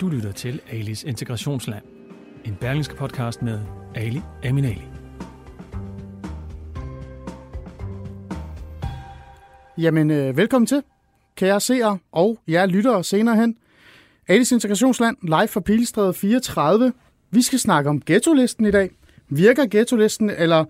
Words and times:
Du 0.00 0.08
lytter 0.08 0.32
til 0.32 0.60
Alis 0.70 1.04
Integrationsland. 1.04 1.84
En 2.44 2.56
berlingske 2.60 2.94
podcast 2.94 3.42
med 3.42 3.60
Ali 3.94 4.20
Aminali. 4.44 4.82
Jamen, 9.78 10.10
øh, 10.10 10.36
velkommen 10.36 10.66
til, 10.66 10.82
kære 11.36 11.60
seere 11.60 11.98
og 12.12 12.38
jer 12.48 12.66
lyttere 12.66 13.04
senere 13.04 13.36
hen. 13.36 13.56
Alis 14.28 14.52
Integrationsland, 14.52 15.16
live 15.22 15.48
fra 15.48 15.60
Pilestræde 15.60 16.14
34. 16.14 16.92
Vi 17.30 17.42
skal 17.42 17.58
snakke 17.58 17.90
om 17.90 18.00
ghetto-listen 18.00 18.66
i 18.66 18.70
dag. 18.70 18.90
Virker 19.28 19.66
ghetto-listen, 19.66 20.30
eller 20.30 20.64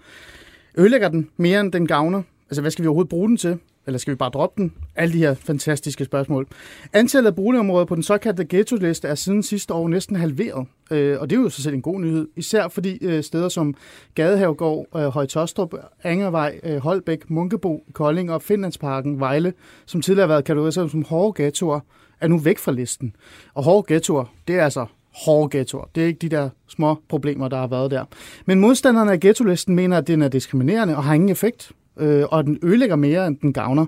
ødelægger 0.78 1.08
den 1.08 1.30
mere 1.36 1.60
end 1.60 1.72
den 1.72 1.86
gavner? 1.86 2.22
Altså, 2.50 2.60
hvad 2.60 2.70
skal 2.70 2.82
vi 2.82 2.88
overhovedet 2.88 3.10
bruge 3.10 3.28
den 3.28 3.36
til? 3.36 3.58
Eller 3.88 3.98
skal 3.98 4.10
vi 4.10 4.16
bare 4.16 4.30
droppe 4.30 4.62
den? 4.62 4.72
Alle 4.96 5.12
de 5.12 5.18
her 5.18 5.34
fantastiske 5.34 6.04
spørgsmål. 6.04 6.46
Antallet 6.92 7.30
af 7.30 7.36
boligområder 7.36 7.84
på 7.84 7.94
den 7.94 8.02
såkaldte 8.02 8.44
ghetto-liste 8.44 9.08
er 9.08 9.14
siden 9.14 9.42
sidste 9.42 9.74
år 9.74 9.88
næsten 9.88 10.16
halveret. 10.16 10.66
Øh, 10.90 11.20
og 11.20 11.30
det 11.30 11.36
er 11.36 11.40
jo 11.40 11.48
så 11.48 11.62
selv 11.62 11.74
en 11.74 11.82
god 11.82 12.00
nyhed. 12.00 12.28
Især 12.36 12.68
fordi 12.68 12.98
øh, 13.00 13.22
steder 13.22 13.48
som 13.48 13.74
Gadehavgård, 14.14 14.86
øh, 14.96 15.02
Højtostrup, 15.02 15.74
Angervej, 16.02 16.60
øh, 16.62 16.76
Holbæk, 16.76 17.30
Munkebo, 17.30 17.84
Kolding 17.92 18.32
og 18.32 18.42
Finlandsparken, 18.42 19.20
Vejle, 19.20 19.52
som 19.86 20.02
tidligere 20.02 20.28
har 20.28 20.34
været 20.34 20.44
kategoriseret 20.44 20.90
som 20.90 21.04
hårde 21.04 21.42
ghettoer, 21.42 21.80
er 22.20 22.28
nu 22.28 22.38
væk 22.38 22.58
fra 22.58 22.72
listen. 22.72 23.16
Og 23.54 23.64
hårde 23.64 23.94
ghettoer, 23.94 24.24
det 24.48 24.56
er 24.56 24.64
altså 24.64 24.86
hårde 25.24 25.58
ghettoer. 25.58 25.84
Det 25.94 26.02
er 26.02 26.06
ikke 26.06 26.18
de 26.18 26.28
der 26.28 26.50
små 26.68 26.96
problemer, 27.08 27.48
der 27.48 27.56
har 27.56 27.66
været 27.66 27.90
der. 27.90 28.04
Men 28.46 28.60
modstanderne 28.60 29.12
af 29.12 29.20
ghetto-listen 29.20 29.74
mener, 29.74 29.98
at 29.98 30.06
den 30.06 30.22
er 30.22 30.28
diskriminerende 30.28 30.96
og 30.96 31.04
har 31.04 31.14
ingen 31.14 31.28
effekt 31.28 31.72
øh, 31.98 32.24
og 32.30 32.44
den 32.44 32.58
ødelægger 32.62 32.96
mere, 32.96 33.26
end 33.26 33.36
den 33.38 33.52
gavner. 33.52 33.86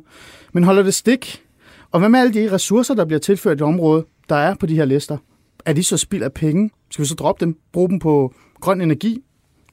Men 0.52 0.64
holder 0.64 0.82
det 0.82 0.94
stik? 0.94 1.42
Og 1.90 2.00
hvad 2.00 2.08
med 2.08 2.20
alle 2.20 2.34
de 2.34 2.52
ressourcer, 2.52 2.94
der 2.94 3.04
bliver 3.04 3.20
tilført 3.20 3.60
i 3.60 3.62
området, 3.62 4.04
der 4.28 4.36
er 4.36 4.54
på 4.54 4.66
de 4.66 4.76
her 4.76 4.84
lister? 4.84 5.16
Er 5.64 5.72
de 5.72 5.82
så 5.82 5.96
spild 5.96 6.22
af 6.22 6.32
penge? 6.32 6.70
Skal 6.90 7.02
vi 7.02 7.08
så 7.08 7.14
droppe 7.14 7.44
dem? 7.44 7.56
Bruge 7.72 7.88
dem 7.88 7.98
på 7.98 8.34
grøn 8.60 8.80
energi? 8.80 9.24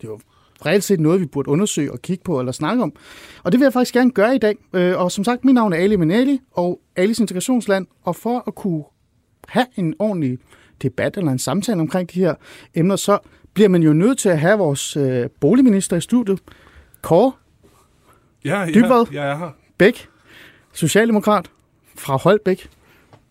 Det 0.01 0.07
er 0.07 0.11
jo 0.11 0.19
reelt 0.65 0.83
set 0.83 0.99
noget, 0.99 1.21
vi 1.21 1.25
burde 1.25 1.49
undersøge 1.49 1.91
og 1.91 2.01
kigge 2.01 2.23
på 2.23 2.39
eller 2.39 2.51
snakke 2.51 2.83
om. 2.83 2.93
Og 3.43 3.51
det 3.51 3.59
vil 3.59 3.65
jeg 3.65 3.73
faktisk 3.73 3.93
gerne 3.93 4.11
gøre 4.11 4.35
i 4.35 4.37
dag. 4.37 4.55
Øh, 4.73 4.97
og 4.97 5.11
som 5.11 5.23
sagt, 5.23 5.45
mit 5.45 5.55
navn 5.55 5.73
er 5.73 5.77
Ali 5.77 5.95
Minali 5.95 6.39
og 6.51 6.79
Alis 6.95 7.19
Integrationsland. 7.19 7.87
Og 8.03 8.15
for 8.15 8.43
at 8.47 8.55
kunne 8.55 8.83
have 9.47 9.65
en 9.75 9.93
ordentlig 9.99 10.37
debat 10.81 11.17
eller 11.17 11.31
en 11.31 11.39
samtale 11.39 11.81
omkring 11.81 12.13
de 12.13 12.19
her 12.19 12.35
emner, 12.75 12.95
så 12.95 13.19
bliver 13.53 13.69
man 13.69 13.83
jo 13.83 13.93
nødt 13.93 14.19
til 14.19 14.29
at 14.29 14.39
have 14.39 14.57
vores 14.57 14.97
øh, 14.97 15.29
boligminister 15.39 15.97
i 15.97 16.01
studiet. 16.01 16.39
Kåre 17.01 17.31
Ja, 18.47 18.59
ja, 18.59 18.71
Dybvad? 18.71 19.05
jeg 19.13 19.29
er 19.31 19.37
her. 19.37 19.49
Bæk, 19.77 20.07
socialdemokrat 20.73 21.51
fra 21.95 22.17
Holbæk. 22.17 22.69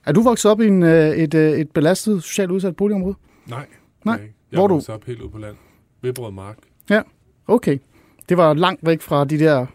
Er 0.07 0.13
du 0.13 0.23
vokset 0.23 0.51
op 0.51 0.61
i 0.61 0.67
en, 0.67 0.83
øh, 0.83 1.09
et, 1.17 1.35
øh, 1.35 1.53
et 1.59 1.71
belastet 1.71 2.23
socialt 2.23 2.51
udsat 2.51 2.77
boligområde? 2.77 3.15
Nej, 3.47 3.67
Nej. 4.05 4.15
Jeg 4.15 4.57
Hvor 4.57 4.63
er 4.65 4.69
du- 4.69 4.75
vokset 4.75 4.95
op 4.95 5.05
helt 5.05 5.21
ude 5.21 5.31
på 5.31 5.39
land. 5.39 5.57
Vibrød 6.03 6.33
Mark. 6.33 6.57
Ja, 6.91 7.03
okay. 7.47 7.79
Det 8.29 8.37
var 8.37 8.55
langt 8.55 8.87
væk 8.87 9.01
fra 9.03 9.25
de 9.25 9.39
der... 9.39 9.67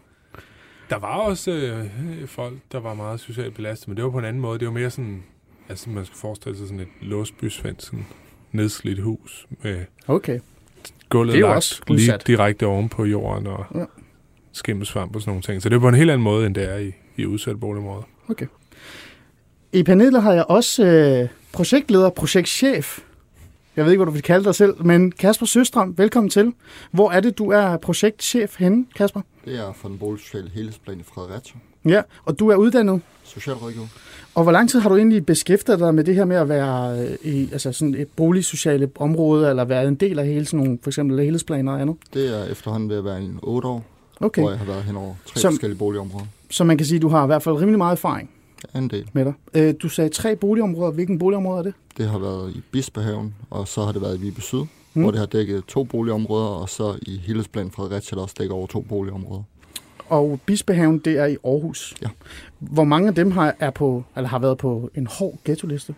Der 0.90 0.98
var 0.98 1.14
også 1.16 1.50
øh, 1.50 2.28
folk, 2.28 2.54
der 2.72 2.80
var 2.80 2.94
meget 2.94 3.20
socialt 3.20 3.54
belastet, 3.54 3.88
men 3.88 3.96
det 3.96 4.04
var 4.04 4.10
på 4.10 4.18
en 4.18 4.24
anden 4.24 4.42
måde. 4.42 4.58
Det 4.58 4.66
var 4.68 4.72
mere 4.74 4.90
sådan, 4.90 5.22
altså 5.68 5.90
man 5.90 6.04
skal 6.04 6.16
forestille 6.18 6.58
sig 6.58 6.66
sådan 6.66 6.80
et 6.80 6.88
låsbysvendt, 7.00 7.82
sådan 7.82 8.06
nedslidt 8.52 9.02
hus 9.02 9.46
med 9.62 9.84
Okay. 10.06 10.40
gulvet 11.08 11.32
Det 11.34 11.40
er 11.40 11.46
lagt 11.46 11.56
også 11.56 11.82
lige 11.88 12.18
direkte 12.26 12.66
oven 12.66 12.88
på 12.88 13.04
jorden 13.04 13.46
og 13.46 13.64
Ja. 13.74 13.84
Skimmelsvamp 14.52 15.16
og 15.16 15.22
sådan 15.22 15.30
nogle 15.30 15.42
ting. 15.42 15.62
Så 15.62 15.68
det 15.68 15.76
er 15.76 15.80
på 15.80 15.88
en 15.88 15.94
helt 15.94 16.10
anden 16.10 16.24
måde, 16.24 16.46
end 16.46 16.54
det 16.54 16.70
er 16.70 16.78
i, 16.78 16.92
i 17.16 17.26
udsatte 17.26 17.60
boligområder. 17.60 18.02
okay. 18.28 18.46
I 19.72 19.82
panelet 19.82 20.22
har 20.22 20.32
jeg 20.32 20.44
også 20.48 20.84
øh, 20.84 21.28
projektleder, 21.52 22.10
projektchef. 22.10 22.98
Jeg 23.76 23.84
ved 23.84 23.92
ikke, 23.92 23.98
hvad 23.98 24.06
du 24.06 24.12
vil 24.12 24.22
kalde 24.22 24.44
dig 24.44 24.54
selv, 24.54 24.84
men 24.84 25.12
Kasper 25.12 25.46
Søstrøm, 25.46 25.94
velkommen 25.98 26.30
til. 26.30 26.52
Hvor 26.90 27.10
er 27.10 27.20
det, 27.20 27.38
du 27.38 27.50
er 27.50 27.76
projektchef 27.76 28.58
henne, 28.58 28.86
Kasper? 28.96 29.20
Det 29.44 29.58
er 29.58 29.72
for 29.72 29.88
den 29.88 29.98
boligsociale 29.98 30.50
helhedsplan 30.54 31.00
i 31.00 31.02
Fredericia. 31.02 31.56
Ja, 31.84 32.02
og 32.24 32.38
du 32.38 32.48
er 32.48 32.56
uddannet. 32.56 33.00
Socialrådgiver. 33.24 33.86
Og 34.34 34.42
hvor 34.42 34.52
lang 34.52 34.70
tid 34.70 34.80
har 34.80 34.88
du 34.88 34.96
egentlig 34.96 35.26
beskæftiget 35.26 35.78
dig 35.78 35.94
med 35.94 36.04
det 36.04 36.14
her 36.14 36.24
med 36.24 36.36
at 36.36 36.48
være 36.48 36.98
øh, 36.98 37.32
i 37.32 37.48
altså 37.52 37.72
sådan 37.72 37.94
et 37.94 38.08
boligsociale 38.08 38.90
område, 38.98 39.50
eller 39.50 39.64
være 39.64 39.88
en 39.88 39.94
del 39.94 40.18
af 40.18 40.26
hele 40.26 40.44
sådan 40.44 40.64
nogle, 40.64 40.78
for 40.82 40.90
eksempel 40.90 41.18
helhedsplaner 41.20 41.72
og 41.72 41.80
andet? 41.80 41.96
Det 42.14 42.40
er 42.40 42.44
efterhånden 42.44 42.88
ved 42.88 42.96
at 42.96 43.04
være 43.04 43.18
en 43.18 43.38
8 43.42 43.68
år, 43.68 43.84
Okay, 44.22 44.42
hvor 44.42 44.50
jeg 44.50 44.58
har 44.58 44.66
været 44.66 44.82
hen 44.84 44.96
over 44.96 45.14
tre 45.26 45.40
Som- 45.40 45.52
forskellige 45.52 45.78
boligområder. 45.78 46.26
så 46.50 46.64
man 46.64 46.76
kan 46.78 46.86
sige, 46.86 46.96
at 46.96 47.02
du 47.02 47.08
har 47.08 47.22
i 47.22 47.26
hvert 47.26 47.42
fald 47.42 47.54
rimelig 47.56 47.78
meget 47.78 47.92
erfaring 47.92 48.30
En 48.74 48.88
del. 48.88 49.08
med 49.12 49.24
dig. 49.24 49.32
Øh, 49.54 49.74
Du 49.82 49.88
sagde 49.88 50.10
tre 50.10 50.36
boligområder. 50.36 50.92
Hvilken 50.92 51.18
boligområde 51.18 51.58
er 51.58 51.62
det? 51.62 51.74
Det 51.96 52.08
har 52.08 52.18
været 52.18 52.56
i 52.56 52.62
Bispehaven, 52.72 53.34
og 53.50 53.68
så 53.68 53.84
har 53.84 53.92
det 53.92 54.02
været 54.02 54.16
i 54.18 54.20
Vibe 54.20 54.40
Syd, 54.40 54.58
Mm. 54.58 54.66
mm. 54.94 55.02
hvor 55.02 55.10
det 55.10 55.20
har 55.20 55.26
dækket 55.26 55.64
to 55.64 55.84
boligområder, 55.84 56.46
og 56.46 56.68
så 56.68 56.98
i 57.02 57.16
helhedsplan 57.18 57.70
Fredericia, 57.70 58.16
der 58.16 58.22
også 58.22 58.34
dækker 58.38 58.54
over 58.54 58.66
to 58.66 58.80
boligområder. 58.80 59.42
Og 60.08 60.40
Bispehaven, 60.46 60.98
det 60.98 61.18
er 61.18 61.26
i 61.26 61.36
Aarhus. 61.44 61.94
Ja. 62.02 62.08
Hvor 62.58 62.84
mange 62.84 63.08
af 63.08 63.14
dem 63.14 63.30
har, 63.30 63.54
er 63.60 63.70
på, 63.70 64.04
eller 64.16 64.28
har 64.28 64.38
været 64.38 64.58
på 64.58 64.90
en 64.94 65.06
hård 65.06 65.38
ghetto-liste? 65.44 65.94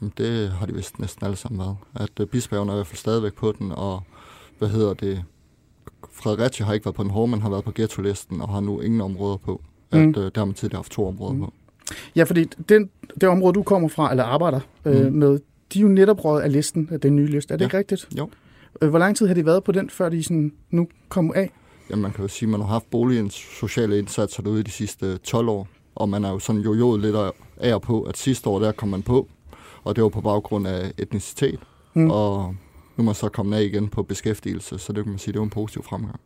Jamen, 0.00 0.12
det 0.18 0.50
har 0.50 0.66
de 0.66 0.74
vist 0.74 0.98
næsten 0.98 1.24
alle 1.26 1.36
sammen 1.36 1.58
været. 1.58 1.76
At 1.94 2.20
uh, 2.20 2.26
Bispehaven 2.26 2.68
er 2.68 2.72
i 2.72 2.76
hvert 2.76 2.86
fald 2.86 2.96
stadigvæk 2.98 3.34
på 3.34 3.52
den, 3.58 3.72
og 3.72 4.02
hvad 4.58 4.68
hedder 4.68 4.94
det? 4.94 5.24
Fredericia 6.12 6.66
har 6.66 6.72
ikke 6.74 6.84
været 6.86 6.94
på 6.96 7.02
den 7.02 7.10
hårde, 7.10 7.30
men 7.30 7.42
har 7.42 7.50
været 7.50 7.64
på 7.64 7.72
ghetto-listen, 7.74 8.40
og 8.40 8.48
har 8.48 8.60
nu 8.60 8.80
ingen 8.80 9.00
områder 9.00 9.36
på. 9.36 9.62
At, 9.90 9.98
Mm. 10.00 10.08
uh, 10.08 10.14
der 10.14 10.30
har 10.36 10.44
man 10.44 10.54
tidligere 10.54 10.78
haft 10.78 10.92
to 10.92 11.06
områder 11.08 11.32
Mm. 11.32 11.40
på. 11.40 11.52
Ja, 12.16 12.24
fordi 12.24 12.44
den, 12.44 12.90
det 13.20 13.28
område, 13.28 13.52
du 13.52 13.62
kommer 13.62 13.88
fra, 13.88 14.10
eller 14.10 14.24
arbejder 14.24 14.60
øh, 14.84 15.06
Mm. 15.06 15.12
med, 15.12 15.38
de 15.72 15.78
er 15.78 15.82
jo 15.82 15.88
netop 15.88 16.24
røget 16.24 16.42
af 16.42 16.52
listen, 16.52 16.88
af 16.92 17.00
den 17.00 17.16
nye 17.16 17.26
liste. 17.26 17.54
Er 17.54 17.56
det 17.58 17.62
Ja. 17.62 17.66
ikke 17.66 17.78
rigtigt? 17.78 18.08
Jo. 18.18 18.28
Øh, 18.82 18.88
Hvor 18.90 18.98
lang 18.98 19.16
tid 19.16 19.26
har 19.26 19.34
de 19.34 19.46
været 19.46 19.64
på 19.64 19.72
den, 19.72 19.90
før 19.90 20.08
de 20.08 20.22
sådan 20.22 20.52
nu 20.70 20.88
kom 21.08 21.32
af? 21.34 21.50
Jamen, 21.90 22.02
man 22.02 22.12
kan 22.12 22.22
jo 22.22 22.28
sige, 22.28 22.46
at 22.46 22.50
man 22.50 22.60
har 22.60 22.66
haft 22.68 22.90
boligens 22.90 23.34
sociale 23.34 23.98
indsatser 23.98 24.42
derude 24.42 24.62
de 24.62 24.70
sidste 24.70 25.16
12 25.18 25.48
år, 25.48 25.68
og 25.94 26.08
man 26.08 26.24
er 26.24 26.30
jo 26.30 26.38
sådan 26.38 26.60
jojoet 26.62 27.00
lidt 27.00 27.16
af 27.56 27.74
og 27.74 27.82
på, 27.82 28.02
at 28.02 28.16
sidste 28.16 28.48
år 28.48 28.58
der 28.58 28.72
kom 28.72 28.88
man 28.88 29.02
på, 29.02 29.28
og 29.84 29.96
det 29.96 30.02
var 30.02 30.08
på 30.08 30.20
baggrund 30.20 30.66
af 30.66 30.92
etnicitet, 30.98 31.60
mm. 31.94 32.10
og 32.10 32.54
nu 32.96 33.02
er 33.02 33.04
man 33.04 33.14
så 33.14 33.28
kommet 33.28 33.56
af 33.56 33.62
igen 33.62 33.88
på 33.88 34.02
beskæftigelse, 34.02 34.78
så 34.78 34.92
det 34.92 35.04
kan 35.04 35.10
man 35.10 35.18
sige, 35.18 35.32
det 35.32 35.38
var 35.38 35.44
en 35.44 35.50
positiv 35.50 35.82
fremgang. 35.82 36.20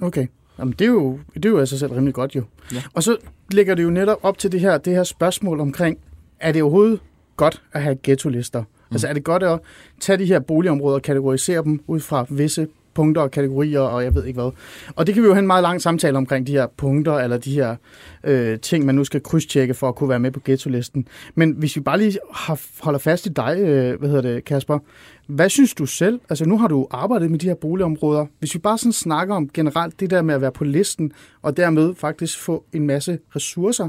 Okay. 0.00 0.26
Jamen, 0.58 0.74
det 0.78 0.84
er 0.84 0.88
jo, 0.88 1.18
det 1.34 1.44
er 1.44 1.50
jo 1.50 1.58
altså 1.58 1.78
selv 1.78 1.92
rimelig 1.92 2.14
godt 2.14 2.36
jo. 2.36 2.42
Ja. 2.72 2.82
Og 2.94 3.02
så 3.02 3.16
lægger 3.50 3.74
det 3.74 3.82
jo 3.82 3.90
netop 3.90 4.18
op 4.22 4.38
til 4.38 4.52
det 4.52 4.60
her, 4.60 4.78
det 4.78 4.94
her 4.94 5.04
spørgsmål 5.04 5.60
omkring, 5.60 5.98
er 6.40 6.52
det 6.52 6.62
overhovedet 6.62 7.00
godt 7.36 7.62
at 7.72 7.82
have 7.82 7.96
ghetto-lister? 8.02 8.60
Mm. 8.60 8.66
Altså 8.90 9.08
er 9.08 9.12
det 9.12 9.24
godt 9.24 9.42
at 9.42 9.60
tage 10.00 10.18
de 10.18 10.24
her 10.24 10.40
boligområder 10.40 10.96
og 10.96 11.02
kategorisere 11.02 11.64
dem 11.64 11.80
ud 11.86 12.00
fra 12.00 12.26
visse 12.30 12.68
punkter 12.94 13.22
og 13.22 13.30
kategorier, 13.30 13.80
og 13.80 14.04
jeg 14.04 14.14
ved 14.14 14.24
ikke 14.24 14.40
hvad. 14.40 14.50
Og 14.96 15.06
det 15.06 15.14
kan 15.14 15.22
vi 15.22 15.28
jo 15.28 15.34
have 15.34 15.40
en 15.40 15.46
meget 15.46 15.62
lang 15.62 15.82
samtale 15.82 16.16
omkring 16.16 16.46
de 16.46 16.52
her 16.52 16.66
punkter, 16.76 17.12
eller 17.12 17.38
de 17.38 17.54
her 17.54 17.76
øh, 18.24 18.60
ting, 18.60 18.86
man 18.86 18.94
nu 18.94 19.04
skal 19.04 19.22
krydstjekke 19.22 19.74
for 19.74 19.88
at 19.88 19.94
kunne 19.94 20.08
være 20.08 20.20
med 20.20 20.30
på 20.30 20.40
ghetto-listen. 20.44 21.08
Men 21.34 21.50
hvis 21.50 21.76
vi 21.76 21.80
bare 21.80 21.98
lige 21.98 22.18
har, 22.34 22.60
holder 22.80 22.98
fast 22.98 23.26
i 23.26 23.28
dig, 23.28 23.56
øh, 23.60 23.98
hvad 23.98 24.08
hedder 24.08 24.22
det, 24.34 24.44
Kasper, 24.44 24.78
hvad 25.26 25.48
synes 25.48 25.74
du 25.74 25.86
selv? 25.86 26.20
Altså 26.28 26.44
nu 26.44 26.58
har 26.58 26.68
du 26.68 26.86
arbejdet 26.90 27.30
med 27.30 27.38
de 27.38 27.46
her 27.46 27.54
boligområder. 27.54 28.26
Hvis 28.38 28.54
vi 28.54 28.58
bare 28.58 28.78
sådan 28.78 28.92
snakker 28.92 29.34
om 29.34 29.48
generelt 29.48 30.00
det 30.00 30.10
der 30.10 30.22
med 30.22 30.34
at 30.34 30.40
være 30.40 30.52
på 30.52 30.64
listen, 30.64 31.12
og 31.42 31.56
dermed 31.56 31.94
faktisk 31.94 32.38
få 32.38 32.64
en 32.72 32.86
masse 32.86 33.18
ressourcer, 33.36 33.88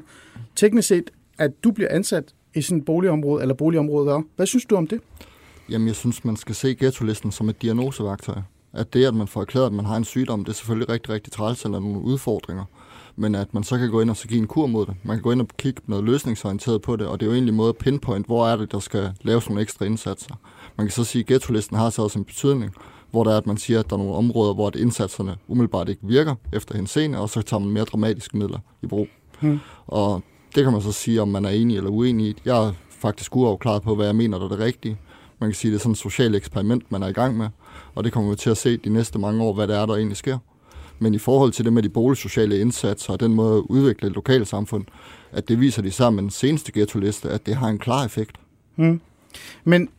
teknisk 0.56 0.88
set, 0.88 1.12
at 1.38 1.52
du 1.64 1.72
bliver 1.72 1.90
ansat 1.92 2.24
i 2.56 2.62
sådan 2.62 2.78
et 2.78 2.86
boligområde, 2.86 3.42
eller 3.42 3.56
boligområder. 3.56 4.22
Hvad 4.36 4.46
synes 4.46 4.66
du 4.66 4.76
om 4.76 4.88
det? 4.88 5.02
Jamen, 5.70 5.88
jeg 5.88 5.96
synes, 5.96 6.26
man 6.26 6.36
skal 6.36 6.56
se 6.56 6.76
ghetto-listen 6.76 7.32
som 7.32 7.50
et 7.50 7.62
diagnoseværktøj. 7.62 8.36
At 8.74 8.94
det, 8.94 9.06
at 9.06 9.14
man 9.14 9.28
får 9.28 9.42
erklæret, 9.42 9.66
at 9.66 9.74
man 9.74 9.86
har 9.86 9.98
en 9.98 10.04
sygdom, 10.04 10.46
det 10.46 10.52
er 10.52 10.56
selvfølgelig 10.56 10.90
rigtig, 10.90 11.14
rigtig 11.14 11.34
træls 11.34 11.66
eller 11.66 11.80
nogle 11.80 12.02
udfordringer. 12.02 12.64
Men 13.16 13.36
at 13.36 13.54
man 13.54 13.64
så 13.64 13.78
kan 13.78 13.92
gå 13.92 14.02
ind 14.02 14.10
og 14.10 14.18
så 14.18 14.28
give 14.28 14.40
en 14.40 14.48
kur 14.48 14.68
mod 14.68 14.86
det. 14.86 14.96
Man 15.04 15.18
kan 15.18 15.24
gå 15.24 15.32
ind 15.32 15.42
og 15.42 15.48
kigge 15.58 15.82
noget 15.86 16.04
løsningsorienteret 16.04 16.82
på 16.82 16.96
det, 16.96 17.08
og 17.08 17.20
det 17.20 17.26
er 17.26 17.30
jo 17.30 17.34
egentlig 17.34 17.52
en 17.52 17.58
måde 17.58 17.70
at 17.70 17.78
pinpoint, 17.78 18.26
hvor 18.26 18.48
er 18.48 18.56
det, 18.56 18.72
der 18.72 18.80
skal 18.80 19.12
laves 19.22 19.50
nogle 19.50 19.62
ekstra 19.62 19.86
indsatser. 19.86 20.36
Man 20.78 20.88
kan 20.88 20.92
så 20.92 21.04
sige, 21.04 21.20
at 21.20 21.26
ghetto-listen 21.28 21.78
har 21.78 21.90
så 21.90 22.02
også 22.02 22.20
en 22.20 22.26
betydning, 22.26 22.72
hvor 23.12 23.24
der 23.24 23.32
er, 23.32 23.38
at 23.38 23.48
man 23.48 23.58
siger, 23.58 23.80
at 23.80 23.90
der 23.90 23.96
er 23.96 23.98
nogle 23.98 24.16
områder, 24.16 24.54
hvor 24.54 24.68
at 24.68 24.76
indsatserne 24.76 25.36
umiddelbart 25.48 25.90
ikke 25.90 26.02
virker 26.04 26.36
efter 26.54 26.76
henseende, 26.76 27.20
og 27.20 27.30
så 27.30 27.42
tager 27.42 27.60
man 27.62 27.70
mere 27.70 27.84
dramatiske 27.84 28.38
midler 28.38 28.60
i 28.82 28.88
brug. 28.88 29.08
Hmm. 29.40 29.60
Og 29.88 30.24
det 30.56 30.64
kan 30.64 30.74
man 30.74 30.82
så 30.82 30.92
sige, 30.92 31.22
om 31.22 31.28
man 31.28 31.46
er 31.46 31.50
enig 31.50 31.78
eller 31.78 31.90
uenig 31.90 32.28
i. 32.28 32.36
Jeg 32.46 32.68
er 32.68 32.74
faktisk 32.90 33.36
uafklaret 33.36 33.82
på, 33.82 33.96
hvad 33.96 34.06
jeg 34.06 34.16
mener, 34.16 34.38
der 34.38 34.46
er 34.46 34.50
det 34.50 34.60
rigtige. 34.60 34.98
Man 35.42 35.50
kan 35.50 35.56
sige, 35.56 35.72
det 35.72 35.78
er 35.78 35.80
sådan 35.80 35.92
et 35.92 35.98
socialt 35.98 36.36
eksperiment, 36.36 36.92
man 36.92 37.04
er 37.04 37.08
i 37.08 37.12
gang 37.12 37.38
med, 37.38 37.48
og 37.96 38.04
det 38.04 38.14
kommer 38.14 38.30
vi 38.30 38.36
til 38.36 38.50
at 38.50 38.58
se 38.58 38.78
de 38.78 38.90
næste 38.90 39.20
mange 39.20 39.44
år, 39.44 39.54
hvad 39.54 39.68
det 39.68 39.76
er, 39.76 39.86
der 39.86 39.96
egentlig 39.96 40.18
sker. 40.18 40.38
Men 41.00 41.14
i 41.14 41.18
forhold 41.18 41.52
til 41.52 41.66
det 41.66 41.74
med 41.74 41.84
de 41.84 41.90
boligsociale 41.90 42.60
indsatser 42.60 43.14
og 43.14 43.20
den 43.20 43.34
måde 43.34 43.58
at 43.58 43.64
udvikle 43.70 44.08
et 44.08 44.14
lokalsamfund, 44.14 44.86
at 45.32 45.48
det 45.48 45.60
viser 45.60 45.82
de 45.82 45.92
sammen 45.92 46.16
med 46.16 46.24
den 46.24 46.32
seneste 46.32 46.72
ghetto-liste, 46.72 47.30
at 47.30 47.46
det 47.46 47.56
har 47.56 47.68
en 47.68 47.80
klar 47.80 48.06
effekt. 48.06 48.36
Mm. 48.76 49.02
Men 49.64 49.90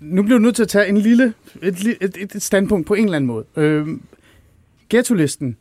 nu 0.00 0.22
bliver 0.22 0.38
du 0.38 0.42
nødt 0.42 0.56
til 0.56 0.62
at 0.62 0.68
tage 0.68 0.88
en 0.88 0.98
lille, 0.98 1.34
et, 1.62 1.96
et, 2.00 2.16
et 2.34 2.42
standpunkt 2.42 2.86
på 2.86 2.94
en 2.94 3.04
eller 3.04 3.16
anden 3.16 3.26
måde. 3.26 3.44
Øh, 3.56 3.86
ghetto-listen, 4.88 5.56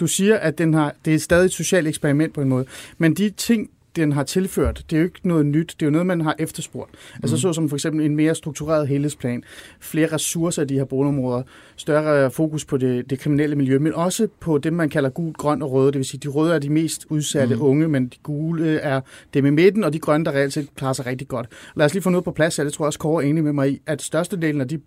du 0.00 0.06
siger, 0.06 0.36
at 0.36 0.58
den 0.58 0.74
har, 0.74 0.94
det 1.04 1.14
er 1.14 1.18
stadig 1.18 1.44
et 1.44 1.52
socialt 1.52 1.88
eksperiment 1.88 2.34
på 2.34 2.40
en 2.40 2.48
måde, 2.48 2.64
men 2.98 3.14
de 3.14 3.30
ting, 3.30 3.70
den 4.00 4.12
har 4.12 4.22
tilført, 4.22 4.84
det 4.90 4.96
er 4.96 5.00
jo 5.00 5.04
ikke 5.04 5.28
noget 5.28 5.46
nyt, 5.46 5.74
det 5.80 5.82
er 5.82 5.86
jo 5.86 5.90
noget, 5.90 6.06
man 6.06 6.20
har 6.20 6.36
efterspurgt. 6.38 6.90
Altså 7.14 7.36
Mm. 7.36 7.40
så 7.40 7.52
som 7.52 7.68
for 7.68 7.76
eksempel 7.76 8.06
en 8.06 8.16
mere 8.16 8.34
struktureret 8.34 8.88
helhedsplan, 8.88 9.42
flere 9.80 10.06
ressourcer 10.12 10.62
i 10.62 10.66
de 10.66 10.74
her 10.74 10.84
boligområder, 10.84 11.42
større 11.76 12.30
fokus 12.30 12.64
på 12.64 12.76
det, 12.76 13.10
det 13.10 13.18
kriminelle 13.18 13.56
miljø, 13.56 13.78
men 13.78 13.94
også 13.94 14.28
på 14.40 14.58
det, 14.58 14.72
man 14.72 14.88
kalder 14.88 15.10
gul, 15.10 15.32
grøn 15.32 15.62
og 15.62 15.72
røde. 15.72 15.86
Det 15.86 15.96
vil 15.98 16.04
sige, 16.04 16.20
de 16.20 16.28
røde 16.28 16.54
er 16.54 16.58
de 16.58 16.70
mest 16.70 17.06
udsatte 17.08 17.54
mm. 17.54 17.60
Mm. 17.60 17.66
unge, 17.66 17.88
men 17.88 18.06
de 18.06 18.16
gule 18.22 18.76
er 18.78 19.00
dem 19.34 19.46
i 19.46 19.50
midten, 19.50 19.84
og 19.84 19.92
de 19.92 19.98
grønne, 19.98 20.24
der 20.24 20.32
reelt 20.32 20.52
set 20.52 20.68
klarer 20.76 20.92
sig 20.92 21.06
rigtig 21.06 21.28
godt. 21.28 21.46
Lad 21.76 21.86
os 21.86 21.92
lige 21.94 22.02
få 22.02 22.10
noget 22.10 22.24
på 22.24 22.30
plads 22.32 22.56
her, 22.56 22.64
det 22.64 22.72
tror 22.72 22.84
jeg 22.84 22.86
også 22.86 22.98
Kåre 22.98 23.24
er 23.24 23.28
enig 23.28 23.44
med 23.44 23.52
mig 23.52 23.70
i, 23.72 23.80
at 23.86 24.02
størstedelen 24.02 24.60
af 24.60 24.68
de 24.68 24.80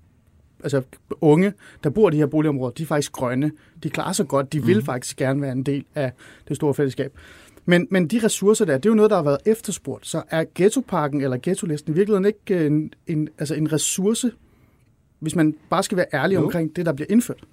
altså 0.63 0.81
unge, 1.21 1.53
der 1.83 1.89
bor 1.89 2.09
i 2.09 2.11
de 2.11 2.17
her 2.17 2.25
boligområder, 2.25 2.71
de 2.71 2.83
er 2.83 2.87
faktisk 2.87 3.11
grønne. 3.11 3.51
De 3.83 3.89
klarer 3.89 4.13
sig 4.13 4.27
godt. 4.27 4.53
De 4.53 4.65
vil 4.65 4.75
Mhm. 4.77 4.85
faktisk 4.85 5.17
gerne 5.17 5.41
være 5.41 5.51
en 5.51 5.63
del 5.63 5.85
af 5.95 6.11
det 6.47 6.55
store 6.55 6.73
fællesskab. 6.73 7.13
Men, 7.65 7.87
men 7.91 8.07
de 8.07 8.19
ressourcer 8.23 8.65
der, 8.65 8.77
det 8.77 8.85
er 8.85 8.89
jo 8.89 8.95
noget, 8.95 9.09
der 9.09 9.15
har 9.15 9.23
været 9.23 9.39
efterspurgt. 9.45 10.07
Så 10.07 10.23
er 10.29 10.45
ghettoparken 10.55 11.21
eller 11.21 11.37
ghettolisten 11.43 11.93
i 11.93 11.95
virkeligheden 11.95 12.25
ikke 12.25 12.65
en, 12.65 12.93
en, 13.07 13.29
altså 13.37 13.55
en 13.55 13.73
ressource, 13.73 14.31
hvis 15.19 15.35
man 15.35 15.55
bare 15.69 15.83
skal 15.83 15.97
være 15.97 16.05
ærlig 16.13 16.35
Jo. 16.35 16.43
omkring 16.43 16.75
det, 16.75 16.85
der 16.85 16.93
bliver 16.93 17.07
indført? 17.09 17.43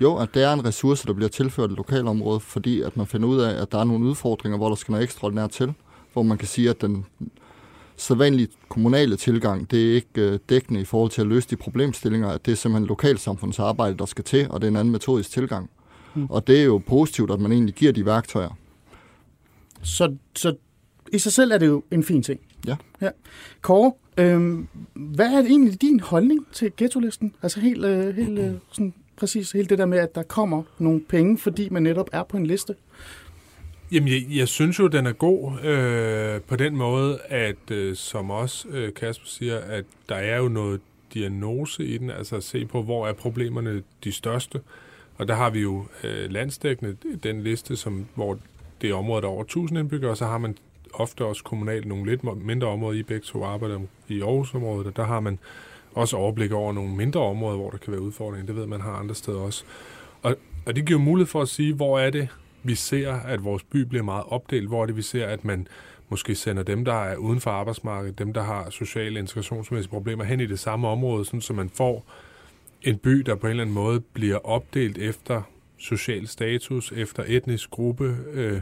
Jo, 0.00 0.16
at 0.16 0.28
det 0.34 0.42
er 0.42 0.52
en 0.52 0.64
ressource, 0.64 1.06
der 1.06 1.12
bliver 1.12 1.28
tilført 1.28 1.70
et 1.70 1.76
lokalområde, 1.76 2.40
fordi 2.40 2.82
at 2.82 2.96
man 2.96 3.06
finder 3.06 3.28
ud 3.28 3.40
af, 3.40 3.62
at 3.62 3.72
der 3.72 3.78
er 3.78 3.84
nogle 3.84 4.04
udfordringer, 4.06 4.58
hvor 4.58 4.68
der 4.68 4.76
skal 4.76 4.92
noget 4.92 5.04
ekstraordinært 5.04 5.50
til. 5.50 5.72
Hvor 6.12 6.22
man 6.22 6.38
kan 6.38 6.48
sige, 6.48 6.70
at 6.70 6.80
den 6.80 7.04
sædvanlige 7.96 8.48
kommunale 8.68 9.16
tilgang, 9.16 9.70
det 9.70 9.90
er 9.90 9.94
ikke 9.94 10.08
øh, 10.16 10.38
dækkende 10.48 10.80
i 10.80 10.84
forhold 10.84 11.10
til 11.10 11.20
at 11.20 11.26
løse 11.26 11.48
de 11.50 11.56
problemstillinger, 11.56 12.28
at 12.28 12.46
det 12.46 12.52
er 12.52 12.56
simpelthen 12.56 12.86
lokalsamfundsarbejde, 12.88 13.96
der 13.98 14.06
skal 14.06 14.24
til, 14.24 14.46
og 14.50 14.60
det 14.60 14.66
er 14.66 14.70
en 14.70 14.76
anden 14.76 14.92
metodisk 14.92 15.30
tilgang. 15.30 15.70
Mm. 16.14 16.26
Og 16.30 16.46
det 16.46 16.60
er 16.60 16.64
jo 16.64 16.78
positivt, 16.86 17.30
at 17.30 17.40
man 17.40 17.52
egentlig 17.52 17.74
giver 17.74 17.92
de 17.92 18.06
værktøjer. 18.06 18.56
Så, 19.82 20.16
så 20.36 20.54
i 21.12 21.18
sig 21.18 21.32
selv 21.32 21.52
er 21.52 21.58
det 21.58 21.66
jo 21.66 21.82
en 21.90 22.02
fin 22.02 22.22
ting. 22.22 22.40
Ja. 22.66 22.76
ja. 23.00 23.10
Kåre, 23.60 23.92
øhm, 24.16 24.68
hvad 24.94 25.26
er 25.26 25.38
egentlig 25.38 25.82
din 25.82 26.00
holdning 26.00 26.46
til 26.52 26.72
ghetto-listen? 26.76 27.34
Altså 27.42 27.60
helt, 27.60 27.84
øh, 27.84 28.16
helt 28.16 28.38
øh, 28.38 28.52
sådan 28.72 28.94
præcis 29.16 29.52
helt 29.52 29.70
det 29.70 29.78
der 29.78 29.86
med, 29.86 29.98
at 29.98 30.14
der 30.14 30.22
kommer 30.22 30.62
nogle 30.78 31.00
penge, 31.00 31.38
fordi 31.38 31.68
man 31.68 31.82
netop 31.82 32.08
er 32.12 32.22
på 32.22 32.36
en 32.36 32.46
liste. 32.46 32.74
Jamen, 33.92 34.08
jeg, 34.08 34.22
jeg 34.30 34.48
synes 34.48 34.78
jo, 34.78 34.86
den 34.86 35.06
er 35.06 35.12
god 35.12 35.60
øh, 35.64 36.40
på 36.40 36.56
den 36.56 36.76
måde, 36.76 37.18
at 37.28 37.70
øh, 37.70 37.96
som 37.96 38.30
også 38.30 38.68
øh, 38.68 38.94
Kasper 38.94 39.26
siger, 39.26 39.58
at 39.58 39.84
der 40.08 40.14
er 40.14 40.38
jo 40.38 40.48
noget 40.48 40.80
diagnose 41.14 41.84
i 41.84 41.98
den, 41.98 42.10
altså 42.10 42.36
at 42.36 42.44
se 42.44 42.66
på, 42.66 42.82
hvor 42.82 43.06
er 43.06 43.12
problemerne 43.12 43.82
de 44.04 44.12
største. 44.12 44.60
Og 45.16 45.28
der 45.28 45.34
har 45.34 45.50
vi 45.50 45.60
jo 45.60 45.86
øh, 46.04 46.30
landsdækkende 46.30 46.96
den 47.22 47.42
liste, 47.42 47.76
som, 47.76 48.06
hvor 48.14 48.38
det 48.82 48.90
er 48.90 48.94
området 48.94 49.24
over 49.24 49.42
1000 49.42 49.78
indbyggere, 49.78 50.10
og 50.10 50.16
så 50.16 50.26
har 50.26 50.38
man 50.38 50.56
ofte 50.94 51.24
også 51.24 51.44
kommunalt 51.44 51.86
nogle 51.86 52.10
lidt 52.10 52.44
mindre 52.44 52.68
områder. 52.68 52.98
I 52.98 53.02
begge 53.02 53.24
to 53.24 53.44
arbejder 53.44 53.80
i 54.08 54.20
Aarhusområdet, 54.20 54.86
og 54.86 54.96
der 54.96 55.04
har 55.04 55.20
man 55.20 55.38
også 55.94 56.16
overblik 56.16 56.52
over 56.52 56.72
nogle 56.72 56.96
mindre 56.96 57.20
områder, 57.20 57.56
hvor 57.56 57.70
der 57.70 57.78
kan 57.78 57.92
være 57.92 58.02
udfordringer. 58.02 58.46
Det 58.46 58.56
ved 58.56 58.66
man 58.66 58.80
har 58.80 58.92
andre 58.92 59.14
steder 59.14 59.38
også. 59.38 59.64
Og, 60.22 60.36
og 60.66 60.76
det 60.76 60.86
giver 60.86 60.98
mulighed 60.98 61.26
for 61.26 61.42
at 61.42 61.48
sige, 61.48 61.74
hvor 61.74 61.98
er 61.98 62.10
det, 62.10 62.28
vi 62.62 62.74
ser, 62.74 63.12
at 63.12 63.44
vores 63.44 63.62
by 63.62 63.76
bliver 63.76 64.04
meget 64.04 64.24
opdelt. 64.28 64.68
Hvor 64.68 64.82
er 64.82 64.86
det, 64.86 64.96
vi 64.96 65.02
ser, 65.02 65.26
at 65.26 65.44
man 65.44 65.66
måske 66.08 66.34
sender 66.34 66.62
dem, 66.62 66.84
der 66.84 67.04
er 67.04 67.16
uden 67.16 67.40
for 67.40 67.50
arbejdsmarkedet, 67.50 68.18
dem, 68.18 68.32
der 68.32 68.42
har 68.42 68.70
sociale 68.70 69.18
integrationsmæssige 69.18 69.90
problemer, 69.90 70.24
hen 70.24 70.40
i 70.40 70.46
det 70.46 70.58
samme 70.58 70.88
område, 70.88 71.24
sådan, 71.24 71.40
så 71.40 71.52
man 71.52 71.70
får 71.70 72.04
en 72.82 72.98
by, 72.98 73.10
der 73.10 73.34
på 73.34 73.46
en 73.46 73.50
eller 73.50 73.62
anden 73.62 73.74
måde 73.74 74.00
bliver 74.00 74.46
opdelt 74.46 74.98
efter 74.98 75.42
social 75.82 76.26
status, 76.26 76.92
efter 76.92 77.24
etnisk 77.26 77.70
gruppe, 77.70 78.16
øh, 78.32 78.60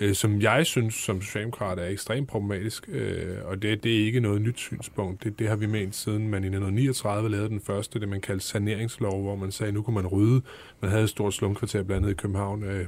øh, 0.00 0.14
som 0.14 0.40
jeg 0.40 0.66
synes 0.66 0.94
som 0.94 1.22
socialdemokrat 1.22 1.78
er 1.78 1.86
ekstremt 1.86 2.28
problematisk, 2.28 2.88
øh, 2.88 3.36
og 3.44 3.62
det, 3.62 3.84
det 3.84 4.00
er 4.00 4.04
ikke 4.04 4.20
noget 4.20 4.42
nyt 4.42 4.58
synspunkt. 4.58 5.24
Det, 5.24 5.38
det 5.38 5.48
har 5.48 5.56
vi 5.56 5.66
ment 5.66 5.94
siden 5.94 6.28
man 6.28 6.44
i 6.44 6.46
1939 6.46 7.30
lavede 7.30 7.48
den 7.48 7.60
første, 7.60 8.00
det 8.00 8.08
man 8.08 8.20
kaldte 8.20 8.46
saneringslov, 8.46 9.22
hvor 9.22 9.36
man 9.36 9.52
sagde, 9.52 9.72
nu 9.72 9.82
kunne 9.82 9.94
man 9.94 10.06
rydde. 10.06 10.42
Man 10.80 10.90
havde 10.90 11.04
et 11.04 11.10
stort 11.10 11.34
slumkvarter 11.34 11.82
blandt 11.82 12.06
andet 12.06 12.18
i 12.18 12.20
København, 12.22 12.64
øh, 12.64 12.86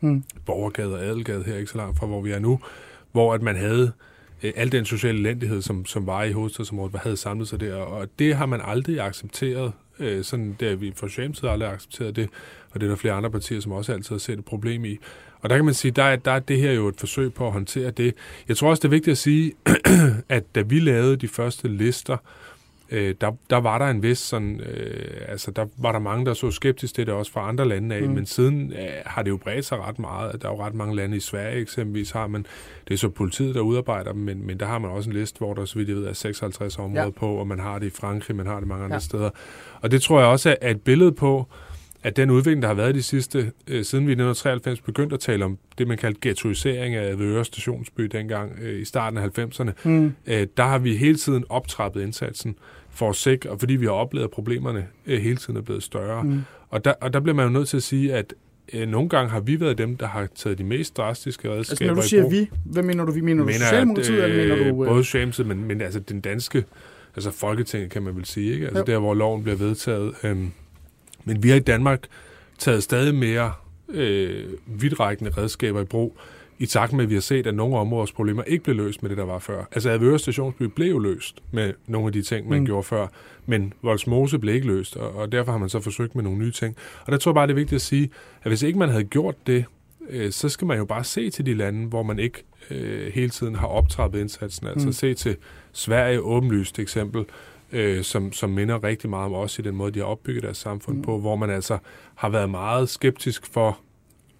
Hmm. 0.00 0.24
Borgergade 0.46 0.94
og 0.94 1.04
Adelgade 1.04 1.44
her, 1.44 1.56
ikke 1.56 1.70
så 1.70 1.76
langt 1.76 1.98
fra, 1.98 2.06
hvor 2.06 2.20
vi 2.20 2.30
er 2.30 2.38
nu, 2.38 2.60
hvor 3.12 3.34
at 3.34 3.42
man 3.42 3.56
havde 3.56 3.92
øh, 4.42 4.52
al 4.56 4.72
den 4.72 4.84
sociale 4.84 5.18
elendighed, 5.18 5.62
som, 5.62 5.86
som 5.86 6.06
var 6.06 6.22
i 6.22 6.32
hovedstadsområdet, 6.32 7.00
havde 7.00 7.16
samlet 7.16 7.48
sig 7.48 7.60
der, 7.60 7.74
og 7.74 8.08
det 8.18 8.36
har 8.36 8.46
man 8.46 8.60
aldrig 8.64 9.00
accepteret. 9.00 9.72
Øh, 9.98 10.24
sådan, 10.24 10.56
det 10.60 10.68
har 10.68 10.76
vi 10.76 10.92
for 10.96 11.06
Socialdemokratiet 11.06 11.50
aldrig 11.50 11.72
accepteret 11.72 12.16
det, 12.16 12.28
og 12.70 12.80
det 12.80 12.86
er 12.86 12.90
der 12.90 12.96
flere 12.96 13.14
andre 13.14 13.30
partier, 13.30 13.60
som 13.60 13.72
også 13.72 13.92
altid 13.92 14.10
har 14.14 14.18
set 14.18 14.38
et 14.38 14.44
problem 14.44 14.84
i. 14.84 14.98
Og 15.40 15.50
der 15.50 15.56
kan 15.56 15.64
man 15.64 15.74
sige, 15.74 15.90
der 15.90 16.02
er, 16.02 16.16
der 16.16 16.30
er 16.32 16.38
det 16.38 16.58
her 16.60 16.72
jo 16.72 16.88
et 16.88 16.94
forsøg 16.98 17.34
på 17.34 17.46
at 17.46 17.52
håndtere 17.52 17.90
det. 17.90 18.14
Jeg 18.48 18.56
tror 18.56 18.70
også, 18.70 18.80
det 18.80 18.84
er 18.88 18.90
vigtigt 18.90 19.12
at 19.12 19.18
sige, 19.18 19.52
at 20.28 20.54
da 20.54 20.60
vi 20.60 20.80
lavede 20.80 21.16
de 21.16 21.28
første 21.28 21.68
lister, 21.68 22.16
øh, 22.90 23.14
der, 23.20 23.32
der 23.50 23.56
var 23.56 23.78
der 23.78 23.86
en 23.86 24.02
vis 24.02 24.18
sådan, 24.18 24.60
øh, 24.60 25.20
altså 25.28 25.50
der 25.50 25.66
var 25.76 25.92
der 25.92 25.98
mange, 25.98 26.26
der 26.26 26.34
så 26.34 26.50
skeptisk 26.50 26.94
til 26.94 27.06
det 27.06 27.14
også 27.14 27.32
fra 27.32 27.48
andre 27.48 27.68
lande 27.68 27.94
af, 27.96 28.02
Mm. 28.02 28.08
men 28.14 28.26
siden 28.26 28.72
øh, 28.72 28.88
har 29.06 29.22
det 29.22 29.30
jo 29.30 29.36
bredt 29.36 29.64
sig 29.64 29.78
ret 29.78 29.98
meget. 29.98 30.42
Der 30.42 30.48
er 30.48 30.52
jo 30.52 30.62
ret 30.66 30.74
mange 30.74 30.96
lande 30.96 31.16
i 31.16 31.20
Sverige 31.20 31.60
eksempelvis 31.60 32.10
har 32.10 32.26
man, 32.26 32.46
det 32.88 32.94
er 32.94 32.98
så 32.98 33.08
politiet, 33.08 33.54
der 33.54 33.60
udarbejder 33.60 34.12
dem, 34.12 34.20
men, 34.20 34.46
men 34.46 34.60
der 34.60 34.66
har 34.66 34.78
man 34.78 34.90
også 34.90 35.10
en 35.10 35.16
liste, 35.16 35.38
hvor 35.38 35.54
der, 35.54 35.64
så 35.64 35.74
vidt 35.78 35.88
jeg 35.88 35.96
ved, 35.96 36.04
er 36.06 36.12
56 36.12 36.78
områder 36.78 37.04
Ja. 37.04 37.10
på, 37.10 37.26
og 37.34 37.46
man 37.46 37.58
har 37.60 37.78
det 37.78 37.86
i 37.86 37.90
Frankrig, 37.90 38.36
man 38.36 38.46
har 38.46 38.58
det 38.58 38.68
mange 38.68 38.84
andre 38.84 38.94
Ja. 38.96 39.00
steder. 39.00 39.30
Og 39.80 39.90
det 39.90 40.02
tror 40.02 40.20
jeg 40.20 40.28
også 40.28 40.56
er 40.60 40.70
et 40.70 40.80
billede 40.82 41.12
på, 41.12 41.46
at 42.02 42.16
den 42.16 42.30
udvikling, 42.30 42.62
der 42.62 42.68
har 42.68 42.74
været 42.74 42.94
de 42.94 43.02
sidste, 43.02 43.52
øh, 43.68 43.84
siden 43.84 44.06
vi 44.06 44.10
i 44.10 44.14
1993 44.14 44.80
begyndte 44.80 45.14
at 45.14 45.20
tale 45.20 45.44
om 45.44 45.58
det, 45.78 45.88
man 45.88 45.98
kaldte 45.98 46.18
ghettoisering 46.22 46.94
af 46.94 47.10
Avedøre 47.12 47.44
stationsby 47.44 48.02
dengang 48.02 48.52
øh, 48.62 48.80
i 48.80 48.84
starten 48.84 49.18
af 49.18 49.38
90'erne, 49.38 49.70
Hmm. 49.82 50.12
øh, 50.26 50.46
der 50.56 50.62
har 50.64 50.78
vi 50.78 50.96
hele 50.96 51.16
tiden 51.16 51.44
optrappet 51.48 52.02
indsatsen 52.02 52.56
for 52.90 53.10
at 53.10 53.16
sikre, 53.16 53.50
og 53.50 53.58
fordi 53.60 53.76
vi 53.76 53.84
har 53.86 53.92
oplevet, 53.92 54.24
at 54.24 54.30
problemerne 54.30 54.86
øh, 55.06 55.20
hele 55.22 55.36
tiden 55.36 55.56
er 55.56 55.60
blevet 55.60 55.82
større. 55.82 56.22
Hmm. 56.22 56.40
Og 56.70 56.84
der, 56.84 56.92
og 57.00 57.12
der 57.12 57.20
bliver 57.20 57.34
man 57.34 57.44
jo 57.46 57.50
nødt 57.52 57.68
til 57.68 57.76
at 57.76 57.82
sige, 57.82 58.14
at 58.14 58.34
øh, 58.72 58.88
nogle 58.88 59.08
gange 59.08 59.30
har 59.30 59.40
vi 59.40 59.60
været 59.60 59.78
dem, 59.78 59.96
der 59.96 60.06
har 60.06 60.28
taget 60.34 60.58
de 60.58 60.64
mest 60.64 60.96
drastiske 60.96 61.50
redskaber 61.50 61.60
Altså, 61.72 61.84
når 61.86 61.94
du 61.94 62.02
siger 62.08 62.28
vi, 62.30 62.50
hvad 62.64 62.82
mener 62.82 63.04
du? 63.04 63.12
Vi 63.12 63.20
mener, 63.20 63.42
du 63.42 63.46
mener, 63.46 63.58
Socialdemokratiet, 63.58 64.20
at, 64.20 64.30
eller 64.30 64.56
mener 64.56 64.72
du... 64.72 64.84
øh, 64.84 64.88
Både 64.90 65.04
Socialdemokratiet, 65.04 65.46
men, 65.46 65.64
men 65.64 65.80
altså 65.80 66.00
den 66.00 66.20
danske, 66.20 66.64
altså 67.16 67.30
Folketinget 67.30 67.90
kan 67.90 68.02
man 68.02 68.16
vel 68.16 68.24
sige, 68.24 68.52
ikke? 68.52 68.66
Altså 68.66 68.78
Jo. 68.78 68.84
der, 68.92 68.98
hvor 68.98 69.14
loven 69.14 69.42
bliver 69.42 69.56
vedtaget. 69.56 70.12
Øhm, 70.24 70.50
men 71.24 71.42
vi 71.42 71.48
har 71.48 71.56
i 71.56 71.60
Danmark 71.60 72.04
taget 72.58 72.82
stadig 72.82 73.14
mere 73.14 73.52
øh, 73.88 74.44
vidtrækkende 74.66 75.30
redskaber 75.30 75.80
i 75.80 75.84
brug, 75.84 76.18
i 76.60 76.66
takt 76.66 76.92
med, 76.92 77.04
at 77.04 77.10
vi 77.10 77.14
har 77.14 77.20
set, 77.20 77.46
at 77.46 77.54
nogle 77.54 77.76
områders 77.76 78.12
problemer 78.12 78.42
ikke 78.42 78.64
blev 78.64 78.76
løst 78.76 79.02
med 79.02 79.10
det, 79.10 79.18
der 79.18 79.24
var 79.24 79.38
før. 79.38 79.64
Altså 79.72 79.90
Avedøre 79.90 80.18
Stationsby 80.18 80.62
blev 80.62 81.00
løst 81.00 81.42
med 81.52 81.72
nogle 81.86 82.06
af 82.06 82.12
de 82.12 82.22
ting, 82.22 82.48
man 82.48 82.58
Mm. 82.58 82.66
gjorde 82.66 82.82
før, 82.82 83.06
men 83.46 83.72
Voldsmose 83.82 84.38
blev 84.38 84.54
ikke 84.54 84.66
løst, 84.66 84.96
og, 84.96 85.14
og 85.14 85.32
derfor 85.32 85.52
har 85.52 85.58
man 85.58 85.68
så 85.68 85.80
forsøgt 85.80 86.14
med 86.14 86.24
nogle 86.24 86.38
nye 86.38 86.50
ting. 86.50 86.76
Og 87.06 87.12
der 87.12 87.18
tror 87.18 87.30
jeg 87.30 87.34
bare, 87.34 87.46
det 87.46 87.52
er 87.52 87.54
vigtigt 87.54 87.76
at 87.76 87.82
sige, 87.82 88.10
at 88.42 88.50
hvis 88.50 88.62
ikke 88.62 88.78
man 88.78 88.88
havde 88.88 89.04
gjort 89.04 89.34
det, 89.46 89.64
øh, 90.10 90.32
så 90.32 90.48
skal 90.48 90.66
man 90.66 90.78
jo 90.78 90.84
bare 90.84 91.04
se 91.04 91.30
til 91.30 91.46
de 91.46 91.54
lande, 91.54 91.88
hvor 91.88 92.02
man 92.02 92.18
ikke 92.18 92.44
øh, 92.70 93.12
hele 93.12 93.30
tiden 93.30 93.54
har 93.54 93.66
optrappet 93.66 94.20
indsatsen. 94.20 94.66
Altså 94.66 94.86
mm. 94.86 94.92
se 94.92 95.14
til 95.14 95.36
Sverige, 95.72 96.20
åbenlyst 96.20 96.78
eksempel, 96.78 97.24
øh, 97.72 98.02
som, 98.04 98.32
som 98.32 98.50
minder 98.50 98.84
rigtig 98.84 99.10
meget 99.10 99.26
om 99.26 99.32
os 99.34 99.58
i 99.58 99.62
den 99.62 99.74
måde, 99.74 99.92
de 99.92 99.98
har 99.98 100.06
opbygget 100.06 100.42
deres 100.42 100.56
samfund 100.58 100.96
Mm. 100.96 101.00
mm. 101.00 101.04
på, 101.04 101.18
hvor 101.18 101.36
man 101.36 101.50
altså 101.50 101.78
har 102.14 102.28
været 102.28 102.50
meget 102.50 102.88
skeptisk 102.88 103.46
for 103.52 103.78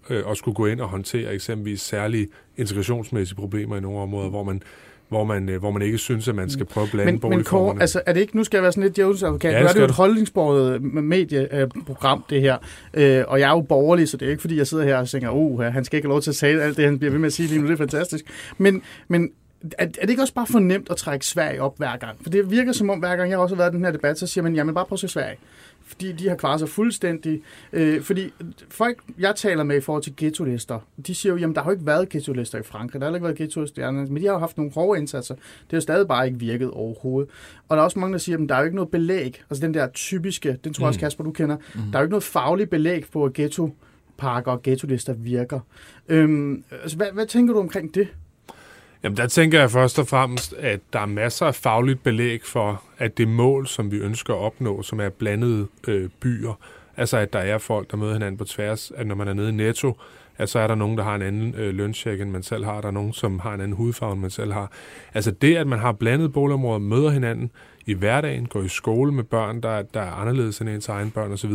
øh, 0.09 0.23
at 0.31 0.37
skulle 0.37 0.55
gå 0.55 0.65
ind 0.65 0.81
og 0.81 0.87
håndtere 0.89 1.33
eksempelvis 1.33 1.81
særlige 1.81 2.27
integrationsmæssige 2.57 3.35
problemer 3.35 3.77
i 3.77 3.79
nogle 3.81 3.99
områder, 3.99 4.29
hvor 4.29 4.43
man, 4.43 4.61
hvor 5.09 5.23
man, 5.23 5.49
øh, 5.49 5.59
hvor 5.59 5.71
man 5.71 5.81
ikke 5.81 5.97
synes, 5.97 6.27
at 6.27 6.35
man 6.35 6.49
skal 6.49 6.65
prøve 6.65 6.83
at 6.85 6.91
blande 6.91 7.05
men, 7.05 7.13
men 7.13 7.21
Kåre, 7.21 7.31
boligformerne. 7.31 7.81
altså, 7.81 8.01
er 8.05 8.13
det 8.13 8.21
ikke, 8.21 8.37
nu 8.37 8.43
skal 8.43 8.57
jeg 8.57 8.63
være 8.63 8.71
sådan 8.71 8.83
lidt 8.83 8.95
djævelens 8.95 9.23
advokat, 9.23 9.53
Ja, 9.53 9.59
nu 9.59 9.63
det 9.63 9.69
er 9.69 9.73
det 9.73 9.79
jo 9.79 9.85
et 9.85 9.91
holdningsbordet 9.91 10.81
medieprogram, 10.81 12.23
det 12.29 12.41
her, 12.41 12.57
øh, 12.93 13.23
og 13.27 13.39
jeg 13.39 13.47
er 13.49 13.53
jo 13.55 13.61
borgerlig, 13.61 14.09
så 14.09 14.17
det 14.17 14.25
er 14.25 14.29
ikke, 14.29 14.41
fordi 14.41 14.57
jeg 14.57 14.67
sidder 14.67 14.83
her 14.83 14.97
og 14.97 15.09
tænker, 15.09 15.29
oh, 15.31 15.59
han 15.61 15.85
skal 15.85 15.97
ikke 15.97 16.05
have 16.07 16.11
lov 16.13 16.21
til 16.21 16.31
at 16.31 16.35
sige 16.35 16.61
alt 16.61 16.77
det, 16.77 16.85
han 16.85 16.99
bliver 16.99 17.11
ved 17.11 17.19
med 17.19 17.27
at 17.27 17.33
sige 17.33 17.47
lige 17.47 17.61
nu, 17.61 17.67
det 17.67 17.73
er 17.73 17.77
fantastisk. 17.77 18.25
Men, 18.57 18.81
men 19.07 19.29
er, 19.77 19.83
er 19.85 19.85
det 20.01 20.09
ikke 20.09 20.21
også 20.21 20.33
bare 20.33 20.47
for 20.47 20.59
nemt 20.59 20.89
at 20.91 20.97
trække 20.97 21.25
Sverige 21.25 21.61
op 21.61 21.77
hver 21.77 21.97
gang? 21.97 22.17
For 22.23 22.29
det 22.29 22.51
virker 22.51 22.71
som 22.71 22.89
om, 22.89 22.99
hver 22.99 23.15
gang 23.15 23.29
jeg 23.29 23.37
har 23.37 23.43
også 23.43 23.55
været 23.55 23.73
i 23.73 23.75
den 23.75 23.85
her 23.85 23.91
debat, 23.91 24.19
så 24.19 24.27
siger 24.27 24.43
man, 24.43 24.55
jamen 24.55 24.75
bare 24.75 24.85
prøv 24.85 24.95
at 24.95 24.99
se 24.99 25.07
Sverige. 25.07 25.37
Fordi 25.85 26.11
de 26.11 26.29
har 26.29 26.35
klaret 26.35 26.59
sig 26.59 26.69
fuldstændig. 26.69 27.41
Øh, 27.73 28.01
fordi 28.01 28.33
folk, 28.69 29.03
jeg 29.19 29.35
taler 29.35 29.63
med 29.63 29.77
i 29.77 29.81
forhold 29.81 30.03
til 30.03 30.13
ghetto-lister, 30.17 30.79
de 31.07 31.15
siger 31.15 31.33
jo, 31.33 31.37
jamen 31.39 31.55
der 31.55 31.61
har 31.61 31.69
jo 31.69 31.73
ikke 31.73 31.85
været 31.85 32.09
ghetto-lister 32.09 32.57
i 32.59 32.63
Frankrig, 32.63 33.01
der 33.01 33.07
har 33.07 33.15
ikke 33.15 33.23
været 33.23 33.37
ghetto-lister 33.37 33.91
men 33.91 34.15
de 34.15 34.25
har 34.25 34.33
jo 34.33 34.39
haft 34.39 34.57
nogle 34.57 34.71
hårde 34.71 34.99
indsatser. 34.99 35.35
Det 35.35 35.43
har 35.71 35.77
jo 35.77 35.81
stadig 35.81 36.07
bare 36.07 36.27
ikke 36.27 36.39
virket 36.39 36.71
overhovedet. 36.71 37.31
Og 37.69 37.77
der 37.77 37.81
er 37.81 37.85
også 37.85 37.99
mange, 37.99 38.13
der 38.13 38.19
siger, 38.19 38.37
at 38.37 38.49
der 38.49 38.55
er 38.55 38.59
jo 38.59 38.65
ikke 38.65 38.75
noget 38.75 38.91
belæg. 38.91 39.41
Altså 39.49 39.65
den 39.65 39.73
der 39.73 39.87
typiske, 39.87 40.57
den 40.63 40.73
tror 40.73 40.83
jeg 40.83 40.87
også, 40.87 40.97
Mm. 40.97 41.01
Kasper, 41.01 41.23
du 41.23 41.31
kender. 41.31 41.55
Mm. 41.55 41.81
Der 41.91 41.97
er 41.97 42.01
jo 42.01 42.03
ikke 42.03 42.11
noget 42.11 42.23
fagligt 42.23 42.69
belæg 42.69 43.05
på, 43.13 43.25
at 43.25 43.33
ghetto-parker 43.33 44.51
og 44.51 44.61
ghetto-lister 44.63 45.13
virker. 45.13 45.59
Øhm, 46.07 46.63
altså, 46.81 46.97
hvad, 46.97 47.07
hvad 47.13 47.25
tænker 47.25 47.53
du 47.53 47.59
omkring 47.59 47.95
det? 47.95 48.07
Jamen 49.03 49.17
der 49.17 49.27
tænker 49.27 49.59
jeg 49.59 49.71
først 49.71 49.99
og 49.99 50.07
fremmest, 50.07 50.53
at 50.53 50.79
der 50.93 50.99
er 50.99 51.05
masser 51.05 51.45
af 51.45 51.55
fagligt 51.55 52.03
belæg 52.03 52.41
for, 52.45 52.83
at 52.97 53.17
det 53.17 53.27
mål, 53.27 53.67
som 53.67 53.91
vi 53.91 53.97
ønsker 53.97 54.33
at 54.33 54.39
opnå, 54.39 54.81
som 54.81 54.99
er 54.99 55.09
blandede 55.09 55.67
øh, 55.87 56.09
byer, 56.19 56.53
altså 56.97 57.17
at 57.17 57.33
der 57.33 57.39
er 57.39 57.57
folk, 57.57 57.91
der 57.91 57.97
møder 57.97 58.13
hinanden 58.13 58.37
på 58.37 58.43
tværs, 58.43 58.91
at 58.95 59.07
når 59.07 59.15
man 59.15 59.27
er 59.27 59.33
nede 59.33 59.49
i 59.49 59.51
Netto, 59.51 59.97
at 60.37 60.49
så 60.49 60.59
er 60.59 60.67
der 60.67 60.75
nogen, 60.75 60.97
der 60.97 61.03
har 61.03 61.15
en 61.15 61.21
anden 61.21 61.55
øh, 61.57 61.73
løncheck, 61.73 62.21
end 62.21 62.29
man 62.29 62.43
selv 62.43 62.65
har, 62.65 62.81
der 62.81 62.87
er 62.87 62.91
nogen, 62.91 63.13
som 63.13 63.39
har 63.39 63.53
en 63.53 63.61
anden 63.61 63.77
hudfarve, 63.77 64.13
end 64.13 64.21
man 64.21 64.29
selv 64.29 64.53
har. 64.53 64.71
Altså 65.13 65.31
det, 65.31 65.55
at 65.55 65.67
man 65.67 65.79
har 65.79 65.91
blandet 65.91 66.33
boligområder, 66.33 66.79
møder 66.79 67.09
hinanden 67.09 67.51
i 67.85 67.93
hverdagen, 67.93 68.45
går 68.45 68.61
i 68.61 68.67
skole 68.67 69.11
med 69.11 69.23
børn, 69.23 69.61
der, 69.61 69.81
der 69.81 70.01
er 70.01 70.11
anderledes 70.11 70.59
end 70.59 70.69
ens 70.69 70.89
egen 70.89 71.11
børn 71.11 71.31
osv., 71.31 71.51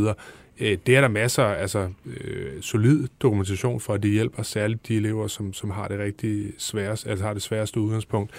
øh, 0.60 0.78
det 0.86 0.96
er 0.96 1.00
der 1.00 1.08
masser 1.08 1.42
af 1.42 1.60
altså, 1.60 1.88
øh, 2.06 2.62
solid 2.62 3.06
dokumentation 3.20 3.80
for, 3.80 3.94
at 3.94 4.02
det 4.02 4.10
hjælper 4.10 4.42
særligt 4.42 4.88
de 4.88 4.96
elever, 4.96 5.26
som, 5.26 5.52
som 5.52 5.70
har 5.70 5.88
det 5.88 5.98
rigtig 5.98 6.52
sværest, 6.58 7.06
altså 7.06 7.24
har 7.24 7.32
det 7.32 7.42
sværeste 7.42 7.80
udgangspunkt. 7.80 8.30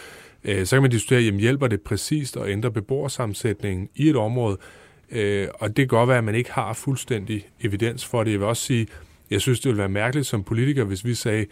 Øh, 0.44 0.66
så 0.66 0.76
kan 0.76 0.82
man 0.82 0.92
diskutere, 0.92 1.22
jamen 1.22 1.40
hjælper 1.40 1.68
det 1.68 1.82
præcist 1.82 2.38
at 2.38 2.50
ændre 2.50 2.72
beboersammensætningen 2.72 3.90
i 3.96 4.10
et 4.10 4.16
område, 4.16 4.58
øh, 5.12 5.48
og 5.54 5.68
det 5.68 5.76
kan 5.76 5.88
godt 5.88 6.08
være, 6.08 6.18
at 6.18 6.24
man 6.24 6.36
ikke 6.36 6.52
har 6.52 6.74
fuldstændig 6.74 7.48
evidens 7.62 8.06
for 8.06 8.24
det. 8.24 8.32
Jeg 8.32 8.40
vil 8.40 8.48
også 8.48 8.64
sige, 8.64 8.88
jeg 9.32 9.42
synes, 9.42 9.60
det 9.60 9.70
ville 9.70 9.80
være 9.80 9.90
mærkeligt 9.90 10.28
som 10.28 10.44
politiker, 10.44 10.84
hvis 10.84 11.06
vi 11.06 11.14
sagde, 11.14 11.46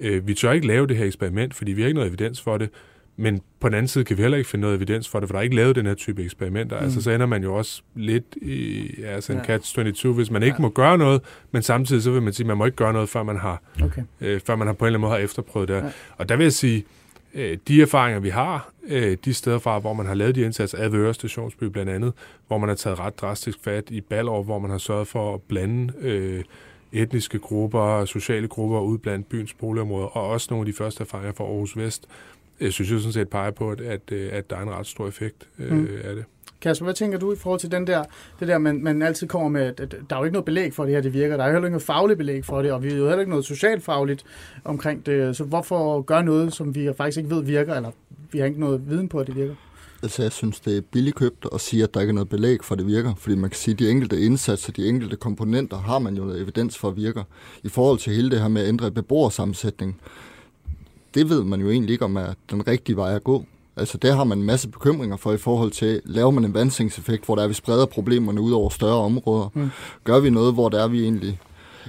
øh, 0.00 0.28
vi 0.28 0.34
tør 0.34 0.52
ikke 0.52 0.66
lave 0.66 0.86
det 0.86 0.96
her 0.96 1.04
eksperiment, 1.04 1.54
fordi 1.54 1.72
vi 1.72 1.80
har 1.82 1.88
ikke 1.88 1.98
noget 1.98 2.08
evidens 2.08 2.40
for 2.40 2.58
det, 2.58 2.70
men 3.16 3.40
på 3.60 3.68
den 3.68 3.74
anden 3.74 3.88
side 3.88 4.04
kan 4.04 4.16
vi 4.16 4.22
heller 4.22 4.38
ikke 4.38 4.50
finde 4.50 4.60
noget 4.60 4.76
evidens 4.76 5.08
for 5.08 5.20
det, 5.20 5.28
for 5.28 5.32
der 5.32 5.38
er 5.38 5.42
ikke 5.42 5.56
lavet 5.56 5.76
den 5.76 5.86
her 5.86 5.94
type 5.94 6.24
eksperimenter. 6.24 6.78
Mm. 6.78 6.84
Altså 6.84 7.02
så 7.02 7.10
ender 7.10 7.26
man 7.26 7.42
jo 7.42 7.54
også 7.54 7.82
lidt 7.94 8.36
i 8.42 8.90
ja, 9.00 9.06
altså 9.06 9.32
en 9.32 9.38
Ja. 9.48 9.56
catch-22, 9.58 10.08
hvis 10.08 10.30
man 10.30 10.42
ikke 10.42 10.56
Ja. 10.58 10.62
må 10.62 10.68
gøre 10.68 10.98
noget, 10.98 11.20
men 11.50 11.62
samtidig 11.62 12.02
så 12.02 12.10
vil 12.10 12.22
man 12.22 12.32
sige, 12.32 12.44
at 12.44 12.48
man 12.48 12.56
må 12.56 12.64
ikke 12.64 12.76
gøre 12.76 12.92
noget, 12.92 13.08
før 13.08 13.22
man 13.22 13.36
har 13.36 13.62
Okay. 13.82 14.02
øh, 14.20 14.40
før 14.40 14.56
man 14.56 14.66
har 14.66 14.74
på 14.74 14.84
en 14.84 14.86
eller 14.86 14.98
anden 14.98 15.08
måde 15.08 15.18
har 15.18 15.24
efterprøvet 15.24 15.68
det. 15.68 15.74
Ja. 15.74 15.82
Og 16.16 16.28
der 16.28 16.36
vil 16.36 16.44
jeg 16.44 16.52
sige, 16.52 16.84
øh, 17.34 17.58
de 17.68 17.82
erfaringer, 17.82 18.20
vi 18.20 18.28
har, 18.28 18.70
øh, 18.88 19.16
de 19.24 19.34
steder 19.34 19.58
fra, 19.58 19.78
hvor 19.78 19.92
man 19.92 20.06
har 20.06 20.14
lavet 20.14 20.34
de 20.34 20.40
indsatser, 20.42 20.78
Advøre 20.80 21.14
Stationsby 21.14 21.64
blandt 21.64 21.90
andet, 21.90 22.12
hvor 22.46 22.58
man 22.58 22.68
har 22.68 22.76
taget 22.76 22.98
ret 22.98 23.18
drastisk 23.20 23.58
fat 23.64 23.84
i 23.90 24.00
Ballerup, 24.00 24.44
hvor 24.44 24.58
man 24.58 24.70
har 24.70 24.78
sørget 24.78 25.08
for 25.08 25.34
at 25.34 25.40
blande 25.42 25.92
øh, 26.00 26.42
etniske 26.92 27.38
grupper 27.38 28.04
sociale 28.04 28.48
grupper 28.48 28.80
ud 28.80 28.98
blandt 28.98 29.28
byens 29.28 29.54
boligområder, 29.54 30.06
og 30.06 30.28
også 30.28 30.46
nogle 30.50 30.62
af 30.62 30.72
de 30.72 30.76
første 30.78 31.00
erfaringer 31.00 31.32
fra 31.32 31.44
Aarhus 31.44 31.76
Vest, 31.76 32.06
jeg 32.60 32.72
synes 32.72 32.90
jo 32.90 32.98
sådan 32.98 33.12
set 33.12 33.28
peger 33.28 33.50
på, 33.50 33.70
at, 33.70 33.80
at, 33.80 34.00
øh, 34.12 34.28
at 34.32 34.50
der 34.50 34.56
er 34.56 34.62
en 34.62 34.70
ret 34.70 34.86
stor 34.86 35.08
effekt 35.08 35.48
øh, 35.58 35.72
Mm. 35.72 35.88
af 36.04 36.14
det. 36.14 36.24
Kasper, 36.60 36.84
hvad 36.84 36.94
tænker 36.94 37.18
du 37.18 37.32
i 37.32 37.36
forhold 37.36 37.60
til 37.60 37.70
den 37.70 37.86
der, 37.86 38.04
det 38.40 38.48
der, 38.48 38.58
man, 38.58 38.82
man 38.84 39.02
altid 39.02 39.26
kommer 39.28 39.48
med, 39.48 39.62
at, 39.62 39.80
at 39.80 39.94
der 40.10 40.16
er 40.16 40.20
jo 40.20 40.24
ikke 40.24 40.32
noget 40.32 40.44
belæg 40.44 40.74
for 40.74 40.84
det 40.84 40.94
her, 40.94 41.00
det 41.00 41.12
virker. 41.12 41.36
Der 41.36 41.44
er 41.44 41.48
jo 41.48 41.52
heller 41.52 41.66
ikke 41.66 41.72
noget 41.72 41.82
fagligt 41.86 42.18
belæg 42.18 42.44
for 42.44 42.62
det, 42.62 42.72
og 42.72 42.82
vi 42.82 42.88
har 42.90 42.96
jo 42.96 43.06
heller 43.06 43.20
ikke 43.20 43.30
noget 43.30 43.44
socialfagligt 43.44 44.24
omkring 44.64 45.06
det. 45.06 45.36
Så 45.36 45.44
hvorfor 45.44 46.00
gøre 46.02 46.24
noget, 46.24 46.52
som 46.54 46.74
vi 46.74 46.88
faktisk 46.96 47.18
ikke 47.18 47.30
ved 47.30 47.42
virker, 47.42 47.74
eller 47.74 47.90
vi 48.32 48.38
har 48.38 48.46
ikke 48.46 48.60
noget 48.60 48.90
viden 48.90 49.08
på, 49.08 49.18
at 49.18 49.26
det 49.26 49.36
virker? 49.36 49.54
Altså, 50.02 50.22
jeg 50.22 50.32
synes, 50.32 50.60
det 50.60 50.76
er 50.76 50.80
billigt 50.80 51.16
købt 51.16 51.46
at 51.54 51.60
sige, 51.60 51.82
at 51.82 51.94
der 51.94 52.00
ikke 52.00 52.10
er 52.10 52.14
noget 52.14 52.28
belæg 52.28 52.64
for, 52.64 52.74
at 52.74 52.78
det 52.78 52.86
virker. 52.86 53.14
Fordi 53.14 53.36
man 53.36 53.50
kan 53.50 53.56
sige, 53.56 53.72
at 53.72 53.78
de 53.78 53.90
enkelte 53.90 54.20
indsatser, 54.20 54.72
de 54.72 54.88
enkelte 54.88 55.16
komponenter, 55.16 55.76
har 55.76 55.98
man 55.98 56.14
jo 56.16 56.24
noget 56.24 56.40
evidens 56.42 56.78
for, 56.78 56.88
at 56.88 56.96
virker. 56.96 57.22
I 57.62 57.68
forhold 57.68 57.98
til 57.98 58.12
hele 58.14 58.30
det 58.30 58.40
her 58.40 58.48
med 58.48 58.62
at 58.62 58.68
ændre 58.68 58.90
beboersammensætning, 58.90 60.00
det 61.14 61.30
ved 61.30 61.44
man 61.44 61.60
jo 61.60 61.70
egentlig 61.70 61.92
ikke, 61.92 62.04
om 62.04 62.16
er 62.16 62.34
den 62.50 62.66
rigtige 62.68 62.96
vej 62.96 63.14
at 63.14 63.24
gå. 63.24 63.44
Altså, 63.76 63.98
der 63.98 64.14
har 64.14 64.24
man 64.24 64.38
en 64.38 64.44
masse 64.44 64.68
bekymringer 64.68 65.16
for 65.16 65.32
i 65.32 65.36
forhold 65.36 65.70
til, 65.70 66.00
laver 66.04 66.30
man 66.30 66.44
en 66.44 66.54
vandsingseffekt, 66.54 67.24
hvor 67.24 67.34
der 67.34 67.42
er, 67.42 67.48
vi 67.48 67.54
spreder 67.54 67.86
problemerne 67.86 68.40
ud 68.40 68.52
over 68.52 68.70
større 68.70 68.98
områder? 68.98 69.50
Mm. 69.54 69.70
Gør 70.04 70.20
vi 70.20 70.30
noget, 70.30 70.54
hvor 70.54 70.68
der 70.68 70.82
er, 70.82 70.88
vi 70.88 71.02
egentlig 71.02 71.40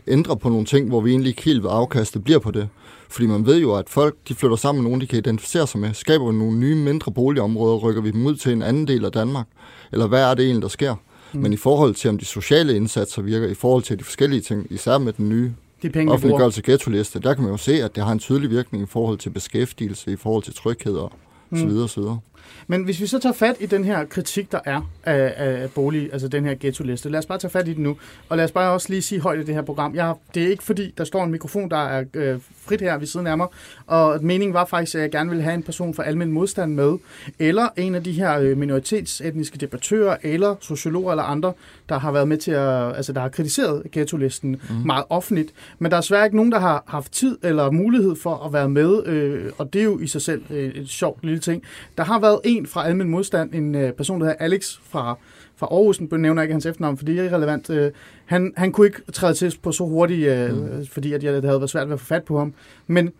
ændrer 0.08 0.36
på 0.36 0.50
nogle 0.50 0.66
ting, 0.66 0.88
hvor 0.88 1.02
vi 1.02 1.12
egentlig 1.12 1.30
ikke 1.30 1.44
helt 1.44 1.64
ved 1.64 1.70
afkastet 1.74 2.24
bliver 2.24 2.40
på 2.40 2.52
det? 2.52 2.70
Fordi 3.10 3.28
man 3.28 3.46
ved 3.46 3.62
jo, 3.62 3.76
at 3.76 3.90
folk 3.90 4.16
de 4.28 4.36
flytter 4.36 4.58
sammen 4.58 4.84
med 4.84 4.90
nogen, 4.90 5.02
de 5.02 5.08
kan 5.08 5.18
identificere 5.18 5.68
sig 5.68 5.80
med. 5.80 5.94
Skaber 5.94 6.32
vi 6.32 6.38
nogle 6.38 6.58
nye, 6.58 6.76
mindre 6.76 7.12
boligområder, 7.12 7.78
rykker 7.78 8.02
vi 8.02 8.12
dem 8.12 8.26
ud 8.26 8.36
til 8.36 8.52
en 8.52 8.62
anden 8.62 8.88
del 8.88 9.06
af 9.06 9.12
Danmark? 9.12 9.48
Eller 9.92 10.08
hvad 10.08 10.24
er 10.24 10.34
det 10.34 10.46
egentlig, 10.46 10.62
der 10.62 10.68
sker? 10.68 10.96
Mm. 11.34 11.42
Men 11.42 11.54
i 11.54 11.58
forhold 11.58 11.96
til, 11.96 12.10
om 12.10 12.18
de 12.18 12.26
sociale 12.26 12.76
indsatser 12.76 13.22
virker, 13.22 13.48
i 13.48 13.54
forhold 13.54 13.84
til 13.84 14.00
de 14.00 14.04
forskellige 14.04 14.42
ting, 14.42 14.68
især 14.70 14.98
med 14.98 15.14
den 15.14 15.30
nye 15.30 15.52
De 15.84 15.90
penge, 15.90 16.14
offentliggørelse 16.14 16.62
ghetto-liste, 16.62 17.20
der 17.20 17.34
kan 17.34 17.44
man 17.44 17.52
jo 17.52 17.58
se, 17.58 17.84
at 17.84 17.96
det 17.96 18.04
har 18.04 18.12
en 18.12 18.20
tydelig 18.20 18.50
virkning 18.50 18.84
i 18.84 18.88
forhold 18.88 19.18
til 19.18 19.30
beskæftigelse, 19.30 20.12
i 20.12 20.16
forhold 20.16 20.44
til 20.44 20.54
tryghed 20.54 20.96
og. 20.98 21.12
Så 21.58 21.66
videre, 21.66 21.90
så 21.90 22.02
videre. 22.02 22.20
Men 22.68 22.84
hvis 22.84 23.02
vi 23.02 23.08
så 23.08 23.20
tager 23.20 23.34
fat 23.34 23.56
i 23.60 23.66
den 23.66 23.84
her 23.84 24.06
kritik, 24.06 24.52
der 24.52 24.60
er 24.66 24.82
af, 25.04 25.34
af 25.38 25.72
bolig, 25.72 26.10
altså 26.14 26.28
den 26.28 26.46
her 26.46 26.56
ghetto-liste, 26.56 27.10
lad 27.10 27.20
os 27.20 27.26
bare 27.26 27.38
tage 27.38 27.52
fat 27.52 27.68
i 27.68 27.74
den 27.74 27.84
nu, 27.84 27.98
og 28.30 28.38
lad 28.38 28.46
os 28.46 28.52
bare 28.52 28.72
også 28.72 28.90
lige 28.90 29.02
sige 29.02 29.22
højt 29.22 29.40
i 29.40 29.44
det 29.44 29.56
her 29.56 29.62
program. 29.62 29.96
Jeg, 29.96 30.14
det 30.34 30.44
er 30.44 30.48
ikke 30.48 30.64
fordi, 30.64 30.94
der 30.98 31.04
står 31.04 31.24
en 31.24 31.32
mikrofon, 31.32 31.70
der 31.70 31.78
er 31.78 32.04
øh, 32.14 32.40
frit 32.62 32.82
her 32.82 32.98
ved 32.98 33.08
siden 33.08 33.28
af 33.28 33.38
mig, 33.38 33.48
og 33.88 34.20
meningen 34.22 34.54
var 34.54 34.66
faktisk, 34.66 34.96
at 34.96 35.02
jeg 35.02 35.12
gerne 35.12 35.30
ville 35.30 35.44
have 35.44 35.54
en 35.54 35.64
person 35.64 35.94
fra 35.94 36.04
almen 36.04 36.32
modstand 36.32 36.74
med, 36.74 36.98
eller 37.40 37.68
en 37.78 37.96
af 37.96 38.04
de 38.04 38.12
her 38.12 38.40
øh, 38.40 38.58
minoritetsetniske 38.58 39.58
debattører, 39.58 40.18
eller 40.24 40.56
sociologer 40.62 41.12
eller 41.12 41.24
andre, 41.24 41.54
der 41.90 42.00
har 42.00 42.12
været 42.12 42.28
med 42.28 42.38
til 42.38 42.52
at, 42.52 42.96
altså 42.96 43.14
der 43.14 43.22
har 43.22 43.30
kritiseret 43.30 43.84
ghetto-listen 43.92 44.50
mm. 44.52 44.76
meget 44.86 45.06
offentligt, 45.10 45.52
men 45.80 45.92
der 45.92 45.98
er 45.98 46.02
svært 46.02 46.26
ikke 46.26 46.36
nogen, 46.36 46.52
der 46.52 46.60
har 46.60 46.84
haft 46.88 47.12
tid 47.12 47.38
eller 47.44 47.72
mulighed 47.72 48.16
for 48.16 48.36
at 48.46 48.54
være 48.54 48.70
med, 48.70 49.08
øh, 49.08 49.52
og 49.58 49.74
det 49.74 49.80
er 49.80 49.84
jo 49.86 50.00
i 50.00 50.08
sig 50.08 50.22
selv 50.22 50.42
øh, 50.50 50.72
et 50.72 50.90
sjovt 50.90 51.24
lille 51.24 51.40
ting. 51.44 51.64
Der 51.98 52.04
har 52.04 52.20
været 52.20 52.40
en 52.44 52.68
fra 52.68 52.88
Almen 52.88 53.10
Modstand, 53.10 53.54
en 53.54 53.76
øh, 53.76 53.94
person, 53.94 54.22
der 54.22 54.26
hedder 54.26 54.44
Alex 54.46 54.78
fra, 54.84 55.18
fra 55.56 55.68
Aarhus, 55.72 56.02
nu 56.02 56.18
nævner 56.18 56.42
jeg 56.42 56.46
ikke 56.46 56.54
hans 56.54 56.66
efternavn, 56.66 56.98
fordi 56.98 57.12
det 57.12 57.20
er 57.20 57.24
irrelevant. 57.24 57.70
Øh, 57.70 57.92
han, 58.26 58.54
han 58.58 58.72
kunne 58.72 58.88
ikke 58.88 59.02
træde 59.12 59.34
til 59.34 59.58
på 59.62 59.72
så 59.72 59.84
hurtigt, 59.84 60.28
øh, 60.28 60.58
mm. 60.58 60.86
fordi 60.86 61.14
at 61.14 61.24
jeg, 61.24 61.34
det 61.34 61.44
havde 61.44 61.60
været 61.60 61.70
svært 61.70 61.88
ved 61.88 61.94
at 61.94 62.00
få 62.00 62.06
fat 62.06 62.24
på 62.24 62.38
ham. 62.38 62.54
Men 62.88 63.12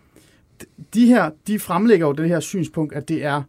de 0.94 1.06
her, 1.06 1.30
de 1.46 1.58
fremlægger 1.58 2.06
jo 2.06 2.12
det 2.12 2.28
her 2.28 2.40
synspunkt, 2.40 2.94
at 2.94 3.08
det 3.08 3.24
er 3.24 3.42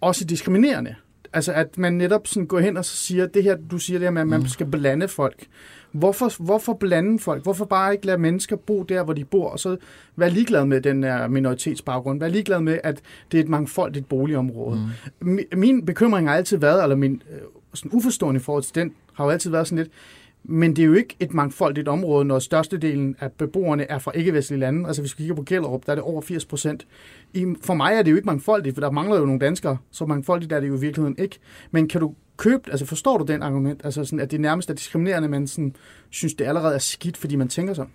også 0.00 0.24
diskriminerende. 0.24 0.94
Altså 1.32 1.52
at 1.52 1.78
man 1.78 1.92
netop 1.92 2.26
sådan 2.26 2.46
går 2.46 2.60
hen 2.60 2.76
og 2.76 2.84
så 2.84 2.96
siger, 2.96 3.26
det 3.26 3.42
her, 3.42 3.56
du 3.70 3.78
siger 3.78 3.98
det 3.98 4.06
her 4.06 4.10
med, 4.12 4.22
at 4.22 4.28
man 4.28 4.40
Mm. 4.40 4.46
skal 4.46 4.66
blande 4.66 5.08
folk. 5.08 5.46
Hvorfor, 5.92 6.42
hvorfor 6.44 6.72
blande 6.72 7.18
folk? 7.18 7.42
Hvorfor 7.42 7.64
bare 7.64 7.92
ikke 7.92 8.06
lade 8.06 8.18
mennesker 8.18 8.56
bo 8.56 8.82
der, 8.82 9.02
hvor 9.04 9.12
de 9.12 9.24
bor, 9.24 9.48
og 9.48 9.58
så 9.58 9.76
være 10.16 10.30
ligeglad 10.30 10.64
med 10.64 10.80
den 10.80 11.04
her 11.04 11.28
minoritetsbaggrund? 11.28 12.20
Være 12.20 12.30
ligeglad 12.30 12.60
med, 12.60 12.78
at 12.84 13.00
det 13.32 13.38
er 13.40 13.42
et 13.44 13.48
mangfoldigt 13.48 14.08
boligområde. 14.08 14.88
Mm. 15.20 15.38
Min 15.56 15.86
bekymring 15.86 16.28
har 16.28 16.36
altid 16.36 16.56
været, 16.56 16.82
eller 16.82 16.96
min 16.96 17.22
øh, 17.32 17.38
sådan 17.74 17.90
uforstående 17.94 18.38
i 18.40 18.42
forhold 18.42 18.62
til 18.62 18.74
den, 18.74 18.92
har 19.14 19.24
jo 19.24 19.30
altid 19.30 19.50
været 19.50 19.66
sådan 19.66 19.78
lidt, 19.78 19.90
Men 20.44 20.76
det 20.76 20.82
er 20.82 20.86
jo 20.86 20.92
ikke 20.92 21.16
et 21.20 21.34
mangfoldigt 21.34 21.88
område, 21.88 22.24
når 22.24 22.38
størstedelen 22.38 23.16
af 23.20 23.32
beboerne 23.32 23.90
er 23.90 23.98
fra 23.98 24.12
ikke-vestlige 24.14 24.60
lande. 24.60 24.86
Altså 24.86 25.02
hvis 25.02 25.18
vi 25.18 25.22
kigger 25.22 25.34
på 25.34 25.42
Gellerup, 25.42 25.86
der 25.86 25.92
er 25.92 25.96
det 25.96 26.04
over 26.04 26.20
80 26.20 26.44
procent. 26.44 26.86
For 27.62 27.74
mig 27.74 27.94
er 27.94 28.02
det 28.02 28.10
jo 28.10 28.16
ikke 28.16 28.26
mangfoldigt, 28.26 28.76
for 28.76 28.80
der 28.80 28.90
mangler 28.90 29.18
jo 29.18 29.24
nogle 29.26 29.40
danskere, 29.40 29.76
så 29.90 30.06
mangfoldigt 30.06 30.52
er 30.52 30.60
det 30.60 30.68
jo 30.68 30.76
i 30.76 30.80
virkeligheden 30.80 31.16
ikke. 31.18 31.38
Men 31.70 31.88
kan 31.88 32.00
du 32.00 32.14
købe, 32.36 32.70
altså 32.70 32.86
forstår 32.86 33.18
du 33.18 33.24
den 33.24 33.42
argument, 33.42 33.80
altså 33.84 34.04
sådan, 34.04 34.20
at 34.20 34.30
det 34.30 34.40
nærmest 34.40 34.70
er 34.70 34.74
diskriminerende, 34.74 35.28
men 35.28 35.46
sådan, 35.46 35.76
synes 36.10 36.34
det 36.34 36.44
allerede 36.44 36.74
er 36.74 36.78
skidt, 36.78 37.16
fordi 37.16 37.36
man 37.36 37.48
tænker 37.48 37.74
sådan? 37.74 37.92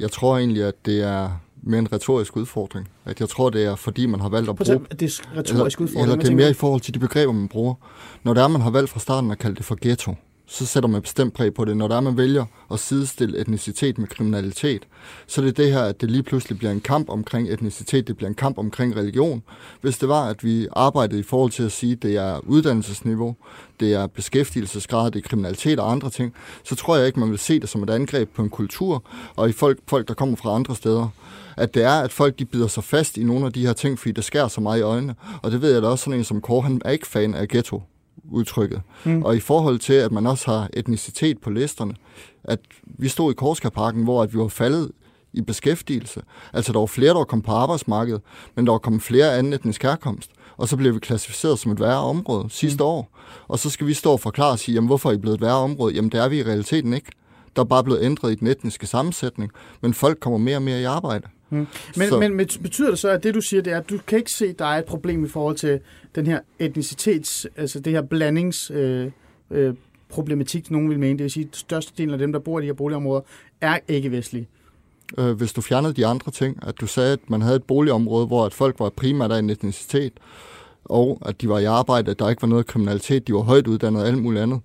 Jeg 0.00 0.10
tror 0.10 0.38
egentlig, 0.38 0.64
at 0.64 0.74
det 0.86 1.02
er 1.02 1.40
mere 1.62 1.78
en 1.78 1.92
retorisk 1.92 2.36
udfordring. 2.36 2.88
At 3.04 3.20
jeg 3.20 3.28
tror, 3.28 3.50
det 3.50 3.64
er 3.64 3.76
fordi, 3.76 4.06
man 4.06 4.20
har 4.20 4.28
valgt 4.28 4.48
at 4.50 4.56
bruge... 4.56 4.80
Det 4.90 5.02
er 5.02 5.36
retorisk 5.36 5.50
eller, 5.50 5.62
udfordring. 5.62 6.02
Eller 6.02 6.16
det 6.16 6.30
er 6.30 6.36
mere 6.36 6.50
i 6.50 6.54
forhold 6.54 6.80
til 6.80 6.94
de 6.94 6.98
begreber, 6.98 7.32
man 7.32 7.48
bruger. 7.48 7.74
Når 8.22 8.34
det 8.34 8.42
er, 8.42 8.48
man 8.48 8.60
har 8.60 8.70
valgt 8.70 8.90
fra 8.90 9.00
starten 9.00 9.30
at 9.30 9.38
kalde 9.38 9.56
det 9.56 9.64
for 9.64 9.78
ghetto, 9.80 10.14
så 10.52 10.66
sætter 10.66 10.88
man 10.88 11.02
bestemt 11.02 11.34
præg 11.34 11.54
på 11.54 11.64
det. 11.64 11.76
Når 11.76 11.88
der 11.88 11.96
er, 11.96 12.00
man 12.00 12.16
vælger 12.16 12.44
at 12.70 12.78
sidestille 12.78 13.38
etnicitet 13.38 13.98
med 13.98 14.08
kriminalitet, 14.08 14.82
så 15.26 15.40
er 15.40 15.44
det 15.44 15.56
det 15.56 15.72
her, 15.72 15.82
at 15.82 16.00
det 16.00 16.10
lige 16.10 16.22
pludselig 16.22 16.58
bliver 16.58 16.70
en 16.70 16.80
kamp 16.80 17.08
omkring 17.08 17.48
etnicitet, 17.48 18.08
det 18.08 18.16
bliver 18.16 18.28
en 18.28 18.34
kamp 18.34 18.58
omkring 18.58 18.96
religion. 18.96 19.42
Hvis 19.80 19.98
det 19.98 20.08
var, 20.08 20.28
at 20.28 20.44
vi 20.44 20.66
arbejdede 20.72 21.20
i 21.20 21.22
forhold 21.22 21.50
til 21.50 21.62
at 21.62 21.72
sige, 21.72 21.92
at 21.92 22.02
det 22.02 22.16
er 22.16 22.40
uddannelsesniveau, 22.46 23.36
det 23.80 23.94
er 23.94 24.06
beskæftigelsesgrad, 24.06 25.10
det 25.10 25.24
er 25.24 25.28
kriminalitet 25.28 25.80
og 25.80 25.92
andre 25.92 26.10
ting, 26.10 26.34
så 26.64 26.74
tror 26.74 26.96
jeg 26.96 27.06
ikke, 27.06 27.20
man 27.20 27.30
vil 27.30 27.38
se 27.38 27.60
det 27.60 27.68
som 27.68 27.82
et 27.82 27.90
angreb 27.90 28.34
på 28.34 28.42
en 28.42 28.50
kultur, 28.50 29.04
og 29.36 29.48
i 29.48 29.52
folk, 29.52 29.78
folk 29.88 30.08
der 30.08 30.14
kommer 30.14 30.36
fra 30.36 30.54
andre 30.54 30.76
steder 30.76 31.08
at 31.56 31.74
det 31.74 31.84
er, 31.84 32.00
at 32.00 32.12
folk 32.12 32.38
de 32.38 32.44
bider 32.44 32.66
sig 32.66 32.84
fast 32.84 33.16
i 33.16 33.24
nogle 33.24 33.46
af 33.46 33.52
de 33.52 33.66
her 33.66 33.72
ting, 33.72 33.98
fordi 33.98 34.12
det 34.12 34.24
skærer 34.24 34.48
så 34.48 34.60
meget 34.60 34.78
i 34.78 34.82
øjnene. 34.82 35.14
Og 35.42 35.50
det 35.50 35.62
ved 35.62 35.72
jeg 35.72 35.82
da 35.82 35.86
også, 35.86 36.04
sådan 36.04 36.18
en 36.18 36.24
som 36.24 36.40
Kåre, 36.40 36.62
han 36.62 36.82
er 36.84 36.90
ikke 36.90 37.06
fan 37.06 37.34
af 37.34 37.48
ghetto 37.48 37.82
udtrykket. 38.30 38.80
Mm. 39.04 39.22
Og 39.22 39.36
i 39.36 39.40
forhold 39.40 39.78
til, 39.78 39.92
at 39.92 40.12
man 40.12 40.26
også 40.26 40.50
har 40.50 40.68
etnicitet 40.72 41.38
på 41.38 41.50
listerne, 41.50 41.94
at 42.44 42.60
vi 42.84 43.08
stod 43.08 43.32
i 43.32 43.34
Korskaparken, 43.34 44.04
hvor 44.04 44.22
at 44.22 44.34
vi 44.34 44.38
var 44.38 44.48
faldet 44.48 44.90
i 45.32 45.40
beskæftigelse. 45.40 46.22
Altså, 46.52 46.72
der 46.72 46.78
var 46.78 46.86
flere, 46.86 47.14
der 47.14 47.24
kom 47.24 47.42
på 47.42 47.52
arbejdsmarkedet, 47.52 48.22
men 48.56 48.66
der 48.66 48.72
var 48.72 48.78
kommet 48.78 49.02
flere 49.02 49.38
anden 49.38 49.52
etnisk 49.52 49.82
herkomst. 49.82 50.30
Og 50.56 50.68
så 50.68 50.76
blev 50.76 50.94
vi 50.94 50.98
klassificeret 50.98 51.58
som 51.58 51.72
et 51.72 51.80
værre 51.80 52.00
område 52.00 52.50
sidste 52.50 52.82
mm. 52.82 52.86
år. 52.86 53.18
Og 53.48 53.58
så 53.58 53.70
skal 53.70 53.86
vi 53.86 53.94
stå 53.94 54.12
og 54.12 54.20
forklare 54.20 54.52
og 54.52 54.58
sige, 54.58 54.74
jamen, 54.74 54.88
hvorfor 54.88 55.10
er 55.10 55.14
I 55.14 55.18
blevet 55.18 55.34
et 55.34 55.40
værre 55.40 55.56
område? 55.56 55.94
Jamen, 55.94 56.12
det 56.12 56.20
er 56.20 56.28
vi 56.28 56.38
i 56.38 56.42
realiteten 56.42 56.92
ikke. 56.92 57.10
Der 57.56 57.62
er 57.62 57.66
bare 57.66 57.84
blevet 57.84 58.02
ændret 58.02 58.32
i 58.32 58.34
den 58.34 58.46
etniske 58.46 58.86
sammensætning, 58.86 59.50
men 59.80 59.94
folk 59.94 60.20
kommer 60.20 60.38
mere 60.38 60.56
og 60.56 60.62
mere 60.62 60.80
i 60.80 60.84
arbejde. 60.84 61.28
Mm. 61.50 61.66
Men, 61.96 62.08
så. 62.08 62.18
men 62.18 62.36
betyder 62.36 62.90
det 62.90 62.98
så, 62.98 63.08
at 63.08 63.22
det 63.22 63.34
du 63.34 63.40
siger, 63.40 63.62
det 63.62 63.72
er, 63.72 63.78
at 63.78 63.90
du 63.90 63.98
kan 64.06 64.18
ikke 64.18 64.30
se, 64.30 64.46
at 64.46 64.58
der 64.58 64.64
er 64.64 64.78
et 64.78 64.84
problem 64.84 65.24
i 65.24 65.28
forhold 65.28 65.56
til 65.56 65.80
den 66.14 66.26
her 66.26 66.40
etnicitets, 66.58 67.46
altså 67.56 67.80
det 67.80 67.92
her 67.92 68.02
blandings... 68.02 68.70
Øh, 68.70 69.10
øh, 69.50 69.74
problematik, 70.12 70.70
nogen 70.70 70.90
vil 70.90 70.98
mene. 70.98 71.18
Det 71.18 71.22
vil 71.22 71.30
sige, 71.30 71.48
at 71.50 71.56
størstedelen 71.56 72.10
af 72.10 72.18
dem, 72.18 72.32
der 72.32 72.38
bor 72.38 72.58
i 72.58 72.62
de 72.62 72.66
her 72.66 72.74
boligområder, 72.74 73.20
er 73.60 73.78
ikke 73.88 74.10
vestlige. 74.10 74.48
Øh, 75.18 75.30
hvis 75.30 75.52
du 75.52 75.60
fjernede 75.60 75.92
de 75.92 76.06
andre 76.06 76.32
ting, 76.32 76.58
at 76.62 76.80
du 76.80 76.86
sagde, 76.86 77.12
at 77.12 77.30
man 77.30 77.42
havde 77.42 77.56
et 77.56 77.64
boligområde, 77.64 78.26
hvor 78.26 78.46
at 78.46 78.54
folk 78.54 78.80
var 78.80 78.88
primært 78.88 79.32
af 79.32 79.38
en 79.38 79.50
etnicitet, 79.50 80.12
og 80.84 81.18
at 81.26 81.40
de 81.40 81.48
var 81.48 81.58
i 81.58 81.64
arbejde, 81.64 82.10
at 82.10 82.18
der 82.18 82.28
ikke 82.28 82.42
var 82.42 82.48
noget 82.48 82.66
kriminalitet, 82.66 83.28
de 83.28 83.34
var 83.34 83.40
højt 83.40 83.66
uddannet 83.66 84.02
og 84.02 84.08
alt 84.08 84.22
muligt 84.22 84.42
andet. 84.42 84.60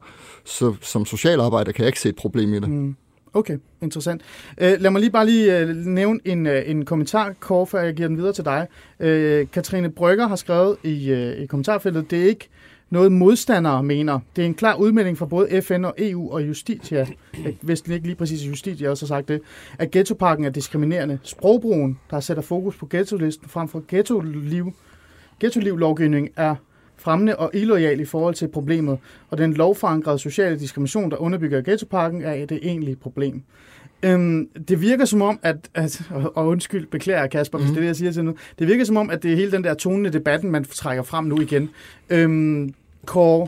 Så 0.45 0.75
som 0.81 1.05
socialarbejder 1.05 1.71
kan 1.71 1.83
jeg 1.83 1.87
ikke 1.87 1.99
se 1.99 2.09
et 2.09 2.15
problem 2.15 2.53
i 2.53 2.59
det. 2.59 2.69
Mm. 2.69 2.95
Okay, 3.33 3.57
interessant. 3.81 4.21
Uh, 4.51 4.67
lad 4.67 4.89
mig 4.89 5.01
lige 5.01 5.11
bare 5.11 5.25
lige 5.25 5.63
uh, 5.63 5.69
nævne 5.75 6.19
en, 6.25 6.45
uh, 6.45 6.53
en 6.65 6.85
kommentar, 6.85 7.33
Kåre, 7.39 7.67
før 7.67 7.81
jeg 7.81 7.93
giver 7.93 8.07
den 8.07 8.17
videre 8.17 8.33
til 8.33 8.45
dig. 8.45 8.67
Uh, 8.99 9.51
Katrine 9.51 9.89
Brygger 9.89 10.27
har 10.27 10.35
skrevet 10.35 10.77
i, 10.83 11.11
uh, 11.13 11.43
i 11.43 11.45
kommentarfeltet, 11.45 12.11
det 12.11 12.19
er 12.23 12.27
ikke 12.27 12.49
noget 12.89 13.11
modstandere 13.11 13.83
mener. 13.83 14.19
Det 14.35 14.41
er 14.41 14.45
en 14.45 14.53
klar 14.53 14.75
udmelding 14.75 15.17
fra 15.17 15.25
både 15.25 15.61
FN 15.61 15.85
og 15.85 15.95
EU 15.97 16.31
og 16.31 16.47
Justitia, 16.47 17.07
hvis 17.61 17.81
det 17.81 17.93
ikke 17.93 18.05
lige 18.05 18.15
præcis 18.15 18.47
Justitia 18.47 18.89
også 18.89 19.05
har 19.05 19.07
sagt 19.07 19.27
det, 19.27 19.41
at 19.79 19.91
ghettoparken 19.91 20.45
er 20.45 20.49
diskriminerende. 20.49 21.19
Sprogbrugen, 21.23 21.99
der 22.11 22.19
sætter 22.19 22.43
fokus 22.43 22.75
på 22.75 22.87
ghetto-listen 22.89 23.49
frem 23.49 23.67
for 23.67 23.83
ghetto-liv, 23.87 24.73
ghetto-liv-lovgivning, 25.39 26.29
er 26.35 26.55
fremmende 26.97 27.35
og 27.35 27.51
illoyal 27.53 27.99
i 27.99 28.05
forhold 28.05 28.35
til 28.35 28.47
problemet, 28.47 28.97
og 29.29 29.37
den 29.37 29.53
lovforankrede 29.53 30.19
sociale 30.19 30.59
diskrimination, 30.59 31.11
der 31.11 31.17
underbygger 31.17 31.61
ghettoparken, 31.61 32.21
er 32.21 32.45
det 32.45 32.59
egentlige 32.61 32.95
problem. 32.95 33.43
Øhm, 34.03 34.49
det 34.67 34.81
virker 34.81 35.05
som 35.05 35.21
om, 35.21 35.39
at, 35.43 35.57
at 35.73 36.01
og 36.35 36.47
undskyld, 36.47 36.87
beklager 36.87 37.27
Kasper, 37.27 37.57
mm. 37.57 37.63
hvis 37.63 37.69
mhm. 37.71 37.75
det 37.75 37.79
er 37.79 37.81
det, 37.81 37.87
jeg 37.87 37.95
siger 37.95 38.11
til 38.11 38.25
nu, 38.25 38.35
det 38.59 38.67
virker 38.67 38.85
som 38.85 38.97
om, 38.97 39.09
at 39.09 39.23
det 39.23 39.31
er 39.31 39.35
hele 39.35 39.51
den 39.51 39.63
der 39.63 39.73
tone 39.73 40.09
i 40.09 40.11
debatten, 40.11 40.51
man 40.51 40.63
trækker 40.63 41.03
frem 41.03 41.25
nu 41.25 41.41
igen. 41.41 41.69
Øhm, 42.09 42.73
Kåre, 43.05 43.47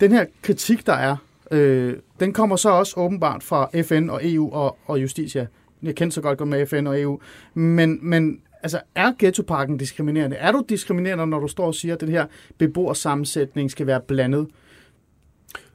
den 0.00 0.12
her 0.12 0.24
kritik, 0.42 0.86
der 0.86 0.92
er, 0.92 1.16
øh, 1.50 1.96
den 2.20 2.32
kommer 2.32 2.56
så 2.56 2.70
også 2.70 2.94
åbenbart 2.96 3.42
fra 3.42 3.82
FN 3.82 4.10
og 4.10 4.20
EU 4.22 4.52
og, 4.52 4.78
og 4.86 5.02
Justitia. 5.02 5.46
Jeg 5.82 5.94
kender 5.94 6.12
så 6.12 6.20
godt 6.20 6.48
med 6.48 6.66
FN 6.66 6.86
og 6.86 7.00
EU, 7.00 7.20
men, 7.54 7.98
men 8.02 8.40
altså, 8.62 8.80
er 8.94 9.12
ghettoparken 9.18 9.76
diskriminerende? 9.76 10.36
Er 10.36 10.52
du 10.52 10.64
diskriminerende, 10.68 11.26
når 11.26 11.38
du 11.38 11.48
står 11.48 11.66
og 11.66 11.74
siger, 11.74 11.94
at 11.94 12.00
den 12.00 12.08
her 12.08 12.26
beboersammensætning 12.58 13.70
skal 13.70 13.86
være 13.86 14.00
blandet? 14.00 14.48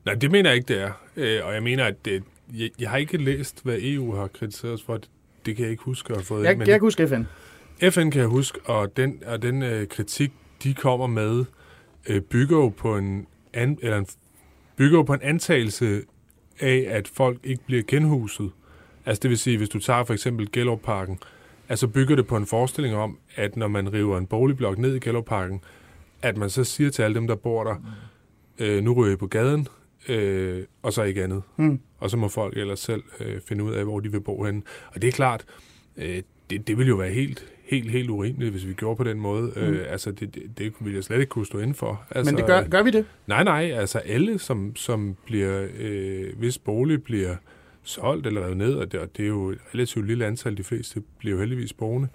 Nej, 0.06 0.16
det 0.16 0.32
mener 0.32 0.50
jeg 0.50 0.58
ikke, 0.58 0.74
det 0.74 0.82
er. 0.82 0.92
Øh, 1.16 1.46
og 1.46 1.54
jeg 1.54 1.64
mener, 1.64 1.86
at 1.86 2.06
det, 2.06 2.24
jeg, 2.54 2.70
jeg 2.80 2.90
har 2.90 2.98
ikke 2.98 3.18
læst, 3.18 3.64
hvad 3.64 3.78
EU 3.82 4.16
har 4.16 4.28
kritiseret 4.28 4.74
os 4.74 4.84
for. 4.84 4.94
Det, 4.94 5.10
det 5.46 5.56
kan 5.56 5.64
jeg 5.64 5.72
ikke 5.72 5.84
huske 5.84 6.12
at 6.12 6.18
have 6.18 6.26
fået. 6.26 6.46
Jeg, 6.46 6.58
men 6.58 6.68
jeg 6.68 6.74
kan 6.74 6.82
huske 6.82 7.08
FN. 7.08 7.24
FN 7.90 8.10
kan 8.10 8.22
jeg 8.22 8.28
huske, 8.28 8.60
og 8.66 8.98
den, 8.98 9.24
og 9.26 9.42
den 9.42 9.64
øh, 9.64 9.88
kritik, 9.88 10.32
de 10.64 10.74
kommer 10.74 11.08
med, 11.08 11.46
øh, 12.10 12.22
bygger 12.22 12.58
jo 12.58 12.70
på 12.70 12.98
en, 12.98 13.28
an, 13.54 13.80
eller 13.82 13.98
en, 13.98 14.08
bygger 14.76 14.98
jo 14.98 15.04
på 15.04 15.14
en 15.14 15.22
antagelse 15.22 16.02
af, 16.60 16.86
at 16.90 17.08
folk 17.08 17.40
ikke 17.44 17.64
bliver 17.66 17.84
genhuset. 17.88 18.52
Altså 19.06 19.20
det 19.22 19.30
vil 19.30 19.38
sige, 19.38 19.58
hvis 19.58 19.70
du 19.70 19.80
tager 19.80 20.04
for 20.04 20.14
eksempel 20.14 20.52
Gellerup-parken, 20.52 21.20
altså 21.70 21.88
bygger 21.88 22.16
det 22.16 22.28
på 22.28 22.38
en 22.38 22.46
forestilling 22.46 22.96
om, 22.96 23.18
at 23.36 23.58
når 23.58 23.68
man 23.68 23.94
river 23.94 24.18
en 24.18 24.28
boligblok 24.28 24.78
ned 24.78 24.96
i 24.96 25.00
Gellerup-parken, 25.00 25.62
at 26.22 26.38
man 26.38 26.50
så 26.50 26.64
siger 26.64 26.90
til 26.90 27.02
alle 27.02 27.16
dem, 27.16 27.28
der 27.28 27.36
bor 27.36 27.64
der, 27.64 27.76
øh, 28.60 28.84
nu 28.84 28.94
ryger 28.94 29.14
I 29.14 29.16
på 29.16 29.28
gaden, 29.28 29.68
øh, 30.10 30.64
og 30.82 30.94
så 30.94 31.04
ikke 31.04 31.24
andet. 31.24 31.42
Mm. 31.58 31.80
Og 32.00 32.10
så 32.10 32.18
må 32.18 32.28
folk 32.28 32.58
ellers 32.58 32.80
selv 32.80 33.04
øh, 33.20 33.42
finde 33.42 33.64
ud 33.64 33.74
af, 33.74 33.84
hvor 33.84 34.00
de 34.00 34.12
vil 34.12 34.22
bo 34.22 34.44
henne. 34.44 34.62
Og 34.96 35.02
det 35.02 35.08
er 35.08 35.12
klart, 35.12 35.46
øh, 35.98 36.22
det, 36.50 36.68
det 36.68 36.78
vil 36.78 36.88
jo 36.88 36.96
være 36.96 37.10
helt, 37.10 37.46
helt, 37.64 37.92
helt 37.92 38.10
urimeligt, 38.10 38.52
hvis 38.52 38.68
vi 38.68 38.74
gjorde 38.74 38.96
på 38.96 39.04
den 39.04 39.20
måde. 39.20 39.52
Mm. 39.56 39.62
Øh, 39.62 39.92
altså, 39.92 40.12
det, 40.12 40.36
det, 40.36 40.58
det 40.58 40.74
ville 40.80 40.96
jeg 40.96 41.04
slet 41.04 41.20
ikke 41.20 41.30
kunne 41.30 41.46
stå 41.46 41.74
for. 41.74 42.06
Altså, 42.12 42.32
Men 42.32 42.38
det 42.38 42.46
gør, 42.46 42.68
gør 42.68 42.84
vi 42.84 42.92
det? 42.92 43.06
Nej, 43.28 43.44
nej. 43.44 43.72
Altså, 43.76 44.00
alle, 44.00 44.40
som, 44.40 44.76
som 44.76 45.16
bliver, 45.26 45.68
øh, 45.78 46.38
hvis 46.38 46.58
bolig 46.58 47.04
bliver 47.04 47.36
solgt 47.88 48.28
eller 48.28 48.42
revet 48.42 48.58
ned, 48.58 48.74
og 48.74 48.92
det, 48.92 49.00
og 49.00 49.18
det 49.18 49.24
er 49.24 49.28
jo 49.28 49.50
et 49.50 49.60
relativt 49.74 50.08
lille 50.08 50.26
antal, 50.26 50.58
de 50.58 50.64
fleste 50.64 51.04
bliver 51.18 51.36
jo 51.36 51.40
heldigvis 51.40 51.74
boende, 51.74 52.08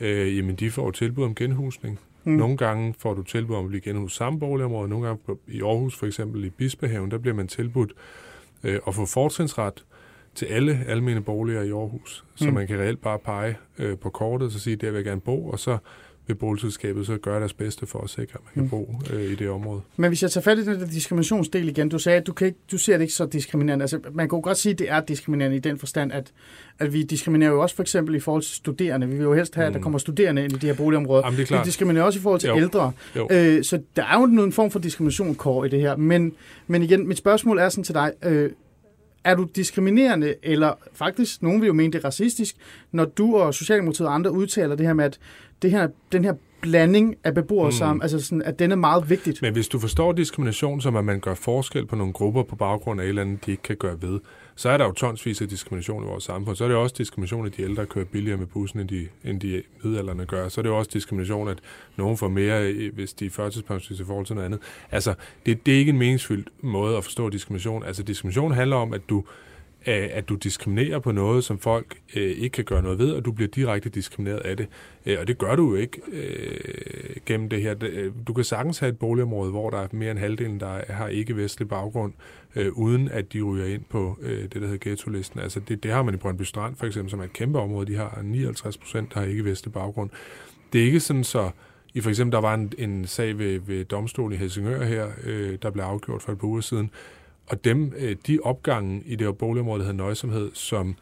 øh, 0.00 0.36
jamen 0.36 0.56
de 0.56 0.70
får 0.70 0.90
tilbud 0.90 1.24
om 1.24 1.34
genhusning. 1.34 1.98
Mm. 2.24 2.32
Nogle 2.32 2.56
gange 2.56 2.94
får 2.98 3.14
du 3.14 3.22
tilbud 3.22 3.56
om 3.56 3.64
at 3.64 3.68
blive 3.68 3.80
genhuset 3.80 4.16
samme 4.16 4.40
boligområde, 4.40 4.88
nogle 4.88 5.06
gange 5.06 5.36
i 5.48 5.62
Aarhus 5.62 5.96
for 5.96 6.06
eksempel 6.06 6.44
i 6.44 6.50
Bispehaven, 6.50 7.10
der 7.10 7.18
bliver 7.18 7.34
man 7.34 7.48
tilbudt 7.48 7.92
øh, 8.64 8.80
at 8.86 8.94
få 8.94 9.06
fortrinsret 9.06 9.84
til 10.34 10.46
alle 10.46 10.84
almene 10.86 11.22
boliger 11.22 11.62
i 11.62 11.70
Aarhus. 11.70 12.24
Så 12.34 12.48
mm. 12.48 12.54
man 12.54 12.66
kan 12.66 12.78
reelt 12.78 13.00
bare 13.00 13.18
pege 13.18 13.56
øh, 13.78 13.98
på 13.98 14.10
kortet 14.10 14.46
og 14.46 14.60
sige, 14.60 14.76
der 14.76 14.90
vil 14.90 14.96
jeg 14.96 15.04
gerne 15.04 15.20
bo, 15.20 15.48
og 15.48 15.58
så 15.58 15.78
vil 16.28 16.34
boligselskabet 16.34 17.06
så 17.06 17.16
gøre 17.16 17.40
deres 17.40 17.52
bedste 17.52 17.86
for 17.86 18.00
at 18.00 18.10
sikre, 18.10 18.34
at 18.34 18.40
man 18.44 18.52
kan 18.54 18.62
mm. 18.62 18.68
bo 18.68 19.02
øh, 19.12 19.22
i 19.22 19.34
det 19.34 19.48
område. 19.50 19.80
Men 19.96 20.08
hvis 20.08 20.22
jeg 20.22 20.30
tager 20.30 20.42
fat 20.42 20.58
i 20.58 20.64
den 20.64 20.80
der 20.80 20.86
diskriminationsdel 20.86 21.68
igen, 21.68 21.88
du 21.88 21.98
sagde, 21.98 22.18
at 22.18 22.26
du, 22.26 22.32
kan 22.32 22.46
ikke, 22.46 22.58
du 22.72 22.78
ser 22.78 22.92
det 22.92 23.02
ikke 23.02 23.14
så 23.14 23.26
diskriminerende. 23.26 23.82
Altså, 23.82 24.00
man 24.12 24.28
kan 24.28 24.40
godt 24.40 24.58
sige, 24.58 24.72
at 24.72 24.78
det 24.78 24.90
er 24.90 25.00
diskriminerende 25.00 25.56
i 25.56 25.60
den 25.60 25.78
forstand, 25.78 26.12
at, 26.12 26.32
at 26.78 26.92
vi 26.92 27.02
diskriminerer 27.02 27.50
jo 27.50 27.62
også 27.62 27.76
for 27.76 27.82
eksempel 27.82 28.14
i 28.14 28.20
forhold 28.20 28.42
til 28.42 28.54
studerende. 28.54 29.08
Vi 29.08 29.16
vil 29.16 29.22
jo 29.22 29.34
helst 29.34 29.54
have, 29.54 29.66
at 29.66 29.72
der 29.72 29.78
mm. 29.78 29.82
kommer 29.82 29.98
studerende 29.98 30.44
ind 30.44 30.52
i 30.52 30.56
de 30.56 30.66
her 30.66 30.74
boligområder. 30.74 31.22
Jamen, 31.24 31.36
det 31.36 31.42
er 31.42 31.46
klart. 31.46 31.66
Vi 31.66 31.68
diskriminerer 31.68 32.04
også 32.04 32.18
i 32.18 32.22
forhold 32.22 32.40
til 32.40 32.48
jo. 32.48 32.56
ældre. 32.56 32.92
Jo. 33.16 33.28
Øh, 33.30 33.64
så 33.64 33.80
der 33.96 34.04
er 34.04 34.18
jo 34.20 34.24
en 34.24 34.52
form 34.52 34.70
for 34.70 34.78
diskrimination, 34.78 35.34
Kåre, 35.34 35.66
i 35.66 35.70
det 35.70 35.80
her. 35.80 35.96
Men, 35.96 36.32
men 36.66 36.82
igen, 36.82 37.08
mit 37.08 37.18
spørgsmål 37.18 37.58
er 37.58 37.68
sådan 37.68 37.84
til 37.84 37.94
dig, 37.94 38.12
øh, 38.24 38.50
er 39.24 39.34
du 39.34 39.46
diskriminerende, 39.56 40.34
eller 40.42 40.72
faktisk, 40.92 41.42
nogen 41.42 41.60
vil 41.60 41.66
jo 41.66 41.72
mene 41.72 41.92
det 41.92 41.98
er 41.98 42.04
racistisk, 42.04 42.56
når 42.92 43.04
du 43.04 43.36
og 43.36 43.54
Socialdemokratiet 43.54 44.08
og 44.08 44.14
andre 44.14 44.32
udtaler 44.32 44.74
det 44.76 44.86
her 44.86 44.92
med, 44.92 45.04
at 45.04 45.18
det 45.62 45.70
her, 45.70 45.88
den 46.12 46.24
her 46.24 46.34
blanding 46.60 47.16
af 47.24 47.34
beboere 47.34 47.68
mm. 47.68 47.72
sammen, 47.72 48.02
altså 48.02 48.20
sådan, 48.20 48.42
at 48.42 48.58
den 48.58 48.72
er 48.72 48.76
meget 48.76 49.10
vigtigt. 49.10 49.42
Men 49.42 49.52
hvis 49.52 49.68
du 49.68 49.78
forstår 49.78 50.12
diskrimination 50.12 50.80
som, 50.80 50.96
at 50.96 51.04
man 51.04 51.20
gør 51.20 51.34
forskel 51.34 51.86
på 51.86 51.96
nogle 51.96 52.12
grupper 52.12 52.42
på 52.42 52.56
baggrund 52.56 53.00
af 53.00 53.04
et 53.04 53.08
eller 53.08 53.22
andet, 53.22 53.46
de 53.46 53.50
ikke 53.50 53.62
kan 53.62 53.76
gøre 53.76 54.02
ved, 54.02 54.20
så 54.56 54.68
er 54.68 54.76
der 54.76 54.84
jo 54.84 54.92
tonsvis 54.92 55.40
af 55.40 55.48
diskrimination 55.48 56.02
i 56.02 56.06
vores 56.06 56.24
samfund. 56.24 56.56
Så 56.56 56.64
er 56.64 56.68
det 56.68 56.76
også 56.76 56.94
diskrimination, 56.98 57.46
at 57.46 57.56
de 57.56 57.62
ældre 57.62 57.86
kører 57.86 58.04
billigere 58.04 58.38
med 58.38 58.46
bussen, 58.46 58.80
end 58.80 58.88
de, 58.88 59.08
end 59.24 59.40
de 59.40 59.62
midalderne 59.82 60.26
gør. 60.26 60.48
Så 60.48 60.60
er 60.60 60.62
det 60.62 60.68
jo 60.68 60.78
også 60.78 60.90
diskrimination, 60.92 61.48
at 61.48 61.58
nogen 61.96 62.16
får 62.16 62.28
mere, 62.28 62.90
hvis 62.94 63.12
de 63.12 63.26
er 63.26 63.30
førtidspensionister 63.30 64.04
i 64.04 64.06
forhold 64.06 64.26
til 64.26 64.34
noget 64.34 64.46
andet. 64.46 64.60
Altså, 64.90 65.14
det, 65.46 65.66
det 65.66 65.74
er 65.74 65.78
ikke 65.78 65.90
en 65.90 65.98
meningsfyldt 65.98 66.48
måde 66.60 66.96
at 66.96 67.04
forstå 67.04 67.28
diskrimination. 67.28 67.84
Altså, 67.84 68.02
diskrimination 68.02 68.52
handler 68.52 68.76
om, 68.76 68.92
at 68.92 69.00
du 69.08 69.24
at 69.86 70.28
du 70.28 70.34
diskriminerer 70.34 70.98
på 70.98 71.12
noget, 71.12 71.44
som 71.44 71.58
folk 71.58 71.98
øh, 72.16 72.22
ikke 72.22 72.54
kan 72.54 72.64
gøre 72.64 72.82
noget 72.82 72.98
ved, 72.98 73.12
og 73.12 73.24
du 73.24 73.32
bliver 73.32 73.48
direkte 73.48 73.88
diskrimineret 73.88 74.38
af 74.38 74.56
det. 74.56 74.68
Øh, 75.06 75.16
og 75.20 75.26
det 75.28 75.38
gør 75.38 75.56
du 75.56 75.70
jo 75.70 75.74
ikke 75.74 76.00
øh, 76.12 77.16
gennem 77.26 77.48
det 77.48 77.62
her. 77.62 77.74
Øh, 77.80 78.12
du 78.26 78.32
kan 78.32 78.44
sagtens 78.44 78.78
have 78.78 78.90
et 78.90 78.98
boligområde, 78.98 79.50
hvor 79.50 79.70
der 79.70 79.78
er 79.78 79.88
mere 79.92 80.10
end 80.10 80.18
halvdelen, 80.18 80.60
der 80.60 80.92
har 80.92 81.08
ikke-vestlig 81.08 81.68
baggrund, 81.68 82.12
øh, 82.56 82.72
uden 82.72 83.08
at 83.08 83.32
de 83.32 83.42
ryger 83.42 83.66
ind 83.66 83.82
på 83.88 84.18
øh, 84.22 84.42
det, 84.42 84.54
der 84.54 84.60
hedder 84.60 84.78
ghetto-listen. 84.80 85.40
Altså 85.40 85.60
det, 85.60 85.82
det 85.82 85.90
har 85.90 86.02
man 86.02 86.14
i 86.14 86.16
Brøndby 86.16 86.42
Strand 86.42 86.76
for 86.76 86.86
eksempel, 86.86 87.10
som 87.10 87.20
er 87.20 87.24
et 87.24 87.32
kæmpe 87.32 87.58
område. 87.58 87.92
De 87.92 87.96
har 87.96 88.20
59 88.24 88.76
procent, 88.76 89.14
der 89.14 89.20
har 89.20 89.26
ikke-vestlig 89.26 89.72
baggrund. 89.72 90.10
Det 90.72 90.80
er 90.80 90.84
ikke 90.84 91.00
sådan 91.00 91.24
så... 91.24 91.50
I 91.94 92.00
for 92.00 92.10
eksempel, 92.10 92.32
der 92.32 92.40
var 92.40 92.54
en, 92.54 92.72
en 92.78 93.06
sag 93.06 93.38
ved, 93.38 93.60
ved 93.60 93.84
domstolen 93.84 94.32
i 94.32 94.36
Helsingør 94.36 94.84
her, 94.84 95.08
øh, 95.24 95.58
der 95.62 95.70
blev 95.70 95.84
afgjort 95.84 96.22
for 96.22 96.32
et 96.32 96.38
par 96.38 96.46
uger 96.46 96.60
siden, 96.60 96.90
og 97.48 97.64
dem, 97.64 97.92
øh, 97.96 98.16
de 98.26 98.38
opgange 98.42 99.02
i 99.06 99.16
det 99.16 99.38
boligområde, 99.38 99.78
der 99.78 99.84
hedder 99.86 100.04
nøjsomhed, 100.04 100.50
som, 100.54 100.94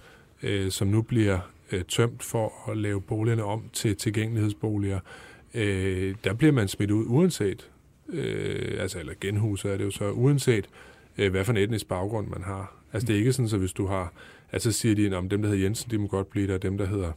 øh, 0.42 0.70
som 0.70 0.88
nu 0.88 1.02
bliver 1.02 1.38
øh, 1.72 1.84
tømt 1.84 2.22
for 2.22 2.70
at 2.70 2.76
lave 2.76 3.00
boligerne 3.00 3.44
om 3.44 3.62
til 3.72 3.96
tilgængelighedsboliger, 3.96 5.00
der 6.24 6.34
bliver 6.38 6.52
man 6.52 6.68
smidt 6.68 6.90
ud 6.90 7.04
uanset, 7.06 7.70
altså 8.78 8.98
eller 8.98 9.12
genhuset 9.20 9.72
er 9.72 9.76
det 9.76 9.84
jo 9.84 9.90
så, 9.90 10.10
uanset 10.10 10.68
hvad 11.14 11.44
for 11.44 11.52
en 11.52 11.56
etnisk 11.56 11.88
baggrund 11.88 12.28
man 12.28 12.42
har. 12.42 12.76
Altså 12.92 13.06
det 13.06 13.14
er 13.14 13.18
ikke 13.18 13.32
sådan, 13.32 13.48
så 13.48 13.58
hvis 13.58 13.72
du 13.72 13.86
har, 13.86 14.12
altså 14.52 14.72
siger 14.72 14.94
de, 14.94 15.16
om 15.16 15.28
dem, 15.28 15.42
der 15.42 15.48
hedder 15.48 15.62
Jensen, 15.62 15.90
de 15.90 15.98
må 15.98 16.06
godt 16.06 16.30
blive 16.30 16.46
der, 16.46 16.54
og 16.54 16.62
dem, 16.62 16.78
der 16.78 16.86
hedder 16.86 17.12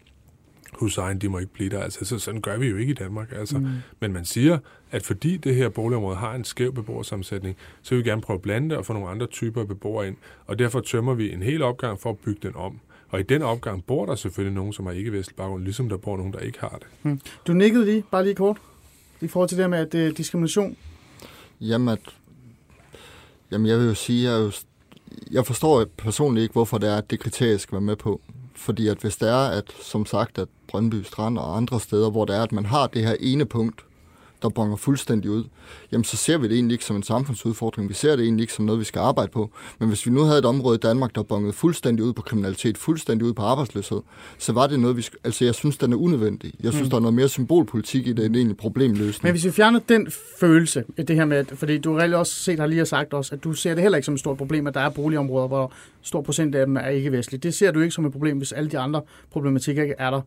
Hussein, 0.73 1.19
de 1.19 1.29
må 1.29 1.39
ikke 1.39 1.53
blive 1.53 1.69
der. 1.69 1.83
Altså, 1.83 2.05
så, 2.05 2.19
sådan 2.19 2.41
gør 2.41 2.57
vi 2.57 2.67
jo 2.67 2.77
ikke 2.77 2.91
i 2.91 2.93
Danmark. 2.95 3.31
Altså. 3.31 3.59
Mm. 3.59 3.67
Men 3.99 4.13
man 4.13 4.25
siger, 4.25 4.57
at 4.91 5.03
fordi 5.03 5.37
det 5.37 5.55
her 5.55 5.69
boligområde 5.69 6.15
har 6.15 6.35
en 6.35 6.43
skæv 6.43 6.73
beboersammensætning, 6.73 7.55
så 7.81 7.95
vil 7.95 8.03
vi 8.03 8.09
gerne 8.09 8.21
prøve 8.21 8.35
at 8.35 8.41
blande 8.41 8.69
det 8.69 8.77
og 8.77 8.85
få 8.85 8.93
nogle 8.93 9.09
andre 9.09 9.27
typer 9.27 9.61
af 9.61 9.67
beboere 9.67 10.07
ind. 10.07 10.15
Og 10.45 10.59
derfor 10.59 10.79
tømmer 10.79 11.13
vi 11.13 11.33
en 11.33 11.41
hel 11.41 11.61
opgang 11.61 11.99
for 11.99 12.09
at 12.09 12.17
bygge 12.17 12.39
den 12.47 12.55
om. 12.55 12.79
Og 13.09 13.19
i 13.19 13.23
den 13.23 13.41
opgang 13.41 13.85
bor 13.85 14.05
der 14.05 14.15
selvfølgelig 14.15 14.55
nogen, 14.55 14.73
som 14.73 14.85
har 14.85 14.93
ikke-vestlig 14.93 15.35
baggrund, 15.35 15.63
ligesom 15.63 15.89
der 15.89 15.97
bor 15.97 16.17
nogen, 16.17 16.33
der 16.33 16.39
ikke 16.39 16.59
har 16.59 16.77
det. 16.79 16.87
Mm. 17.03 17.21
Du 17.47 17.53
nikkede 17.53 17.85
lige, 17.85 18.03
bare 18.11 18.23
lige 18.23 18.35
kort, 18.35 18.57
i 19.21 19.27
forhold 19.27 19.49
til 19.49 19.57
det 19.57 19.69
med 19.69 19.79
at 19.79 19.95
er 19.95 20.11
diskrimination. 20.11 20.77
Jamen, 21.61 21.89
at, 21.89 21.99
jamen, 23.51 23.67
jeg 23.67 23.77
vil 23.79 23.87
jo 23.87 23.93
sige, 23.93 24.31
jeg, 24.31 24.39
jo, 24.39 24.51
jeg 25.31 25.45
forstår 25.45 25.85
personligt 25.97 26.43
ikke, 26.43 26.53
hvorfor 26.53 26.77
det 26.77 26.89
er, 26.89 26.97
at 26.97 27.11
det 27.11 27.19
kriterie 27.19 27.59
skal 27.59 27.73
være 27.73 27.81
med 27.81 27.95
på. 27.95 28.21
Fordi 28.55 28.87
at 28.87 28.97
hvis 28.97 29.17
det 29.17 29.29
er, 29.29 29.47
at 29.47 29.71
som 29.81 30.05
sagt, 30.05 30.37
at 30.37 30.47
Brøndby 30.67 31.03
Strand 31.03 31.37
og 31.37 31.57
andre 31.57 31.79
steder, 31.79 32.09
hvor 32.09 32.25
det 32.25 32.35
er, 32.35 32.43
at 32.43 32.51
man 32.51 32.65
har 32.65 32.87
det 32.87 33.05
her 33.05 33.15
ene 33.19 33.45
punkt, 33.45 33.85
der 34.41 34.49
bonger 34.49 34.75
fuldstændig 34.75 35.31
ud, 35.31 35.43
jamen 35.91 36.03
så 36.03 36.17
ser 36.17 36.37
vi 36.37 36.47
det 36.47 36.53
egentlig 36.53 36.73
ikke 36.73 36.85
som 36.85 36.95
en 36.95 37.03
samfundsudfordring. 37.03 37.89
Vi 37.89 37.93
ser 37.93 38.15
det 38.15 38.23
egentlig 38.23 38.43
ikke 38.43 38.53
som 38.53 38.65
noget, 38.65 38.79
vi 38.79 38.85
skal 38.85 38.99
arbejde 38.99 39.31
på. 39.31 39.49
Men 39.79 39.87
hvis 39.87 40.05
vi 40.05 40.11
nu 40.11 40.21
havde 40.21 40.39
et 40.39 40.45
område 40.45 40.75
i 40.75 40.79
Danmark, 40.79 41.15
der 41.15 41.23
bongede 41.23 41.53
fuldstændig 41.53 42.05
ud 42.05 42.13
på 42.13 42.21
kriminalitet, 42.21 42.77
fuldstændig 42.77 43.27
ud 43.27 43.33
på 43.33 43.41
arbejdsløshed, 43.41 44.01
så 44.37 44.53
var 44.53 44.67
det 44.67 44.79
noget, 44.79 44.97
vi... 44.97 45.05
Altså, 45.23 45.45
jeg 45.45 45.55
synes, 45.55 45.77
den 45.77 45.93
er 45.93 45.97
unødvendig. 45.97 46.53
Jeg 46.63 46.73
synes, 46.73 46.85
mm. 46.85 46.89
der 46.89 46.97
er 46.97 47.01
noget 47.01 47.13
mere 47.13 47.29
symbolpolitik 47.29 48.07
i 48.07 48.13
det, 48.13 48.25
end 48.25 48.35
egentlig 48.35 48.57
problemløsning. 48.57 49.23
Men 49.23 49.31
hvis 49.31 49.45
vi 49.45 49.51
fjerner 49.51 49.79
den 49.89 50.11
følelse, 50.39 50.83
det 50.97 51.15
her 51.15 51.25
med, 51.25 51.45
fordi 51.45 51.77
du 51.77 51.97
har 51.97 52.15
også 52.15 52.33
set, 52.33 52.59
har 52.59 52.67
lige 52.67 52.85
sagt 52.85 53.13
også, 53.13 53.35
at 53.35 53.43
du 53.43 53.53
ser 53.53 53.73
det 53.73 53.81
heller 53.81 53.97
ikke 53.97 54.05
som 54.05 54.13
et 54.13 54.19
stort 54.19 54.37
problem, 54.37 54.67
at 54.67 54.73
der 54.73 54.79
er 54.79 54.89
boligområder, 54.89 55.47
hvor 55.47 55.73
stor 56.01 56.21
procent 56.21 56.55
af 56.55 56.65
dem 56.65 56.77
er 56.77 56.87
ikke 56.87 57.11
vestlige. 57.11 57.39
Det 57.39 57.53
ser 57.53 57.71
du 57.71 57.79
ikke 57.79 57.91
som 57.91 58.05
et 58.05 58.11
problem, 58.11 58.37
hvis 58.37 58.51
alle 58.51 58.69
de 58.69 58.79
andre 58.79 59.01
problematikker 59.31 59.83
ikke 59.83 59.95
er 59.97 60.09
der. 60.09 60.21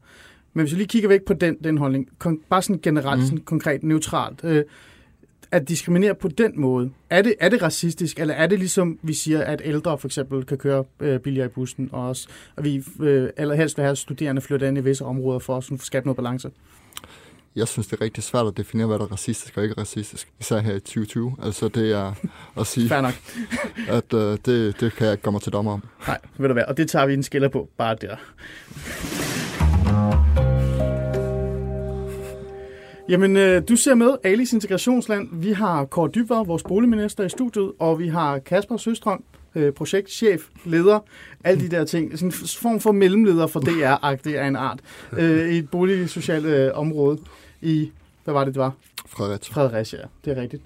Men 0.54 0.62
hvis 0.62 0.72
vi 0.72 0.76
lige 0.76 0.88
kigger 0.88 1.08
væk 1.08 1.22
på 1.22 1.34
den, 1.34 1.56
den 1.64 1.78
holdning, 1.78 2.08
kon- 2.24 2.40
bare 2.48 2.62
sådan 2.62 2.80
generelt, 2.82 3.20
mm. 3.20 3.26
sådan 3.26 3.44
konkret, 3.44 3.82
neutralt, 3.82 4.40
øh, 4.44 4.64
at 5.50 5.68
diskriminere 5.68 6.14
på 6.14 6.28
den 6.28 6.60
måde, 6.60 6.90
er 7.10 7.22
det, 7.22 7.34
er 7.40 7.48
det 7.48 7.62
racistisk, 7.62 8.20
eller 8.20 8.34
er 8.34 8.46
det 8.46 8.58
ligesom 8.58 8.98
vi 9.02 9.14
siger, 9.14 9.44
at 9.44 9.62
ældre 9.64 9.98
for 9.98 10.08
eksempel 10.08 10.44
kan 10.44 10.58
køre 10.58 10.84
øh, 11.00 11.20
billigere 11.20 11.46
i 11.46 11.48
bussen, 11.48 11.88
og, 11.92 12.08
også, 12.08 12.28
og 12.56 12.64
vi 12.64 12.84
øh, 13.00 13.28
helst 13.56 13.76
vil 13.76 13.84
have 13.84 13.96
studerende 13.96 14.42
flytte 14.42 14.68
ind 14.68 14.78
i 14.78 14.80
visse 14.80 15.04
områder 15.04 15.38
for 15.38 15.56
at 15.56 15.64
skabe 15.80 16.06
noget 16.06 16.16
balance? 16.16 16.50
Jeg 17.56 17.68
synes, 17.68 17.86
det 17.86 18.00
er 18.00 18.04
rigtig 18.04 18.24
svært 18.24 18.46
at 18.46 18.56
definere, 18.56 18.86
hvad 18.86 18.98
der 18.98 19.04
er 19.04 19.12
racistisk 19.12 19.56
og 19.56 19.62
ikke 19.62 19.74
racistisk, 19.78 20.28
især 20.40 20.58
her 20.58 20.74
i 20.74 20.80
2020. 20.80 21.36
Altså 21.42 21.68
det 21.68 21.92
er 21.92 22.14
at 22.56 22.66
sige, 22.66 22.88
Fair 22.88 23.00
nok. 23.00 23.14
at 23.98 24.14
øh, 24.14 24.38
det, 24.46 24.80
det 24.80 24.92
kan 24.92 25.04
jeg 25.04 25.12
ikke 25.12 25.22
komme 25.22 25.40
til 25.40 25.52
dommer 25.52 25.72
om. 25.72 25.82
Nej, 26.06 26.18
ved 26.38 26.48
du 26.48 26.52
hvad, 26.52 26.64
og 26.64 26.76
det 26.76 26.90
tager 26.90 27.06
vi 27.06 27.14
en 27.14 27.22
skiller 27.22 27.48
på, 27.48 27.68
bare 27.76 27.96
der. 28.00 28.16
Jamen, 33.08 33.36
øh, 33.36 33.62
du 33.68 33.76
ser 33.76 33.94
med 33.94 34.16
Alice 34.24 34.56
Integrationsland. 34.56 35.28
Vi 35.32 35.52
har 35.52 35.84
Kåre 35.84 36.10
Dybvad, 36.14 36.46
vores 36.46 36.62
boligminister 36.62 37.24
i 37.24 37.28
studiet, 37.28 37.72
og 37.78 37.98
vi 37.98 38.08
har 38.08 38.38
Kasper 38.38 38.76
Søstrøm, 38.76 39.24
øh, 39.54 39.72
projektchef, 39.72 40.48
leder, 40.64 40.98
alle 41.44 41.62
de 41.62 41.70
der 41.76 41.84
ting. 41.84 42.18
Sådan 42.18 42.28
en 42.28 42.32
form 42.32 42.80
for 42.80 42.92
mellemleder 42.92 43.46
for 43.46 43.60
DR-agtig 43.60 44.38
af 44.38 44.46
en 44.46 44.56
art 44.56 44.80
øh, 45.12 45.48
i 45.48 45.58
et 45.58 45.70
boligsocialt 45.70 46.46
øh, 46.46 46.70
område 46.74 47.18
i, 47.60 47.90
hvad 48.24 48.34
var 48.34 48.44
det, 48.44 48.54
det 48.54 48.60
var? 48.60 48.72
Fredericia. 49.06 49.54
Fredericia, 49.54 49.98
ja. 49.98 50.06
Det 50.24 50.38
er 50.38 50.42
rigtigt. 50.42 50.62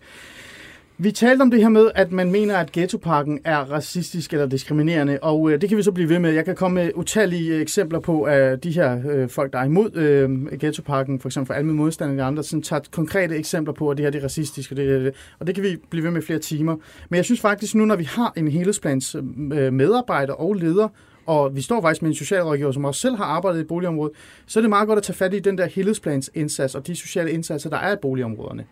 Vi 0.98 1.10
talte 1.10 1.42
om 1.42 1.50
det 1.50 1.60
her 1.60 1.68
med, 1.68 1.90
at 1.94 2.12
man 2.12 2.32
mener, 2.32 2.56
at 2.56 2.72
ghettoparken 2.72 3.40
er 3.44 3.58
racistisk 3.58 4.32
eller 4.32 4.46
diskriminerende, 4.46 5.18
og 5.22 5.50
øh, 5.50 5.60
det 5.60 5.68
kan 5.68 5.78
vi 5.78 5.82
så 5.82 5.92
blive 5.92 6.08
ved 6.08 6.18
med. 6.18 6.30
Jeg 6.30 6.44
kan 6.44 6.54
komme 6.54 6.74
med 6.74 6.90
utallige 6.94 7.54
øh, 7.54 7.60
eksempler 7.60 8.00
på, 8.00 8.22
at 8.22 8.64
de 8.64 8.70
her 8.70 9.00
øh, 9.10 9.28
folk, 9.28 9.52
der 9.52 9.58
er 9.58 9.64
imod 9.64 9.96
øh, 9.96 10.58
ghettoparken, 10.58 11.20
for 11.20 11.28
eksempel 11.28 11.46
for 11.46 11.54
almindelig 11.54 11.84
modstandere 11.84 12.24
og 12.24 12.26
andre, 12.26 12.42
sådan 12.42 12.62
tager 12.62 12.80
konkrete 12.90 13.36
eksempler 13.36 13.74
på, 13.74 13.90
at 13.90 13.96
det 13.96 14.04
her 14.04 14.10
det 14.10 14.18
er 14.18 14.24
racistisk, 14.24 14.70
og 14.70 14.76
det, 14.76 14.88
det, 14.88 15.04
det, 15.04 15.14
og 15.38 15.46
det 15.46 15.54
kan 15.54 15.64
vi 15.64 15.76
blive 15.90 16.04
ved 16.04 16.10
med 16.10 16.22
flere 16.22 16.38
timer. 16.38 16.76
Men 17.08 17.16
jeg 17.16 17.24
synes 17.24 17.40
faktisk 17.40 17.74
nu, 17.74 17.84
når 17.84 17.96
vi 17.96 18.04
har 18.04 18.32
en 18.36 18.48
helhedsplans 18.48 19.14
øh, 19.14 19.22
øh 19.52 19.72
medarbejder 19.72 20.32
og 20.32 20.54
leder, 20.54 20.88
og 21.26 21.56
vi 21.56 21.60
står 21.60 21.80
faktisk 21.80 22.02
med 22.02 22.10
en 22.10 22.16
socialrådgiver, 22.16 22.72
som 22.72 22.84
også 22.84 23.00
selv 23.00 23.16
har 23.16 23.24
arbejdet 23.24 23.60
i 23.60 23.64
boligområdet, 23.64 24.16
så 24.46 24.58
er 24.58 24.60
det 24.60 24.68
meget 24.68 24.88
godt 24.88 24.96
at 24.96 25.02
tage 25.02 25.16
fat 25.16 25.34
i 25.34 25.38
den 25.38 25.58
der 25.58 25.66
helhedsplans 25.66 26.30
indsats 26.34 26.74
og 26.74 26.86
de 26.86 26.96
sociale 26.96 27.30
indsatser, 27.30 27.70
der 27.70 27.76
er 27.76 27.92
i 27.92 27.96
boligområderne. 28.02 28.64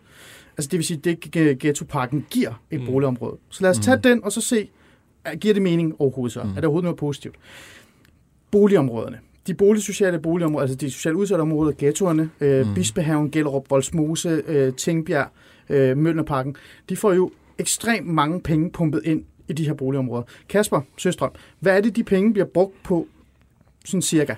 Altså 0.57 0.69
det 0.71 0.77
vil 0.77 0.85
sige, 0.85 0.97
det 0.97 1.31
ghettoparken 1.59 2.25
giver 2.29 2.61
et 2.71 2.79
mm. 2.79 2.85
boligområde. 2.85 3.37
Så 3.49 3.63
lad 3.63 3.71
os 3.71 3.77
tage 3.77 3.95
mm. 3.95 4.01
den 4.01 4.23
og 4.23 4.31
så 4.31 4.41
se, 4.41 4.69
giver 5.39 5.53
det 5.53 5.63
mening 5.63 5.95
overhovedet 6.01 6.33
så? 6.33 6.43
Mm. 6.43 6.49
Er 6.49 6.53
det 6.55 6.63
overhovedet 6.63 6.83
noget 6.83 6.97
positivt? 6.97 7.35
Boligområderne. 8.51 9.19
De 9.47 9.53
boligsociale 9.53 10.19
boligområder, 10.19 10.61
altså 10.61 10.75
de 10.77 10.91
socialt 10.91 11.15
udsatte 11.15 11.41
områder, 11.41 11.71
ghettoerne, 11.77 12.29
øh, 12.41 12.67
mm. 12.67 12.73
Bispehaven, 12.73 13.31
Gellerup, 13.31 13.69
Voldsmose, 13.69 14.43
øh, 14.47 14.73
Tingbjerg, 14.73 15.27
øh, 15.69 15.97
Mølnerparken, 15.97 16.55
de 16.89 16.97
får 16.97 17.13
jo 17.13 17.31
ekstremt 17.57 18.07
mange 18.07 18.41
penge 18.41 18.71
pumpet 18.71 19.01
ind 19.05 19.23
i 19.47 19.53
de 19.53 19.65
her 19.65 19.73
boligområder. 19.73 20.23
Kasper 20.49 20.81
Søstrøm, 20.97 21.31
hvad 21.59 21.77
er 21.77 21.81
det, 21.81 21.95
de 21.95 22.03
penge 22.03 22.33
bliver 22.33 22.45
brugt 22.45 22.83
på, 22.83 23.07
sådan 23.85 24.01
cirka? 24.01 24.35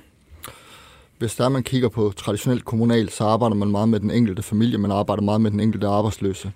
Hvis 1.17 1.35
der 1.35 1.49
man 1.49 1.63
kigger 1.63 1.89
på 1.89 2.13
traditionelt 2.17 2.65
kommunalt, 2.65 3.11
så 3.11 3.23
arbejder 3.23 3.55
man 3.55 3.71
meget 3.71 3.89
med 3.89 3.99
den 3.99 4.11
enkelte 4.11 4.41
familie, 4.41 4.77
man 4.77 4.91
arbejder 4.91 5.23
meget 5.23 5.41
med 5.41 5.51
den 5.51 5.59
enkelte 5.59 5.87
arbejdsløse. 5.87 6.51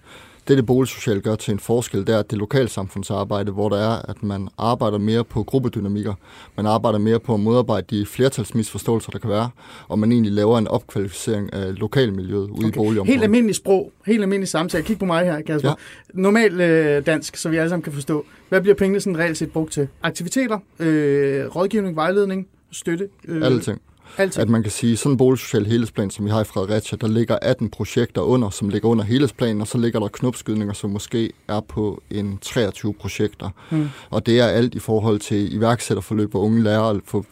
Det, 0.48 0.58
det 0.58 0.66
boligsocialt 0.66 1.24
gør 1.24 1.36
til 1.36 1.52
en 1.52 1.60
forskel, 1.60 2.00
det 2.00 2.16
er, 2.16 2.20
at 2.20 2.32
det 2.32 2.38
lokalsamfundsarbejde, 2.38 3.52
hvor 3.52 3.70
der 3.70 3.78
er, 3.78 4.10
at 4.10 4.24
man 4.24 4.48
arbejder 4.58 4.98
mere 4.98 5.24
på 5.24 5.44
gruppedynamikker, 5.44 6.14
man 6.58 6.66
arbejder 6.66 7.00
mere 7.00 7.20
på 7.20 7.34
at 7.34 7.40
modarbejde 7.40 7.86
de 7.90 8.06
flertalsmisforståelser, 8.06 9.12
der 9.12 9.20
kan 9.20 9.30
være, 9.30 9.50
og 9.88 10.00
man 10.00 10.12
egentlig 10.12 10.32
laver 10.32 10.58
en 10.58 10.68
opkvalificering 10.68 11.54
af 11.54 11.80
lokalmiljøet 11.80 12.50
ude 12.50 12.52
okay. 12.52 12.68
i 12.68 12.72
boligområdet. 12.72 13.08
Helt 13.08 13.24
almindelig 13.24 13.56
sprog, 13.56 13.92
helt 14.06 14.22
almindelig 14.22 14.48
samtale. 14.48 14.84
Kig 14.84 15.00
på 15.00 15.06
mig 15.06 15.26
her, 15.26 15.42
Kasper. 15.42 15.70
Ja. 15.70 15.74
Normal 16.14 16.62
øh, 16.62 17.06
dansk, 17.06 17.36
så 17.36 17.50
vi 17.50 17.58
alle 17.58 17.70
sammen 17.70 17.84
kan 17.84 17.94
forstå. 17.94 18.26
Hvad 18.50 18.62
bliver 18.62 18.76
pengene 18.76 19.00
sådan 19.00 19.18
reelt 19.18 19.38
set 19.38 19.52
brugt 19.52 19.72
til? 19.72 19.88
Aktiviteter, 20.04 20.60
øh, 20.80 21.46
rådgivning, 21.56 21.96
vejledning, 21.96 22.48
støtte? 22.72 23.10
Øh, 23.28 23.46
Alle 23.46 23.62
ting. 23.62 23.82
Altid. 24.18 24.42
At 24.42 24.50
man 24.50 24.64
kan 24.64 24.72
sige, 24.72 24.98
sådan 24.98 25.12
en 25.12 25.18
boligsocial 25.18 25.66
helhedsplan, 25.66 26.10
som 26.10 26.26
vi 26.26 26.32
har 26.32 26.42
i 26.42 26.44
Fredericia, 26.44 26.98
der 27.02 27.08
ligger 27.08 27.38
18 27.42 27.70
projekter 27.70 28.22
under, 28.22 28.50
som 28.50 28.70
ligger 28.70 28.90
under 28.90 29.04
helhedsplanen, 29.04 29.62
og 29.62 29.68
så 29.68 29.78
ligger 29.78 30.00
der 30.00 30.08
knopskydninger, 30.08 30.74
som 30.74 30.90
måske 30.90 31.32
er 31.48 31.60
på 31.60 32.04
en 32.10 32.38
23 32.42 32.94
projekter. 32.94 33.50
Mm. 33.70 33.90
Og 34.10 34.26
det 34.26 34.40
er 34.40 34.46
alt 34.46 34.76
i 34.76 34.80
forhold 34.80 35.20
til 35.20 35.54
iværksætterforløb, 35.54 36.32
hvor 36.32 36.42
unge 36.42 36.64
lærer 36.64 36.84
at 36.84 37.02
få 37.06 37.26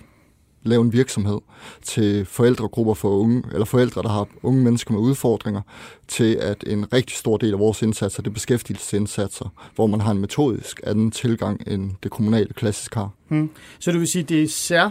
lave 0.63 0.81
en 0.81 0.93
virksomhed, 0.93 1.39
til 1.81 2.25
forældregrupper 2.25 2.93
for 2.93 3.09
unge, 3.09 3.43
eller 3.53 3.65
forældre, 3.65 4.01
der 4.01 4.09
har 4.09 4.27
unge 4.43 4.63
mennesker 4.63 4.93
med 4.93 5.01
udfordringer, 5.01 5.61
til 6.07 6.35
at 6.35 6.63
en 6.67 6.93
rigtig 6.93 7.17
stor 7.17 7.37
del 7.37 7.53
af 7.53 7.59
vores 7.59 7.81
indsatser, 7.81 8.21
det 8.21 8.29
er 8.29 8.33
beskæftigelsesindsatser, 8.33 9.53
hvor 9.75 9.87
man 9.87 10.01
har 10.01 10.11
en 10.11 10.17
metodisk 10.17 10.81
anden 10.83 11.11
tilgang 11.11 11.63
end 11.67 11.91
det 12.03 12.11
kommunale 12.11 12.53
klassisk 12.53 12.95
har. 12.95 13.09
Hmm. 13.27 13.49
Så 13.79 13.91
du 13.91 13.99
vil 13.99 14.07
sige, 14.07 14.23
det 14.23 14.43
er 14.43 14.47
sær 14.47 14.89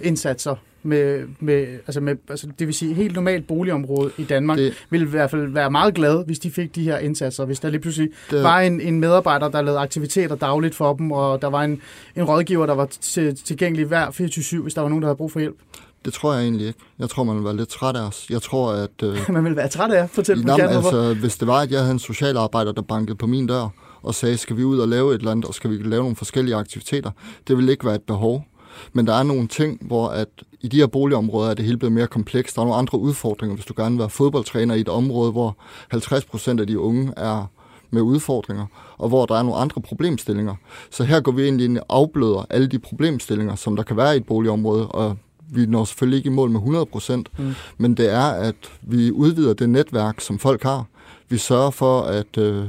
indsatser, 0.00 0.56
med, 0.84 1.24
med, 1.40 1.66
altså 1.66 2.00
med 2.00 2.16
altså 2.28 2.48
det 2.58 2.66
vil 2.66 2.74
sige 2.74 2.94
helt 2.94 3.14
normalt 3.14 3.46
boligområde 3.46 4.10
i 4.18 4.24
Danmark, 4.24 4.58
det, 4.58 4.74
ville 4.90 5.06
i 5.06 5.10
hvert 5.10 5.30
fald 5.30 5.48
være 5.48 5.70
meget 5.70 5.94
glad, 5.94 6.24
hvis 6.26 6.38
de 6.38 6.50
fik 6.50 6.74
de 6.74 6.82
her 6.82 6.98
indsatser. 6.98 7.44
Hvis 7.44 7.60
der 7.60 7.70
lige 7.70 7.80
pludselig 7.80 8.10
det, 8.30 8.42
var 8.42 8.60
en, 8.60 8.80
en 8.80 9.00
medarbejder, 9.00 9.48
der 9.48 9.62
lavede 9.62 9.80
aktiviteter 9.80 10.36
dagligt 10.36 10.74
for 10.74 10.94
dem, 10.94 11.12
og 11.12 11.42
der 11.42 11.48
var 11.48 11.62
en, 11.62 11.80
en 12.16 12.24
rådgiver, 12.24 12.66
der 12.66 12.74
var 12.74 12.86
til, 13.00 13.36
tilgængelig 13.36 13.86
hver 13.86 14.06
24-7, 14.06 14.62
hvis 14.62 14.74
der 14.74 14.80
var 14.80 14.88
nogen, 14.88 15.02
der 15.02 15.08
havde 15.08 15.16
brug 15.16 15.32
for 15.32 15.40
hjælp. 15.40 15.56
Det 16.04 16.12
tror 16.12 16.34
jeg 16.34 16.42
egentlig 16.42 16.66
ikke. 16.66 16.78
Jeg 16.98 17.10
tror, 17.10 17.24
man 17.24 17.36
vil 17.36 17.44
være 17.44 17.56
lidt 17.56 17.68
træt 17.68 17.96
af 17.96 18.06
os. 18.06 18.26
Jeg 18.30 18.42
tror, 18.42 18.72
at... 18.72 18.90
Øh, 19.02 19.18
man 19.34 19.44
vil 19.44 19.56
være 19.56 19.68
træt 19.68 19.90
af 19.90 20.00
jer? 20.00 20.06
Fortæl 20.06 20.46
mig 20.46 20.60
altså, 20.60 21.14
Hvis 21.20 21.36
det 21.36 21.48
var, 21.48 21.60
at 21.60 21.70
jeg 21.70 21.80
havde 21.80 21.92
en 21.92 21.98
socialarbejder, 21.98 22.72
der 22.72 22.82
bankede 22.82 23.16
på 23.16 23.26
min 23.26 23.46
dør, 23.46 23.68
og 24.02 24.14
sagde, 24.14 24.36
skal 24.36 24.56
vi 24.56 24.64
ud 24.64 24.78
og 24.78 24.88
lave 24.88 25.14
et 25.14 25.18
eller 25.18 25.30
andet, 25.30 25.44
og 25.44 25.54
skal 25.54 25.70
vi 25.70 25.76
lave 25.76 26.02
nogle 26.02 26.16
forskellige 26.16 26.56
aktiviteter, 26.56 27.10
det 27.48 27.56
vil 27.56 27.68
ikke 27.68 27.86
være 27.86 27.94
et 27.94 28.02
behov. 28.02 28.46
Men 28.92 29.06
der 29.06 29.14
er 29.14 29.22
nogle 29.22 29.48
ting, 29.48 29.78
hvor 29.80 30.08
at 30.08 30.28
i 30.60 30.68
de 30.68 30.76
her 30.76 30.86
boligområder 30.86 31.50
er 31.50 31.54
det 31.54 31.64
hele 31.64 31.76
blevet 31.76 31.92
mere 31.92 32.06
komplekst. 32.06 32.56
Der 32.56 32.62
er 32.62 32.66
nogle 32.66 32.78
andre 32.78 32.98
udfordringer, 32.98 33.54
hvis 33.54 33.66
du 33.66 33.74
gerne 33.76 33.90
vil 33.90 33.98
være 33.98 34.10
fodboldtræner 34.10 34.74
i 34.74 34.80
et 34.80 34.88
område, 34.88 35.32
hvor 35.32 35.56
50 35.88 36.24
procent 36.24 36.60
af 36.60 36.66
de 36.66 36.78
unge 36.78 37.12
er 37.16 37.46
med 37.90 38.02
udfordringer, 38.02 38.66
og 38.98 39.08
hvor 39.08 39.26
der 39.26 39.34
er 39.34 39.42
nogle 39.42 39.58
andre 39.58 39.80
problemstillinger. 39.80 40.54
Så 40.90 41.04
her 41.04 41.20
går 41.20 41.32
vi 41.32 41.42
egentlig 41.42 41.64
ind 41.64 41.78
og 41.78 41.84
afbløder 41.88 42.46
alle 42.50 42.66
de 42.66 42.78
problemstillinger, 42.78 43.54
som 43.54 43.76
der 43.76 43.82
kan 43.82 43.96
være 43.96 44.14
i 44.14 44.16
et 44.16 44.26
boligområde, 44.26 44.88
og 44.88 45.16
vi 45.48 45.66
når 45.66 45.84
selvfølgelig 45.84 46.16
ikke 46.16 46.26
i 46.26 46.32
mål 46.32 46.50
med 46.50 46.60
100 46.60 46.86
procent, 46.86 47.38
mm. 47.38 47.54
men 47.78 47.94
det 47.94 48.12
er, 48.12 48.24
at 48.24 48.54
vi 48.82 49.10
udvider 49.10 49.54
det 49.54 49.70
netværk, 49.70 50.20
som 50.20 50.38
folk 50.38 50.62
har. 50.62 50.84
Vi 51.28 51.38
sørger 51.38 51.70
for, 51.70 52.00
at 52.00 52.38
øh, 52.38 52.64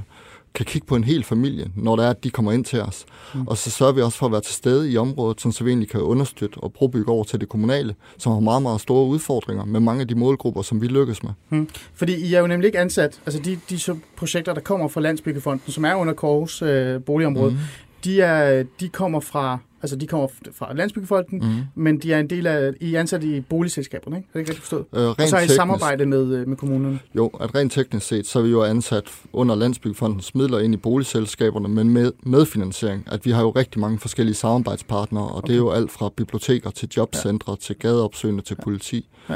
kan 0.56 0.65
kigge 0.65 0.88
på 0.88 0.96
en 0.96 1.04
hel 1.04 1.24
familie, 1.24 1.72
når 1.76 1.96
det 1.96 2.06
er, 2.06 2.10
at 2.10 2.24
de 2.24 2.30
kommer 2.30 2.52
ind 2.52 2.65
til 2.65 2.82
os. 2.82 3.06
Mm. 3.34 3.48
Og 3.48 3.58
så 3.58 3.72
sørger 3.72 3.94
vi 3.94 4.02
også 4.02 4.18
for 4.18 4.26
at 4.26 4.32
være 4.32 4.41
til 4.41 4.54
stede 4.54 4.91
i 4.91 4.98
området, 4.98 5.41
så 5.41 5.63
vi 5.63 5.70
egentlig 5.70 5.89
kan 5.89 6.02
understøtte 6.02 6.58
og 6.58 6.74
brobygge 6.74 7.12
over 7.12 7.24
til 7.24 7.41
det 7.41 7.50
kommunale, 7.50 7.96
som 8.18 8.32
har 8.32 8.39
meget, 8.39 8.62
meget 8.62 8.82
store 8.82 9.06
udfordringer 9.06 9.65
med 9.65 9.80
mange 9.80 10.02
af 10.02 10.08
de 10.08 10.15
målgrupper, 10.15 10.62
som 10.62 10.82
vi 10.82 10.88
lykkes 10.88 11.24
med. 11.24 11.32
Mm. 11.50 11.70
Fordi 11.94 12.15
I 12.15 12.34
er 12.34 12.39
jo 12.39 12.48
nemlig 12.48 12.68
ikke 12.68 12.80
ansat, 12.80 13.20
altså 13.26 13.41
de, 13.41 13.60
de 13.70 13.80
projekter, 14.18 14.54
der 14.54 14.62
kommer 14.62 14.88
fra 14.88 15.02
Landsbyggefonden, 15.02 15.72
som 15.72 15.86
er 15.86 15.96
under 15.96 16.13
Kors 16.13 16.62
øh, 16.62 17.02
boligområde, 17.02 17.52
mm. 17.52 17.58
De, 18.06 18.22
er, 18.22 18.63
de 18.80 18.89
kommer 18.89 19.20
fra 19.20 19.60
Altså, 19.86 19.96
de 19.96 20.08
kommer 20.08 20.28
fra 20.52 20.74
Landsbyggefolken, 20.74 21.39
mm. 21.39 21.82
men 21.84 21.98
de 21.98 22.13
er 22.13 22.20
en 22.20 22.30
del 22.30 22.48
af, 22.48 22.74
I 22.82 22.96
er 22.96 23.00
ansat 23.00 23.24
i 23.24 23.41
boligselskaberne, 23.41 24.18
ikke? 24.18 24.28
Er 24.30 24.34
det 24.34 24.39
ikke 24.39 24.52
rigtigt 24.52 24.68
forstået? 24.68 24.86
Øh, 24.96 25.10
og 25.10 25.28
så 25.28 25.38
er 25.38 25.41
I 25.41 25.48
samarbejde 25.48 26.06
med, 26.06 26.34
øh, 26.34 26.48
med 26.48 26.58
kommunerne? 26.58 27.00
Jo, 27.15 27.28
at 27.28 27.56
rent 27.56 27.72
teknisk 27.72 28.08
set, 28.08 28.28
så 28.28 28.39
er 28.39 28.44
vi 28.44 28.50
jo 28.50 28.63
ansat 28.63 29.04
under 29.34 29.56
Landsbyggefondens 29.56 30.36
midler 30.36 30.60
ind 30.60 30.74
i 30.74 30.78
boligselskaberne, 30.78 31.68
men 31.68 31.89
med 31.89 32.12
medfinansiering. 32.24 33.04
At 33.12 33.26
vi 33.26 33.32
har 33.32 33.41
jo 33.41 33.50
rigtig 33.50 33.82
mange 33.82 34.00
forskellige 34.00 34.36
samarbejdspartnere, 34.36 35.24
og 35.24 35.36
okay. 35.36 35.48
det 35.48 35.54
er 35.54 35.58
jo 35.58 35.72
alt 35.72 35.91
fra 35.91 36.10
biblioteker 36.18 36.70
til 36.70 36.89
jobcentre, 36.98 37.52
ja. 37.52 37.56
til 37.56 37.76
gadeopsøgende 37.76 38.41
til 38.41 38.56
ja. 38.60 38.63
politi. 38.63 39.10
Ja. 39.30 39.36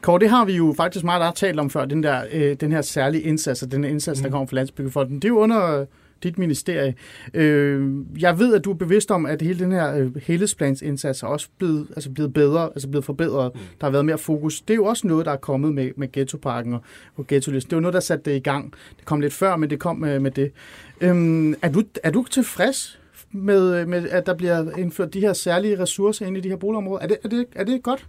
Kåre, 0.00 0.18
det 0.18 0.30
har 0.30 0.44
vi 0.44 0.52
jo 0.52 0.74
faktisk 0.76 1.04
meget 1.04 1.34
talt 1.34 1.60
om 1.60 1.70
før, 1.70 1.84
den, 1.84 2.02
der, 2.02 2.22
øh, 2.32 2.56
den 2.60 2.72
her 2.72 2.82
særlige 2.82 3.22
indsats, 3.22 3.62
og 3.62 3.72
den 3.72 3.84
indsats, 3.84 4.20
mm. 4.20 4.24
der 4.24 4.30
kommer 4.30 4.46
fra 4.46 4.56
Landsbyggefonden. 4.56 5.16
Det 5.16 5.24
er 5.24 5.28
jo 5.28 5.38
under 5.38 5.86
dit 6.22 6.38
ministerie. 6.38 6.94
Øh, 7.34 7.90
jeg 8.18 8.38
ved, 8.38 8.54
at 8.54 8.64
du 8.64 8.70
er 8.70 8.74
bevidst 8.74 9.10
om, 9.10 9.26
at 9.26 9.42
hele 9.42 9.58
den 9.58 9.72
her 9.72 9.94
øh, 9.96 10.16
helhedsplansindsats 10.16 11.22
er 11.22 11.26
også 11.26 11.48
blevet, 11.58 11.86
altså 11.96 12.10
blevet 12.10 12.32
bedre, 12.32 12.64
altså 12.64 12.88
blevet 12.88 13.04
forbedret. 13.04 13.54
Mm. 13.54 13.60
Der 13.80 13.86
har 13.86 13.90
været 13.90 14.04
mere 14.04 14.18
fokus. 14.18 14.60
Det 14.60 14.74
er 14.74 14.76
jo 14.76 14.84
også 14.84 15.06
noget, 15.06 15.26
der 15.26 15.32
er 15.32 15.36
kommet 15.36 15.74
med, 15.74 15.90
med 15.96 16.12
ghettoparken 16.12 16.74
og, 16.74 16.80
og 17.16 17.26
ghettolisten. 17.26 17.70
Det 17.70 17.76
var 17.76 17.80
noget, 17.80 17.94
der 17.94 18.00
satte 18.00 18.30
det 18.30 18.36
i 18.36 18.40
gang. 18.40 18.74
Det 18.96 19.04
kom 19.04 19.20
lidt 19.20 19.32
før, 19.32 19.56
men 19.56 19.70
det 19.70 19.80
kom 19.80 19.96
med, 19.96 20.20
med 20.20 20.30
det. 20.30 20.52
Øh, 21.00 21.54
er, 21.62 21.70
du, 21.72 21.82
er 22.02 22.10
du 22.10 22.24
tilfreds 22.30 23.00
med, 23.32 23.86
med, 23.86 24.08
at 24.08 24.26
der 24.26 24.34
bliver 24.34 24.76
indført 24.76 25.14
de 25.14 25.20
her 25.20 25.32
særlige 25.32 25.78
ressourcer 25.78 26.26
ind 26.26 26.36
i 26.36 26.40
de 26.40 26.48
her 26.48 26.56
boligområder? 26.56 27.02
Er 27.02 27.06
det, 27.06 27.16
er 27.24 27.28
det, 27.28 27.46
er 27.54 27.64
det 27.64 27.82
godt? 27.82 28.06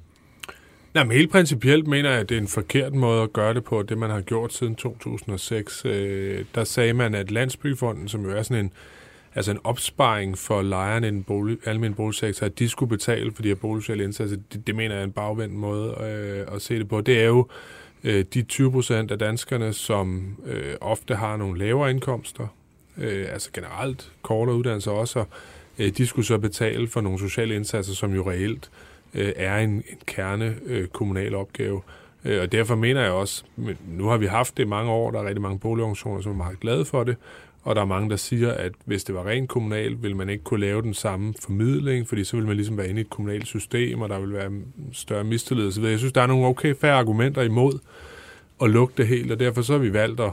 Nej, 0.93 1.03
men 1.03 1.17
helt 1.17 1.31
principielt 1.31 1.87
mener 1.87 2.09
jeg, 2.09 2.19
at 2.19 2.29
det 2.29 2.37
er 2.37 2.41
en 2.41 2.47
forkert 2.47 2.93
måde 2.93 3.23
at 3.23 3.33
gøre 3.33 3.53
det 3.53 3.63
på, 3.63 3.83
det 3.83 3.97
man 3.97 4.09
har 4.09 4.21
gjort 4.21 4.53
siden 4.53 4.75
2006. 4.75 5.85
Øh, 5.85 6.45
der 6.55 6.63
sagde 6.63 6.93
man, 6.93 7.15
at 7.15 7.31
Landsbyfonden, 7.31 8.07
som 8.07 8.25
jo 8.25 8.31
er 8.31 8.43
sådan 8.43 8.65
en, 8.65 8.71
altså 9.35 9.51
en 9.51 9.59
opsparing 9.63 10.37
for 10.37 10.61
lejerne 10.61 11.07
i 11.07 11.11
den 11.11 11.23
bolig, 11.23 11.57
almindelige 11.65 11.95
boligsektor, 11.95 12.45
at 12.45 12.59
de 12.59 12.69
skulle 12.69 12.89
betale 12.89 13.31
for 13.31 13.41
de 13.41 13.47
her 13.47 13.55
boligsociale 13.55 14.03
indsatser, 14.03 14.37
det, 14.53 14.67
det 14.67 14.75
mener 14.75 14.95
jeg 14.95 15.01
er 15.01 15.05
en 15.05 15.11
bagvendt 15.11 15.55
måde 15.55 15.89
øh, 16.01 16.55
at 16.55 16.61
se 16.61 16.79
det 16.79 16.89
på. 16.89 17.01
Det 17.01 17.21
er 17.21 17.27
jo 17.27 17.47
øh, 18.03 18.25
de 18.33 18.41
20 18.41 18.71
procent 18.71 19.11
af 19.11 19.19
danskerne, 19.19 19.73
som 19.73 20.37
øh, 20.45 20.75
ofte 20.81 21.15
har 21.15 21.37
nogle 21.37 21.59
lavere 21.59 21.91
indkomster, 21.91 22.47
øh, 22.97 23.25
altså 23.31 23.49
generelt 23.53 24.11
kortere 24.21 24.55
uddannelser 24.55 24.91
også, 24.91 25.19
og, 25.19 25.27
øh, 25.79 25.89
de 25.97 26.07
skulle 26.07 26.25
så 26.25 26.37
betale 26.37 26.87
for 26.87 27.01
nogle 27.01 27.19
sociale 27.19 27.55
indsatser, 27.55 27.93
som 27.93 28.13
jo 28.13 28.29
reelt 28.29 28.69
øh, 28.73 28.88
Øh, 29.13 29.31
er 29.35 29.57
en, 29.57 29.69
en 29.69 29.83
kerne 30.05 30.55
øh, 30.65 30.87
kommunal 30.87 31.35
opgave. 31.35 31.81
Øh, 32.25 32.41
og 32.41 32.51
derfor 32.51 32.75
mener 32.75 33.01
jeg 33.01 33.11
også, 33.11 33.43
men 33.55 33.77
nu 33.87 34.07
har 34.07 34.17
vi 34.17 34.25
haft 34.25 34.57
det 34.57 34.63
i 34.63 34.67
mange 34.67 34.91
år, 34.91 35.11
der 35.11 35.19
er 35.19 35.25
rigtig 35.25 35.41
mange 35.41 35.59
boligorganisationer, 35.59 36.21
som 36.21 36.31
er 36.31 36.35
meget 36.35 36.59
glade 36.59 36.85
for 36.85 37.03
det, 37.03 37.15
og 37.63 37.75
der 37.75 37.81
er 37.81 37.85
mange, 37.85 38.09
der 38.09 38.15
siger, 38.15 38.51
at 38.51 38.71
hvis 38.85 39.03
det 39.03 39.15
var 39.15 39.27
rent 39.27 39.49
kommunalt, 39.49 40.03
vil 40.03 40.15
man 40.15 40.29
ikke 40.29 40.43
kunne 40.43 40.59
lave 40.59 40.81
den 40.81 40.93
samme 40.93 41.33
formidling, 41.41 42.07
fordi 42.07 42.23
så 42.23 42.37
vil 42.37 42.47
man 42.47 42.55
ligesom 42.55 42.77
være 42.77 42.89
inde 42.89 43.01
i 43.01 43.03
et 43.03 43.09
kommunalt 43.09 43.47
system, 43.47 44.01
og 44.01 44.09
der 44.09 44.19
vil 44.19 44.33
være 44.33 44.51
større 44.93 45.23
mistillid 45.23 45.67
osv. 45.67 45.83
Jeg 45.83 45.97
synes, 45.97 46.13
der 46.13 46.21
er 46.21 46.27
nogle 46.27 46.45
okay 46.45 46.75
færre 46.75 46.99
argumenter 46.99 47.41
imod 47.41 47.79
at 48.61 48.69
lukke 48.69 48.93
det 48.97 49.07
helt, 49.07 49.31
og 49.31 49.39
derfor 49.39 49.61
så 49.61 49.73
har 49.73 49.79
vi 49.79 49.93
valgt 49.93 50.19
at, 50.19 50.31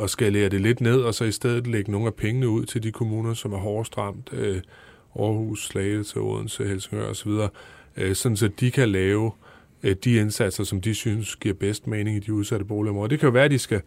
at 0.00 0.10
skalere 0.10 0.48
det 0.48 0.60
lidt 0.60 0.80
ned, 0.80 1.00
og 1.00 1.14
så 1.14 1.24
i 1.24 1.32
stedet 1.32 1.66
lægge 1.66 1.90
nogle 1.90 2.06
af 2.06 2.14
pengene 2.14 2.48
ud 2.48 2.64
til 2.64 2.82
de 2.82 2.92
kommuner, 2.92 3.34
som 3.34 3.52
er 3.52 3.58
hårdest 3.58 3.98
ramt. 3.98 4.28
Øh, 4.32 4.60
Aarhus, 5.18 5.66
Slagelse, 5.66 6.20
Odense, 6.20 6.64
Helsingør 6.64 7.10
osv., 7.10 7.30
øh, 7.96 8.14
sådan 8.14 8.36
så 8.36 8.48
de 8.48 8.70
kan 8.70 8.88
lave 8.88 9.32
øh, 9.82 9.96
de 10.04 10.14
indsatser, 10.14 10.64
som 10.64 10.80
de 10.80 10.94
synes 10.94 11.36
giver 11.36 11.54
bedst 11.54 11.86
mening 11.86 12.16
i 12.16 12.20
de 12.20 12.32
udsatte 12.32 12.64
boligområder. 12.64 13.08
Det 13.08 13.20
kan 13.20 13.26
jo 13.26 13.32
være, 13.32 13.44
at 13.44 13.50
de 13.50 13.58
skal 13.58 13.80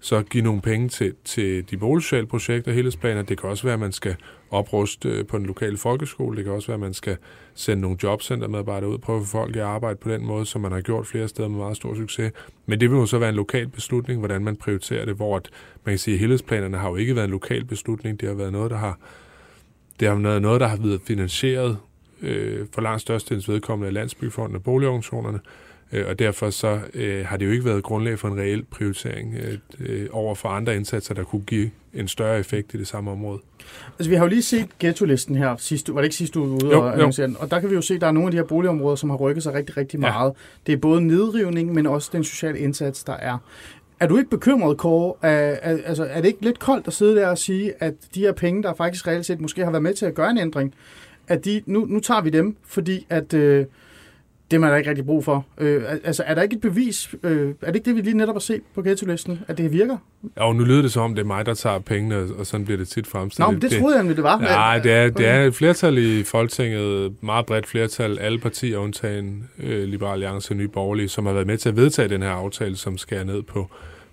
så 0.00 0.22
give 0.22 0.44
nogle 0.44 0.60
penge 0.60 0.88
til, 0.88 1.14
til 1.24 1.70
de 1.70 1.76
boligsociale 1.76 2.26
projekter, 2.26 2.72
helhedsplaner. 2.72 3.22
Det 3.22 3.40
kan 3.40 3.50
også 3.50 3.62
være, 3.64 3.74
at 3.74 3.80
man 3.80 3.92
skal 3.92 4.16
opruste 4.50 5.08
øh, 5.08 5.26
på 5.26 5.38
den 5.38 5.46
lokale 5.46 5.76
folkeskole. 5.76 6.36
Det 6.36 6.44
kan 6.44 6.52
også 6.52 6.66
være, 6.66 6.74
at 6.74 6.80
man 6.80 6.94
skal 6.94 7.16
sende 7.54 7.80
nogle 7.80 7.96
jobcentermedarbejdere 8.02 8.90
ud, 8.90 8.98
prøve 8.98 9.20
at 9.20 9.26
få 9.26 9.30
folk 9.30 9.56
i 9.56 9.58
arbejde 9.58 9.96
på 9.96 10.10
den 10.10 10.26
måde, 10.26 10.46
som 10.46 10.60
man 10.60 10.72
har 10.72 10.80
gjort 10.80 11.06
flere 11.06 11.28
steder 11.28 11.48
med 11.48 11.58
meget 11.58 11.76
stor 11.76 11.94
succes. 11.94 12.32
Men 12.66 12.80
det 12.80 12.90
vil 12.90 12.96
jo 12.96 13.06
så 13.06 13.18
være 13.18 13.28
en 13.28 13.34
lokal 13.34 13.68
beslutning, 13.68 14.18
hvordan 14.18 14.44
man 14.44 14.56
prioriterer 14.56 15.04
det, 15.04 15.14
hvor 15.14 15.36
at, 15.36 15.48
man 15.84 15.92
kan 15.92 15.98
sige, 15.98 16.14
at 16.14 16.20
helhedsplanerne 16.20 16.76
har 16.76 16.88
jo 16.88 16.96
ikke 16.96 17.14
været 17.14 17.24
en 17.24 17.30
lokal 17.30 17.64
beslutning. 17.64 18.20
Det 18.20 18.28
har 18.28 18.36
været 18.36 18.52
noget, 18.52 18.70
der 18.70 18.76
har 18.76 18.98
det 20.02 20.10
har 20.10 20.16
været 20.16 20.42
noget, 20.42 20.60
der 20.60 20.66
har 20.66 20.76
været 20.76 21.00
finansieret 21.04 21.78
øh, 22.22 22.66
for 22.72 22.80
langt 22.80 23.00
størstedels 23.00 23.48
vedkommende 23.48 23.88
af 23.88 23.94
Landsbyfonden 23.94 24.56
og 24.56 24.62
boligorganisationerne, 24.62 25.40
øh, 25.92 26.08
og 26.08 26.18
derfor 26.18 26.50
så 26.50 26.80
øh, 26.94 27.26
har 27.26 27.36
det 27.36 27.46
jo 27.46 27.50
ikke 27.50 27.64
været 27.64 27.82
grundlag 27.82 28.18
for 28.18 28.28
en 28.28 28.38
reel 28.38 28.64
prioritering 28.64 29.34
øh, 29.34 29.58
øh, 29.80 30.08
over 30.12 30.34
for 30.34 30.48
andre 30.48 30.76
indsatser, 30.76 31.14
der 31.14 31.24
kunne 31.24 31.42
give 31.42 31.70
en 31.94 32.08
større 32.08 32.38
effekt 32.38 32.74
i 32.74 32.78
det 32.78 32.86
samme 32.86 33.10
område. 33.10 33.40
Altså, 33.98 34.10
vi 34.10 34.14
har 34.14 34.24
jo 34.24 34.28
lige 34.28 34.42
set 34.42 34.68
ghetto-listen 34.78 35.36
her 35.36 35.56
sidste 35.58 35.94
Var 35.94 36.00
det 36.00 36.06
ikke 36.06 36.16
sidste 36.16 36.40
uge 36.40 36.48
ude 36.48 36.72
jo, 36.72 36.80
og 36.80 36.94
annoncere 36.94 37.26
den? 37.26 37.36
Og 37.38 37.50
der 37.50 37.60
kan 37.60 37.70
vi 37.70 37.74
jo 37.74 37.80
se, 37.80 37.94
at 37.94 38.00
der 38.00 38.06
er 38.06 38.12
nogle 38.12 38.26
af 38.26 38.30
de 38.30 38.36
her 38.36 38.44
boligområder, 38.44 38.96
som 38.96 39.10
har 39.10 39.16
rykket 39.16 39.42
sig 39.42 39.54
rigtig, 39.54 39.76
rigtig 39.76 40.00
meget. 40.00 40.28
Ja. 40.28 40.40
Det 40.66 40.72
er 40.72 40.76
både 40.76 41.00
nedrivning, 41.00 41.74
men 41.74 41.86
også 41.86 42.10
den 42.12 42.24
sociale 42.24 42.58
indsats, 42.58 43.04
der 43.04 43.12
er. 43.12 43.38
Er 44.02 44.06
du 44.06 44.18
ikke 44.18 44.30
bekymret, 44.30 44.76
Kåre? 44.76 45.14
Er, 45.22 45.56
er, 45.62 45.78
altså, 45.84 46.04
er 46.04 46.20
det 46.20 46.28
ikke 46.28 46.42
lidt 46.42 46.58
koldt 46.58 46.86
at 46.86 46.92
sidde 46.92 47.16
der 47.16 47.26
og 47.26 47.38
sige, 47.38 47.72
at 47.78 47.94
de 48.14 48.20
her 48.20 48.32
penge, 48.32 48.62
der 48.62 48.74
faktisk 48.74 49.06
reelt 49.06 49.26
set 49.26 49.40
måske 49.40 49.64
har 49.64 49.70
været 49.70 49.82
med 49.82 49.94
til 49.94 50.06
at 50.06 50.14
gøre 50.14 50.30
en 50.30 50.38
ændring, 50.38 50.74
at 51.28 51.44
de, 51.44 51.62
nu, 51.66 51.86
nu 51.88 52.00
tager 52.00 52.20
vi 52.20 52.30
dem, 52.30 52.56
fordi 52.66 53.06
at 53.10 53.34
øh, 53.34 53.66
det 54.50 54.60
man 54.60 54.70
der 54.70 54.76
ikke 54.76 54.90
rigtig 54.90 55.06
brug 55.06 55.24
for. 55.24 55.46
Øh, 55.58 55.82
altså, 56.04 56.22
er 56.26 56.34
der 56.34 56.42
ikke 56.42 56.54
et 56.54 56.60
bevis? 56.60 57.14
Øh, 57.22 57.54
er 57.62 57.66
det 57.66 57.74
ikke 57.74 57.84
det, 57.84 57.96
vi 57.96 58.00
lige 58.00 58.16
netop 58.16 58.34
har 58.34 58.40
set 58.40 58.60
på 58.74 58.82
ghetto-listen, 58.82 59.40
at 59.48 59.58
det 59.58 59.72
virker? 59.72 59.96
Jo, 60.40 60.52
nu 60.52 60.64
lyder 60.64 60.82
det 60.82 60.92
som 60.92 61.02
om, 61.02 61.14
det 61.14 61.22
er 61.22 61.26
mig, 61.26 61.46
der 61.46 61.54
tager 61.54 61.78
pengene, 61.78 62.16
og 62.38 62.46
sådan 62.46 62.64
bliver 62.64 62.78
det 62.78 62.88
tit 62.88 63.06
fremstillet. 63.06 63.48
Nå, 63.48 63.52
men 63.52 63.62
det, 63.62 63.70
det 63.70 63.78
troede 63.78 63.96
jeg, 63.96 64.04
det 64.04 64.22
var. 64.22 64.38
Nej, 64.38 64.78
det 64.78 64.92
er, 64.92 65.10
det 65.10 65.26
er 65.26 65.44
et 65.44 65.54
flertal 65.54 65.98
i 65.98 66.22
Folketinget, 66.22 67.14
meget 67.22 67.46
bredt 67.46 67.66
flertal, 67.66 68.18
alle 68.18 68.38
partier 68.38 68.78
undtagen 68.78 69.48
øh, 69.58 69.84
Liberal 69.84 70.12
Alliance 70.12 70.52
og 70.52 70.56
Nye 70.56 70.68
Borgerlige, 70.68 71.08
som 71.08 71.26
har 71.26 71.32
været 71.32 71.46
med 71.46 71.58
til 71.58 71.68
at 71.68 71.76
vedtage 71.76 72.08
den 72.08 72.22
her 72.22 72.30
aftale, 72.30 72.76
som 72.76 72.98
skærer 72.98 73.24
ned 73.24 73.42
på 73.42 73.70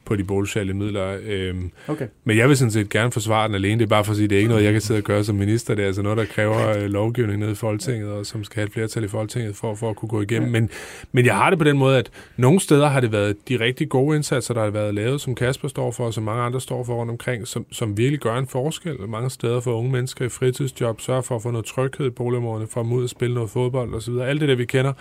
på 0.09 0.15
de 0.15 0.23
boligsociale 0.23 0.73
midler. 0.73 1.17
Øhm, 1.25 1.71
okay. 1.87 2.07
Men 2.23 2.37
jeg 2.37 2.49
vil 2.49 2.57
sådan 2.57 2.71
set 2.71 2.89
gerne 2.89 3.11
forsvare 3.11 3.47
den 3.47 3.55
alene. 3.55 3.79
Det 3.79 3.85
er 3.85 3.89
bare 3.89 4.03
for 4.03 4.11
at 4.11 4.17
sige, 4.17 4.27
det 4.27 4.35
er 4.35 4.39
ikke 4.39 4.49
noget, 4.49 4.63
jeg 4.63 4.71
kan 4.71 4.81
sidde 4.81 4.97
og 4.97 5.03
gøre 5.03 5.23
som 5.23 5.35
minister. 5.35 5.75
Det 5.75 5.83
er 5.83 5.87
altså 5.87 6.01
noget, 6.01 6.17
der 6.17 6.25
kræver 6.25 6.77
øh, 6.77 6.81
lovgivning 6.81 7.39
ned 7.39 7.51
i 7.51 7.55
Folketinget, 7.55 8.11
og 8.11 8.25
som 8.25 8.43
skal 8.43 8.55
have 8.55 8.65
et 8.65 8.73
flertal 8.73 9.03
i 9.03 9.07
Folketinget 9.07 9.55
for, 9.55 9.75
for 9.75 9.89
at 9.89 9.95
kunne 9.95 10.09
gå 10.09 10.21
igennem. 10.21 10.51
Men, 10.51 10.69
men 11.11 11.25
jeg 11.25 11.35
har 11.35 11.49
det 11.49 11.59
på 11.59 11.65
den 11.65 11.77
måde, 11.77 11.97
at 11.97 12.09
nogle 12.37 12.59
steder 12.59 12.87
har 12.87 12.99
det 12.99 13.11
været 13.11 13.35
de 13.49 13.59
rigtig 13.59 13.89
gode 13.89 14.15
indsatser, 14.15 14.53
der 14.53 14.61
har 14.63 14.69
været 14.69 14.93
lavet, 14.93 15.21
som 15.21 15.35
Kasper 15.35 15.67
står 15.67 15.91
for, 15.91 16.05
og 16.05 16.13
som 16.13 16.23
mange 16.23 16.43
andre 16.43 16.61
står 16.61 16.83
for 16.83 16.95
rundt 16.95 17.11
omkring, 17.11 17.47
som, 17.47 17.65
som 17.71 17.97
virkelig 17.97 18.19
gør 18.19 18.37
en 18.37 18.47
forskel. 18.47 18.95
Mange 19.07 19.29
steder 19.29 19.59
for 19.59 19.73
unge 19.73 19.91
mennesker 19.91 20.25
i 20.25 20.29
fritidsjob, 20.29 21.01
sørger 21.01 21.21
for 21.21 21.35
at 21.35 21.41
få 21.41 21.51
noget 21.51 21.65
tryghed 21.65 22.07
i 22.07 22.09
boligområderne, 22.09 22.67
for 22.67 22.81
at 22.81 22.87
ud 22.87 23.03
og 23.03 23.09
spille 23.09 23.35
noget 23.35 23.49
fodbold 23.49 23.93
osv. 23.93 24.13
Alt 24.13 24.41
det 24.41 24.49
der, 24.49 24.55
vi 24.55 24.65
kender. 24.65 24.93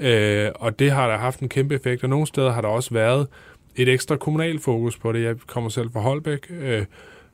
Øh, 0.00 0.50
og 0.54 0.78
det 0.78 0.90
har 0.90 1.08
der 1.08 1.16
haft 1.16 1.40
en 1.40 1.48
kæmpe 1.48 1.74
effekt, 1.74 2.02
og 2.02 2.08
nogle 2.08 2.26
steder 2.26 2.52
har 2.52 2.60
der 2.60 2.68
også 2.68 2.94
været 2.94 3.26
et 3.76 3.88
ekstra 3.88 4.16
kommunal 4.16 4.58
fokus 4.58 4.98
på 4.98 5.12
det. 5.12 5.22
Jeg 5.22 5.36
kommer 5.46 5.70
selv 5.70 5.90
fra 5.92 6.00
Holbæk, 6.00 6.46
øh, 6.50 6.84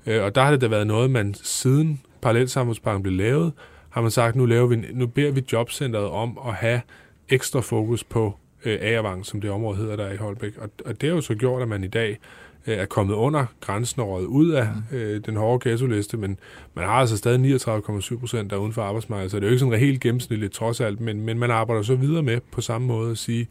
øh, 0.07 0.23
og 0.23 0.35
der 0.35 0.43
har 0.43 0.51
det 0.51 0.61
da 0.61 0.69
været 0.69 0.87
noget, 0.87 1.11
man 1.11 1.35
siden 1.35 2.01
Parallelsamfundsbanken 2.23 3.03
blev 3.03 3.15
lavet, 3.15 3.53
har 3.91 4.01
man 4.01 4.11
sagt, 4.11 4.37
nu, 4.37 4.47
laver 4.47 4.67
vi, 4.67 4.77
nu 4.93 5.07
beder 5.07 5.31
vi 5.31 5.45
jobcentret 5.53 6.05
om 6.05 6.39
at 6.47 6.55
have 6.55 6.81
ekstra 7.29 7.61
fokus 7.61 8.05
på 8.05 8.35
øh, 8.65 8.79
Agervang, 8.81 9.27
som 9.27 9.41
det 9.41 9.51
område 9.51 9.77
hedder 9.77 9.97
der 9.97 10.13
i 10.13 10.17
Holbæk. 10.17 10.59
Og, 10.59 10.71
og 10.85 11.01
det 11.01 11.09
har 11.09 11.17
jo 11.17 11.21
så 11.21 11.35
gjort, 11.35 11.63
at 11.63 11.69
man 11.69 11.85
i 11.85 11.89
dag 11.89 12.19
øh, 12.67 12.79
er 12.79 12.87
kommet 12.87 13.15
under 13.15 13.47
grænsen 13.61 14.03
og 14.03 14.23
ud 14.23 14.51
af 14.51 14.69
mm. 14.91 14.97
øh, 14.97 15.21
den 15.27 15.37
hårde 15.37 15.69
ghetto-liste, 15.69 16.17
men 16.17 16.39
man 16.75 16.85
har 16.85 16.93
altså 16.93 17.17
stadig 17.17 17.57
39,7 17.57 18.19
procent 18.19 18.51
der 18.51 18.57
uden 18.57 18.73
for 18.73 18.83
arbejdsmarkedet, 18.83 19.31
så 19.31 19.37
det 19.37 19.45
er 19.45 19.49
jo 19.49 19.53
ikke 19.53 19.61
sådan 19.61 19.79
helt 19.79 20.01
gennemsnitligt 20.01 20.53
trods 20.53 20.81
alt, 20.81 21.01
men, 21.01 21.21
men 21.21 21.39
man 21.39 21.51
arbejder 21.51 21.83
så 21.83 21.95
videre 21.95 22.23
med 22.23 22.41
på 22.53 22.61
samme 22.61 22.87
måde 22.87 23.11
at 23.11 23.19
sige, 23.19 23.49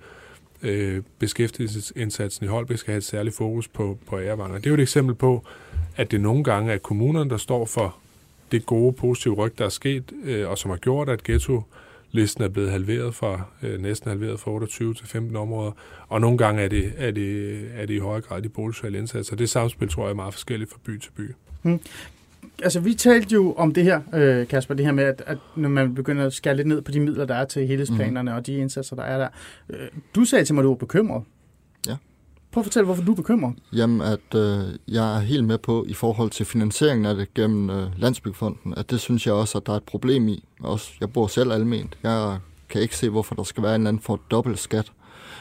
øh, 0.64 1.04
beskæftigelsesindsatsen 1.20 2.46
i 2.46 2.50
Holbæk 2.50 2.78
skal 2.78 2.92
have 2.92 2.98
et 2.98 3.04
særligt 3.04 3.36
fokus 3.36 3.68
på, 3.68 3.98
på 4.08 4.20
ærevang. 4.20 4.54
Det 4.54 4.66
er 4.66 4.70
jo 4.70 4.76
et 4.76 4.82
eksempel 4.82 5.16
på, 5.16 5.46
at 5.96 6.12
det 6.12 6.22
nogle 6.22 6.44
gange 6.44 6.74
er 6.74 6.78
kommunerne, 6.78 7.30
der 7.30 7.38
står 7.38 7.66
for 7.66 7.98
det 8.52 8.66
gode, 8.66 8.94
positive 8.94 9.34
ryg, 9.34 9.58
der 9.58 9.66
er 9.66 9.70
sket, 9.70 10.12
øh, 10.24 10.50
og 10.50 10.58
som 10.58 10.72
har 10.72 10.78
gjort, 10.78 11.10
at 11.10 11.24
ghetto 11.24 11.64
listen 12.12 12.44
er 12.44 12.48
blevet 12.48 12.72
halveret 12.72 13.16
fra, 13.16 13.42
øh, 13.64 13.82
næsten 13.82 14.10
halveret 14.10 14.40
fra 14.40 14.52
28 14.52 14.94
til 14.94 15.08
15 15.08 15.36
områder, 15.36 15.72
og 16.08 16.22
nogle 16.22 16.38
gange 16.38 16.62
er 16.62 16.68
det, 16.68 16.94
er 16.98 17.12
det, 17.12 17.62
er 17.76 17.86
det 17.86 17.94
i 17.94 18.00
højere 18.00 18.22
grad 18.22 18.42
de 18.42 18.50
boligsociale 18.50 18.98
indsatser. 18.98 19.36
Det 19.36 19.50
samspil 19.50 19.90
tror 19.90 20.04
jeg 20.04 20.12
er 20.12 20.16
meget 20.16 20.34
forskelligt 20.34 20.72
fra 20.72 20.80
by 20.84 21.00
til 21.00 21.12
by. 21.12 21.34
Hmm. 21.62 21.80
Altså, 22.64 22.80
vi 22.80 22.94
talte 22.94 23.34
jo 23.34 23.54
om 23.54 23.74
det 23.74 23.84
her, 23.84 24.02
øh, 24.14 24.48
Kasper, 24.48 24.74
det 24.74 24.86
her 24.86 24.92
med, 24.92 25.04
at, 25.04 25.24
at 25.26 25.38
når 25.56 25.70
man 25.70 25.96
begynder 25.96 26.26
at 26.26 26.34
skære 26.34 26.56
lidt 26.56 26.68
ned 26.68 26.82
på 26.82 26.92
de 26.92 27.00
midler, 27.00 27.26
der 27.26 27.36
er 27.36 27.46
til 27.46 27.68
helhedsplanerne 27.68 28.32
mm. 28.32 28.38
og 28.38 28.46
de 28.46 28.54
indsatser, 28.54 28.96
der 28.96 29.04
er 29.04 29.18
der. 29.18 29.28
Øh, 29.70 29.88
du 30.16 30.26
sagde 30.26 30.46
til 30.46 30.56
mig, 30.56 30.62
at 30.62 30.64
du 30.64 30.70
var 30.70 30.76
bekymret. 30.76 31.24
Ja. 31.88 31.96
Prøv 32.52 32.62
at 32.62 32.66
fortælle, 32.66 32.86
hvorfor 32.86 33.04
du 33.04 33.12
er 33.12 33.16
bekymret. 33.16 33.56
Jamen, 33.74 34.02
at 34.02 34.36
øh, 34.36 34.60
jeg 34.88 35.16
er 35.16 35.20
helt 35.20 35.44
med 35.44 35.58
på, 35.58 35.86
i 35.88 35.94
forhold 35.94 36.30
til 36.30 36.46
finansieringen 36.46 37.06
af 37.06 37.16
det 37.16 37.34
gennem 37.34 37.70
øh, 37.70 37.88
Landsbygfonden, 37.98 38.74
at 38.78 38.92
det 38.92 39.00
synes 39.00 39.26
jeg 39.26 39.34
også, 39.34 39.58
at 39.58 39.66
der 39.66 39.74
er 39.74 39.78
et 39.78 39.84
problem 39.84 40.28
i. 40.28 40.44
Også, 40.60 40.92
jeg 41.00 41.14
bor 41.14 41.28
selv 41.28 41.52
alment. 41.52 41.98
Jeg 42.04 42.38
kan 42.70 42.82
ikke 42.82 42.98
se, 42.98 43.10
hvorfor 43.10 43.36
der 43.36 43.44
skal 43.44 43.64
være 43.64 43.76
en 43.76 43.82
eller 43.82 43.90
anden 43.90 44.04
for 44.04 44.22
dobbelt 44.32 44.60
skat. 44.60 44.92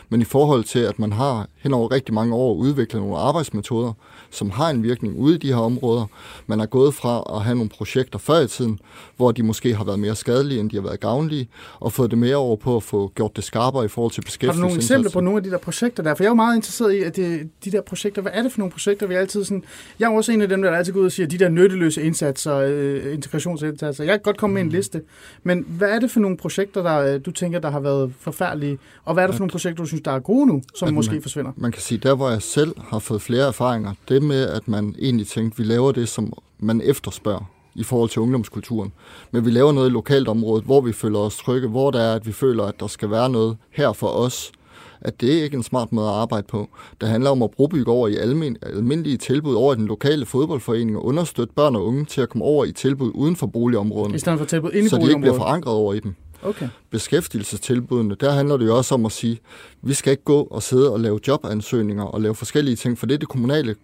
Men 0.09 0.21
i 0.21 0.25
forhold 0.25 0.65
til, 0.65 0.79
at 0.79 0.99
man 0.99 1.13
har 1.13 1.49
hen 1.59 1.75
over 1.75 1.93
rigtig 1.93 2.15
mange 2.15 2.35
år 2.35 2.55
udviklet 2.55 3.03
nogle 3.03 3.17
arbejdsmetoder, 3.17 3.93
som 4.31 4.51
har 4.51 4.71
en 4.71 4.83
virkning 4.83 5.17
ude 5.17 5.35
i 5.35 5.39
de 5.39 5.47
her 5.47 5.61
områder. 5.61 6.07
Man 6.47 6.61
er 6.61 6.67
gået 6.67 6.95
fra 6.95 7.23
at 7.37 7.43
have 7.43 7.55
nogle 7.55 7.69
projekter 7.69 8.19
før 8.19 8.41
i 8.41 8.47
tiden, 8.47 8.79
hvor 9.17 9.33
de 9.33 9.43
måske 9.43 9.75
har 9.75 9.85
været 9.85 9.99
mere 9.99 10.15
skadelige, 10.15 10.61
end 10.61 10.71
de 10.71 10.77
har 10.77 10.83
været 10.83 11.01
gavnlige, 11.01 11.49
og 11.81 11.93
fået 11.93 12.11
det 12.11 12.19
mere 12.19 12.37
over 12.37 12.57
på 12.57 12.77
at 12.77 12.83
få 12.83 13.13
gjort 13.15 13.37
det 13.37 13.45
skarpere 13.45 13.85
i 13.85 13.89
forhold 13.89 14.13
til 14.13 14.21
beskæftigelse. 14.21 14.61
Har 14.61 14.63
du 14.63 14.69
nogle 14.69 14.77
eksempler 14.77 15.11
på 15.11 15.21
nogle 15.21 15.37
af 15.37 15.43
de 15.43 15.51
der 15.51 15.59
projekter 15.59 16.03
der? 16.03 16.15
For 16.15 16.23
jeg 16.23 16.29
er 16.29 16.31
jo 16.31 16.35
meget 16.35 16.57
interesseret 16.57 16.93
i, 16.93 16.99
at 16.99 17.17
det, 17.17 17.49
de 17.65 17.71
der 17.71 17.81
projekter, 17.81 18.23
hvad 18.23 18.33
er 18.35 18.43
det 18.43 18.53
for 18.53 18.59
nogle 18.59 18.73
projekter, 18.73 19.07
vi 19.07 19.15
altid 19.15 19.45
sådan... 19.45 19.65
Jeg 19.99 20.13
er 20.13 20.17
også 20.17 20.33
en 20.33 20.41
af 20.41 20.49
dem, 20.49 20.63
der 20.63 20.71
altid 20.71 20.93
går 20.93 21.01
ud 21.01 21.07
og 21.07 21.13
siger, 21.13 21.27
de 21.27 21.39
der 21.39 21.49
nytteløse 21.49 22.03
indsatser, 22.03 22.57
øh, 22.57 23.15
integrationsindsatser. 23.15 24.05
Jeg 24.05 24.13
kan 24.13 24.21
godt 24.23 24.37
komme 24.37 24.55
med 24.55 24.63
en 24.63 24.69
mm. 24.69 24.75
liste, 24.75 25.03
men 25.43 25.65
hvad 25.69 25.89
er 25.89 25.99
det 25.99 26.11
for 26.11 26.21
nogle 26.21 26.37
projekter, 26.37 26.83
der 26.83 26.99
øh, 26.99 27.21
du 27.27 27.31
tænker, 27.31 27.59
der 27.59 27.71
har 27.71 27.81
været 27.81 28.13
forfærdelige, 28.21 28.79
og 29.05 29.15
hvad 29.15 29.23
er 29.23 29.27
det 29.27 29.37
for 29.37 29.41
nogle 29.41 29.51
projekter, 29.51 29.83
du 29.83 29.87
synes, 29.87 29.98
der 30.05 30.11
er 30.11 30.19
gode 30.19 30.47
nu, 30.47 30.63
som 30.75 30.95
måske 30.95 31.13
man, 31.13 31.23
forsvinder? 31.23 31.53
Man 31.57 31.73
kan 31.73 31.83
sige, 31.83 31.99
der 31.99 32.15
hvor 32.15 32.31
jeg 32.31 32.43
selv 32.43 32.75
har 32.79 32.99
fået 32.99 33.23
flere 33.23 33.47
erfaringer, 33.47 33.93
det 34.09 34.23
med, 34.23 34.47
at 34.49 34.69
man 34.69 34.95
egentlig 34.99 35.27
tænkte, 35.27 35.55
at 35.55 35.59
vi 35.59 35.73
laver 35.73 35.93
det, 35.93 36.09
som 36.09 36.33
man 36.59 36.81
efterspørger 36.85 37.51
i 37.75 37.83
forhold 37.83 38.11
til 38.11 38.23
ungdomskulturen. 38.23 38.93
Men 39.31 39.45
vi 39.45 39.51
laver 39.51 39.73
noget 39.73 39.89
i 39.89 39.93
lokalt 39.93 40.29
område, 40.29 40.63
hvor 40.63 40.81
vi 40.81 40.93
føler 40.93 41.19
os 41.19 41.37
trygge, 41.37 41.69
hvor 41.69 41.91
der 41.91 42.01
er, 42.01 42.15
at 42.15 42.27
vi 42.27 42.33
føler, 42.33 42.65
at 42.65 42.81
der 42.81 42.87
skal 42.87 43.11
være 43.11 43.31
noget 43.31 43.57
her 43.71 43.93
for 43.93 44.09
os, 44.09 44.53
at 45.01 45.21
det 45.21 45.39
er 45.39 45.43
ikke 45.43 45.57
en 45.57 45.63
smart 45.63 45.93
måde 45.93 46.09
at 46.09 46.15
arbejde 46.15 46.47
på. 46.47 46.69
Det 47.01 47.09
handler 47.09 47.31
om 47.31 47.43
at 47.43 47.51
brugbygge 47.51 47.93
over 47.93 48.09
i 48.09 48.17
almen, 48.17 48.57
almindelige 48.63 49.17
tilbud 49.17 49.55
over 49.55 49.73
i 49.73 49.77
den 49.77 49.87
lokale 49.87 50.27
fodboldforening 50.27 50.97
og 50.97 51.05
understøtte 51.05 51.55
børn 51.55 51.77
og 51.77 51.87
unge 51.87 52.05
til 52.05 52.21
at 52.21 52.29
komme 52.29 52.45
over 52.45 52.65
i 52.65 52.73
tilbud 52.73 53.11
uden 53.15 53.37
for 53.37 53.47
boligområderne. 53.47 54.15
I 54.15 54.19
stedet 54.19 54.39
for 54.39 54.47
tilbud 54.47 54.71
ind 54.73 54.87
i 54.87 54.89
Så 54.89 54.97
de 54.97 55.09
ikke 55.09 55.21
bliver 55.21 55.37
forankret 55.37 55.75
over 55.75 55.95
i 55.95 56.01
dem. 56.01 56.15
Okay. 56.43 56.69
Beskæftigelsestilbudene, 56.91 58.15
der 58.15 58.31
handler 58.31 58.57
det 58.57 58.67
jo 58.67 58.77
også 58.77 58.95
om 58.95 59.07
at 59.07 59.13
sige, 59.13 59.41
vi 59.83 59.95
skal 59.95 60.11
ikke 60.11 60.25
gå 60.25 60.43
og 60.43 60.63
sidde 60.63 60.93
og 60.93 61.01
lave 61.01 61.21
jobansøgninger 61.29 62.05
og 62.05 62.21
lave 62.21 62.35
forskellige 62.35 62.77
ting, 62.77 62.99
for 62.99 63.07
det 63.07 63.15
er 63.15 63.19
det 63.19 63.29
kommunale 63.29 63.75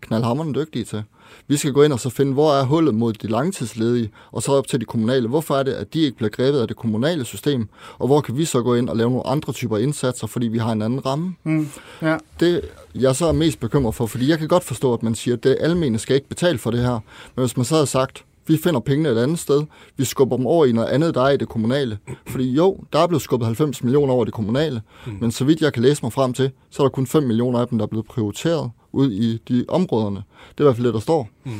knaldhammerne 0.00 0.54
dygtige 0.54 0.84
til. 0.84 1.02
Vi 1.48 1.56
skal 1.56 1.72
gå 1.72 1.82
ind 1.82 1.92
og 1.92 2.00
så 2.00 2.10
finde, 2.10 2.32
hvor 2.32 2.52
er 2.52 2.64
hullet 2.64 2.94
mod 2.94 3.12
de 3.12 3.26
langtidsledige, 3.26 4.10
og 4.32 4.42
så 4.42 4.52
op 4.52 4.66
til 4.66 4.80
de 4.80 4.84
kommunale. 4.84 5.28
Hvorfor 5.28 5.56
er 5.56 5.62
det, 5.62 5.72
at 5.72 5.94
de 5.94 6.00
ikke 6.00 6.16
bliver 6.16 6.30
grebet 6.30 6.60
af 6.60 6.68
det 6.68 6.76
kommunale 6.76 7.24
system? 7.24 7.68
Og 7.98 8.06
hvor 8.06 8.20
kan 8.20 8.36
vi 8.36 8.44
så 8.44 8.62
gå 8.62 8.74
ind 8.74 8.88
og 8.88 8.96
lave 8.96 9.10
nogle 9.10 9.26
andre 9.26 9.52
typer 9.52 9.78
indsatser, 9.78 10.26
fordi 10.26 10.46
vi 10.46 10.58
har 10.58 10.72
en 10.72 10.82
anden 10.82 11.06
ramme? 11.06 11.34
Mm, 11.44 11.68
ja. 12.02 12.16
Det, 12.40 12.60
jeg 12.94 13.16
så 13.16 13.26
er 13.26 13.32
mest 13.32 13.60
bekymret 13.60 13.94
for, 13.94 14.06
fordi 14.06 14.28
jeg 14.28 14.38
kan 14.38 14.48
godt 14.48 14.64
forstå, 14.64 14.94
at 14.94 15.02
man 15.02 15.14
siger, 15.14 15.36
at 15.36 15.44
det 15.44 15.56
almene 15.60 15.98
skal 15.98 16.16
ikke 16.16 16.28
betale 16.28 16.58
for 16.58 16.70
det 16.70 16.80
her. 16.80 17.00
Men 17.34 17.42
hvis 17.42 17.56
man 17.56 17.64
så 17.64 17.74
havde 17.74 17.86
sagt, 17.86 18.24
vi 18.46 18.56
finder 18.56 18.80
pengene 18.80 19.08
et 19.08 19.18
andet 19.18 19.38
sted. 19.38 19.62
Vi 19.96 20.04
skubber 20.04 20.36
dem 20.36 20.46
over 20.46 20.66
i 20.66 20.72
noget 20.72 20.88
andet, 20.88 21.14
der 21.14 21.22
er 21.22 21.30
i 21.30 21.36
det 21.36 21.48
kommunale. 21.48 21.98
Fordi 22.26 22.52
jo, 22.52 22.78
der 22.92 22.98
er 22.98 23.06
blevet 23.06 23.22
skubbet 23.22 23.46
90 23.46 23.84
millioner 23.84 24.14
over 24.14 24.24
det 24.24 24.34
kommunale, 24.34 24.82
mm. 25.06 25.16
men 25.20 25.32
så 25.32 25.44
vidt 25.44 25.60
jeg 25.60 25.72
kan 25.72 25.82
læse 25.82 26.02
mig 26.02 26.12
frem 26.12 26.32
til, 26.32 26.50
så 26.70 26.82
er 26.82 26.84
der 26.84 26.90
kun 26.90 27.06
5 27.06 27.22
millioner 27.22 27.58
af 27.58 27.68
dem, 27.68 27.78
der 27.78 27.84
er 27.84 27.88
blevet 27.88 28.06
prioriteret 28.06 28.70
ud 28.92 29.12
i 29.12 29.38
de 29.48 29.64
områderne. 29.68 30.22
Det 30.48 30.60
er 30.60 30.62
i 30.62 30.66
hvert 30.66 30.76
fald 30.76 30.86
det, 30.86 30.94
der 30.94 31.00
står. 31.00 31.28
Mm. 31.44 31.52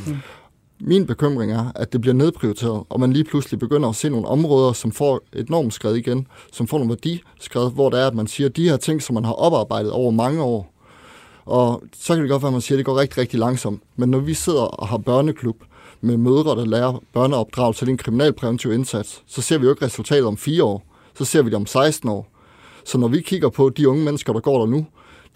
Min 0.81 1.07
bekymring 1.07 1.53
er, 1.53 1.73
at 1.75 1.93
det 1.93 2.01
bliver 2.01 2.15
nedprioriteret, 2.15 2.83
og 2.89 3.01
man 3.01 3.13
lige 3.13 3.25
pludselig 3.25 3.59
begynder 3.59 3.89
at 3.89 3.97
se 3.97 4.11
nogle 4.11 4.29
områder, 4.29 4.73
som 4.73 4.93
får 4.93 5.21
et 5.33 5.51
normskred 5.51 5.95
igen, 5.95 6.27
som 6.53 6.67
får 6.67 6.79
nogle 6.79 6.89
værdiskred, 6.89 7.71
hvor 7.71 7.91
der 7.91 7.99
er, 7.99 8.07
at 8.07 8.15
man 8.15 8.27
siger, 8.27 8.49
at 8.49 8.57
de 8.57 8.69
her 8.69 8.77
ting, 8.77 9.03
som 9.03 9.15
man 9.15 9.25
har 9.25 9.33
oparbejdet 9.33 9.93
over 9.93 10.11
mange 10.11 10.43
år, 10.43 10.73
og 11.45 11.83
så 11.97 12.15
kan 12.15 12.23
det 12.23 12.31
godt 12.31 12.43
være, 12.43 12.49
at 12.49 12.53
man 12.53 12.61
siger, 12.61 12.77
at 12.77 12.79
det 12.79 12.87
går 12.87 13.01
rigtig, 13.01 13.19
rigtig 13.19 13.39
langsomt. 13.39 13.83
Men 13.97 14.11
når 14.11 14.19
vi 14.19 14.35
sidder 14.35 14.63
og 14.63 14.89
har 14.89 14.99
børneklub, 14.99 15.57
med 16.03 16.17
mødre, 16.17 16.57
der 16.57 16.65
lærer 16.65 17.03
børneopdrag 17.13 17.75
til 17.75 17.89
en 17.89 17.97
kriminalpræventiv 17.97 18.73
indsats, 18.73 19.23
så 19.27 19.43
ser 19.43 19.59
vi 19.59 19.65
jo 19.65 19.71
ikke 19.71 19.85
resultatet 19.85 20.25
om 20.25 20.37
fire 20.37 20.65
år. 20.65 20.87
Så 21.15 21.25
ser 21.25 21.43
vi 21.43 21.51
det 21.51 21.57
om 21.57 21.67
16 21.67 22.09
år. 22.09 22.29
Så 22.85 22.99
når 22.99 23.09
vi 23.09 23.21
kigger 23.21 23.49
på 23.49 23.69
de 23.69 23.89
unge 23.89 24.05
mennesker, 24.05 24.33
der 24.33 24.41
går 24.41 24.59
der 24.59 24.67
nu, 24.67 24.87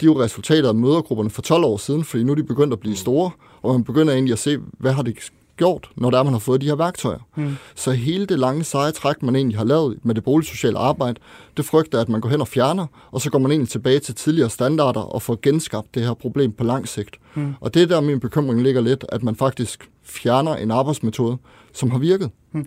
de 0.01 0.05
er 0.05 0.11
jo 0.11 0.21
resultatet 0.21 0.67
af 0.67 0.75
mødergrupperne 0.75 1.29
for 1.29 1.41
12 1.41 1.63
år 1.63 1.77
siden, 1.77 2.03
fordi 2.03 2.23
nu 2.23 2.31
er 2.31 2.35
de 2.35 2.43
begyndt 2.43 2.73
at 2.73 2.79
blive 2.79 2.95
store, 2.95 3.31
og 3.61 3.73
man 3.73 3.83
begynder 3.83 4.13
egentlig 4.13 4.33
at 4.33 4.39
se, 4.39 4.57
hvad 4.79 4.91
har 4.91 5.03
de 5.03 5.13
gjort, 5.57 5.89
når 5.95 6.09
der 6.09 6.19
er, 6.19 6.23
man 6.23 6.33
har 6.33 6.39
fået 6.39 6.61
de 6.61 6.65
her 6.65 6.75
værktøjer. 6.75 7.19
Mm. 7.35 7.55
Så 7.75 7.91
hele 7.91 8.25
det 8.25 8.39
lange 8.39 8.63
seje 8.63 8.91
træk, 8.91 9.23
man 9.23 9.35
egentlig 9.35 9.57
har 9.57 9.65
lavet 9.65 9.97
med 10.03 10.15
det 10.15 10.23
boligsociale 10.23 10.77
arbejde, 10.77 11.19
det 11.57 11.65
frygter, 11.65 12.01
at 12.01 12.09
man 12.09 12.21
går 12.21 12.29
hen 12.29 12.41
og 12.41 12.47
fjerner, 12.47 12.85
og 13.11 13.21
så 13.21 13.29
går 13.29 13.39
man 13.39 13.51
egentlig 13.51 13.69
tilbage 13.69 13.99
til 13.99 14.15
tidligere 14.15 14.49
standarder 14.49 15.01
og 15.01 15.21
får 15.21 15.39
genskabt 15.41 15.95
det 15.95 16.03
her 16.03 16.13
problem 16.13 16.51
på 16.51 16.63
lang 16.63 16.87
sigt. 16.87 17.15
Mm. 17.35 17.53
Og 17.59 17.73
det 17.73 17.81
er 17.81 17.87
der, 17.87 18.01
min 18.01 18.19
bekymring 18.19 18.61
ligger 18.61 18.81
lidt, 18.81 19.05
at 19.09 19.23
man 19.23 19.35
faktisk 19.35 19.89
fjerner 20.03 20.55
en 20.55 20.71
arbejdsmetode, 20.71 21.37
som 21.73 21.91
har 21.91 21.99
virket. 21.99 22.29
Hmm. 22.51 22.65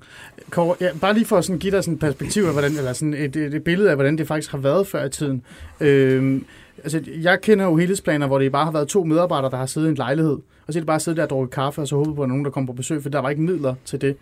Kåre, 0.50 0.76
ja, 0.80 0.88
bare 1.00 1.14
lige 1.14 1.24
for 1.24 1.36
at 1.36 1.44
sådan 1.44 1.58
give 1.58 1.76
dig 1.76 1.84
sådan 1.84 1.94
et 1.94 2.00
perspektiv 2.00 2.42
af, 2.42 2.52
hvordan, 2.52 2.76
eller 2.76 2.92
sådan 2.92 3.14
et, 3.14 3.36
et, 3.36 3.54
et 3.54 3.64
billede 3.64 3.90
af, 3.90 3.96
hvordan 3.96 4.18
det 4.18 4.26
faktisk 4.26 4.50
har 4.50 4.58
været 4.58 4.86
før 4.86 5.04
i 5.04 5.10
tiden. 5.10 5.42
Øhm, 5.80 6.44
altså, 6.82 7.02
jeg 7.20 7.40
kender 7.40 7.64
jo 7.64 7.76
helhedsplaner, 7.76 8.26
hvor 8.26 8.38
det 8.38 8.52
bare 8.52 8.64
har 8.64 8.72
været 8.72 8.88
to 8.88 9.04
medarbejdere, 9.04 9.50
der 9.50 9.56
har 9.56 9.66
siddet 9.66 9.88
i 9.88 9.90
en 9.90 9.96
lejlighed, 9.96 10.38
og 10.70 10.74
så 10.74 10.78
er 10.78 10.80
det 10.80 10.86
bare 10.86 11.00
siddet 11.00 11.16
der 11.16 11.22
og 11.22 11.30
drukket 11.30 11.54
kaffe, 11.54 11.80
og 11.80 11.88
så 11.88 11.96
håbet 11.96 12.16
på, 12.16 12.22
at 12.22 12.28
nogen, 12.28 12.44
der 12.44 12.50
kommer 12.50 12.66
på 12.66 12.72
besøg, 12.72 13.02
for 13.02 13.10
der 13.10 13.18
var 13.18 13.30
ikke 13.30 13.42
midler 13.42 13.74
til 13.84 14.00
det. 14.00 14.16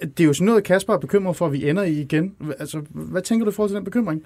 Det 0.00 0.20
er 0.20 0.24
jo 0.24 0.32
sådan 0.32 0.46
noget, 0.46 0.64
Kasper 0.64 0.94
er 0.94 0.98
bekymret 0.98 1.36
for, 1.36 1.46
at 1.46 1.52
vi 1.52 1.68
ender 1.68 1.82
i 1.82 2.00
igen. 2.00 2.34
Altså, 2.58 2.82
hvad 2.92 3.22
tænker 3.22 3.44
du 3.44 3.50
i 3.50 3.54
forhold 3.54 3.70
til 3.70 3.76
den 3.76 3.84
bekymring? 3.84 4.22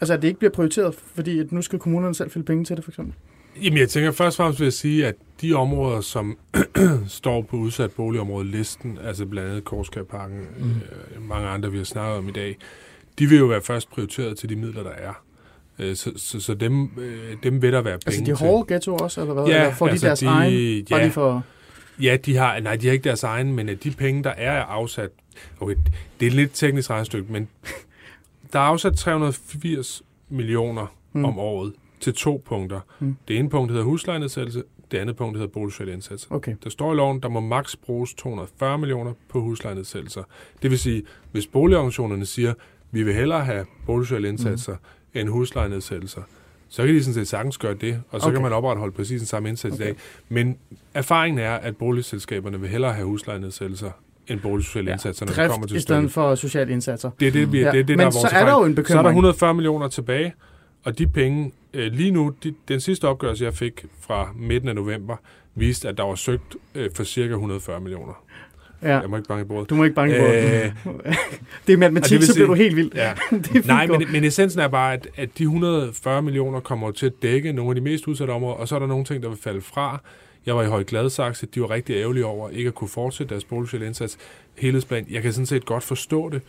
Altså, 0.00 0.14
at 0.14 0.22
det 0.22 0.28
ikke 0.28 0.38
bliver 0.38 0.52
prioriteret, 0.52 0.94
fordi 0.94 1.38
at 1.38 1.52
nu 1.52 1.62
skal 1.62 1.78
kommunerne 1.78 2.14
selv 2.14 2.30
fælde 2.30 2.46
penge 2.46 2.64
til 2.64 2.76
det, 2.76 2.84
for 2.84 2.90
eksempel? 2.90 3.14
Jamen, 3.62 3.78
jeg 3.78 3.88
tænker 3.88 4.10
først 4.10 4.40
og 4.40 4.42
fremmest 4.42 4.60
vil 4.60 4.66
jeg 4.66 4.72
sige, 4.72 5.06
at 5.06 5.14
de 5.40 5.54
områder, 5.54 6.00
som 6.00 6.38
står 7.08 7.42
på 7.42 7.56
udsat 7.56 7.90
boligområde 7.90 8.46
listen, 8.46 8.98
altså 9.04 9.26
blandt 9.26 9.50
andet 9.50 9.64
Korskærparken, 9.64 10.38
mm. 10.58 10.70
øh, 10.70 11.28
mange 11.28 11.48
andre, 11.48 11.70
vi 11.70 11.76
har 11.76 11.84
snakket 11.84 12.18
om 12.18 12.28
i 12.28 12.32
dag, 12.32 12.56
de 13.18 13.26
vil 13.26 13.38
jo 13.38 13.46
være 13.46 13.62
først 13.62 13.90
prioriteret 13.90 14.38
til 14.38 14.48
de 14.48 14.56
midler, 14.56 14.82
der 14.82 14.90
er. 14.90 15.22
Øh, 15.78 15.96
så, 15.96 16.12
så, 16.16 16.40
så 16.40 16.54
dem, 16.54 16.90
øh, 16.98 17.36
dem 17.42 17.62
vil 17.62 17.72
der 17.72 17.80
være 17.80 17.92
altså, 17.92 18.10
penge 18.10 18.30
Altså 18.30 18.44
de 18.44 18.50
hårde 18.50 18.74
ghettoer 18.74 18.98
også, 18.98 19.20
eller 19.20 19.34
hvad? 19.34 19.44
Ja, 19.46 19.60
eller 19.60 19.74
får 19.74 19.88
altså 19.88 20.04
de 20.04 20.08
deres 20.08 20.20
de, 20.20 20.26
egen? 20.26 20.86
Ja, 20.90 21.04
de 21.04 21.10
for... 21.10 21.42
ja, 22.02 22.16
de 22.16 22.36
har, 22.36 22.60
nej, 22.60 22.76
de 22.76 22.86
har 22.86 22.92
ikke 22.92 23.04
deres 23.04 23.22
egen, 23.22 23.54
men 23.54 23.68
de 23.68 23.90
penge, 23.90 24.24
der 24.24 24.30
er 24.30 24.62
afsat, 24.62 25.10
okay, 25.60 25.74
det 26.20 26.26
er 26.26 26.30
et 26.30 26.36
lidt 26.36 26.50
teknisk 26.54 26.90
regnestykke, 26.90 27.32
men 27.32 27.48
der 28.52 28.58
er 28.58 28.64
afsat 28.64 28.96
380 28.96 30.02
millioner 30.28 30.86
mm. 31.12 31.24
om 31.24 31.38
året 31.38 31.72
til 32.00 32.14
to 32.14 32.42
punkter. 32.46 32.80
Mm. 32.98 33.16
Det 33.28 33.38
ene 33.38 33.50
punkt 33.50 33.70
hedder 33.70 33.84
huslejenedsættelse, 33.84 34.62
det 34.90 34.98
andet 34.98 35.16
punkt 35.16 35.36
hedder 35.36 35.52
boligsociale 35.52 35.92
indsatser. 35.92 36.28
Okay. 36.30 36.56
Der 36.64 36.70
står 36.70 36.92
i 36.92 36.96
loven, 36.96 37.20
der 37.20 37.28
må 37.28 37.40
maks 37.40 37.76
bruges 37.76 38.14
240 38.14 38.78
millioner 38.78 39.12
på 39.28 39.40
huslejenedsættelser. 39.40 40.22
Det 40.62 40.70
vil 40.70 40.78
sige, 40.78 41.02
hvis 41.32 41.46
boligorganisationerne 41.46 42.26
siger, 42.26 42.54
vi 42.90 43.02
vil 43.02 43.14
hellere 43.14 43.44
have 43.44 43.66
boligsociale 43.86 44.28
indsatser 44.28 44.72
mm. 44.72 44.78
End 45.20 45.28
huslejenedsættelser, 45.28 46.22
så 46.68 46.82
kan 46.86 46.94
de 46.94 47.02
sådan 47.04 47.14
set 47.14 47.28
sagtens 47.28 47.58
gøre 47.58 47.74
det, 47.74 48.02
og 48.10 48.20
så 48.20 48.26
okay. 48.26 48.34
kan 48.34 48.42
man 48.42 48.52
opretholde 48.52 48.92
præcis 48.92 49.20
den 49.20 49.26
samme 49.26 49.48
indsats 49.48 49.74
okay. 49.74 49.84
i 49.84 49.86
dag. 49.86 49.96
Men 50.28 50.56
erfaringen 50.94 51.38
er, 51.38 51.54
at 51.54 51.76
boligselskaberne 51.76 52.60
vil 52.60 52.68
hellere 52.68 52.92
have 52.92 53.06
huslejenedsættelser 53.06 53.90
end 54.28 54.40
boligsociale 54.40 54.88
ja, 54.88 54.94
indsatser, 54.94 55.26
når 55.26 55.32
det 55.32 55.50
kommer 55.50 55.66
til 55.66 55.76
i 55.76 55.80
stedet 55.80 56.12
for 56.12 56.34
sociale 56.34 56.72
indsatser. 56.72 57.10
Det 57.20 57.28
er 57.28 57.32
det, 57.32 57.52
vi, 57.52 57.60
ja. 57.60 57.70
det, 57.70 57.80
er 57.80 57.84
det 57.84 57.88
Men 57.88 57.98
der 57.98 58.04
er 58.06 58.10
vores 58.10 58.30
så 58.30 58.36
er 58.36 58.44
der 58.44 58.52
jo 58.52 58.64
en 58.64 58.74
bekymring. 58.74 58.94
Så 58.94 58.98
er 58.98 59.02
der 59.02 59.08
140 59.08 59.54
millioner 59.54 59.88
tilbage, 59.88 60.34
og 60.84 60.98
de 60.98 61.06
penge, 61.06 61.52
øh, 61.74 61.92
lige 61.92 62.10
nu, 62.10 62.34
de, 62.44 62.54
den 62.68 62.80
sidste 62.80 63.08
opgørelse, 63.08 63.44
jeg 63.44 63.54
fik 63.54 63.84
fra 64.00 64.28
midten 64.36 64.68
af 64.68 64.74
november, 64.74 65.16
viste, 65.54 65.88
at 65.88 65.96
der 65.98 66.04
var 66.04 66.14
søgt 66.14 66.56
øh, 66.74 66.90
for 66.94 67.04
cirka 67.04 67.32
140 67.32 67.80
millioner. 67.80 68.24
Ja. 68.82 68.98
Jeg 68.98 69.10
må 69.10 69.16
ikke 69.16 69.28
bange 69.28 69.44
i 69.44 69.46
bordet. 69.46 69.70
Du 69.70 69.74
må 69.74 69.84
ikke 69.84 69.94
bange 69.94 70.16
i 70.16 70.18
bordet. 70.18 70.64
Øh, 70.64 70.72
det 71.66 71.72
er 71.72 71.76
matematik, 71.76 72.20
det 72.20 72.28
så 72.28 72.34
bliver 72.34 72.46
du 72.46 72.54
helt 72.54 72.76
vild. 72.76 72.90
Ja. 72.94 73.12
Nej, 73.64 73.86
men, 73.86 74.04
men 74.12 74.24
essensen 74.24 74.60
er 74.60 74.68
bare, 74.68 74.92
at, 74.92 75.08
at 75.16 75.28
de 75.38 75.42
140 75.42 76.22
millioner 76.22 76.60
kommer 76.60 76.90
til 76.90 77.06
at 77.06 77.12
dække 77.22 77.52
nogle 77.52 77.70
af 77.70 77.74
de 77.74 77.80
mest 77.80 78.08
udsatte 78.08 78.30
områder, 78.30 78.56
og 78.56 78.68
så 78.68 78.74
er 78.74 78.78
der 78.78 78.86
nogle 78.86 79.04
ting, 79.04 79.22
der 79.22 79.28
vil 79.28 79.38
falde 79.38 79.60
fra. 79.60 80.00
Jeg 80.46 80.56
var 80.56 80.62
i 80.62 80.66
Høj 80.66 80.84
Gladsaxe, 80.84 81.46
de 81.46 81.60
var 81.60 81.70
rigtig 81.70 81.96
ærgerlige 81.96 82.26
over 82.26 82.50
ikke 82.50 82.68
at 82.68 82.74
kunne 82.74 82.88
fortsætte 82.88 83.30
deres 83.30 83.44
boligsociale 83.44 83.86
indsats. 83.86 84.18
Helhedsplan, 84.54 85.06
jeg 85.10 85.22
kan 85.22 85.32
sådan 85.32 85.46
set 85.46 85.64
godt 85.64 85.82
forstå 85.82 86.28
det, 86.28 86.42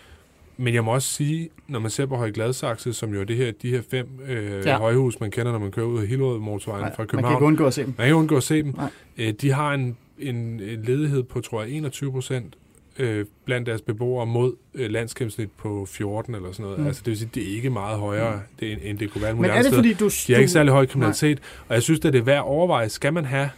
men 0.58 0.74
jeg 0.74 0.84
må 0.84 0.93
også 0.93 1.08
sige, 1.08 1.49
når 1.68 1.80
man 1.80 1.91
ser 1.91 2.06
på 2.06 2.16
Høje 2.16 2.32
Gladsaxe, 2.32 2.93
som 2.93 3.14
jo 3.14 3.22
er 3.22 3.26
det 3.26 3.36
her, 3.36 3.52
de 3.62 3.70
her 3.70 3.82
fem 3.91 4.08
øh, 4.28 4.66
ja. 4.66 4.78
højhus, 4.78 5.20
man 5.20 5.32
kender, 5.32 5.52
når 5.52 5.60
man 5.60 5.72
kører 5.72 5.86
ud 5.86 6.02
af 6.02 6.08
Hillerød 6.08 6.39
motorvejen 6.39 6.93
fra 6.95 7.06
København. 7.06 7.24
Man 7.24 7.32
kan 7.32 7.38
ikke 7.38 7.45
undgå 7.45 7.66
at 7.66 7.74
se 7.74 7.82
dem. 7.82 7.88
Man 7.88 7.95
kan 7.95 8.06
ikke 8.06 8.16
undgå 8.16 8.38
at 8.38 8.43
se 8.43 8.64
dem. 8.64 8.74
Øh, 9.18 9.34
de 9.41 9.52
har 9.52 9.74
en 9.74 9.97
en, 10.20 10.36
en 10.36 10.84
ledighed 10.84 11.24
på, 11.24 11.41
tror 11.41 11.61
jeg, 11.63 11.72
21 11.72 12.11
procent 12.11 12.57
øh, 12.99 13.26
blandt 13.45 13.68
deres 13.68 13.82
beboere 13.82 14.26
mod 14.26 14.53
øh, 14.74 14.89
landsgennemsnit 14.89 15.49
på 15.57 15.86
14 15.86 16.36
eller 16.36 16.51
sådan 16.51 16.63
noget. 16.63 16.80
Mm. 16.80 16.88
Altså 16.88 17.01
det 17.05 17.09
vil 17.09 17.18
sige, 17.18 17.30
det 17.36 17.51
er 17.51 17.55
ikke 17.55 17.70
meget 17.70 17.99
højere, 17.99 18.36
mm. 18.36 18.41
det, 18.59 18.89
end 18.89 18.97
det 18.97 19.11
kunne 19.11 19.22
være 19.22 19.36
Men 19.36 19.45
er 19.45 19.61
det 19.61 19.74
fordi, 19.74 19.93
du... 19.93 20.09
De 20.28 20.34
har 20.34 20.39
ikke 20.39 20.51
særlig 20.51 20.74
høj 20.74 20.86
kriminalitet, 20.86 21.38
Nej. 21.38 21.65
og 21.68 21.74
jeg 21.74 21.84
synes, 21.84 22.05
at 22.05 22.13
det 22.13 22.20
er 22.20 22.24
værd 22.24 22.38
at 22.38 22.43
overveje, 22.43 22.89
skal 22.89 23.13
man 23.13 23.26
have 23.26 23.49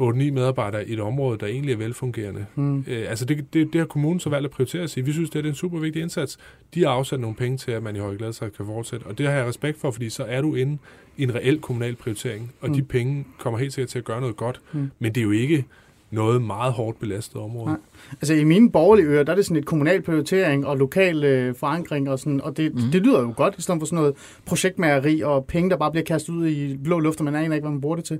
8-9 0.00 0.02
medarbejdere 0.30 0.88
i 0.88 0.92
et 0.92 1.00
område, 1.00 1.38
der 1.38 1.46
egentlig 1.46 1.72
er 1.72 1.76
velfungerende. 1.76 2.46
Mm. 2.54 2.84
Øh, 2.88 3.10
altså 3.10 3.24
det, 3.24 3.54
det, 3.54 3.72
det 3.72 3.78
har 3.78 3.86
kommunen 3.86 4.20
så 4.20 4.30
valgt 4.30 4.44
at 4.44 4.50
prioritere 4.50 4.82
at 4.82 4.90
sige, 4.90 5.04
vi 5.04 5.12
synes, 5.12 5.30
det 5.30 5.44
er 5.44 5.48
en 5.48 5.54
super 5.54 5.78
vigtig 5.78 6.02
indsats. 6.02 6.38
De 6.74 6.80
har 6.80 6.90
afsat 6.90 7.20
nogle 7.20 7.36
penge 7.36 7.58
til, 7.58 7.70
at 7.70 7.82
man 7.82 7.96
i 7.96 7.98
høj 7.98 8.16
grad 8.16 8.50
kan 8.50 8.66
fortsætte, 8.66 9.04
og 9.04 9.18
det 9.18 9.26
har 9.26 9.32
jeg 9.32 9.46
respekt 9.46 9.80
for, 9.80 9.90
fordi 9.90 10.10
så 10.10 10.24
er 10.24 10.40
du 10.40 10.54
inde 10.54 10.78
i 11.16 11.22
en 11.22 11.34
reel 11.34 11.60
kommunal 11.60 11.96
prioritering, 11.96 12.52
og 12.60 12.68
mm. 12.68 12.74
de 12.74 12.82
penge 12.82 13.26
kommer 13.38 13.58
helt 13.58 13.72
sikkert 13.72 13.88
til 13.88 13.98
at 13.98 14.04
gøre 14.04 14.20
noget 14.20 14.36
godt, 14.36 14.60
mm. 14.72 14.90
men 14.98 15.14
det 15.14 15.20
er 15.20 15.24
jo 15.24 15.30
ikke 15.30 15.64
noget 16.10 16.42
meget 16.42 16.72
hårdt 16.72 17.00
belastet 17.00 17.36
område. 17.36 17.66
Nej. 17.66 17.76
Altså 18.12 18.34
i 18.34 18.44
mine 18.44 18.70
borgerlige 18.70 19.06
ører, 19.06 19.22
der 19.22 19.32
er 19.32 19.36
det 19.36 19.44
sådan 19.44 19.56
et 19.56 19.66
kommunal 19.66 20.02
prioritering 20.02 20.66
og 20.66 20.76
lokal 20.76 21.24
øh, 21.24 21.54
forankring, 21.54 22.10
og, 22.10 22.18
sådan, 22.18 22.40
og 22.40 22.56
det, 22.56 22.74
mm. 22.74 22.80
det 22.92 23.02
lyder 23.02 23.20
jo 23.20 23.32
godt, 23.36 23.54
i 23.58 23.62
stedet 23.62 23.80
for 23.80 23.86
sådan 23.86 23.96
noget 23.96 24.14
projektmageri 24.46 25.20
og 25.20 25.44
penge, 25.44 25.70
der 25.70 25.76
bare 25.76 25.90
bliver 25.90 26.04
kastet 26.04 26.32
ud 26.32 26.46
i 26.46 26.76
blå 26.76 26.98
luft, 26.98 27.18
og 27.18 27.24
man 27.24 27.34
aner 27.34 27.54
ikke, 27.54 27.64
hvad 27.64 27.72
man 27.72 27.80
bruger 27.80 27.96
det 27.96 28.04
til. 28.04 28.18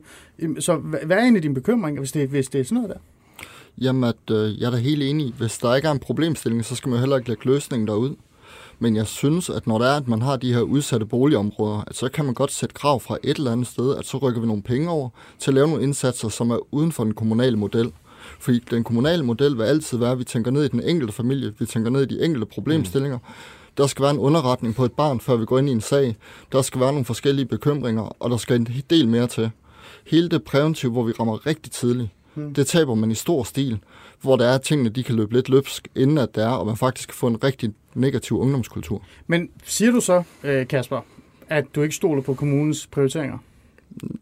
Så 0.58 0.76
hvad 0.76 1.16
er 1.16 1.20
egentlig 1.20 1.42
din 1.42 1.54
bekymring, 1.54 1.98
hvis 1.98 2.12
det, 2.12 2.28
hvis 2.28 2.48
det 2.48 2.60
er 2.60 2.64
sådan 2.64 2.74
noget 2.74 2.90
der? 2.90 2.98
Jamen, 3.80 4.04
at, 4.04 4.34
øh, 4.34 4.60
jeg 4.60 4.66
er 4.66 4.70
da 4.70 4.76
helt 4.76 5.02
enig. 5.02 5.34
Hvis 5.38 5.58
der 5.58 5.74
ikke 5.74 5.88
er 5.88 5.92
en 5.92 5.98
problemstilling, 5.98 6.64
så 6.64 6.76
skal 6.76 6.88
man 6.88 6.96
jo 6.96 7.00
heller 7.00 7.16
ikke 7.16 7.28
lægge 7.28 7.46
løsningen 7.46 7.88
derud. 7.88 8.14
Men 8.82 8.96
jeg 8.96 9.06
synes, 9.06 9.50
at 9.50 9.66
når 9.66 9.78
det 9.78 9.88
er, 9.88 9.96
at 9.96 10.08
man 10.08 10.22
har 10.22 10.36
de 10.36 10.54
her 10.54 10.60
udsatte 10.60 11.06
boligområder, 11.06 11.84
at 11.86 11.96
så 11.96 12.08
kan 12.08 12.24
man 12.24 12.34
godt 12.34 12.52
sætte 12.52 12.74
krav 12.74 13.00
fra 13.00 13.16
et 13.22 13.36
eller 13.36 13.52
andet 13.52 13.66
sted, 13.66 13.96
at 13.96 14.06
så 14.06 14.18
rykker 14.18 14.40
vi 14.40 14.46
nogle 14.46 14.62
penge 14.62 14.90
over 14.90 15.08
til 15.38 15.50
at 15.50 15.54
lave 15.54 15.68
nogle 15.68 15.82
indsatser, 15.82 16.28
som 16.28 16.50
er 16.50 16.74
uden 16.74 16.92
for 16.92 17.04
den 17.04 17.14
kommunale 17.14 17.56
model. 17.56 17.92
Fordi 18.40 18.58
den 18.70 18.84
kommunale 18.84 19.24
model 19.24 19.58
vil 19.58 19.62
altid 19.62 19.98
være, 19.98 20.10
at 20.12 20.18
vi 20.18 20.24
tænker 20.24 20.50
ned 20.50 20.64
i 20.64 20.68
den 20.68 20.82
enkelte 20.82 21.12
familie, 21.12 21.52
vi 21.58 21.66
tænker 21.66 21.90
ned 21.90 22.02
i 22.02 22.14
de 22.14 22.24
enkelte 22.24 22.46
problemstillinger. 22.46 23.18
Mm. 23.18 23.24
Der 23.76 23.86
skal 23.86 24.02
være 24.02 24.10
en 24.10 24.18
underretning 24.18 24.74
på 24.74 24.84
et 24.84 24.92
barn, 24.92 25.20
før 25.20 25.36
vi 25.36 25.44
går 25.44 25.58
ind 25.58 25.68
i 25.68 25.72
en 25.72 25.80
sag. 25.80 26.16
Der 26.52 26.62
skal 26.62 26.80
være 26.80 26.92
nogle 26.92 27.04
forskellige 27.04 27.46
bekymringer, 27.46 28.16
og 28.20 28.30
der 28.30 28.36
skal 28.36 28.56
en 28.56 28.84
del 28.90 29.08
mere 29.08 29.26
til. 29.26 29.50
Hele 30.06 30.28
det 30.28 30.44
præventive, 30.44 30.92
hvor 30.92 31.02
vi 31.02 31.12
rammer 31.20 31.46
rigtig 31.46 31.72
tidligt, 31.72 32.08
mm. 32.34 32.54
det 32.54 32.66
taber 32.66 32.94
man 32.94 33.10
i 33.10 33.14
stor 33.14 33.44
stil, 33.44 33.78
hvor 34.22 34.36
der 34.36 34.46
er 34.46 34.58
tingene, 34.58 34.90
de 34.90 35.02
kan 35.02 35.14
løbe 35.14 35.32
lidt 35.32 35.48
løbsk, 35.48 35.88
inden 35.94 36.18
at 36.18 36.34
det 36.34 36.44
er, 36.44 36.48
og 36.48 36.66
man 36.66 36.76
faktisk 36.76 37.08
kan 37.08 37.14
få 37.14 37.26
en 37.26 37.44
rigtig 37.44 37.72
negativ 37.94 38.38
ungdomskultur. 38.38 39.02
Men 39.26 39.50
siger 39.64 39.92
du 39.92 40.00
så, 40.00 40.22
øh, 40.44 40.68
Kasper, 40.68 41.00
at 41.48 41.64
du 41.74 41.82
ikke 41.82 41.94
stoler 41.94 42.22
på 42.22 42.34
kommunens 42.34 42.86
prioriteringer? 42.86 43.38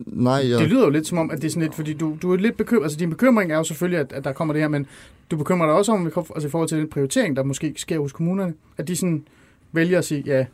Nej, 0.06 0.40
ja. 0.48 0.58
Det 0.58 0.68
lyder 0.68 0.84
jo 0.84 0.90
lidt 0.90 1.06
som 1.06 1.18
om, 1.18 1.30
at 1.30 1.42
det 1.42 1.44
er 1.44 1.50
sådan 1.50 1.62
lidt, 1.62 1.74
fordi 1.74 1.92
du, 1.92 2.16
du 2.22 2.32
er 2.32 2.36
lidt 2.36 2.56
bekymret, 2.56 2.84
altså 2.84 2.98
din 2.98 3.10
bekymring 3.10 3.52
er 3.52 3.56
jo 3.56 3.64
selvfølgelig, 3.64 4.00
at, 4.00 4.12
at 4.12 4.24
der 4.24 4.32
kommer 4.32 4.54
det 4.54 4.62
her, 4.62 4.68
men 4.68 4.86
du 5.30 5.36
bekymrer 5.36 5.66
dig 5.66 5.74
også 5.76 5.92
om, 5.92 6.06
altså 6.06 6.48
i 6.48 6.50
forhold 6.50 6.68
til 6.68 6.78
den 6.78 6.88
prioritering, 6.90 7.36
der 7.36 7.42
måske 7.42 7.74
sker 7.76 7.98
hos 7.98 8.12
kommunerne, 8.12 8.54
at 8.76 8.88
de 8.88 8.96
sådan 8.96 9.24
vælger 9.72 9.98
at 9.98 10.04
sige, 10.04 10.22
ja, 10.26 10.46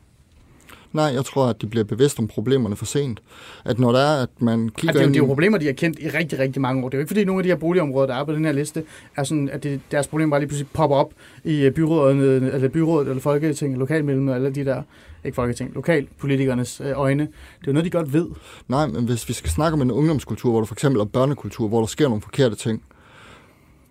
Nej, 0.94 1.04
jeg 1.04 1.24
tror, 1.24 1.46
at 1.46 1.62
de 1.62 1.66
bliver 1.66 1.84
bevidst 1.84 2.18
om 2.18 2.28
problemerne 2.28 2.76
for 2.76 2.84
sent. 2.84 3.22
At 3.64 3.78
når 3.78 3.92
der 3.92 3.98
er, 3.98 4.22
at 4.22 4.28
man 4.38 4.68
kigger 4.68 4.90
at 4.90 4.94
det, 4.94 5.02
ind... 5.02 5.14
det 5.14 5.20
er 5.20 5.22
jo 5.22 5.26
problemer, 5.26 5.58
de 5.58 5.66
har 5.66 5.72
kendt 5.72 5.98
i 5.98 6.08
rigtig, 6.08 6.38
rigtig 6.38 6.62
mange 6.62 6.84
år. 6.84 6.88
Det 6.88 6.94
er 6.94 6.98
jo 6.98 7.00
ikke, 7.00 7.08
fordi 7.08 7.24
nogle 7.24 7.40
af 7.40 7.42
de 7.42 7.48
her 7.48 7.56
boligområder, 7.56 8.06
der 8.06 8.14
er 8.14 8.24
på 8.24 8.32
den 8.32 8.44
her 8.44 8.52
liste, 8.52 8.84
er 9.16 9.24
sådan, 9.24 9.48
at 9.48 9.62
det, 9.62 9.80
deres 9.90 10.06
problemer 10.06 10.30
bare 10.30 10.40
lige 10.40 10.48
pludselig 10.48 10.68
popper 10.72 10.96
op 10.96 11.12
i 11.44 11.60
øh, 11.60 11.72
byrådet, 11.72 12.42
eller 12.54 12.68
byrådet, 12.68 13.08
eller 13.08 13.20
folketinget, 13.20 13.78
lokalmedlemmer, 13.78 14.32
og 14.32 14.36
alle 14.36 14.50
de 14.50 14.64
der 14.64 14.82
ikke 15.24 15.34
folketing, 15.34 15.74
lokalpolitikernes 15.74 16.80
øh, 16.80 16.92
øjne. 16.94 17.22
Det 17.22 17.30
er 17.60 17.66
jo 17.66 17.72
noget, 17.72 17.84
de 17.84 17.90
godt 17.90 18.12
ved. 18.12 18.26
Nej, 18.68 18.86
men 18.86 19.04
hvis 19.04 19.28
vi 19.28 19.32
skal 19.32 19.50
snakke 19.50 19.74
om 19.74 19.82
en 19.82 19.90
ungdomskultur, 19.90 20.50
hvor 20.50 20.60
der 20.60 20.66
for 20.66 20.74
eksempel 20.74 21.00
er 21.00 21.04
børnekultur, 21.04 21.68
hvor 21.68 21.80
der 21.80 21.86
sker 21.86 22.08
nogle 22.08 22.22
forkerte 22.22 22.56
ting. 22.56 22.82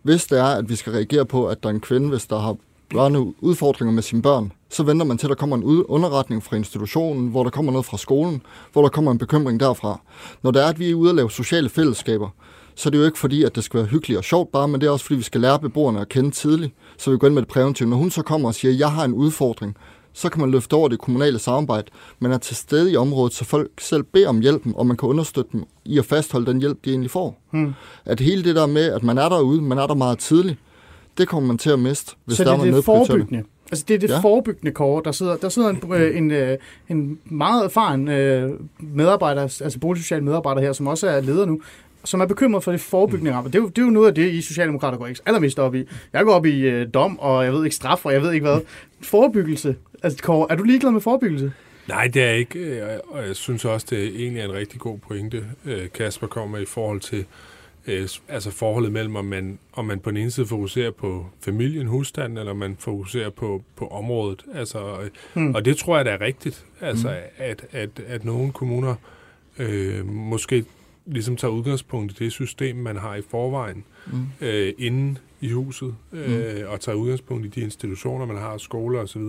Hvis 0.01 0.25
det 0.25 0.39
er, 0.39 0.45
at 0.57 0.69
vi 0.69 0.75
skal 0.75 0.93
reagere 0.93 1.25
på, 1.25 1.47
at 1.47 1.63
der 1.63 1.69
er 1.69 1.73
en 1.73 1.79
kvinde, 1.79 2.09
hvis 2.09 2.25
der 2.25 2.39
har 2.39 2.55
børne 2.89 3.43
udfordringer 3.43 3.93
med 3.93 4.03
sine 4.03 4.21
børn, 4.21 4.51
så 4.73 4.83
venter 4.83 5.05
man 5.05 5.17
til, 5.17 5.27
at 5.27 5.29
der 5.29 5.35
kommer 5.35 5.55
en 5.57 5.63
underretning 5.83 6.43
fra 6.43 6.55
institutionen, 6.55 7.27
hvor 7.27 7.43
der 7.43 7.49
kommer 7.49 7.71
noget 7.71 7.85
fra 7.85 7.97
skolen, 7.97 8.41
hvor 8.73 8.81
der 8.81 8.89
kommer 8.89 9.11
en 9.11 9.17
bekymring 9.17 9.59
derfra. 9.59 9.99
Når 10.41 10.51
det 10.51 10.63
er, 10.63 10.67
at 10.67 10.79
vi 10.79 10.91
er 10.91 10.95
ude 10.95 11.09
at 11.09 11.15
lave 11.15 11.31
sociale 11.31 11.69
fællesskaber, 11.69 12.29
så 12.75 12.89
er 12.89 12.91
det 12.91 12.97
jo 12.97 13.05
ikke 13.05 13.19
fordi, 13.19 13.43
at 13.43 13.55
det 13.55 13.63
skal 13.63 13.77
være 13.77 13.87
hyggeligt 13.87 14.17
og 14.17 14.23
sjovt 14.23 14.51
bare, 14.51 14.67
men 14.67 14.81
det 14.81 14.87
er 14.87 14.91
også 14.91 15.05
fordi, 15.05 15.17
vi 15.17 15.23
skal 15.23 15.41
lære 15.41 15.59
beboerne 15.59 16.01
at 16.01 16.09
kende 16.09 16.31
tidligt, 16.31 16.73
så 16.97 17.11
vi 17.11 17.17
går 17.17 17.27
ind 17.27 17.33
med 17.33 17.41
det 17.41 17.49
præventive. 17.49 17.89
Når 17.89 17.97
hun 17.97 18.11
så 18.11 18.21
kommer 18.21 18.47
og 18.47 18.55
siger, 18.55 18.71
at 18.71 18.79
jeg 18.79 18.91
har 18.91 19.05
en 19.05 19.13
udfordring, 19.13 19.75
så 20.13 20.29
kan 20.29 20.41
man 20.41 20.51
løfte 20.51 20.73
over 20.73 20.87
det 20.87 20.99
kommunale 20.99 21.39
samarbejde. 21.39 21.87
Man 22.19 22.31
er 22.31 22.37
til 22.37 22.55
stede 22.55 22.91
i 22.91 22.95
området, 22.95 23.33
så 23.33 23.45
folk 23.45 23.71
selv 23.79 24.03
beder 24.03 24.29
om 24.29 24.39
hjælpen, 24.39 24.73
og 24.75 24.87
man 24.87 24.97
kan 24.97 25.09
understøtte 25.09 25.49
dem 25.51 25.63
i 25.85 25.97
at 25.97 26.05
fastholde 26.05 26.45
den 26.45 26.59
hjælp, 26.59 26.85
de 26.85 26.89
egentlig 26.89 27.11
får. 27.11 27.41
Hmm. 27.51 27.73
At 28.05 28.19
hele 28.19 28.43
det 28.43 28.55
der 28.55 28.65
med, 28.65 28.83
at 28.83 29.03
man 29.03 29.17
er 29.17 29.29
derude, 29.29 29.61
man 29.61 29.77
er 29.77 29.87
der 29.87 29.95
meget 29.95 30.19
tidligt, 30.19 30.57
det 31.17 31.27
kommer 31.27 31.47
man 31.47 31.57
til 31.57 31.69
at 31.69 31.79
miste, 31.79 32.15
hvis 32.25 32.37
så 32.37 32.43
der 32.43 32.57
det 32.57 32.69
er 32.69 32.75
det 32.75 32.85
forebyggende? 32.85 33.43
Altså 33.73 33.85
det 33.87 33.93
er 33.93 33.99
det 33.99 34.09
ja. 34.09 34.19
forebyggende 34.19 34.71
kår. 34.71 35.01
Der 35.01 35.11
sidder, 35.11 35.35
der 35.35 35.49
sidder 35.49 35.69
en, 35.69 35.93
øh, 35.93 36.17
en, 36.17 36.31
øh, 36.31 36.57
en 36.89 37.19
meget 37.25 37.65
erfaren 37.65 38.07
øh, 38.07 38.51
medarbejder, 38.79 39.41
altså 39.41 39.79
boligsocial 39.79 40.23
medarbejder 40.23 40.61
her, 40.61 40.73
som 40.73 40.87
også 40.87 41.07
er 41.07 41.21
leder 41.21 41.45
nu, 41.45 41.61
som 42.03 42.21
er 42.21 42.25
bekymret 42.25 42.63
for 42.63 42.71
det 42.71 42.81
forebyggende 42.81 43.31
mm. 43.31 43.43
Det 43.43 43.55
er, 43.55 43.59
jo, 43.59 43.67
det 43.67 43.77
er 43.77 43.85
jo 43.85 43.89
noget 43.89 44.07
af 44.07 44.15
det, 44.15 44.31
I 44.31 44.41
Socialdemokrater 44.41 44.97
går 44.97 45.07
ikke 45.07 45.21
allermest 45.25 45.59
op 45.59 45.75
i. 45.75 45.83
Jeg 46.13 46.23
går 46.23 46.33
op 46.33 46.45
i 46.45 46.59
øh, 46.59 46.87
dom, 46.93 47.19
og 47.19 47.45
jeg 47.45 47.53
ved 47.53 47.63
ikke 47.63 47.75
straf, 47.75 48.05
og 48.05 48.13
jeg 48.13 48.21
ved 48.21 48.31
ikke 48.31 48.45
hvad. 48.45 48.59
Forebyggelse. 49.01 49.75
Altså, 50.03 50.23
Kåre, 50.23 50.47
er 50.49 50.55
du 50.55 50.63
ligeglad 50.63 50.91
med 50.91 51.01
forebyggelse? 51.01 51.51
Nej, 51.87 52.07
det 52.13 52.23
er 52.23 52.31
ikke, 52.31 52.81
og 53.07 53.27
jeg 53.27 53.35
synes 53.35 53.65
også, 53.65 53.87
det 53.89 54.03
er 54.03 54.07
egentlig 54.07 54.41
er 54.41 54.45
en 54.45 54.53
rigtig 54.53 54.79
god 54.79 54.97
pointe, 54.97 55.43
Kasper 55.93 56.27
kommer 56.27 56.57
med 56.57 56.61
i 56.61 56.69
forhold 56.69 56.99
til 56.99 57.19
øh, 57.19 57.25
altså 58.27 58.51
forholdet 58.51 58.91
mellem, 58.91 59.15
om 59.15 59.25
man, 59.25 59.59
om 59.73 59.85
man 59.85 59.99
på 59.99 60.09
den 60.09 60.17
ene 60.17 60.31
side 60.31 60.47
fokuserer 60.47 60.91
på 60.91 61.25
familien, 61.41 61.87
husstanden, 61.87 62.37
eller 62.37 62.53
man 62.53 62.75
fokuserer 62.79 63.29
på, 63.29 63.63
på 63.75 63.87
området. 63.87 64.45
Altså, 64.53 65.09
hmm. 65.33 65.55
Og 65.55 65.65
det 65.65 65.77
tror 65.77 65.95
jeg, 65.95 66.05
der 66.05 66.11
er 66.11 66.21
rigtigt, 66.21 66.65
altså, 66.81 67.07
hmm. 67.07 67.17
at, 67.37 67.65
at, 67.71 67.89
at 68.07 68.25
nogle 68.25 68.51
kommuner 68.51 68.95
øh, 69.59 70.07
måske 70.07 70.65
ligesom 71.05 71.35
tager 71.35 71.51
udgangspunkt 71.51 72.11
i 72.11 72.23
det 72.23 72.31
system, 72.31 72.75
man 72.75 72.97
har 72.97 73.15
i 73.15 73.21
forvejen, 73.29 73.83
mm. 74.07 74.47
øh, 74.47 74.73
inde 74.77 75.19
i 75.41 75.51
huset, 75.51 75.95
øh, 76.13 76.57
mm. 76.57 76.67
og 76.67 76.81
tager 76.81 76.95
udgangspunkt 76.95 77.45
i 77.45 77.49
de 77.49 77.61
institutioner, 77.61 78.25
man 78.25 78.37
har, 78.37 78.57
skoler 78.57 78.99
osv. 78.99 79.21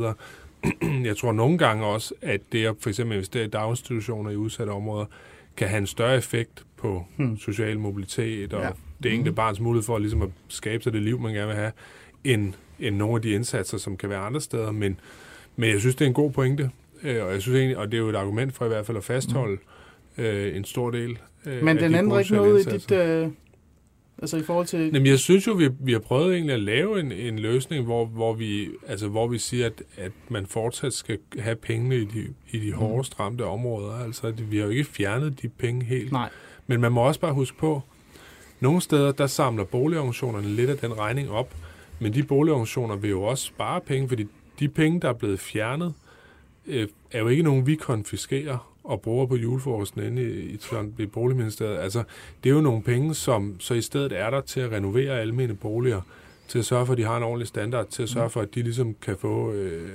Jeg 1.08 1.16
tror 1.16 1.32
nogle 1.32 1.58
gange 1.58 1.84
også, 1.84 2.14
at 2.22 2.40
det 2.52 2.64
er 2.64 2.74
for 2.80 2.88
eksempel 2.88 3.16
hvis 3.16 3.28
det 3.28 3.42
er 3.42 3.46
daginstitutioner 3.46 4.30
i 4.30 4.36
udsatte 4.36 4.70
områder, 4.70 5.06
kan 5.56 5.68
have 5.68 5.78
en 5.78 5.86
større 5.86 6.16
effekt 6.16 6.64
på 6.76 7.04
hmm. 7.16 7.38
social 7.38 7.78
mobilitet 7.78 8.52
og 8.52 8.62
ja. 8.62 8.68
det 9.02 9.12
enkelte 9.12 9.30
hmm. 9.30 9.36
barns 9.36 9.60
mulighed 9.60 9.84
for 9.84 9.98
ligesom 9.98 10.22
at 10.22 10.28
skabe 10.48 10.82
sig 10.82 10.92
det 10.92 11.02
liv, 11.02 11.20
man 11.20 11.34
gerne 11.34 11.46
vil 11.46 11.56
have, 11.56 11.72
end, 12.24 12.52
end 12.80 12.96
nogle 12.96 13.14
af 13.14 13.22
de 13.22 13.30
indsatser, 13.30 13.78
som 13.78 13.96
kan 13.96 14.10
være 14.10 14.18
andre 14.18 14.40
steder. 14.40 14.72
Men, 14.72 15.00
men 15.56 15.70
jeg 15.70 15.80
synes, 15.80 15.94
det 15.94 16.04
er 16.04 16.08
en 16.08 16.14
god 16.14 16.30
pointe, 16.30 16.70
øh, 17.02 17.24
og 17.24 17.32
jeg 17.32 17.42
synes 17.42 17.58
egentlig, 17.58 17.78
og 17.78 17.92
det 17.92 17.94
er 17.94 18.02
jo 18.02 18.08
et 18.08 18.16
argument 18.16 18.54
for 18.54 18.64
i 18.64 18.68
hvert 18.68 18.86
fald 18.86 18.96
at 18.96 19.04
fastholde 19.04 19.58
hmm. 20.16 20.24
øh, 20.24 20.56
en 20.56 20.64
stor 20.64 20.90
del 20.90 21.18
øh, 21.46 21.62
Men 21.62 21.76
den 21.76 21.94
ændrer 21.94 22.18
ikke 22.18 22.34
noget 22.34 22.58
indsatser. 22.58 22.96
i 22.96 23.00
dit... 23.00 23.26
Øh 23.26 23.28
Altså 24.24 24.36
i 24.36 24.42
forhold 24.42 24.66
til... 24.66 24.80
Jamen, 24.80 25.06
jeg 25.06 25.18
synes 25.18 25.46
jo, 25.46 25.52
vi, 25.52 25.68
vi 25.80 25.92
har 25.92 25.98
prøvet 25.98 26.34
egentlig 26.34 26.54
at 26.54 26.60
lave 26.60 27.00
en, 27.00 27.12
en 27.12 27.38
løsning, 27.38 27.84
hvor, 27.84 28.06
hvor, 28.06 28.32
vi, 28.32 28.68
altså, 28.88 29.08
hvor 29.08 29.28
vi 29.28 29.38
siger, 29.38 29.66
at, 29.66 29.82
at 29.96 30.12
man 30.28 30.46
fortsat 30.46 30.92
skal 30.92 31.18
have 31.38 31.56
pengene 31.56 31.96
i 31.96 32.04
de, 32.04 32.26
i 32.50 32.58
de 32.58 32.70
mm. 32.70 32.76
hårdest 32.76 33.20
ramte 33.20 33.44
områder. 33.44 33.92
Altså, 33.92 34.30
vi 34.30 34.56
har 34.56 34.64
jo 34.64 34.70
ikke 34.70 34.84
fjernet 34.84 35.42
de 35.42 35.48
penge 35.48 35.84
helt. 35.84 36.12
Nej. 36.12 36.28
Men 36.66 36.80
man 36.80 36.92
må 36.92 37.00
også 37.00 37.20
bare 37.20 37.32
huske 37.32 37.58
på, 37.58 37.82
nogle 38.60 38.80
steder, 38.80 39.12
der 39.12 39.26
samler 39.26 39.64
boligorganisationerne 39.64 40.48
lidt 40.48 40.70
af 40.70 40.78
den 40.78 40.98
regning 40.98 41.30
op, 41.30 41.54
men 41.98 42.14
de 42.14 42.22
boligorganisationer 42.22 42.96
vil 42.96 43.10
jo 43.10 43.22
også 43.22 43.44
spare 43.44 43.80
penge, 43.80 44.08
fordi 44.08 44.26
de 44.58 44.68
penge, 44.68 45.00
der 45.00 45.08
er 45.08 45.12
blevet 45.12 45.40
fjernet, 45.40 45.94
øh, 46.66 46.88
er 47.10 47.18
jo 47.18 47.28
ikke 47.28 47.42
nogen, 47.42 47.66
vi 47.66 47.74
konfiskerer 47.74 48.73
og 48.84 49.00
bruger 49.00 49.26
på 49.26 49.36
julefrokosten 49.36 50.02
inde 50.02 50.22
i, 50.22 50.26
i, 50.28 50.58
i 50.98 51.06
Boligministeriet. 51.06 51.78
Altså, 51.78 52.02
det 52.44 52.50
er 52.50 52.54
jo 52.54 52.60
nogle 52.60 52.82
penge, 52.82 53.14
som 53.14 53.56
så 53.58 53.74
i 53.74 53.80
stedet 53.80 54.12
er 54.12 54.30
der 54.30 54.40
til 54.40 54.60
at 54.60 54.72
renovere 54.72 55.20
almene 55.20 55.54
boliger, 55.54 56.00
til 56.48 56.58
at 56.58 56.64
sørge 56.64 56.86
for, 56.86 56.92
at 56.92 56.98
de 56.98 57.04
har 57.04 57.16
en 57.16 57.22
ordentlig 57.22 57.48
standard, 57.48 57.88
til 57.88 58.02
at 58.02 58.08
sørge 58.08 58.30
for, 58.30 58.40
at 58.40 58.54
de 58.54 58.62
ligesom 58.62 58.94
kan 59.02 59.16
få 59.16 59.52
øh, 59.52 59.90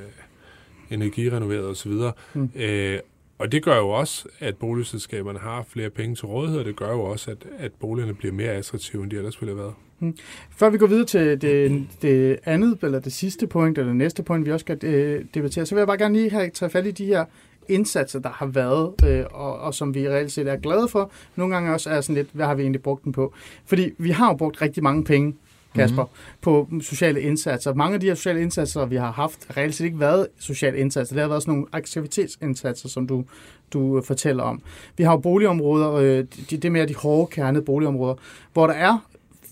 energirenoveret 0.91 1.65
osv. 1.65 1.91
Mm. 2.33 2.49
Øh, 2.55 2.99
og 3.37 3.51
det 3.51 3.63
gør 3.63 3.77
jo 3.77 3.89
også, 3.89 4.27
at 4.39 4.57
boligselskaberne 4.57 5.39
har 5.39 5.65
flere 5.69 5.89
penge 5.89 6.15
til 6.15 6.25
rådighed, 6.25 6.59
og 6.59 6.65
det 6.65 6.75
gør 6.75 6.91
jo 6.91 7.01
også, 7.01 7.31
at, 7.31 7.37
at 7.57 7.71
boligerne 7.73 8.13
bliver 8.13 8.33
mere 8.33 8.51
attraktive, 8.51 9.03
end 9.03 9.11
de 9.11 9.17
ellers 9.17 9.41
ville 9.41 9.55
have 9.55 9.63
været. 9.63 9.73
Hmm. 9.99 10.17
Før 10.49 10.69
vi 10.69 10.77
går 10.77 10.87
videre 10.87 11.05
til 11.05 11.41
det, 11.41 11.87
det 12.01 12.39
andet, 12.45 12.83
eller 12.83 12.99
det 12.99 13.13
sidste 13.13 13.47
point, 13.47 13.77
eller 13.77 13.89
det 13.89 13.97
næste 13.97 14.23
point, 14.23 14.45
vi 14.45 14.51
også 14.51 14.63
skal 14.63 14.85
øh, 14.85 15.25
debattere, 15.33 15.65
så 15.65 15.75
vil 15.75 15.79
jeg 15.79 15.87
bare 15.87 15.97
gerne 15.97 16.15
lige 16.15 16.29
have 16.29 16.49
taget 16.49 16.71
fat 16.71 16.85
i 16.85 16.91
de 16.91 17.05
her 17.05 17.25
indsatser, 17.69 18.19
der 18.19 18.29
har 18.29 18.45
været, 18.45 18.93
øh, 19.05 19.25
og, 19.31 19.59
og 19.59 19.73
som 19.73 19.95
vi 19.95 20.09
reelt 20.09 20.31
set 20.31 20.47
er 20.47 20.55
glade 20.55 20.87
for. 20.87 21.11
Nogle 21.35 21.53
gange 21.53 21.73
også 21.73 21.89
er 21.89 22.01
sådan 22.01 22.15
lidt, 22.15 22.29
hvad 22.33 22.45
har 22.45 22.55
vi 22.55 22.61
egentlig 22.61 22.81
brugt 22.81 23.03
den 23.03 23.11
på? 23.11 23.33
Fordi 23.65 23.91
vi 23.97 24.09
har 24.09 24.27
jo 24.27 24.37
brugt 24.37 24.61
rigtig 24.61 24.83
mange 24.83 25.03
penge 25.03 25.35
Kasper, 25.75 26.03
mm-hmm. 26.03 26.41
på 26.41 26.69
sociale 26.81 27.21
indsatser. 27.21 27.73
Mange 27.73 27.93
af 27.93 27.99
de 27.99 28.07
her 28.07 28.15
sociale 28.15 28.41
indsatser, 28.41 28.85
vi 28.85 28.95
har 28.95 29.11
haft, 29.11 29.47
har 29.47 29.57
reelt 29.57 29.75
set 29.75 29.85
ikke 29.85 29.99
været 29.99 30.27
sociale 30.39 30.77
indsatser. 30.77 31.15
Det 31.15 31.21
har 31.21 31.29
været 31.29 31.41
sådan 31.41 31.53
nogle 31.53 31.67
aktivitetsindsatser, 31.71 32.89
som 32.89 33.07
du, 33.07 33.25
du 33.73 33.97
øh, 33.97 34.03
fortæller 34.03 34.43
om. 34.43 34.61
Vi 34.97 35.03
har 35.03 35.11
jo 35.11 35.17
boligområder, 35.17 35.93
øh, 35.93 36.25
det, 36.49 36.63
det 36.63 36.71
mere 36.71 36.85
de 36.85 36.95
hårde 36.95 37.31
kernede 37.31 37.63
boligområder, 37.63 38.15
hvor 38.53 38.67
der 38.67 38.73
er 38.73 38.97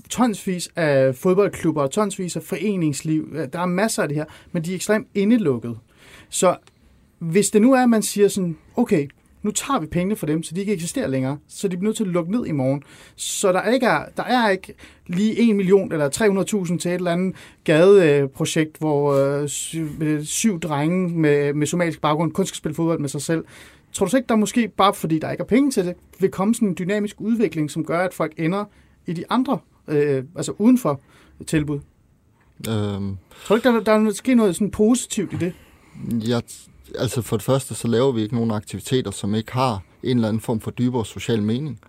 tonsvis 0.09 0.69
af 0.75 1.15
fodboldklubber 1.15 1.87
tonsvis 1.87 2.35
af 2.35 2.43
foreningsliv. 2.43 3.35
Der 3.53 3.59
er 3.59 3.65
masser 3.65 4.01
af 4.03 4.09
det 4.09 4.17
her, 4.17 4.25
men 4.51 4.63
de 4.63 4.71
er 4.71 4.75
ekstremt 4.75 5.07
indelukket. 5.15 5.77
Så 6.29 6.55
hvis 7.19 7.49
det 7.49 7.61
nu 7.61 7.73
er, 7.73 7.83
at 7.83 7.89
man 7.89 8.01
siger 8.01 8.27
sådan, 8.27 8.57
okay, 8.75 9.07
nu 9.43 9.51
tager 9.51 9.79
vi 9.79 9.85
pengene 9.85 10.15
fra 10.15 10.27
dem, 10.27 10.43
så 10.43 10.55
de 10.55 10.59
ikke 10.59 10.73
eksisterer 10.73 11.07
længere, 11.07 11.37
så 11.47 11.67
de 11.67 11.77
bliver 11.77 11.87
nødt 11.87 11.97
til 11.97 12.03
at 12.03 12.09
lukke 12.09 12.31
ned 12.31 12.45
i 12.45 12.51
morgen. 12.51 12.83
Så 13.15 13.51
der, 13.51 13.63
ikke 13.63 13.85
er, 13.85 14.05
der 14.17 14.23
er 14.23 14.49
ikke 14.49 14.73
lige 15.07 15.49
1 15.49 15.55
million 15.55 15.91
eller 15.91 16.09
300.000 16.69 16.77
til 16.77 16.91
et 16.91 16.95
eller 16.95 17.11
andet 17.11 17.35
gadeprojekt, 17.63 18.77
hvor 18.77 19.13
øh, 19.13 19.47
syv, 19.47 19.89
syv 20.23 20.59
drenge 20.59 21.09
med, 21.09 21.53
med 21.53 21.67
somalisk 21.67 22.01
baggrund 22.01 22.31
kun 22.31 22.45
skal 22.45 22.57
spille 22.57 22.75
fodbold 22.75 22.99
med 22.99 23.09
sig 23.09 23.21
selv. 23.21 23.45
Tror 23.93 24.05
du 24.05 24.09
så 24.09 24.17
ikke, 24.17 24.27
der 24.27 24.35
måske, 24.35 24.67
bare 24.67 24.93
fordi 24.93 25.19
der 25.19 25.31
ikke 25.31 25.41
er 25.41 25.47
penge 25.47 25.71
til 25.71 25.85
det, 25.85 25.95
vil 26.19 26.31
komme 26.31 26.55
sådan 26.55 26.67
en 26.67 26.75
dynamisk 26.79 27.15
udvikling, 27.21 27.71
som 27.71 27.85
gør, 27.85 27.99
at 27.99 28.13
folk 28.13 28.33
ender 28.37 28.65
i 29.05 29.13
de 29.13 29.23
andre, 29.29 29.59
øh, 29.87 30.23
altså 30.35 30.53
uden 30.57 30.77
for 30.77 31.01
tilbud? 31.47 31.79
Øhm, 32.69 33.17
tror 33.45 33.55
du 33.55 33.55
ikke, 33.55 33.69
der, 33.69 33.79
der 33.79 33.91
er 33.91 33.99
måske 33.99 34.35
noget 34.35 34.55
sådan 34.55 34.71
positivt 34.71 35.33
i 35.33 35.35
det? 35.35 35.53
Jeg 36.27 36.41
altså 36.99 37.21
for 37.21 37.37
det 37.37 37.43
første, 37.43 37.75
så 37.75 37.87
laver 37.87 38.11
vi 38.11 38.21
ikke 38.21 38.35
nogen 38.35 38.51
aktiviteter, 38.51 39.11
som 39.11 39.35
ikke 39.35 39.53
har 39.53 39.81
en 40.03 40.17
eller 40.17 40.27
anden 40.27 40.41
form 40.41 40.59
for 40.59 40.71
dybere 40.71 41.05
social 41.05 41.41
mening. 41.41 41.79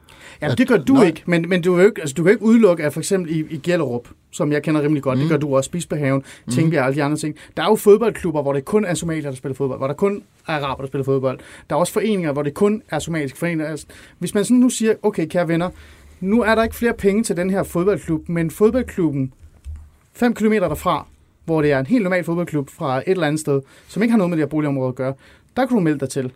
Ja, 0.43 0.55
det 0.55 0.69
gør 0.69 0.77
du 0.77 0.93
nej. 0.93 1.07
ikke, 1.07 1.23
men, 1.27 1.49
men 1.49 1.63
du, 1.63 1.79
jo 1.79 1.87
ikke, 1.87 2.01
altså, 2.01 2.15
du 2.15 2.23
kan 2.23 2.33
ikke 2.33 2.45
udelukke, 2.45 2.85
at 2.85 2.93
for 2.93 3.01
eksempel 3.01 3.37
i, 3.37 3.47
i 3.51 3.57
Gellerup, 3.57 4.09
som 4.31 4.53
jeg 4.53 4.63
kender 4.63 4.83
rimelig 4.83 5.03
godt, 5.03 5.19
mm. 5.19 5.21
det 5.21 5.31
gør 5.31 5.37
du 5.37 5.57
også, 5.57 5.71
Bispehaven, 5.71 6.23
mm. 6.47 6.53
tænker 6.53 6.79
jeg 6.79 6.87
alle 6.87 6.97
de 6.97 7.03
andre 7.03 7.17
ting. 7.17 7.37
Der 7.57 7.63
er 7.63 7.67
jo 7.67 7.77
fodboldklubber, 7.77 8.43
hvor 8.43 8.53
det 8.53 8.65
kun 8.65 8.85
er 8.85 8.95
somalier, 8.95 9.31
der 9.31 9.37
spiller 9.37 9.55
fodbold, 9.55 9.79
hvor 9.79 9.87
der 9.87 9.95
kun 9.95 10.23
er 10.49 10.53
araber, 10.53 10.83
der 10.83 10.89
spiller 10.89 11.05
fodbold. 11.05 11.39
Der 11.71 11.77
er 11.77 11.81
også 11.81 11.93
foreninger, 11.93 12.33
hvor 12.33 12.43
det 12.43 12.55
kun 12.55 12.83
er 12.91 12.99
somaliske 12.99 13.39
foreninger. 13.39 13.67
Altså, 13.67 13.87
hvis 14.19 14.35
man 14.35 14.45
sådan 14.45 14.57
nu 14.57 14.69
siger, 14.69 14.95
okay, 15.03 15.27
kære 15.27 15.49
venner, 15.49 15.71
nu 16.21 16.43
er 16.43 16.55
der 16.55 16.63
ikke 16.63 16.77
flere 16.77 16.95
penge 16.95 17.23
til 17.23 17.37
den 17.37 17.51
her 17.51 17.63
fodboldklub, 17.63 18.29
men 18.29 18.51
fodboldklubben 18.51 19.33
5 20.13 20.35
km 20.35 20.53
derfra 20.53 21.07
hvor 21.49 21.63
det 21.63 21.73
er 21.73 21.79
en 21.79 21.87
helt 21.87 22.03
normal 22.03 22.25
fodboldklub 22.25 22.71
fra 22.71 22.99
et 22.99 23.05
eller 23.07 23.27
andet 23.27 23.41
sted, 23.41 23.61
som 23.89 24.03
ikke 24.03 24.11
har 24.11 24.19
noget 24.19 24.31
med 24.31 24.37
det 24.39 24.43
her 24.43 24.49
boligområde 24.49 24.89
at 24.89 24.95
gøre, 24.95 25.15
der 25.57 25.67
kan 25.67 25.77
du 25.77 25.83
melde 25.83 26.01
dig 26.01 26.09
til. 26.09 26.33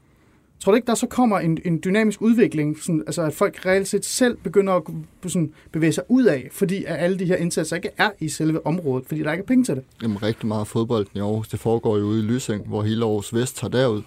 Tror 0.60 0.72
du 0.72 0.76
ikke, 0.76 0.86
der 0.86 0.94
så 0.94 1.06
kommer 1.06 1.38
en, 1.38 1.58
en 1.64 1.80
dynamisk 1.84 2.22
udvikling, 2.22 2.78
sådan, 2.82 3.02
altså 3.06 3.22
at 3.22 3.34
folk 3.34 3.66
reelt 3.66 3.88
set 3.88 4.04
selv 4.04 4.36
begynder 4.36 4.72
at 4.72 4.82
sådan, 5.26 5.52
bevæge 5.72 5.92
sig 5.92 6.04
ud 6.08 6.24
af, 6.24 6.48
fordi 6.52 6.84
at 6.84 6.96
alle 6.98 7.18
de 7.18 7.24
her 7.24 7.36
indsatser 7.36 7.76
ikke 7.76 7.90
er 7.98 8.10
i 8.20 8.28
selve 8.28 8.66
området, 8.66 9.06
fordi 9.06 9.22
der 9.22 9.32
ikke 9.32 9.42
er 9.42 9.46
penge 9.46 9.64
til 9.64 9.74
det? 9.76 9.84
Jamen 10.02 10.22
rigtig 10.22 10.46
meget 10.46 10.66
fodbold 10.66 11.06
i 11.14 11.18
Aarhus, 11.18 11.48
det 11.48 11.60
foregår 11.60 11.98
jo 11.98 12.04
ude 12.04 12.18
i 12.18 12.22
Lysing, 12.22 12.66
hvor 12.66 12.82
hele 12.82 13.04
Aarhus 13.04 13.34
Vest 13.34 13.56
tager 13.56 13.70
derud. 13.70 14.02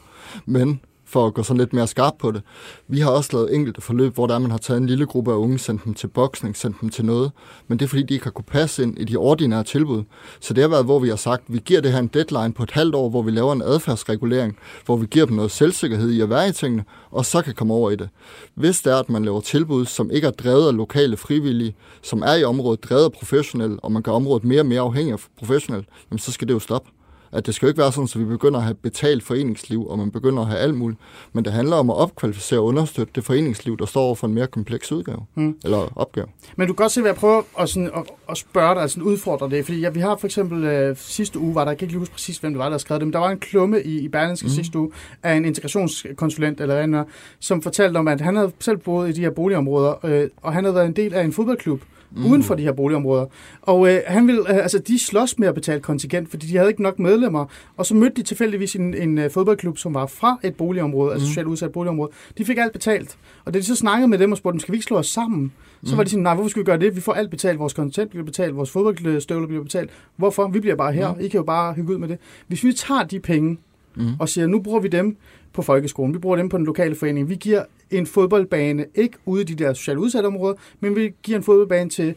Men 0.46 0.82
for 1.06 1.28
at 1.28 1.34
gå 1.34 1.44
sådan 1.44 1.58
lidt 1.58 1.74
mere 1.74 1.88
skarp 1.88 2.14
på 2.20 2.32
det. 2.32 2.42
Vi 2.88 3.00
har 3.00 3.10
også 3.10 3.30
lavet 3.34 3.56
enkelte 3.56 3.82
forløb, 3.82 4.14
hvor 4.14 4.28
der 4.28 4.40
man 4.40 4.52
har 4.52 4.58
taget 4.58 4.78
en 4.78 4.88
lille 4.88 5.06
gruppe 5.06 5.32
af 5.32 5.36
unge, 5.36 5.60
sendt 5.60 5.84
dem 5.86 5.94
til 5.94 6.08
boksning, 6.08 6.58
sendt 6.58 6.82
dem 6.82 6.90
til 6.90 7.06
noget, 7.06 7.32
men 7.68 7.80
det 7.80 7.86
er 7.86 7.90
fordi, 7.90 8.04
de 8.04 8.14
ikke 8.14 8.24
har 8.24 8.32
kunne 8.32 8.46
passe 8.46 8.84
ind 8.84 9.00
i 9.00 9.04
de 9.04 9.16
ordinære 9.16 9.64
tilbud. 9.64 10.04
Så 10.40 10.54
det 10.54 10.62
har 10.62 10.70
været, 10.70 10.86
hvor 10.86 11.00
vi 11.00 11.10
har 11.10 11.16
sagt, 11.16 11.44
at 11.48 11.54
vi 11.54 11.62
giver 11.66 11.82
det 11.82 11.92
her 11.92 12.00
en 12.00 12.08
deadline 12.08 12.54
på 12.54 12.64
et 12.64 12.72
halvt 12.72 12.96
år, 12.96 13.10
hvor 13.10 13.22
vi 13.22 13.32
laver 13.32 13.54
en 13.54 13.62
adfærdsregulering, 13.62 14.58
hvor 14.86 14.96
vi 14.96 15.06
giver 15.06 15.26
dem 15.26 15.36
noget 15.36 15.52
selvsikkerhed 15.52 16.12
i 16.12 16.22
at 16.22 16.30
være 16.30 16.50
i 16.50 16.52
tingene, 16.52 16.84
og 17.12 17.26
så 17.26 17.42
kan 17.42 17.54
komme 17.54 17.74
over 17.74 17.92
i 17.92 17.96
det. 17.96 18.10
Hvis 18.56 18.82
det 18.82 18.94
er, 18.94 18.98
at 18.98 19.10
man 19.10 19.26
laver 19.26 19.42
tilbud, 19.42 19.86
som 19.86 20.12
ikke 20.12 20.28
er 20.28 20.32
drevet 20.32 20.68
af 20.68 20.76
lokale 20.76 21.18
frivillige, 21.18 21.76
som 22.02 22.22
er 22.22 22.34
i 22.34 22.44
området 22.44 22.84
drevet 22.84 23.04
af 23.04 23.12
professionelle, 23.12 23.80
og 23.80 23.92
man 23.92 24.02
gør 24.02 24.12
området 24.12 24.44
mere 24.44 24.62
og 24.62 24.66
mere 24.66 24.82
afhængig 24.82 25.14
af 25.14 25.20
professionelle, 25.40 25.86
jamen 26.12 26.20
så 26.20 26.32
skal 26.32 26.48
det 26.48 26.54
jo 26.54 26.60
stoppe 26.60 26.90
at 27.36 27.46
det 27.46 27.56
skal 27.56 27.66
jo 27.66 27.70
ikke 27.70 27.82
være 27.82 27.92
sådan, 27.92 28.10
at 28.16 28.20
vi 28.20 28.26
begynder 28.26 28.60
at 28.60 28.64
have 28.64 28.76
betalt 28.76 29.24
foreningsliv, 29.24 29.88
og 29.88 29.98
man 29.98 30.12
begynder 30.12 30.42
at 30.42 30.48
have 30.48 30.60
alt 30.60 30.76
muligt. 30.76 31.00
Men 31.34 31.46
det 31.46 31.54
handler 31.54 31.76
om 31.76 31.90
at 31.90 31.96
opkvalificere 31.96 32.60
og 32.60 32.66
understøtte 32.66 33.14
det 33.16 33.24
foreningsliv, 33.24 33.78
der 33.78 33.86
står 33.86 34.02
over 34.02 34.16
for 34.16 34.28
en 34.28 34.34
mere 34.34 34.48
kompleks 34.48 34.92
udgave, 34.92 35.20
hmm. 35.34 35.58
eller 35.64 35.98
opgave. 35.98 36.28
Men 36.56 36.68
du 36.68 36.74
kan 36.74 36.84
godt 36.84 36.92
se, 36.92 37.02
hvad 37.02 37.12
jeg 37.12 37.16
prøver 37.16 37.42
at, 37.60 37.70
sådan, 37.70 37.90
at, 37.96 38.04
at 38.30 38.38
spørge 38.38 38.74
dig, 38.74 38.82
altså 38.82 39.02
udfordre 39.02 39.50
det. 39.50 39.66
Fordi 39.66 39.80
ja, 39.80 39.90
vi 39.90 40.00
har 40.00 40.16
for 40.16 40.28
eksempel 40.28 40.64
øh, 40.64 40.96
sidste 40.98 41.40
uge, 41.40 41.56
var 41.56 41.64
der, 41.64 41.72
jeg 41.72 41.78
kan 41.78 41.88
ikke 41.88 42.00
huske 42.00 42.14
præcis, 42.14 42.38
hvem 42.38 42.54
det 42.54 42.60
var, 42.60 42.70
der 42.70 42.78
skrev 42.78 43.00
det, 43.00 43.08
men 43.08 43.14
der 43.14 43.20
var 43.20 43.30
en 43.30 43.40
klumme 43.40 43.84
i, 43.84 44.00
i 44.00 44.08
Berlinske 44.08 44.46
hmm. 44.46 44.56
sidste 44.56 44.80
uge 44.80 44.92
af 45.24 45.34
en 45.34 45.46
integrationskonsulent, 45.46 46.62
eller 46.62 46.84
en, 46.84 46.96
som 47.40 47.62
fortalte 47.62 47.98
om, 47.98 48.08
at 48.08 48.22
han 48.22 48.36
havde 48.36 48.52
selv 48.60 48.78
boet 48.78 49.10
i 49.10 49.12
de 49.12 49.22
her 49.22 49.30
boligområder, 49.30 50.06
øh, 50.06 50.30
og 50.42 50.54
han 50.54 50.64
havde 50.64 50.76
været 50.76 50.86
en 50.86 50.96
del 50.96 51.14
af 51.14 51.24
en 51.24 51.34
fodboldklub, 51.34 51.82
mm. 52.16 52.26
uden 52.26 52.44
for 52.44 52.56
de 52.56 52.64
her 52.64 52.72
boligområder. 52.72 53.26
Og 53.62 53.94
øh, 53.94 54.02
han 54.08 54.28
ville, 54.28 54.42
øh, 54.42 54.58
altså, 54.58 54.80
de 54.80 55.00
slås 55.00 55.40
med 55.40 55.48
at 55.48 55.56
betale 55.56 55.82
kontingent, 55.82 56.30
fordi 56.30 56.48
de 56.48 56.58
havde 56.58 56.70
ikke 56.70 56.84
nok 56.84 57.00
medlemmer. 57.00 57.46
Og 57.78 57.86
så 57.86 57.96
mødte 57.96 58.16
de 58.16 58.24
tilfældigvis 58.24 58.76
en, 58.76 58.94
en 58.94 59.18
uh, 59.18 59.32
fodboldklub, 59.32 59.78
som 59.78 59.94
var 59.94 60.06
fra 60.06 60.40
et 60.44 60.56
boligområde, 60.56 61.12
altså 61.12 61.16
mm. 61.16 61.22
altså 61.22 61.28
socialt 61.28 61.48
udsat 61.48 61.72
boligområde. 61.72 62.12
De 62.38 62.46
fik 62.46 62.58
alt 62.58 62.74
betalt. 62.74 63.18
Og 63.46 63.54
da 63.54 63.60
de 63.60 63.64
så 63.64 63.76
snakkede 63.76 64.08
med 64.08 64.18
dem 64.18 64.32
og 64.32 64.38
spurgte 64.38 64.54
dem, 64.54 64.60
skal 64.60 64.72
vi 64.72 64.76
ikke 64.76 64.86
slå 64.86 64.98
os 64.98 65.08
sammen? 65.08 65.52
Så 65.84 65.94
mm. 65.94 65.98
var 65.98 66.04
de 66.04 66.10
sådan, 66.10 66.24
nej, 66.24 66.34
hvorfor 66.34 66.50
skal 66.50 66.60
vi 66.60 66.66
gøre 66.66 66.80
det? 66.80 66.96
Vi 66.96 67.02
får 67.02 67.14
alt 67.14 67.30
betalt, 67.30 67.60
vores 67.60 67.74
kontingent 67.74 68.10
bliver 68.10 68.26
betalt, 68.26 68.56
vores 68.56 68.72
fodboldstøvler 68.72 69.48
bliver 69.48 69.64
betalt. 69.64 69.90
Hvorfor? 70.16 70.48
Vi 70.48 70.60
bliver 70.60 70.76
bare 70.76 70.94
her. 70.94 71.14
Mm. 71.14 71.20
I 71.20 71.28
kan 71.28 71.38
jo 71.38 71.44
bare 71.44 71.74
hygge 71.74 71.94
ud 71.94 71.98
med 71.98 72.08
det. 72.08 72.18
Hvis 72.48 72.64
vi 72.64 72.74
tager 72.74 73.04
de 73.04 73.20
penge, 73.20 73.58
mm. 73.96 74.08
og 74.20 74.30
siger, 74.30 74.48
nu 74.48 74.60
bruger 74.60 74.80
vi 74.80 74.88
dem 74.88 75.18
på 75.56 75.62
folkeskolen, 75.62 76.14
vi 76.14 76.20
bruger 76.20 76.38
dem 76.38 76.50
på 76.50 76.58
den 76.58 76.66
lokale 76.66 76.96
forening, 76.96 77.30
vi 77.30 77.36
giver 77.36 77.64
en 77.92 78.08
fodboldbane, 78.08 78.86
ikke 78.96 79.18
ude 79.26 79.42
i 79.42 79.46
de 79.46 79.56
der 79.56 79.74
socialt 79.74 80.00
udsatte 80.00 80.28
områder, 80.28 80.56
men 80.80 80.96
vi 80.96 81.12
giver 81.24 81.38
en 81.38 81.44
fodboldbane 81.44 81.90
til 81.90 82.16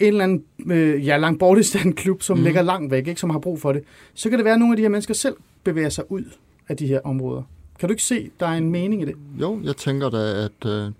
en 0.00 0.06
eller 0.06 0.24
anden 0.24 0.44
øh, 0.66 1.06
ja, 1.06 1.16
langt 1.16 1.38
bortestand 1.38 1.94
klub, 1.94 2.22
som 2.22 2.38
mm. 2.38 2.44
ligger 2.44 2.62
langt 2.62 2.90
væk, 2.90 3.06
ikke, 3.08 3.20
som 3.20 3.30
har 3.30 3.38
brug 3.38 3.60
for 3.60 3.72
det, 3.72 3.82
så 4.14 4.30
kan 4.30 4.38
det 4.38 4.44
være, 4.44 4.54
at 4.54 4.60
nogle 4.60 4.72
af 4.72 4.76
de 4.76 4.82
her 4.82 4.88
mennesker 4.88 5.14
selv 5.14 5.36
bevæger 5.64 5.88
sig 5.88 6.12
ud 6.12 6.24
af 6.68 6.76
de 6.76 6.86
her 6.86 7.00
områder. 7.04 7.42
Kan 7.78 7.88
du 7.88 7.92
ikke 7.92 8.02
se, 8.02 8.30
der 8.40 8.46
er 8.46 8.52
en 8.52 8.70
mening 8.70 9.02
i 9.02 9.04
det? 9.04 9.14
Jo, 9.40 9.60
jeg 9.64 9.76
tænker 9.76 10.10
da, 10.10 10.44
at 10.44 10.70
øh, 10.70 10.92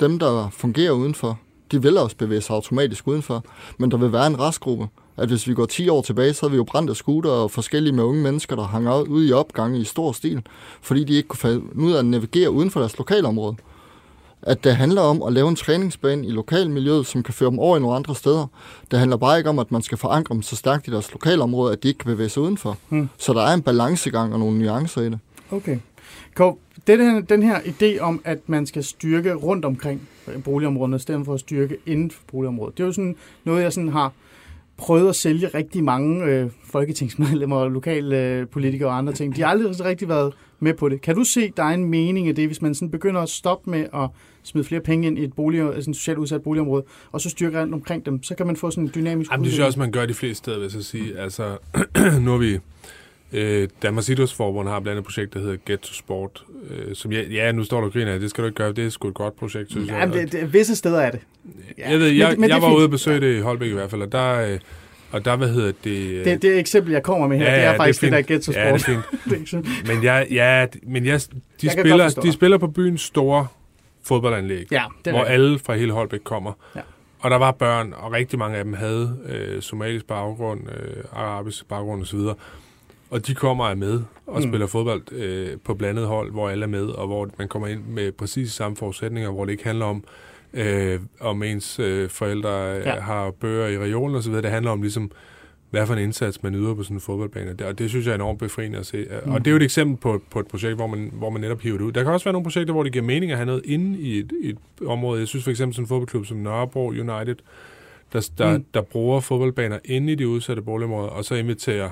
dem, 0.00 0.18
der 0.18 0.48
fungerer 0.52 0.92
udenfor, 0.92 1.40
de 1.72 1.82
vil 1.82 1.98
også 1.98 2.16
bevæge 2.16 2.40
sig 2.40 2.54
automatisk 2.54 3.08
udenfor, 3.08 3.44
men 3.78 3.90
der 3.90 3.96
vil 3.96 4.12
være 4.12 4.26
en 4.26 4.40
restgruppe, 4.40 4.88
at 5.16 5.28
hvis 5.28 5.48
vi 5.48 5.54
går 5.54 5.66
10 5.66 5.88
år 5.88 6.02
tilbage, 6.02 6.34
så 6.34 6.46
har 6.46 6.50
vi 6.50 6.56
jo 6.56 6.64
brændt 6.64 6.90
af 6.90 6.96
scooter 6.96 7.30
og 7.30 7.50
forskellige 7.50 7.92
med 7.92 8.04
unge 8.04 8.22
mennesker, 8.22 8.56
der 8.56 8.62
hang 8.62 9.08
ud 9.08 9.28
i 9.28 9.32
opgange 9.32 9.80
i 9.80 9.84
stor 9.84 10.12
stil, 10.12 10.42
fordi 10.80 11.04
de 11.04 11.14
ikke 11.14 11.28
kunne 11.28 11.38
falde 11.38 11.76
ud 11.76 11.92
af 11.92 11.98
at 11.98 12.06
navigere 12.06 12.50
uden 12.50 12.70
for 12.70 12.80
deres 12.80 12.98
lokalområde. 12.98 13.56
At 14.42 14.64
det 14.64 14.76
handler 14.76 15.02
om 15.02 15.22
at 15.22 15.32
lave 15.32 15.48
en 15.48 15.56
træningsbane 15.56 16.26
i 16.26 16.30
lokalmiljøet, 16.30 17.06
som 17.06 17.22
kan 17.22 17.34
føre 17.34 17.50
dem 17.50 17.58
over 17.58 17.76
i 17.76 17.80
nogle 17.80 17.96
andre 17.96 18.14
steder. 18.14 18.46
Det 18.90 18.98
handler 18.98 19.16
bare 19.16 19.38
ikke 19.38 19.50
om, 19.50 19.58
at 19.58 19.72
man 19.72 19.82
skal 19.82 19.98
forankre 19.98 20.34
dem 20.34 20.42
så 20.42 20.56
stærkt 20.56 20.88
i 20.88 20.90
deres 20.90 21.12
lokalområde, 21.12 21.72
at 21.72 21.82
de 21.82 21.88
ikke 21.88 21.98
kan 21.98 22.12
bevæge 22.12 22.28
sig 22.28 22.42
udenfor. 22.42 22.76
Hmm. 22.88 23.08
Så 23.18 23.32
der 23.32 23.42
er 23.42 23.54
en 23.54 23.62
balancegang 23.62 24.32
og 24.32 24.38
nogle 24.38 24.58
nuancer 24.58 25.00
i 25.00 25.04
det. 25.04 25.18
Okay. 25.50 25.78
Kåre, 26.34 26.56
den 26.86 27.00
her, 27.00 27.20
den 27.20 27.42
her 27.42 27.60
idé 27.60 28.00
om, 28.00 28.20
at 28.24 28.38
man 28.46 28.66
skal 28.66 28.84
styrke 28.84 29.34
rundt 29.34 29.64
omkring 29.64 30.08
boligområderne, 30.44 30.96
i 30.96 30.98
stedet 30.98 31.24
for 31.24 31.34
at 31.34 31.40
styrke 31.40 31.76
inden 31.86 32.10
for 32.10 32.22
boligområdet, 32.30 32.76
det 32.76 32.82
er 32.82 32.86
jo 32.86 32.92
sådan 32.92 33.16
noget, 33.44 33.62
jeg 33.62 33.72
sådan 33.72 33.88
har 33.88 34.12
prøvet 34.76 35.08
at 35.08 35.16
sælge 35.16 35.48
rigtig 35.48 35.84
mange 35.84 36.24
øh, 36.24 36.50
folketingsmedlemmer 36.64 37.56
og 37.56 37.70
lokale 37.70 38.22
øh, 38.22 38.48
politikere 38.48 38.88
og 38.88 38.98
andre 38.98 39.12
ting. 39.12 39.36
De 39.36 39.42
har 39.42 39.48
aldrig 39.48 39.84
rigtig 39.84 40.08
været 40.08 40.34
med 40.60 40.74
på 40.74 40.88
det. 40.88 41.00
Kan 41.00 41.14
du 41.14 41.24
se, 41.24 41.52
der 41.56 41.62
er 41.62 41.74
en 41.74 41.84
mening 41.84 42.28
i 42.28 42.32
det, 42.32 42.46
hvis 42.46 42.62
man 42.62 42.74
sådan 42.74 42.90
begynder 42.90 43.20
at 43.20 43.28
stoppe 43.28 43.70
med 43.70 43.86
at 43.94 44.08
smide 44.42 44.64
flere 44.64 44.80
penge 44.80 45.06
ind 45.06 45.18
i 45.18 45.24
et 45.24 45.32
bolig, 45.32 45.60
altså 45.60 45.90
en 45.90 45.94
socialt 45.94 46.18
udsat 46.18 46.42
boligområde, 46.42 46.84
og 47.12 47.20
så 47.20 47.30
styrke 47.30 47.58
alt 47.58 47.74
omkring 47.74 48.06
dem, 48.06 48.22
så 48.22 48.34
kan 48.34 48.46
man 48.46 48.56
få 48.56 48.70
sådan 48.70 48.84
en 48.84 48.90
dynamisk 48.94 49.30
Jamen, 49.30 49.44
det 49.44 49.52
synes 49.52 49.58
jeg 49.58 49.66
også, 49.66 49.78
man 49.78 49.92
gør 49.92 50.06
de 50.06 50.14
fleste 50.14 50.38
steder, 50.38 50.58
hvis 50.58 50.74
jeg 50.74 50.82
sige. 50.82 51.18
Altså, 51.18 51.56
nu 52.24 52.30
har 52.30 52.38
vi 52.38 52.58
Øh, 53.36 53.68
Danmarks 53.82 54.08
Idrætsforbund 54.08 54.68
har 54.68 54.80
blandt 54.80 54.90
andet 54.90 55.00
et 55.00 55.06
projekt, 55.06 55.34
der 55.34 55.40
hedder 55.40 55.56
Get 55.66 55.80
to 55.80 55.92
Sport, 55.94 56.44
øh, 56.70 56.94
som 56.94 57.12
ja, 57.12 57.22
ja, 57.22 57.52
nu 57.52 57.64
står 57.64 57.80
du 57.80 57.86
og 57.86 57.92
griner 57.92 58.18
det 58.18 58.30
skal 58.30 58.42
du 58.42 58.46
ikke 58.46 58.56
gøre, 58.56 58.72
det 58.72 58.86
er 58.86 58.90
sgu 58.90 59.08
et 59.08 59.14
godt 59.14 59.36
projekt, 59.36 59.70
synes 59.70 59.90
ja, 59.90 59.96
jeg. 59.96 60.12
Det, 60.12 60.32
det, 60.32 60.52
visse 60.52 60.76
steder 60.76 61.00
er 61.00 61.10
det. 61.10 61.20
Ja. 61.78 61.90
Jeg, 61.90 62.00
ved, 62.00 62.08
jeg, 62.08 62.30
men, 62.30 62.40
men 62.40 62.50
jeg 62.50 62.62
var 62.62 62.76
ude 62.76 62.84
og 62.84 62.90
besøge 62.90 63.20
det 63.20 63.36
i 63.36 63.40
Holbæk 63.40 63.70
i 63.70 63.74
hvert 63.74 63.90
fald, 63.90 64.02
og 64.02 64.12
der, 64.12 64.52
øh, 64.52 64.58
og 65.10 65.24
der 65.24 65.36
hvad 65.36 65.48
hedder 65.48 65.72
det... 65.84 66.10
Øh, 66.10 66.24
det, 66.24 66.42
det 66.42 66.58
eksempel, 66.58 66.92
jeg 66.92 67.02
kommer 67.02 67.28
med 67.28 67.38
her, 67.38 67.50
ja, 67.50 67.56
det 67.56 67.64
er 67.64 67.76
faktisk 67.76 68.00
det, 68.00 68.12
er 68.12 68.16
det 68.16 68.28
der 68.28 68.34
Get 68.34 68.42
to 68.42 68.52
Sport. 68.52 68.88
Ja, 68.88 69.00
det 69.24 69.42
er 69.42 69.46
fint. 69.46 69.86
men 69.88 70.04
jeg, 70.04 70.26
ja, 70.30 70.66
men 70.82 71.06
jeg, 71.06 71.20
de, 71.20 71.36
jeg 71.62 71.72
spiller, 71.72 72.08
de 72.08 72.32
spiller 72.32 72.58
på 72.58 72.66
byens 72.66 73.00
store 73.00 73.46
fodboldanlæg, 74.04 74.72
ja, 74.72 74.84
det 75.04 75.12
hvor 75.12 75.24
alle 75.24 75.58
fra 75.58 75.74
hele 75.74 75.92
Holbæk 75.92 76.20
kommer. 76.24 76.52
Ja. 76.76 76.80
Og 77.18 77.30
der 77.30 77.36
var 77.36 77.52
børn, 77.52 77.94
og 77.96 78.12
rigtig 78.12 78.38
mange 78.38 78.58
af 78.58 78.64
dem 78.64 78.72
havde 78.72 79.18
øh, 79.28 79.62
somalisk 79.62 80.06
baggrund, 80.06 80.60
øh, 80.60 81.04
arabisk 81.12 81.68
baggrund 81.68 82.02
osv., 82.02 82.18
og 82.18 82.38
de 83.26 83.34
kommer 83.34 83.68
er 83.68 83.74
med 83.74 84.00
og 84.26 84.40
mm. 84.40 84.48
spiller 84.48 84.66
fodbold 84.66 85.12
øh, 85.12 85.48
på 85.64 85.74
blandet 85.74 86.06
hold, 86.06 86.32
hvor 86.32 86.48
alle 86.48 86.62
er 86.62 86.68
med, 86.68 86.84
og 86.84 87.06
hvor 87.06 87.28
man 87.38 87.48
kommer 87.48 87.68
ind 87.68 87.80
med 87.84 88.12
præcis 88.12 88.52
samme 88.52 88.76
forudsætninger, 88.76 89.30
hvor 89.30 89.44
det 89.44 89.52
ikke 89.52 89.64
handler 89.64 89.86
om, 89.86 90.04
øh, 90.54 91.00
om 91.20 91.42
ens 91.42 91.78
øh, 91.78 92.08
forældre 92.08 92.76
øh, 92.76 92.86
ja. 92.86 93.00
har 93.00 93.30
bøger 93.30 93.66
i 93.66 93.78
regionen 93.78 94.16
osv. 94.16 94.32
Det 94.32 94.50
handler 94.50 94.70
om 94.70 94.82
ligesom, 94.82 95.10
hvad 95.70 95.86
for 95.86 95.94
en 95.94 96.02
indsats 96.02 96.42
man 96.42 96.54
yder 96.54 96.74
på 96.74 96.82
sådan 96.82 96.96
en 96.96 97.00
fodboldbane. 97.00 97.50
Og 97.50 97.58
det, 97.58 97.66
og 97.66 97.78
det 97.78 97.90
synes 97.90 98.06
jeg 98.06 98.10
er 98.10 98.14
enormt 98.14 98.38
befriende 98.38 98.78
at 98.78 98.86
se. 98.86 99.06
Mm. 99.26 99.32
Og 99.32 99.38
det 99.38 99.46
er 99.46 99.50
jo 99.50 99.56
et 99.56 99.62
eksempel 99.62 99.96
på, 99.96 100.22
på 100.30 100.40
et 100.40 100.46
projekt, 100.46 100.74
hvor 100.74 100.86
man, 100.86 101.10
hvor 101.12 101.30
man 101.30 101.40
netop 101.40 101.60
hiver 101.60 101.78
det 101.78 101.84
ud. 101.84 101.92
Der 101.92 102.02
kan 102.02 102.12
også 102.12 102.24
være 102.24 102.32
nogle 102.32 102.44
projekter, 102.44 102.72
hvor 102.72 102.82
det 102.82 102.92
giver 102.92 103.04
mening 103.04 103.32
at 103.32 103.38
have 103.38 103.46
noget 103.46 103.62
inde 103.64 103.98
i 103.98 104.18
et, 104.18 104.32
et 104.42 104.58
område. 104.86 105.20
Jeg 105.20 105.28
synes 105.28 105.44
for 105.44 105.50
eksempel 105.50 105.74
sådan 105.74 105.84
en 105.84 105.88
fodboldklub 105.88 106.26
som 106.26 106.36
Nørrebro 106.36 106.88
United, 106.88 107.36
der, 108.12 108.30
der, 108.38 108.58
mm. 108.58 108.64
der 108.74 108.82
bruger 108.82 109.20
fodboldbaner 109.20 109.78
inde 109.84 110.12
i 110.12 110.14
de 110.14 110.28
udsatte 110.28 110.62
boligområder, 110.62 111.08
og 111.08 111.24
så 111.24 111.34
inviterer, 111.34 111.90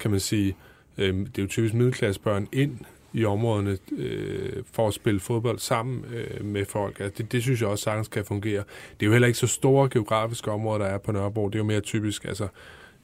kan 0.00 0.10
man 0.10 0.20
sige, 0.20 0.56
øh, 0.98 1.14
det 1.14 1.38
er 1.38 1.42
jo 1.42 1.48
typisk 1.48 1.74
middelklassebørn 1.74 2.48
ind 2.52 2.78
i 3.12 3.24
områderne 3.24 3.78
øh, 3.92 4.62
for 4.72 4.88
at 4.88 4.94
spille 4.94 5.20
fodbold 5.20 5.58
sammen 5.58 6.04
øh, 6.14 6.44
med 6.44 6.64
folk. 6.64 7.00
Altså, 7.00 7.22
det, 7.22 7.32
det 7.32 7.42
synes 7.42 7.60
jeg 7.60 7.68
også 7.68 7.84
sagtens 7.84 8.08
kan 8.08 8.24
fungere. 8.24 8.62
Det 9.00 9.02
er 9.02 9.06
jo 9.06 9.12
heller 9.12 9.26
ikke 9.26 9.38
så 9.38 9.46
store 9.46 9.88
geografiske 9.92 10.50
områder, 10.50 10.78
der 10.78 10.86
er 10.86 10.98
på 10.98 11.12
Nørrebro. 11.12 11.48
Det 11.48 11.54
er 11.54 11.58
jo 11.58 11.64
mere 11.64 11.80
typisk, 11.80 12.24
altså 12.24 12.48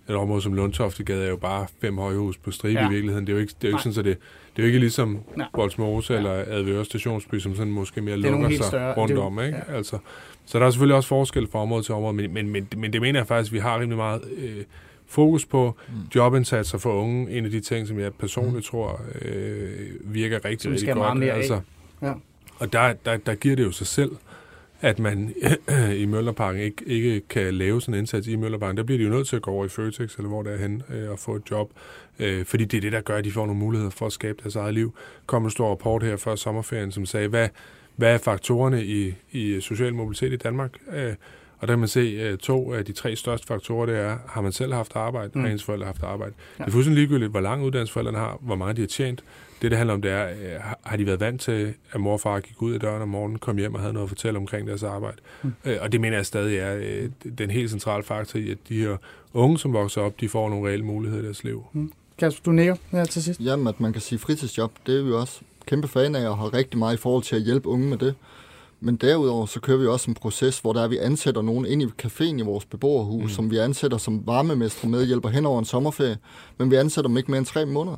et 0.09 0.15
område 0.15 0.43
som 0.43 0.55
Lundtoftegade 0.55 1.25
er 1.25 1.29
jo 1.29 1.37
bare 1.37 1.67
fem 1.81 1.99
højhus 1.99 2.39
på 2.39 2.51
stribe 2.51 2.81
ja. 2.81 2.89
i 2.89 2.91
virkeligheden. 2.91 3.27
Det 3.27 3.33
er 3.33 3.37
jo 3.37 3.41
ikke, 3.41 3.55
det 3.63 3.67
er 3.67 3.71
jo 3.71 3.77
ikke 3.77 3.83
sådan, 3.83 3.95
så 3.95 4.03
det, 4.03 4.19
det 4.57 4.63
er 4.63 4.63
jo 4.63 4.67
ikke 4.67 4.79
ligesom 4.79 5.21
Voldsmose 5.55 6.13
ja. 6.13 6.19
eller 6.19 6.45
Advøre 6.47 6.85
Stationsby, 6.85 7.39
som 7.39 7.57
sådan 7.57 7.73
måske 7.73 8.01
mere 8.01 8.17
lukker 8.17 8.51
sig 8.57 8.65
større. 8.65 8.95
rundt 8.95 9.15
jo, 9.15 9.23
om. 9.23 9.41
Ikke? 9.41 9.59
Ja. 9.69 9.77
Altså, 9.77 9.99
så 10.45 10.59
der 10.59 10.67
er 10.67 10.71
selvfølgelig 10.71 10.97
også 10.97 11.09
forskel 11.09 11.49
fra 11.53 11.59
område 11.59 11.83
til 11.83 11.95
område, 11.95 12.15
men, 12.15 12.35
men, 12.35 12.49
men, 12.49 12.69
men 12.77 12.93
det 12.93 13.01
mener 13.01 13.21
jeg 13.21 13.27
faktisk, 13.27 13.51
at 13.51 13.55
vi 13.55 13.59
har 13.59 13.75
rimelig 13.81 13.97
meget 13.97 14.23
øh, 14.37 14.65
fokus 15.07 15.47
på 15.47 15.77
mm. 15.89 15.95
jobindsatser 16.15 16.79
for 16.79 16.93
unge. 16.93 17.31
En 17.31 17.45
af 17.45 17.51
de 17.51 17.61
ting, 17.61 17.89
som 17.89 17.99
jeg 17.99 18.15
personligt 18.15 18.57
mm. 18.57 18.63
tror 18.63 19.01
øh, 19.23 19.69
virker 20.01 20.45
rigtig, 20.45 20.71
rigtig 20.71 20.95
godt. 20.95 21.19
Mere 21.19 21.33
altså, 21.33 21.61
ja. 22.03 22.13
Og 22.59 22.73
der, 22.73 22.93
der, 22.93 23.17
der 23.17 23.35
giver 23.35 23.57
det 23.57 23.65
jo 23.65 23.73
sig 23.73 23.87
selv, 23.87 24.11
at 24.81 24.99
man 24.99 25.35
i 26.03 26.05
Møllerparken 26.05 26.61
ikke, 26.61 26.85
ikke 26.87 27.21
kan 27.21 27.55
lave 27.55 27.81
sådan 27.81 27.95
en 27.95 27.99
indsats 27.99 28.27
i 28.27 28.37
Møllerparken. 28.37 28.77
Der 28.77 28.83
bliver 28.83 28.99
de 28.99 29.05
jo 29.05 29.11
nødt 29.11 29.29
til 29.29 29.37
at 29.37 29.43
gå 29.43 29.51
over 29.51 29.65
i 29.65 29.69
Føtex, 29.69 30.17
eller 30.17 30.29
hvor 30.29 30.43
det 30.43 30.53
er 30.53 30.59
hen, 30.59 30.83
øh, 30.91 31.11
og 31.11 31.19
få 31.19 31.37
et 31.37 31.51
job. 31.51 31.71
Øh, 32.19 32.45
fordi 32.45 32.65
det 32.65 32.77
er 32.77 32.81
det, 32.81 32.93
der 32.93 33.01
gør, 33.01 33.17
at 33.17 33.25
de 33.25 33.33
får 33.33 33.47
nogle 33.47 33.61
muligheder 33.61 33.91
for 33.91 34.07
at 34.07 34.13
skabe 34.13 34.39
deres 34.43 34.57
eget 34.57 34.75
liv. 34.75 34.95
kom 35.27 35.45
en 35.45 35.51
stor 35.51 35.71
rapport 35.71 36.03
her 36.03 36.17
før 36.17 36.35
sommerferien, 36.35 36.93
som 36.93 37.07
sagde, 37.07 37.29
hvad, 37.29 37.49
hvad 37.97 38.15
er 38.15 38.19
faktorerne 38.19 38.85
i, 38.85 39.15
i 39.33 39.61
social 39.61 39.95
mobilitet 39.95 40.33
i 40.33 40.37
Danmark? 40.37 40.71
Øh, 40.93 41.15
og 41.59 41.69
der 41.69 41.73
kan 41.75 41.79
man 41.79 41.89
se, 41.89 42.21
at 42.21 42.39
to 42.39 42.73
af 42.73 42.85
de 42.85 42.93
tre 42.93 43.17
største 43.17 43.47
faktorer, 43.47 43.87
det 43.87 43.99
er, 43.99 44.17
har 44.29 44.41
man 44.41 44.53
selv 44.53 44.73
haft 44.73 44.97
arbejde, 44.97 45.31
mm. 45.35 45.45
og 45.45 45.51
ens 45.51 45.65
forældre 45.65 45.85
har 45.85 45.93
haft 45.93 46.03
arbejde. 46.03 46.35
Ja. 46.59 46.65
Det 46.65 46.69
er 46.69 46.73
fuldstændig 46.73 47.01
ligegyldigt, 47.01 47.31
hvor 47.31 47.41
lang 47.41 47.65
uddannelse 47.65 47.93
forældrene 47.93 48.19
har, 48.19 48.39
hvor 48.41 48.57
meget 48.57 48.77
de 48.77 48.83
har 48.83 48.87
tjent. 48.87 49.25
Det, 49.63 49.71
det 49.71 49.79
handler 49.79 49.95
om, 49.95 50.03
det 50.03 50.11
er, 50.11 50.29
øh, 50.29 50.61
har 50.83 50.97
de 50.97 51.07
været 51.07 51.21
vant 51.21 51.41
til, 51.41 51.75
at 51.93 52.01
mor 52.01 52.13
og 52.13 52.21
far 52.21 52.41
gik 52.41 52.63
ud 52.63 52.73
af 52.73 52.81
døren 52.81 53.03
om 53.03 53.09
morgenen, 53.09 53.39
kom 53.39 53.57
hjem 53.57 53.75
og 53.75 53.81
havde 53.81 53.93
noget 53.93 54.05
at 54.05 54.09
fortælle 54.09 54.39
omkring 54.39 54.69
deres 54.69 54.83
arbejde. 54.83 55.17
Mm. 55.43 55.53
Øh, 55.65 55.77
og 55.81 55.93
det 55.93 56.01
mener 56.01 56.17
jeg 56.17 56.27
stadig 56.27 56.59
er 56.59 56.77
øh, 56.77 57.11
den 57.39 57.51
helt 57.51 57.71
centrale 57.71 58.03
faktor 58.03 58.39
i, 58.39 58.51
at 58.51 58.59
de 58.69 58.81
her 58.81 58.97
unge, 59.35 59.59
som 59.59 59.73
vokser 59.73 60.01
op, 60.01 60.21
de 60.21 60.29
får 60.29 60.51
nogle 60.51 60.69
reelle 60.69 60.85
muligheder 60.85 61.23
i 61.23 61.25
deres 61.25 61.45
liv. 61.45 61.65
Mm. 61.73 61.93
Kasper, 62.19 62.43
du 62.45 62.51
nikker 62.51 62.77
her 62.91 63.05
til 63.05 63.23
sidst. 63.23 63.41
Jamen, 63.41 63.67
at 63.67 63.81
man 63.81 63.93
kan 63.93 64.03
sige 64.03 64.19
fritidsjob, 64.19 64.73
det 64.87 64.99
er 64.99 65.03
vi 65.03 65.13
også 65.13 65.41
kæmpe 65.67 65.89
fan 65.89 66.15
af, 66.15 66.29
og 66.29 66.39
har 66.39 66.55
rigtig 66.55 66.79
meget 66.79 66.95
i 66.95 67.01
forhold 67.01 67.23
til 67.23 67.37
at 67.37 67.43
hjælpe 67.43 67.69
unge 67.69 67.89
med 67.89 67.99
det. 67.99 68.15
Men 68.81 68.97
derudover 68.97 69.47
så 69.47 69.61
kører 69.61 69.79
vi 69.79 69.87
også 69.87 70.11
en 70.11 70.15
proces, 70.15 70.59
hvor 70.59 70.73
der 70.73 70.83
er, 70.83 70.89
vi 70.89 70.99
ansætter 70.99 71.43
nogen 71.43 71.67
ind 71.67 71.83
i 71.83 71.87
caféen 72.03 72.39
i 72.39 72.43
vores 72.43 72.65
beboerhus, 72.65 73.23
mm. 73.23 73.29
som 73.29 73.51
vi 73.51 73.59
ansætter 73.59 73.99
som 73.99 74.27
varmemestre 74.27 74.89
med, 74.89 75.07
hjælper 75.07 75.29
hen 75.29 75.47
over 75.47 75.59
en 75.59 75.65
sommerferie, 75.65 76.19
men 76.59 76.71
vi 76.71 76.77
ansætter 76.77 77.09
dem 77.09 77.17
ikke 77.17 77.31
mere 77.31 77.39
end 77.39 77.47
tre 77.47 77.67
måneder. 77.67 77.97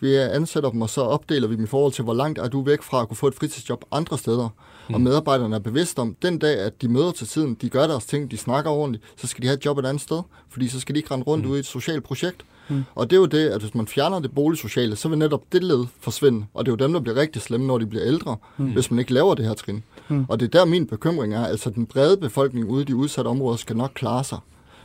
Vi 0.00 0.14
ansætter 0.16 0.70
dem, 0.70 0.82
og 0.82 0.90
så 0.90 1.00
opdeler 1.00 1.48
vi 1.48 1.56
dem 1.56 1.64
i 1.64 1.66
forhold 1.66 1.92
til, 1.92 2.04
hvor 2.04 2.14
langt 2.14 2.38
er 2.38 2.48
du 2.48 2.62
væk 2.62 2.82
fra 2.82 3.02
at 3.02 3.08
kunne 3.08 3.16
få 3.16 3.26
et 3.26 3.34
fritidsjob 3.34 3.84
andre 3.92 4.18
steder. 4.18 4.48
Mm. 4.88 4.94
Og 4.94 5.00
medarbejderne 5.00 5.56
er 5.56 5.60
bevidste 5.60 5.98
om, 5.98 6.16
den 6.22 6.38
dag, 6.38 6.58
at 6.58 6.82
de 6.82 6.88
møder 6.88 7.12
til 7.12 7.26
tiden, 7.26 7.54
de 7.54 7.68
gør 7.68 7.86
deres 7.86 8.04
ting, 8.06 8.30
de 8.30 8.36
snakker 8.36 8.70
ordentligt, 8.70 9.04
så 9.16 9.26
skal 9.26 9.42
de 9.42 9.46
have 9.46 9.56
et 9.56 9.64
job 9.64 9.78
et 9.78 9.86
andet 9.86 10.02
sted, 10.02 10.22
fordi 10.50 10.68
så 10.68 10.80
skal 10.80 10.94
de 10.94 10.98
ikke 10.98 11.14
rende 11.14 11.24
rundt 11.24 11.44
mm. 11.44 11.50
ud 11.50 11.56
i 11.56 11.60
et 11.60 11.66
socialt 11.66 12.04
projekt. 12.04 12.38
Mm. 12.38 12.57
Og 12.94 13.10
det 13.10 13.16
er 13.16 13.20
jo 13.20 13.26
det, 13.26 13.48
at 13.48 13.60
hvis 13.60 13.74
man 13.74 13.86
fjerner 13.86 14.20
det 14.20 14.34
boligsociale, 14.34 14.96
så 14.96 15.08
vil 15.08 15.18
netop 15.18 15.42
det 15.52 15.64
led 15.64 15.84
forsvinde. 16.00 16.46
Og 16.54 16.66
det 16.66 16.72
er 16.72 16.76
jo 16.80 16.86
dem, 16.86 16.92
der 16.92 17.00
bliver 17.00 17.16
rigtig 17.16 17.42
slemme, 17.42 17.66
når 17.66 17.78
de 17.78 17.86
bliver 17.86 18.04
ældre, 18.06 18.36
mm. 18.56 18.72
hvis 18.72 18.90
man 18.90 18.98
ikke 18.98 19.12
laver 19.12 19.34
det 19.34 19.44
her 19.44 19.54
trin. 19.54 19.82
Mm. 20.08 20.24
Og 20.28 20.40
det 20.40 20.46
er 20.46 20.58
der 20.58 20.64
min 20.64 20.86
bekymring 20.86 21.34
er, 21.34 21.46
altså 21.46 21.70
den 21.70 21.86
brede 21.86 22.16
befolkning 22.16 22.68
ude 22.68 22.82
i 22.82 22.84
de 22.84 22.96
udsatte 22.96 23.28
områder 23.28 23.56
skal 23.56 23.76
nok 23.76 23.90
klare 23.94 24.24
sig. 24.24 24.38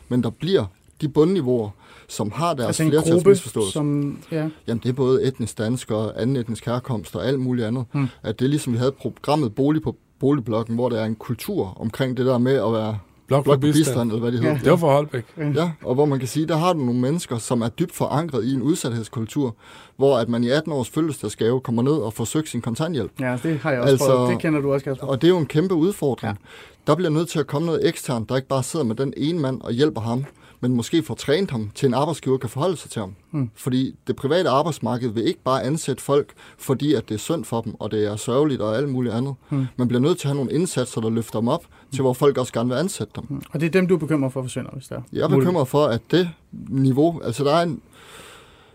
Men 0.09 0.23
der 0.23 0.29
bliver 0.29 0.65
de 1.01 1.09
bundniveauer, 1.09 1.69
som 2.07 2.31
har 2.31 2.53
deres 2.53 2.79
altså 2.79 2.89
flertalsmisforståelse. 2.89 3.71
Som, 3.71 4.19
ja. 4.31 4.49
Jamen 4.67 4.81
det 4.83 4.89
er 4.89 4.93
både 4.93 5.23
etnisk 5.23 5.57
dansk 5.57 5.91
og 5.91 6.21
anden 6.21 6.35
etnisk 6.35 6.65
herkomst 6.65 7.15
og 7.15 7.27
alt 7.27 7.39
muligt 7.39 7.67
andet. 7.67 7.85
Mm. 7.93 8.07
At 8.23 8.39
det 8.39 8.45
er 8.45 8.49
ligesom, 8.49 8.73
vi 8.73 8.77
havde 8.77 8.91
programmet 8.91 9.55
Bolig 9.55 9.81
på 9.81 9.95
boligblokken, 10.19 10.75
hvor 10.75 10.89
der 10.89 10.99
er 10.99 11.05
en 11.05 11.15
kultur 11.15 11.77
omkring 11.79 12.17
det 12.17 12.25
der 12.25 12.37
med 12.37 12.53
at 12.53 12.73
være 12.73 12.97
Blok 13.27 13.45
for 13.45 13.55
bistand, 13.55 14.09
eller 14.09 14.19
hvad 14.19 14.31
det 14.31 14.39
hedder. 14.39 14.55
Ja. 14.55 14.59
Det 14.63 14.71
var 14.71 14.77
for 14.77 14.91
Holbæk. 14.91 15.23
Ja, 15.37 15.71
og 15.83 15.95
hvor 15.95 16.05
man 16.05 16.19
kan 16.19 16.27
sige, 16.27 16.47
der 16.47 16.55
har 16.55 16.73
du 16.73 16.79
nogle 16.79 17.01
mennesker, 17.01 17.37
som 17.37 17.61
er 17.61 17.69
dybt 17.69 17.95
forankret 17.95 18.45
i 18.45 18.53
en 18.53 18.61
udsatthedskultur, 18.61 19.55
hvor 19.97 20.17
at 20.17 20.29
man 20.29 20.43
i 20.43 20.49
18 20.49 20.71
års 20.71 20.89
fødselsdagsgave 20.89 21.61
kommer 21.61 21.81
ned 21.81 21.91
og 21.91 22.13
får 22.13 22.23
søgt 22.23 22.49
sin 22.49 22.61
kontanthjælp. 22.61 23.11
Ja, 23.19 23.37
det 23.43 23.59
har 23.59 23.71
jeg 23.71 23.81
også 23.81 23.91
altså, 23.91 24.07
prøvet. 24.07 24.29
Det 24.29 24.39
kender 24.39 24.61
du 24.61 24.73
også, 24.73 24.83
Kasper. 24.83 25.07
Og 25.07 25.21
det 25.21 25.27
er 25.27 25.31
jo 25.31 25.37
en 25.37 25.45
kæmpe 25.45 25.75
udfordring. 25.75 26.37
Ja. 26.37 26.47
Der 26.87 26.95
bliver 26.95 27.09
nødt 27.09 27.29
til 27.29 27.39
at 27.39 27.47
komme 27.47 27.65
noget 27.65 27.87
eksternt, 27.87 28.29
der 28.29 28.35
ikke 28.35 28.47
bare 28.47 28.63
sidder 28.63 28.85
med 28.85 28.95
den 28.95 29.13
ene 29.17 29.39
mand 29.39 29.61
og 29.61 29.71
hjælper 29.71 30.01
ham, 30.01 30.25
men 30.63 30.75
måske 30.75 31.03
får 31.03 31.15
trænet 31.15 31.51
ham 31.51 31.71
til 31.75 31.87
en 31.87 31.93
arbejdsgiver 31.93 32.37
kan 32.37 32.49
forholde 32.49 32.77
sig 32.77 32.91
til 32.91 32.99
ham. 32.99 33.15
Mm. 33.31 33.49
Fordi 33.55 33.95
det 34.07 34.15
private 34.15 34.49
arbejdsmarked 34.49 35.09
vil 35.09 35.27
ikke 35.27 35.43
bare 35.43 35.63
ansætte 35.63 36.03
folk, 36.03 36.33
fordi 36.57 36.93
at 36.93 37.09
det 37.09 37.15
er 37.15 37.19
synd 37.19 37.45
for 37.45 37.61
dem, 37.61 37.75
og 37.79 37.91
det 37.91 38.05
er 38.05 38.15
sørgeligt 38.15 38.61
og 38.61 38.77
alt 38.77 38.89
muligt 38.89 39.15
andet. 39.15 39.35
Mm. 39.49 39.65
Man 39.77 39.87
bliver 39.87 40.01
nødt 40.01 40.17
til 40.19 40.27
at 40.27 40.29
have 40.29 40.45
nogle 40.45 40.53
indsatser, 40.53 41.01
der 41.01 41.09
løfter 41.09 41.39
dem 41.39 41.47
op, 41.47 41.65
til 41.91 42.01
hvor 42.01 42.13
folk 42.13 42.37
også 42.37 42.53
gerne 42.53 42.69
vil 42.69 42.75
ansætte 42.75 43.13
dem. 43.15 43.23
Mm. 43.29 43.41
Og 43.51 43.59
det 43.59 43.65
er 43.65 43.69
dem, 43.69 43.87
du 43.87 43.95
er 43.95 43.99
bekymret 43.99 44.33
for 44.33 44.41
forsvinder, 44.41 44.71
hvis 44.71 44.87
der 44.87 44.95
er? 44.95 45.01
Jeg 45.13 45.21
er 45.21 45.27
bekymret 45.27 45.67
for, 45.67 45.85
at 45.85 46.01
det 46.11 46.29
niveau, 46.69 47.21
altså 47.23 47.43
der 47.43 47.55
er 47.55 47.63
en, 47.63 47.81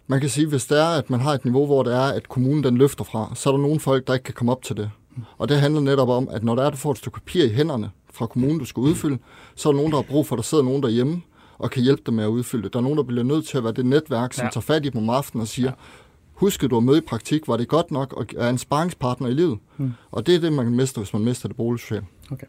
man 0.06 0.20
kan 0.20 0.28
sige, 0.28 0.46
hvis 0.46 0.66
det 0.66 0.80
er, 0.80 0.88
at 0.88 1.10
man 1.10 1.20
har 1.20 1.32
et 1.32 1.44
niveau, 1.44 1.66
hvor 1.66 1.82
det 1.82 1.94
er, 1.94 2.06
at 2.06 2.28
kommunen 2.28 2.64
den 2.64 2.78
løfter 2.78 3.04
fra, 3.04 3.32
så 3.34 3.50
er 3.50 3.52
der 3.52 3.60
nogle 3.60 3.80
folk, 3.80 4.06
der 4.06 4.14
ikke 4.14 4.24
kan 4.24 4.34
komme 4.34 4.52
op 4.52 4.62
til 4.62 4.76
det. 4.76 4.90
Mm. 5.16 5.22
Og 5.38 5.48
det 5.48 5.60
handler 5.60 5.80
netop 5.80 6.08
om, 6.08 6.28
at 6.30 6.44
når 6.44 6.54
der 6.54 6.62
er, 6.62 6.70
du 6.70 6.76
får 6.76 6.90
et 6.90 6.98
stykke 6.98 7.20
papir 7.20 7.44
i 7.44 7.54
hænderne 7.54 7.90
fra 8.12 8.26
kommunen, 8.26 8.58
du 8.58 8.64
skal 8.64 8.80
udfylde, 8.80 9.18
så 9.54 9.68
er 9.68 9.72
der 9.72 9.76
nogen, 9.76 9.92
der 9.92 9.98
har 9.98 10.06
brug 10.10 10.26
for, 10.26 10.36
at 10.36 10.38
der 10.38 10.42
sidder 10.42 10.64
nogen 10.64 10.82
derhjemme, 10.82 11.22
og 11.58 11.70
kan 11.70 11.82
hjælpe 11.82 12.02
dem 12.06 12.14
med 12.14 12.24
at 12.24 12.28
udfylde 12.28 12.64
det. 12.64 12.72
Der 12.72 12.78
er 12.78 12.82
nogen, 12.82 12.98
der 12.98 13.04
bliver 13.04 13.24
nødt 13.24 13.46
til 13.46 13.58
at 13.58 13.64
være 13.64 13.72
det 13.72 13.86
netværk, 13.86 14.32
som 14.32 14.44
ja. 14.44 14.50
tager 14.50 14.62
fat 14.62 14.86
i 14.86 14.88
dem 14.88 15.00
om 15.02 15.10
aftenen 15.10 15.42
og 15.42 15.48
siger, 15.48 15.68
ja. 15.68 15.74
husk 16.32 16.70
du 16.70 16.76
at 16.76 16.82
møde 16.82 16.98
i 16.98 17.00
praktik, 17.00 17.48
var 17.48 17.56
det 17.56 17.68
godt 17.68 17.90
nok, 17.90 18.12
og 18.12 18.26
er 18.36 18.50
en 18.50 18.58
sparringspartner 18.58 19.28
i 19.28 19.34
livet. 19.34 19.58
Mm. 19.76 19.92
Og 20.10 20.26
det 20.26 20.34
er 20.34 20.40
det, 20.40 20.52
man 20.52 20.64
kan 20.64 20.74
miste, 20.74 20.98
hvis 20.98 21.12
man 21.12 21.24
mister 21.24 21.48
det 21.48 21.56
boligsociale. 21.56 22.06
Okay. 22.30 22.46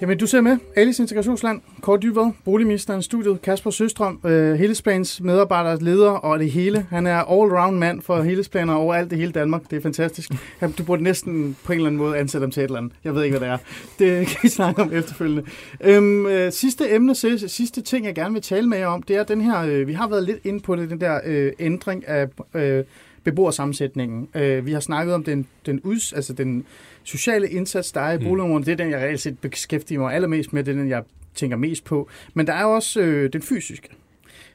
Jamen, 0.00 0.18
du 0.18 0.26
ser 0.26 0.40
med. 0.40 0.58
Alice 0.76 1.02
Integrationsland, 1.02 1.60
Kort 1.80 2.02
Dybvad, 2.02 2.32
boligministeren, 2.44 3.02
studiet, 3.02 3.42
Kasper 3.42 3.70
Søstrøm, 3.70 4.20
øh, 4.24 4.54
Helhedsplans 4.54 5.20
medarbejder, 5.20 5.80
leder 5.80 6.10
og 6.10 6.38
det 6.38 6.50
hele. 6.50 6.86
Han 6.90 7.06
er 7.06 7.22
all-round 7.22 7.74
mand 7.74 8.02
for 8.02 8.22
Helhedsplaner 8.22 8.74
over 8.74 8.94
alt 8.94 9.10
det 9.10 9.18
hele 9.18 9.32
Danmark. 9.32 9.62
Det 9.70 9.76
er 9.76 9.80
fantastisk. 9.80 10.30
Du 10.78 10.84
burde 10.84 11.02
næsten 11.02 11.56
på 11.64 11.72
en 11.72 11.78
eller 11.78 11.86
anden 11.86 11.98
måde 11.98 12.18
ansætte 12.18 12.44
ham 12.44 12.50
til 12.50 12.60
et 12.60 12.64
eller 12.64 12.78
andet. 12.78 12.92
Jeg 13.04 13.14
ved 13.14 13.22
ikke, 13.24 13.38
hvad 13.38 13.48
det 13.48 13.54
er. 13.54 13.58
Det 13.98 14.26
kan 14.26 14.36
vi 14.42 14.48
snakke 14.48 14.82
om 14.82 14.92
efterfølgende. 14.92 15.42
Øhm, 15.80 16.26
øh, 16.26 16.52
sidste 16.52 16.94
emne, 16.94 17.14
sidste 17.48 17.80
ting, 17.80 18.06
jeg 18.06 18.14
gerne 18.14 18.32
vil 18.32 18.42
tale 18.42 18.68
med 18.68 18.78
jer 18.78 18.86
om, 18.86 19.02
det 19.02 19.16
er 19.16 19.24
den 19.24 19.40
her, 19.40 19.62
øh, 19.62 19.88
vi 19.88 19.92
har 19.92 20.08
været 20.08 20.24
lidt 20.24 20.38
inde 20.44 20.60
på 20.60 20.76
det, 20.76 20.90
den 20.90 21.00
der 21.00 21.20
øh, 21.24 21.52
ændring 21.58 22.08
af 22.08 22.28
øh, 22.54 22.84
beboersammensætningen. 23.24 24.28
Øh, 24.34 24.66
vi 24.66 24.72
har 24.72 24.80
snakket 24.80 25.14
om 25.14 25.24
den, 25.24 25.46
den, 25.66 25.80
uds, 25.80 26.12
altså 26.12 26.32
den 26.32 26.64
sociale 27.04 27.50
indsats, 27.50 27.92
der 27.92 28.00
er 28.00 28.12
i 28.12 28.18
mm. 28.18 28.24
boligområdet. 28.24 28.66
Det 28.66 28.72
er 28.72 28.76
den, 28.76 28.90
jeg 28.90 29.00
reelt 29.00 29.20
set 29.20 29.38
beskæftiger 29.38 30.00
mig 30.00 30.14
allermest 30.14 30.52
med. 30.52 30.64
Det 30.64 30.72
er 30.72 30.76
den, 30.76 30.88
jeg 30.88 31.02
tænker 31.34 31.56
mest 31.56 31.84
på. 31.84 32.08
Men 32.34 32.46
der 32.46 32.52
er 32.52 32.64
også 32.64 33.00
øh, 33.00 33.32
den 33.32 33.42
fysiske. 33.42 33.88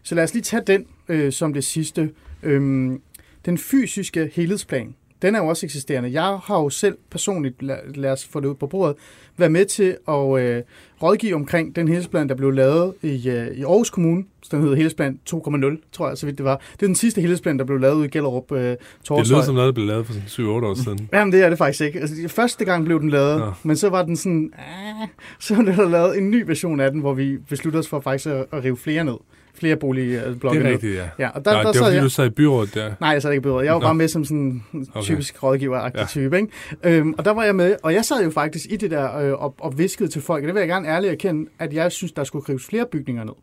Så 0.04 0.16
lad 0.16 0.24
os 0.24 0.34
lige 0.34 0.44
tage 0.44 0.64
den 0.68 0.86
øh, 1.10 1.32
som 1.32 1.54
det 1.54 1.64
sidste. 1.64 2.12
Øhm, 2.44 3.02
den 3.46 3.58
fysiske 3.58 4.32
helhedsplan, 4.34 4.96
den 5.22 5.36
er 5.36 5.40
jo 5.40 5.48
også 5.48 5.66
eksisterende. 5.66 6.12
Jeg 6.12 6.40
har 6.44 6.60
jo 6.60 6.70
selv 6.70 6.98
personligt, 7.12 7.64
lad, 7.64 7.78
lad 7.96 8.12
os 8.12 8.26
få 8.26 8.40
det 8.40 8.48
ud 8.48 8.56
på 8.56 8.68
bordet, 8.68 8.96
været 9.38 9.52
med 9.52 9.66
til 9.66 9.98
at 10.08 10.40
øh, 10.40 10.64
rådgive 11.04 11.36
omkring 11.36 11.76
den 11.76 11.88
helhedsplan, 11.88 12.30
der 12.30 12.36
blev 12.36 12.52
lavet 12.52 12.94
i, 13.02 13.30
øh, 13.30 13.48
i 13.48 13.64
Aarhus 13.64 13.90
Kommune. 13.90 14.24
Den 14.52 14.62
hedder 14.62 14.76
helhedsplan 14.76 15.20
2.0, 15.30 15.92
tror 15.92 16.08
jeg, 16.08 16.18
så 16.18 16.26
vidt 16.26 16.38
det 16.38 16.46
var. 16.46 16.62
Det 16.74 16.82
er 16.82 16.88
den 16.88 16.96
sidste 16.96 17.22
helhedsplan, 17.22 17.60
der 17.60 17.66
blev 17.66 17.80
lavet 17.80 18.06
i 18.06 18.08
Gellerup 18.08 18.52
øh, 18.52 18.76
Torshøj. 19.04 19.24
Det 19.24 19.32
lyder 19.32 19.42
som 19.42 19.56
noget, 19.56 19.68
der 19.68 19.74
blev 19.74 19.86
lavet 19.86 20.06
for 20.06 20.14
7-8 20.14 20.44
år 20.44 20.84
siden. 20.84 21.10
Jamen, 21.14 21.32
det 21.32 21.44
er 21.44 21.50
det 21.50 21.58
faktisk 21.58 21.82
ikke. 21.82 22.00
Altså, 22.00 22.28
første 22.28 22.66
gang 22.66 22.86
blev 22.86 23.00
den 23.00 23.10
lavet, 23.10 23.40
ja. 23.40 23.50
men 23.64 23.78
så 23.78 23.90
var 23.90 24.06
den 24.06 24.18
sådan... 24.18 24.54
Øh, 24.58 25.08
så 25.40 25.56
blev 25.56 25.76
der 25.76 25.90
lavet 25.90 26.18
en 26.18 26.32
ny 26.32 26.44
version 26.48 26.80
af 26.80 26.92
den, 26.92 27.00
hvor 27.00 27.14
vi 27.14 27.38
besluttede 27.38 27.80
os 27.80 27.88
for 27.88 28.00
faktisk 28.00 28.30
at, 28.30 28.46
at 28.52 28.64
rive 28.64 28.78
flere 28.78 29.04
ned 29.04 29.16
flere 29.60 29.76
boligblokke. 29.76 30.60
Det 30.60 30.68
er 30.68 30.72
rigtigt, 30.72 30.96
ja. 30.96 31.10
ja 31.20 31.30
og 31.30 31.46
der, 31.46 31.52
Nej, 31.52 31.64
der 31.64 31.72
det 31.72 31.80
var, 31.80 31.86
fordi 31.86 31.96
jeg... 31.96 32.04
du 32.04 32.10
sad 32.10 32.26
i 32.26 32.30
byrådet 32.30 32.76
der. 32.76 32.92
Nej, 33.00 33.10
jeg 33.10 33.22
sad 33.22 33.32
ikke 33.32 33.40
i 33.40 33.42
byrådet. 33.42 33.66
Jeg 33.66 33.74
var 33.74 33.80
Nå. 33.80 33.86
bare 33.86 33.96
med 33.96 34.08
som 34.08 34.26
sådan 34.26 34.64
en 34.74 34.88
typisk 35.02 35.36
okay. 35.36 35.48
rådgiver 35.48 35.90
ja. 35.96 36.06
type. 36.06 36.38
Ikke? 36.38 36.50
Øhm, 36.84 37.14
og 37.18 37.26
der 37.26 37.32
var 37.32 37.44
jeg 37.44 37.56
med, 37.56 37.76
og 37.84 37.94
jeg 37.94 38.06
sad 38.06 38.24
jo 38.24 38.30
faktisk 38.30 38.66
i 38.70 38.76
det 38.76 38.92
der 38.92 39.18
øh, 39.18 39.44
og, 39.44 39.56
og 39.60 39.78
viskede 39.78 40.10
til 40.10 40.22
folk, 40.22 40.44
og 40.44 40.48
det 40.48 40.54
vil 40.54 40.60
jeg 40.60 40.70
gerne 40.70 40.88
ærligt 40.88 41.12
erkende, 41.14 41.50
at 41.60 41.74
jeg 41.74 41.92
synes, 41.92 42.12
der 42.12 42.24
skulle 42.24 42.46
krives 42.46 42.66
flere 42.66 42.86
bygninger 42.92 43.24
ned 43.24 43.34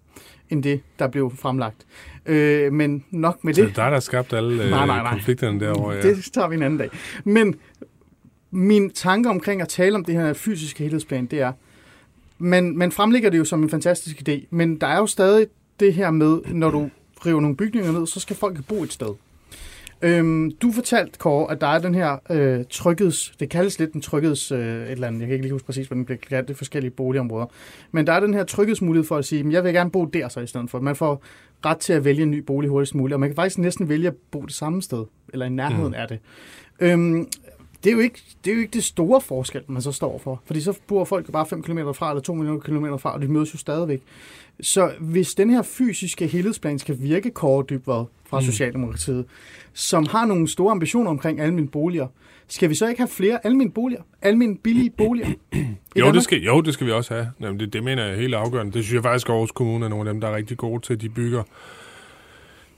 end 0.51 0.63
det, 0.63 0.81
der 0.99 1.09
blev 1.09 1.33
fremlagt. 1.37 1.87
Øh, 2.27 2.73
men 2.73 3.05
nok 3.11 3.45
med 3.45 3.55
det... 3.55 3.57
Så 3.57 3.63
det 3.63 3.71
er 3.71 3.75
dig, 3.75 3.85
der 3.85 3.91
har 3.91 4.01
skabt 4.01 4.33
alle 4.33 4.65
øh, 4.65 4.71
nej, 4.71 4.87
nej, 4.87 5.03
nej. 5.03 5.13
konflikterne 5.13 5.61
derovre, 5.61 5.95
ja. 5.95 6.03
Det 6.03 6.25
tager 6.35 6.49
vi 6.49 6.57
en 6.57 6.63
anden 6.63 6.79
dag. 6.79 6.91
Men 7.25 7.55
min 8.51 8.91
tanke 8.91 9.29
omkring 9.29 9.63
at 9.63 9.69
tale 9.69 9.95
om 9.95 10.05
det 10.05 10.15
her 10.15 10.33
fysiske 10.33 10.83
helhedsplan, 10.83 11.27
det 11.27 11.41
er, 11.41 11.53
man, 12.39 12.77
man 12.77 12.93
fremlægger 12.93 13.31
det 13.31 13.39
jo 13.39 13.45
som 13.45 13.63
en 13.63 13.71
fantastisk 13.71 14.23
idé, 14.29 14.47
men 14.51 14.81
der 14.81 14.87
er 14.87 14.97
jo 14.97 15.07
stadig 15.07 15.47
det 15.81 15.95
her 15.95 16.11
med, 16.11 16.41
når 16.47 16.71
du 16.71 16.91
river 17.27 17.41
nogle 17.41 17.57
bygninger 17.57 17.93
ned, 17.93 18.07
så 18.07 18.21
skal 18.21 18.37
folk 18.37 18.67
bo 18.69 18.83
et 18.83 18.93
sted. 18.93 19.15
Øhm, 20.03 20.51
du 20.51 20.73
fortalte, 20.73 21.19
Kåre, 21.19 21.53
at 21.53 21.61
der 21.61 21.67
er 21.67 21.79
den 21.79 21.95
her 21.95 22.17
øh, 22.31 22.65
trykkets, 22.71 23.35
det 23.41 23.49
kaldes 23.49 23.79
lidt 23.79 23.93
en 23.93 24.01
trykkets, 24.01 24.53
øh, 24.53 24.59
et 24.59 24.91
eller 24.91 25.07
andet, 25.07 25.21
jeg 25.21 25.29
kan 25.29 25.35
ikke 25.35 25.45
lige 25.45 25.53
huske 25.53 25.67
præcis, 25.67 25.87
hvordan 25.87 25.99
det 25.99 26.07
bliver 26.07 26.19
kaldt, 26.19 26.49
det 26.49 26.55
er 26.55 26.59
forskellige 26.59 26.91
boligområder. 26.91 27.47
Men 27.93 28.07
der 28.07 28.13
er 28.13 28.21
den 28.21 28.35
her 28.35 28.45
trykkesmulighed 28.45 29.07
for 29.07 29.17
at 29.17 29.25
sige, 29.25 29.51
jeg 29.51 29.65
vil 29.65 29.73
gerne 29.73 29.91
bo 29.91 30.05
der 30.05 30.29
så 30.29 30.41
i 30.41 30.47
stedet 30.47 30.71
for. 30.71 30.81
Man 30.81 30.97
får 30.97 31.23
ret 31.65 31.79
til 31.79 31.93
at 31.93 32.05
vælge 32.05 32.23
en 32.23 32.31
ny 32.31 32.39
bolig 32.39 32.71
hurtigst 32.71 32.95
muligt, 32.95 33.15
og 33.15 33.21
man 33.21 33.29
kan 33.29 33.37
faktisk 33.37 33.59
næsten 33.59 33.89
vælge 33.89 34.09
at 34.09 34.15
bo 34.31 34.43
det 34.43 34.55
samme 34.55 34.83
sted, 34.83 35.05
eller 35.33 35.47
i 35.47 35.49
nærheden 35.49 35.89
mm. 35.89 35.95
af 35.95 36.09
det. 36.09 36.19
Øhm, 36.81 37.29
det 37.85 37.91
er, 37.91 37.95
jo 37.95 38.01
ikke, 38.01 38.23
det 38.45 38.51
er 38.51 38.55
jo 38.55 38.61
ikke 38.61 38.73
det 38.73 38.85
store 38.85 39.21
forskel, 39.21 39.63
man 39.67 39.83
så 39.83 39.93
står 39.93 40.19
for. 40.19 40.43
Fordi 40.45 40.61
så 40.61 40.79
bor 40.87 41.05
folk 41.05 41.29
jo 41.29 41.33
bare 41.33 41.47
5 41.47 41.63
km 41.63 41.79
fra, 41.95 42.11
eller 42.11 42.23
2 42.23 42.59
km 42.59 42.87
fra, 42.99 43.15
og 43.15 43.23
de 43.23 43.29
mødes 43.29 43.55
jo 43.55 43.59
stadigvæk. 43.59 44.03
Så 44.61 44.93
hvis 45.01 45.35
den 45.35 45.51
her 45.51 45.63
fysiske 45.63 46.27
helhedsplan 46.27 46.79
skal 46.79 46.97
virke, 47.01 47.31
Kåre 47.31 47.65
Dybvad 47.71 48.05
fra 48.29 48.41
mm. 48.41 48.47
Socialdemokratiet, 48.47 49.25
som 49.73 50.07
har 50.07 50.27
nogle 50.27 50.49
store 50.49 50.71
ambitioner 50.71 51.11
omkring 51.11 51.41
almindelige 51.41 51.71
boliger, 51.71 52.07
skal 52.49 52.71
vi 52.71 52.75
så 52.75 52.89
ikke 52.89 53.01
have 53.01 53.09
flere 53.09 53.47
almindelige 53.47 53.75
boliger? 53.75 54.03
Almindelige 54.23 54.63
billige 54.63 54.91
boliger? 54.91 55.29
jo, 56.01 56.13
det 56.13 56.23
skal, 56.23 56.43
jo, 56.43 56.61
det 56.61 56.75
skal 56.75 56.87
vi 56.87 56.93
også 56.93 57.15
have. 57.15 57.31
Jamen, 57.41 57.61
det, 57.61 57.73
det 57.73 57.85
mener 57.85 58.05
jeg 58.05 58.13
er 58.13 58.17
helt 58.21 58.35
afgørende. 58.35 58.73
Det 58.73 58.85
synes 58.85 58.95
jeg 58.95 59.03
faktisk, 59.03 59.29
at 59.29 59.33
Aarhus 59.33 59.51
Kommune 59.51 59.85
er 59.85 59.89
nogle 59.89 60.09
af 60.09 60.15
dem, 60.15 60.21
der 60.21 60.29
er 60.29 60.37
rigtig 60.37 60.57
gode 60.57 60.81
til. 60.81 61.01
De 61.01 61.09
bygger 61.09 61.43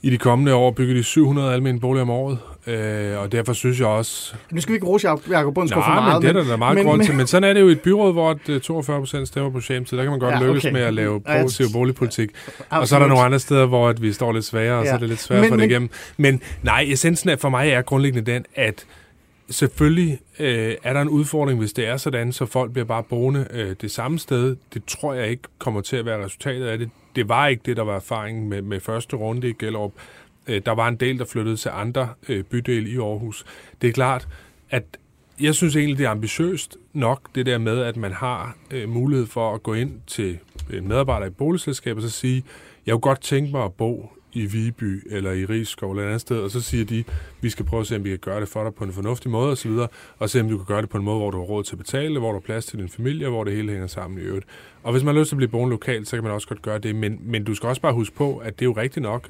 i 0.02 0.10
de 0.10 0.18
kommende 0.18 0.54
år 0.54 0.70
bygger 0.70 0.94
de 0.94 1.02
700 1.02 1.52
almindelige 1.52 1.80
boliger 1.80 2.02
om 2.02 2.10
året, 2.10 2.38
øh, 2.66 3.18
og 3.18 3.32
derfor 3.32 3.52
synes 3.52 3.80
jeg 3.80 3.86
også... 3.86 4.34
Nu 4.50 4.60
skal 4.60 4.72
vi 4.72 4.76
ikke 4.76 4.86
rose 4.86 5.08
Jacob 5.08 5.54
Bundsgaard 5.54 5.84
for 5.84 5.94
meget. 5.94 6.14
men 6.14 6.22
det 6.22 6.36
er 6.36 6.42
der, 6.42 6.50
der 6.50 6.56
meget 6.56 6.74
men, 6.74 6.86
grund 6.86 7.02
til. 7.04 7.14
Men 7.14 7.26
sådan 7.26 7.50
er 7.50 7.52
det 7.52 7.60
jo 7.60 7.68
i 7.68 7.72
et 7.72 7.80
byråd, 7.80 8.12
hvor 8.12 8.58
42 8.62 8.98
procent 9.00 9.28
stemmer 9.28 9.50
på 9.50 9.60
Shame, 9.60 9.86
så 9.86 9.96
der 9.96 10.02
kan 10.02 10.10
man 10.10 10.20
godt 10.20 10.34
ja, 10.34 10.46
lykkes 10.46 10.64
okay. 10.64 10.72
med 10.72 10.80
at 10.80 10.94
lave 10.94 11.20
progressiv 11.20 11.66
boligpolitik. 11.72 12.30
Ja, 12.72 12.78
og 12.78 12.88
så 12.88 12.94
er 12.94 13.00
der 13.00 13.06
nogle 13.06 13.22
andre 13.22 13.38
steder, 13.38 13.66
hvor 13.66 13.88
at 13.88 14.02
vi 14.02 14.12
står 14.12 14.32
lidt 14.32 14.44
sværere, 14.44 14.78
og 14.78 14.84
ja. 14.84 14.90
så 14.90 14.94
er 14.94 14.98
det 14.98 15.08
lidt 15.08 15.20
svært 15.20 15.44
at 15.44 15.48
få 15.48 15.56
det 15.56 15.64
igennem. 15.64 15.90
Men 16.16 16.40
nej, 16.62 16.84
essensen 16.88 17.30
af 17.30 17.38
for 17.38 17.48
mig 17.48 17.68
er 17.70 17.82
grundlæggende 17.82 18.32
den, 18.32 18.44
at 18.54 18.86
selvfølgelig 19.50 20.18
øh, 20.38 20.74
er 20.82 20.92
der 20.92 21.00
en 21.00 21.08
udfordring, 21.08 21.58
hvis 21.58 21.72
det 21.72 21.88
er 21.88 21.96
sådan, 21.96 22.32
så 22.32 22.46
folk 22.46 22.72
bliver 22.72 22.86
bare 22.86 23.02
boende 23.02 23.46
øh, 23.50 23.76
det 23.80 23.90
samme 23.90 24.18
sted. 24.18 24.56
Det 24.74 24.82
tror 24.84 25.14
jeg 25.14 25.28
ikke 25.28 25.42
kommer 25.58 25.80
til 25.80 25.96
at 25.96 26.06
være 26.06 26.24
resultatet 26.24 26.66
af 26.66 26.78
det 26.78 26.90
det 27.16 27.28
var 27.28 27.46
ikke 27.46 27.62
det, 27.66 27.76
der 27.76 27.82
var 27.82 27.96
erfaringen 27.96 28.48
med, 28.48 28.62
med 28.62 28.80
første 28.80 29.16
runde 29.16 29.48
i 29.48 29.52
Gellerup. 29.52 29.92
Øh, 30.46 30.62
der 30.66 30.72
var 30.72 30.88
en 30.88 30.96
del, 30.96 31.18
der 31.18 31.24
flyttede 31.24 31.56
til 31.56 31.70
andre 31.74 32.08
øh, 32.28 32.44
bydele 32.44 32.90
i 32.90 32.96
Aarhus. 32.96 33.44
Det 33.82 33.88
er 33.88 33.92
klart, 33.92 34.28
at 34.70 34.84
jeg 35.40 35.54
synes 35.54 35.76
egentlig, 35.76 35.98
det 35.98 36.06
er 36.06 36.10
ambitiøst 36.10 36.76
nok, 36.92 37.34
det 37.34 37.46
der 37.46 37.58
med, 37.58 37.82
at 37.82 37.96
man 37.96 38.12
har 38.12 38.56
øh, 38.70 38.88
mulighed 38.88 39.26
for 39.26 39.54
at 39.54 39.62
gå 39.62 39.74
ind 39.74 40.00
til 40.06 40.38
medarbejdere 40.58 40.88
medarbejder 40.88 41.26
i 41.26 41.30
boligselskabet 41.30 42.04
og 42.04 42.10
så 42.10 42.16
sige, 42.16 42.44
jeg 42.86 42.92
kunne 42.92 43.00
godt 43.00 43.20
tænke 43.20 43.52
mig 43.52 43.64
at 43.64 43.74
bo 43.74 44.12
i 44.38 44.46
Viby 44.46 45.02
eller 45.10 45.32
i 45.32 45.44
Rigskov 45.44 45.90
eller 45.90 46.02
et 46.02 46.06
andet 46.06 46.20
sted, 46.20 46.40
og 46.40 46.50
så 46.50 46.60
siger 46.60 46.84
de, 46.84 47.04
vi 47.40 47.50
skal 47.50 47.64
prøve 47.64 47.80
at 47.80 47.86
se, 47.86 47.96
om 47.96 48.04
vi 48.04 48.08
kan 48.08 48.18
gøre 48.18 48.40
det 48.40 48.48
for 48.48 48.64
dig 48.64 48.74
på 48.74 48.84
en 48.84 48.92
fornuftig 48.92 49.30
måde 49.30 49.52
osv., 49.52 49.70
og 50.18 50.30
se, 50.30 50.40
om 50.40 50.48
du 50.48 50.56
kan 50.56 50.66
gøre 50.66 50.82
det 50.82 50.90
på 50.90 50.98
en 50.98 51.04
måde, 51.04 51.18
hvor 51.18 51.30
du 51.30 51.38
har 51.38 51.44
råd 51.44 51.64
til 51.64 51.74
at 51.74 51.78
betale, 51.78 52.18
hvor 52.18 52.28
du 52.28 52.34
har 52.34 52.40
plads 52.40 52.66
til 52.66 52.78
din 52.78 52.88
familie, 52.88 53.28
hvor 53.28 53.44
det 53.44 53.52
hele 53.52 53.70
hænger 53.70 53.86
sammen 53.86 54.18
i 54.18 54.22
øvrigt. 54.22 54.46
Og 54.82 54.92
hvis 54.92 55.04
man 55.04 55.14
har 55.14 55.20
lyst 55.20 55.28
til 55.28 55.34
at 55.34 55.38
blive 55.38 55.48
boende 55.48 55.70
lokalt, 55.70 56.08
så 56.08 56.16
kan 56.16 56.24
man 56.24 56.32
også 56.32 56.48
godt 56.48 56.62
gøre 56.62 56.78
det, 56.78 56.96
men, 56.96 57.18
men 57.22 57.44
du 57.44 57.54
skal 57.54 57.68
også 57.68 57.82
bare 57.82 57.92
huske 57.92 58.16
på, 58.16 58.36
at 58.36 58.58
det 58.58 58.64
er 58.64 58.68
jo 58.68 58.72
rigtigt 58.72 59.02
nok, 59.02 59.28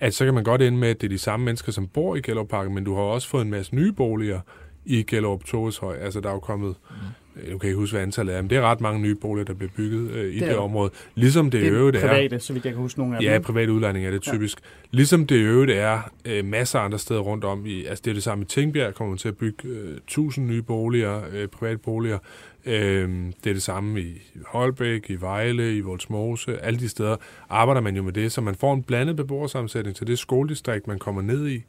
at 0.00 0.14
så 0.14 0.24
kan 0.24 0.34
man 0.34 0.44
godt 0.44 0.62
ende 0.62 0.78
med, 0.78 0.88
at 0.88 1.00
det 1.00 1.06
er 1.06 1.10
de 1.10 1.18
samme 1.18 1.44
mennesker, 1.44 1.72
som 1.72 1.88
bor 1.88 2.16
i 2.16 2.20
Gellerparken, 2.20 2.74
men 2.74 2.84
du 2.84 2.94
har 2.94 3.02
også 3.02 3.28
fået 3.28 3.42
en 3.42 3.50
masse 3.50 3.74
nye 3.74 3.92
boliger 3.92 4.40
i 4.84 5.02
Gellerup 5.02 5.44
Torveshøj. 5.44 5.96
Altså, 5.96 6.20
der 6.20 6.28
er 6.28 6.32
jo 6.32 6.38
kommet 6.38 6.74
mm 6.90 6.96
nu 7.36 7.58
kan 7.58 7.66
jeg 7.66 7.70
ikke 7.70 7.80
huske, 7.80 7.94
hvad 7.94 8.02
antallet 8.02 8.34
er, 8.34 8.42
men 8.42 8.50
det 8.50 8.58
er 8.58 8.62
ret 8.62 8.80
mange 8.80 9.00
nye 9.00 9.14
boliger, 9.14 9.44
der 9.44 9.54
bliver 9.54 9.70
bygget 9.76 10.10
øh, 10.10 10.34
i 10.34 10.38
det, 10.38 10.48
det 10.48 10.56
område. 10.56 10.90
Ligesom 11.14 11.50
det, 11.50 11.62
det 11.62 11.72
øvrigt 11.72 11.96
er... 11.96 12.00
private, 12.00 12.40
så 12.40 12.52
vidt 12.52 12.64
jeg 12.64 12.72
kan 12.72 12.82
huske 12.82 13.00
nogle 13.00 13.16
af 13.16 13.22
dem. 13.22 13.30
Ja, 13.30 13.38
private 13.38 13.72
udlejning 13.72 14.06
er 14.06 14.10
det 14.10 14.22
typisk. 14.22 14.58
Ja. 14.60 14.86
Ligesom 14.90 15.26
det 15.26 15.36
øvrigt 15.36 15.70
er 15.70 16.10
øh, 16.24 16.44
masser 16.44 16.78
af 16.78 16.84
andre 16.84 16.98
steder 16.98 17.20
rundt 17.20 17.44
om. 17.44 17.66
I, 17.66 17.84
altså 17.84 18.02
det 18.04 18.10
er 18.10 18.14
det 18.14 18.22
samme 18.22 18.42
i 18.42 18.46
Tingbjerg, 18.46 18.94
kommer 18.94 19.10
man 19.10 19.18
til 19.18 19.28
at 19.28 19.36
bygge 19.36 19.68
øh, 19.68 19.96
1000 19.96 20.46
nye 20.46 20.62
boliger, 20.62 21.22
øh, 21.32 21.48
private 21.48 21.78
boliger. 21.78 22.18
Øh, 22.66 23.08
det 23.44 23.50
er 23.50 23.54
det 23.54 23.62
samme 23.62 24.00
i 24.00 24.22
Holbæk, 24.46 25.10
i 25.10 25.20
Vejle, 25.20 25.76
i 25.76 25.80
Voldsmose. 25.80 26.58
Alle 26.58 26.80
de 26.80 26.88
steder 26.88 27.16
arbejder 27.48 27.80
man 27.80 27.96
jo 27.96 28.02
med 28.02 28.12
det, 28.12 28.32
så 28.32 28.40
man 28.40 28.54
får 28.54 28.74
en 28.74 28.82
blandet 28.82 29.16
beboersammensætning 29.16 29.96
til 29.96 30.06
det 30.06 30.18
skoledistrikt, 30.18 30.86
man 30.86 30.98
kommer 30.98 31.22
ned 31.22 31.48
i 31.48 31.62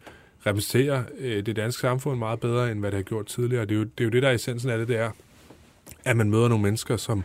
repræsenterer 0.45 1.03
øh, 1.19 1.45
det 1.45 1.55
danske 1.55 1.81
samfund 1.81 2.19
meget 2.19 2.39
bedre, 2.39 2.71
end 2.71 2.79
hvad 2.79 2.91
det 2.91 2.97
har 2.97 3.03
gjort 3.03 3.25
tidligere. 3.25 3.65
Det 3.65 3.71
er 3.71 3.75
jo 3.75 3.83
det, 3.83 3.99
er 3.99 4.03
jo 4.03 4.09
det 4.09 4.23
der 4.23 4.29
er 4.29 4.33
essensen 4.33 4.69
af 4.69 4.77
det, 4.77 4.87
det 4.87 4.97
er 4.97 5.11
at 6.07 6.17
man 6.17 6.29
møder 6.29 6.47
nogle 6.47 6.63
mennesker, 6.63 6.97
som, 6.97 7.23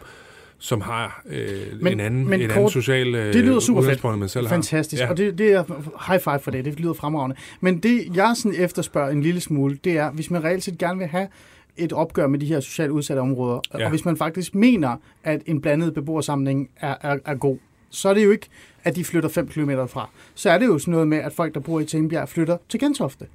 som 0.59 0.81
har 0.81 1.23
øh, 1.27 1.49
men, 1.81 1.93
en 1.93 2.01
anden, 2.01 2.29
men 2.29 2.41
en 2.41 2.49
kort, 2.49 2.57
anden 2.57 2.71
social 2.71 3.15
øh, 3.15 3.33
det 3.33 3.45
lyder 3.45 3.61
super 3.61 3.83
fedt. 3.83 4.05
man 4.19 4.29
selv 4.29 4.49
Fantastisk, 4.49 5.03
ja. 5.03 5.11
og 5.11 5.17
det, 5.17 5.39
det 5.39 5.53
er 5.53 5.65
high 6.09 6.21
five 6.21 6.39
for 6.39 6.51
det, 6.51 6.65
det 6.65 6.81
lyder 6.81 6.93
fremragende. 6.93 7.37
Men 7.61 7.79
det, 7.79 8.17
jeg 8.17 8.33
sådan 8.37 8.55
efterspørger 8.59 9.11
en 9.11 9.23
lille 9.23 9.41
smule, 9.41 9.79
det 9.85 9.99
er, 9.99 10.11
hvis 10.11 10.31
man 10.31 10.45
reelt 10.45 10.65
set 10.65 10.79
gerne 10.79 10.99
vil 10.99 11.07
have 11.07 11.29
et 11.77 11.93
opgør 11.93 12.27
med 12.27 12.39
de 12.39 12.47
her 12.47 12.61
socialt 12.61 12.91
udsatte 12.91 13.21
områder, 13.21 13.61
ja. 13.75 13.85
og 13.85 13.91
hvis 13.91 14.05
man 14.05 14.17
faktisk 14.17 14.55
mener, 14.55 14.97
at 15.25 15.43
en 15.47 15.61
blandet 15.61 15.95
beboersamling 15.95 16.71
er, 16.81 16.95
er, 17.01 17.19
er 17.25 17.35
god, 17.35 17.59
så 17.91 18.09
er 18.09 18.15
det 18.15 18.25
jo 18.25 18.31
ikke, 18.31 18.49
at 18.85 18.97
de 18.97 19.05
flytter 19.05 19.29
5 19.29 19.49
km 19.49 19.71
fra. 19.89 20.09
Så 20.35 20.51
er 20.51 20.59
det 20.59 20.67
jo 20.67 20.79
sådan 20.79 20.93
noget 20.93 21.09
med, 21.09 21.19
at 21.19 21.33
folk, 21.33 21.55
der 21.55 21.61
bor 21.61 21.81
i 21.81 21.85
Tingbjerg, 21.85 22.29
flytter 22.29 22.57
til 22.69 22.81
Gentofte. 22.81 23.27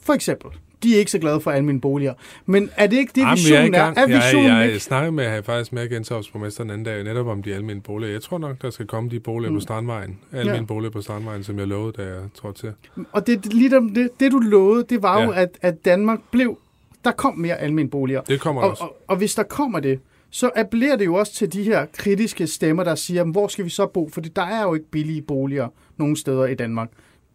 For 0.00 0.12
eksempel 0.12 0.50
de 0.82 0.94
er 0.94 0.98
ikke 0.98 1.10
så 1.10 1.18
glade 1.18 1.40
for 1.40 1.50
almindelige 1.50 1.80
boliger. 1.80 2.14
Men 2.46 2.70
er 2.76 2.86
det 2.86 2.96
ikke 2.96 3.12
det, 3.14 3.20
Jamen, 3.20 3.36
visionen 3.36 3.74
er? 3.74 3.92
Er 3.96 4.06
visionen 4.06 4.46
jeg, 4.46 4.52
jeg, 4.52 4.60
jeg 4.60 4.66
ikke? 4.66 4.80
snakkede 4.80 5.12
med, 5.12 5.42
faktisk 5.42 5.72
med 5.72 5.88
Gentofs 5.88 6.30
borgmester 6.30 6.64
den 6.64 6.70
anden 6.70 6.84
dag, 6.84 7.04
netop 7.04 7.26
om 7.26 7.42
de 7.42 7.54
almindelige 7.54 7.82
boliger. 7.82 8.12
Jeg 8.12 8.22
tror 8.22 8.38
nok, 8.38 8.62
der 8.62 8.70
skal 8.70 8.86
komme 8.86 9.10
de 9.10 9.20
boliger 9.20 9.50
mm. 9.50 9.56
på 9.56 9.60
Strandvejen. 9.60 10.18
Almindelige 10.32 10.56
ja. 10.56 10.64
boliger 10.64 10.90
på 10.90 11.02
Strandvejen, 11.02 11.44
som 11.44 11.58
jeg 11.58 11.66
lovede, 11.66 11.92
da 11.92 12.02
jeg 12.02 12.20
tror 12.34 12.52
til. 12.52 12.72
Og 13.12 13.26
det, 13.26 13.54
lige 13.54 13.70
det, 13.70 14.10
det, 14.20 14.32
du 14.32 14.38
lovede, 14.38 14.84
det 14.88 15.02
var 15.02 15.18
ja. 15.18 15.24
jo, 15.24 15.30
at, 15.30 15.58
at 15.62 15.84
Danmark 15.84 16.18
blev... 16.30 16.58
Der 17.04 17.10
kom 17.10 17.38
mere 17.38 17.56
almindelige 17.56 17.90
boliger. 17.90 18.20
Det 18.20 18.40
kommer 18.40 18.62
og, 18.62 18.70
også. 18.70 18.82
Og, 18.84 18.96
og 19.08 19.16
hvis 19.16 19.34
der 19.34 19.42
kommer 19.42 19.80
det, 19.80 20.00
så 20.30 20.50
appellerer 20.56 20.96
det 20.96 21.04
jo 21.04 21.14
også 21.14 21.34
til 21.34 21.52
de 21.52 21.62
her 21.62 21.86
kritiske 21.98 22.46
stemmer, 22.46 22.84
der 22.84 22.94
siger, 22.94 23.24
hvor 23.24 23.48
skal 23.48 23.64
vi 23.64 23.70
så 23.70 23.86
bo? 23.86 24.08
Fordi 24.12 24.28
der 24.28 24.42
er 24.42 24.62
jo 24.62 24.74
ikke 24.74 24.90
billige 24.90 25.22
boliger 25.22 25.68
nogen 25.96 26.16
steder 26.16 26.46
i 26.46 26.54
Danmark 26.54 26.90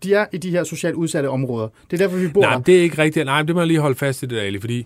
de 0.06 0.14
er 0.14 0.26
i 0.34 0.38
de 0.38 0.51
her 0.51 0.64
socialt 0.64 0.95
udsatte 0.95 1.28
områder. 1.28 1.68
Det 1.91 2.01
er 2.01 2.08
derfor, 2.08 2.18
vi 2.18 2.28
bor 2.28 2.41
Nej, 2.41 2.58
det 2.66 2.78
er 2.78 2.82
ikke 2.82 2.97
rigtigt. 2.97 3.26
Nej, 3.26 3.41
det 3.41 3.56
må 3.56 3.62
jeg 3.62 3.68
lige 3.68 3.80
holde 3.80 3.95
fast 3.95 4.24
i 4.24 4.26
det, 4.26 4.39
Ali, 4.39 4.60
fordi 4.60 4.86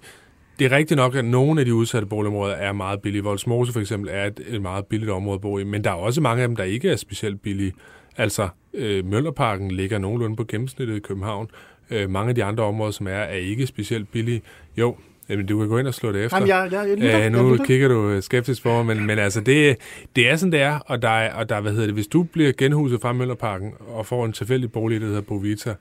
det 0.59 0.65
er 0.65 0.77
rigtigt 0.77 0.95
nok, 0.95 1.15
at 1.15 1.25
nogle 1.25 1.59
af 1.59 1.65
de 1.65 1.73
udsatte 1.73 2.07
boligområder 2.07 2.53
er 2.55 2.73
meget 2.73 3.01
billige. 3.01 3.23
Voldsmose 3.23 3.73
for 3.73 3.79
eksempel 3.79 4.09
er 4.13 4.25
et, 4.25 4.39
et 4.47 4.61
meget 4.61 4.85
billigt 4.85 5.11
område 5.11 5.35
at 5.35 5.41
bo 5.41 5.57
i, 5.57 5.63
men 5.63 5.83
der 5.83 5.89
er 5.89 5.95
også 5.95 6.21
mange 6.21 6.41
af 6.41 6.47
dem, 6.47 6.55
der 6.55 6.63
ikke 6.63 6.89
er 6.89 6.95
specielt 6.95 7.41
billige. 7.41 7.73
Altså, 8.17 8.49
øh, 8.73 9.05
Møllerparken 9.05 9.71
ligger 9.71 9.97
nogenlunde 9.97 10.35
på 10.35 10.43
gennemsnittet 10.43 10.95
i 10.95 10.99
København. 10.99 11.47
Øh, 11.91 12.09
mange 12.09 12.29
af 12.29 12.35
de 12.35 12.43
andre 12.43 12.63
områder, 12.63 12.91
som 12.91 13.07
er, 13.07 13.11
er 13.11 13.35
ikke 13.35 13.67
specielt 13.67 14.11
billige. 14.11 14.41
Jo, 14.77 14.95
Jamen, 15.29 15.45
du 15.45 15.59
kan 15.59 15.67
gå 15.67 15.77
ind 15.77 15.87
og 15.87 15.93
slå 15.93 16.11
det 16.11 16.25
efter. 16.25 16.37
Jamen, 16.37 16.49
jeg, 16.49 16.69
jeg, 16.71 16.99
jeg, 16.99 17.21
jeg, 17.21 17.29
nu 17.29 17.55
jeg 17.55 17.65
kigger 17.65 17.87
du 17.87 18.09
øh, 18.09 18.23
skeptisk 18.23 18.63
på 18.63 18.69
mig, 18.69 18.85
men, 18.85 19.07
men 19.07 19.19
altså, 19.19 19.41
det, 19.41 19.77
det 20.15 20.29
er 20.29 20.35
sådan, 20.35 20.51
det 20.51 20.61
er. 20.61 20.79
Og 20.79 21.01
der, 21.01 21.09
er, 21.09 21.33
og 21.33 21.49
der, 21.49 21.61
hvad 21.61 21.71
hedder 21.71 21.85
det, 21.85 21.93
hvis 21.93 22.07
du 22.07 22.23
bliver 22.23 22.51
genhuset 22.57 23.01
fra 23.01 23.13
Møllerparken 23.13 23.73
og 23.87 24.05
får 24.05 24.25
en 24.25 24.33
tilfældig 24.33 24.71
bolig, 24.71 25.01
der 25.01 25.07
hedder 25.07 25.21
Bovita, 25.21 25.73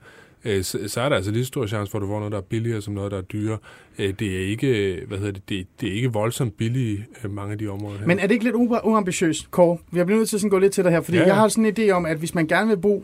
øh, 0.45 0.63
så, 0.63 0.79
så 0.87 1.01
er 1.01 1.09
der 1.09 1.15
altså 1.15 1.31
lige 1.31 1.45
stor 1.45 1.67
chance 1.67 1.91
for, 1.91 1.97
at 1.97 2.01
du 2.01 2.07
får 2.07 2.17
noget, 2.17 2.31
der 2.31 2.37
er 2.37 2.41
billigere, 2.41 2.81
som 2.81 2.93
noget, 2.93 3.11
der 3.11 3.17
er 3.17 3.21
dyrere. 3.21 3.57
Øh, 3.99 4.13
det 4.19 4.35
er 4.35 4.47
ikke, 4.47 4.99
hvad 5.07 5.17
hedder 5.17 5.31
det, 5.31 5.49
det, 5.49 5.67
det 5.81 5.89
er 5.89 5.93
ikke 5.93 6.13
voldsomt 6.13 6.57
billige, 6.57 7.05
øh, 7.23 7.31
mange 7.31 7.51
af 7.51 7.57
de 7.57 7.67
områder 7.67 7.97
her. 7.97 8.07
Men 8.07 8.19
er 8.19 8.27
det 8.27 8.31
ikke 8.31 8.45
lidt 8.45 8.55
uambitiøst, 8.55 9.51
Kåre? 9.51 9.77
Vi 9.91 9.97
har 9.97 10.05
blevet 10.05 10.19
nødt 10.19 10.29
til 10.29 10.45
at 10.45 10.51
gå 10.51 10.59
lidt 10.59 10.73
til 10.73 10.83
det 10.83 10.91
her, 10.91 11.01
fordi 11.01 11.17
ja, 11.17 11.23
ja. 11.23 11.27
jeg 11.27 11.35
har 11.35 11.47
sådan 11.47 11.65
en 11.65 11.73
idé 11.77 11.91
om, 11.91 12.05
at 12.05 12.17
hvis 12.17 12.35
man 12.35 12.47
gerne 12.47 12.67
vil 12.67 12.77
bo 12.77 13.03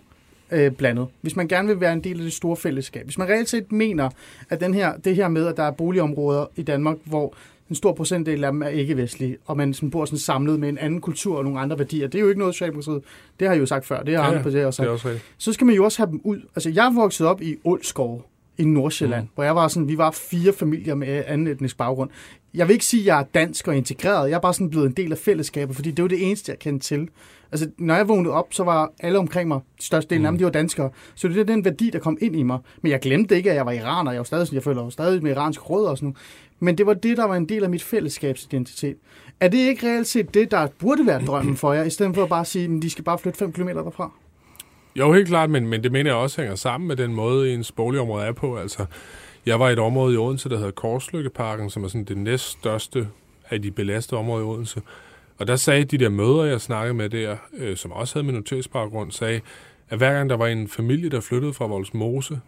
øh, 0.51 0.71
blandet. 0.71 1.07
Hvis 1.21 1.35
man 1.35 1.47
gerne 1.47 1.67
vil 1.67 1.79
være 1.79 1.93
en 1.93 2.03
del 2.03 2.17
af 2.17 2.23
det 2.23 2.33
store 2.33 2.57
fællesskab. 2.57 3.03
Hvis 3.03 3.17
man 3.17 3.27
reelt 3.27 3.49
set 3.49 3.71
mener, 3.71 4.09
at 4.49 4.59
den 4.59 4.73
her, 4.73 4.97
det 4.97 5.15
her 5.15 5.27
med, 5.27 5.47
at 5.47 5.57
der 5.57 5.63
er 5.63 5.71
boligområder 5.71 6.45
i 6.55 6.63
Danmark, 6.63 6.97
hvor 7.03 7.35
en 7.69 7.75
stor 7.75 7.93
procentdel 7.93 8.43
af 8.43 8.51
dem 8.51 8.61
er 8.61 8.67
ikke-vestlige, 8.67 9.37
og 9.45 9.57
man 9.57 9.73
sådan 9.73 9.89
bor 9.89 10.05
sådan 10.05 10.19
samlet 10.19 10.59
med 10.59 10.69
en 10.69 10.77
anden 10.77 11.01
kultur 11.01 11.37
og 11.37 11.43
nogle 11.43 11.59
andre 11.59 11.79
værdier. 11.79 12.07
Det 12.07 12.15
er 12.15 12.21
jo 12.21 12.29
ikke 12.29 12.39
noget 12.39 12.53
Socialdemokratiet. 12.53 13.03
Det 13.39 13.47
har 13.47 13.55
jeg 13.55 13.61
jo 13.61 13.65
sagt 13.65 13.85
før. 13.85 14.03
Det 14.03 14.15
har 14.15 14.23
ja, 14.23 14.29
andre 14.29 14.43
partier 14.43 14.65
også 14.65 14.77
sagt. 14.77 14.85
Det 14.85 14.89
er 14.89 14.93
også 14.93 15.07
rigtigt. 15.07 15.25
Så 15.37 15.53
skal 15.53 15.65
man 15.65 15.75
jo 15.75 15.83
også 15.83 15.97
have 15.97 16.11
dem 16.11 16.21
ud. 16.23 16.41
Altså, 16.55 16.69
jeg 16.69 16.91
vokset 16.95 17.27
op 17.27 17.41
i 17.41 17.55
Ålskov 17.65 18.29
i 18.57 18.65
Nordsjælland, 18.65 19.23
mm. 19.23 19.29
hvor 19.35 19.43
jeg 19.43 19.55
var 19.55 19.67
sådan, 19.67 19.87
vi 19.87 19.97
var 19.97 20.11
fire 20.11 20.53
familier 20.53 20.95
med 20.95 21.23
anden 21.27 21.47
etnisk 21.47 21.77
baggrund. 21.77 22.09
Jeg 22.53 22.67
vil 22.67 22.73
ikke 22.73 22.85
sige, 22.85 23.01
at 23.01 23.05
jeg 23.05 23.19
er 23.19 23.23
dansk 23.33 23.67
og 23.67 23.77
integreret. 23.77 24.29
Jeg 24.29 24.35
er 24.35 24.39
bare 24.39 24.53
sådan 24.53 24.69
blevet 24.69 24.85
en 24.85 24.93
del 24.93 25.11
af 25.11 25.17
fællesskabet, 25.17 25.75
fordi 25.75 25.91
det 25.91 26.03
var 26.03 26.09
det 26.09 26.27
eneste, 26.27 26.51
jeg 26.51 26.59
kendte 26.59 26.87
til. 26.87 27.09
Altså, 27.51 27.69
når 27.77 27.95
jeg 27.95 28.07
vågnede 28.07 28.33
op, 28.33 28.47
så 28.51 28.63
var 28.63 28.91
alle 28.99 29.19
omkring 29.19 29.47
mig, 29.47 29.59
størstedelen 29.79 30.21
mm. 30.21 30.25
af 30.25 30.31
dem, 30.31 30.37
de 30.37 30.43
var 30.43 30.51
danskere. 30.51 30.89
Så 31.15 31.27
det 31.27 31.37
er 31.37 31.43
den 31.43 31.65
værdi, 31.65 31.89
der 31.89 31.99
kom 31.99 32.17
ind 32.21 32.35
i 32.35 32.43
mig. 32.43 32.59
Men 32.81 32.91
jeg 32.91 32.99
glemte 32.99 33.35
ikke, 33.35 33.49
at 33.49 33.55
jeg 33.55 33.65
var 33.65 33.71
iraner. 33.71 34.11
Jeg 34.11 34.17
var 34.17 34.23
stadig, 34.23 34.53
jeg 34.53 34.63
føler 34.63 34.83
var 34.83 34.89
stadig 34.89 35.23
med 35.23 35.31
iransk 35.31 35.69
rødder 35.69 35.89
og 35.89 35.97
sådan 35.97 36.07
noget. 36.07 36.17
Men 36.59 36.77
det 36.77 36.85
var 36.85 36.93
det, 36.93 37.17
der 37.17 37.25
var 37.25 37.35
en 37.35 37.49
del 37.49 37.63
af 37.63 37.69
mit 37.69 37.83
fællesskabsidentitet. 37.83 38.95
Er 39.39 39.47
det 39.47 39.57
ikke 39.57 39.87
reelt 39.87 40.07
set 40.07 40.33
det, 40.33 40.51
der 40.51 40.67
burde 40.79 41.07
være 41.07 41.25
drømmen 41.25 41.57
for 41.57 41.73
jer, 41.73 41.83
i 41.83 41.89
stedet 41.89 42.15
for 42.15 42.23
at 42.23 42.29
bare 42.29 42.45
sige, 42.45 42.75
at 42.75 42.81
de 42.81 42.89
skal 42.89 43.03
bare 43.03 43.17
flytte 43.17 43.39
5 43.39 43.51
km 43.51 43.67
derfra? 43.67 44.11
Jo, 44.95 45.13
helt 45.13 45.27
klart, 45.27 45.49
men, 45.49 45.67
men 45.67 45.83
det 45.83 45.91
mener 45.91 46.09
jeg 46.09 46.17
også 46.17 46.41
hænger 46.41 46.55
sammen 46.55 46.87
med 46.87 46.95
den 46.95 47.13
måde, 47.13 47.53
ens 47.53 47.71
boligområde 47.71 48.25
er 48.25 48.31
på. 48.31 48.57
Altså, 48.57 48.85
jeg 49.45 49.59
var 49.59 49.69
i 49.69 49.73
et 49.73 49.79
område 49.79 50.13
i 50.13 50.17
Odense, 50.17 50.49
der 50.49 50.57
hedder 50.57 50.71
Korslykkeparken, 50.71 51.69
som 51.69 51.83
er 51.83 51.87
sådan 51.87 52.03
det 52.03 52.17
næststørste 52.17 53.07
af 53.49 53.61
de 53.61 53.71
belastede 53.71 54.19
områder 54.19 54.41
i 54.41 54.47
Odense. 54.47 54.81
Og 55.37 55.47
der 55.47 55.55
sagde 55.55 55.83
de 55.83 55.97
der 55.97 56.09
mødre, 56.09 56.43
jeg 56.43 56.61
snakkede 56.61 56.93
med 56.93 57.09
der, 57.09 57.37
øh, 57.57 57.77
som 57.77 57.91
også 57.91 58.15
havde 58.15 58.25
minoritetsbaggrund, 58.25 59.11
sagde, 59.11 59.41
at 59.89 59.97
hver 59.97 60.13
gang 60.13 60.29
der 60.29 60.37
var 60.37 60.47
en 60.47 60.67
familie, 60.67 61.09
der 61.09 61.21
flyttede 61.21 61.53
fra 61.53 61.67
Voldsmose 61.67 62.39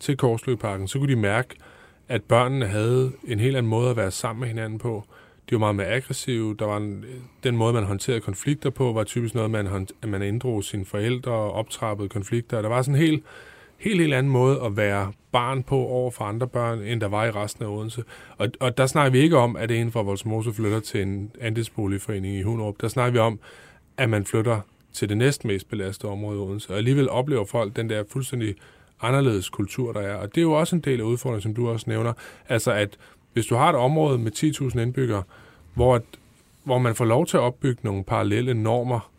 til 0.00 0.16
Korsløgparken, 0.16 0.88
så 0.88 0.98
kunne 0.98 1.12
de 1.14 1.20
mærke, 1.20 1.54
at 2.08 2.22
børnene 2.22 2.66
havde 2.66 3.12
en 3.24 3.40
helt 3.40 3.56
anden 3.56 3.70
måde 3.70 3.90
at 3.90 3.96
være 3.96 4.10
sammen 4.10 4.40
med 4.40 4.48
hinanden 4.48 4.78
på. 4.78 5.04
De 5.50 5.54
var 5.54 5.58
meget 5.58 5.76
mere 5.76 5.86
aggressive. 5.86 6.56
Der 6.58 6.64
var 6.64 6.76
en, 6.76 7.04
den 7.44 7.56
måde, 7.56 7.72
man 7.72 7.84
håndterede 7.84 8.20
konflikter 8.20 8.70
på, 8.70 8.92
var 8.92 9.04
typisk 9.04 9.34
noget, 9.34 9.50
man, 9.50 9.66
hånd, 9.66 9.86
at 10.02 10.08
man 10.08 10.22
inddrog 10.22 10.64
sine 10.64 10.84
forældre 10.84 11.32
og 11.32 11.52
optrappede 11.52 12.08
konflikter. 12.08 12.62
Der 12.62 12.68
var 12.68 12.82
sådan 12.82 12.94
en 12.94 13.06
helt, 13.06 13.24
helt, 13.80 14.00
helt 14.00 14.14
anden 14.14 14.32
måde 14.32 14.60
at 14.64 14.76
være 14.76 15.12
barn 15.32 15.62
på 15.62 15.76
over 15.76 16.10
for 16.10 16.24
andre 16.24 16.46
børn, 16.46 16.82
end 16.82 17.00
der 17.00 17.08
var 17.08 17.24
i 17.24 17.30
resten 17.30 17.64
af 17.64 17.68
Odense. 17.68 18.04
Og, 18.38 18.48
og 18.60 18.78
der 18.78 18.86
snakker 18.86 19.10
vi 19.10 19.18
ikke 19.18 19.36
om, 19.36 19.56
at 19.56 19.70
en 19.70 19.92
fra 19.92 20.02
Voldsmose 20.02 20.52
flytter 20.52 20.80
til 20.80 21.02
en 21.02 21.30
andelsboligforening 21.40 22.34
i 22.34 22.42
Hunderup. 22.42 22.74
Der 22.80 22.88
snakker 22.88 23.12
vi 23.12 23.18
om, 23.18 23.38
at 23.96 24.10
man 24.10 24.24
flytter 24.24 24.60
til 24.92 25.08
det 25.08 25.16
næstmest 25.16 25.68
belastede 25.68 26.12
område 26.12 26.38
i 26.38 26.40
Odense. 26.40 26.72
Og 26.72 26.76
alligevel 26.76 27.10
oplever 27.10 27.44
folk 27.44 27.76
den 27.76 27.90
der 27.90 28.04
fuldstændig 28.12 28.54
anderledes 29.02 29.48
kultur, 29.48 29.92
der 29.92 30.00
er. 30.00 30.14
Og 30.14 30.34
det 30.34 30.40
er 30.40 30.42
jo 30.42 30.52
også 30.52 30.76
en 30.76 30.82
del 30.82 31.00
af 31.00 31.04
udfordringen, 31.04 31.42
som 31.42 31.54
du 31.54 31.68
også 31.68 31.90
nævner. 31.90 32.12
Altså 32.48 32.72
at 32.72 32.98
hvis 33.32 33.46
du 33.46 33.54
har 33.54 33.68
et 33.68 33.76
område 33.76 34.18
med 34.18 34.32
10.000 34.72 34.80
indbyggere, 34.80 35.22
hvor, 35.74 36.02
hvor 36.64 36.78
man 36.78 36.94
får 36.94 37.04
lov 37.04 37.26
til 37.26 37.36
at 37.36 37.40
opbygge 37.40 37.80
nogle 37.82 38.04
parallelle 38.04 38.54
normer 38.54 39.10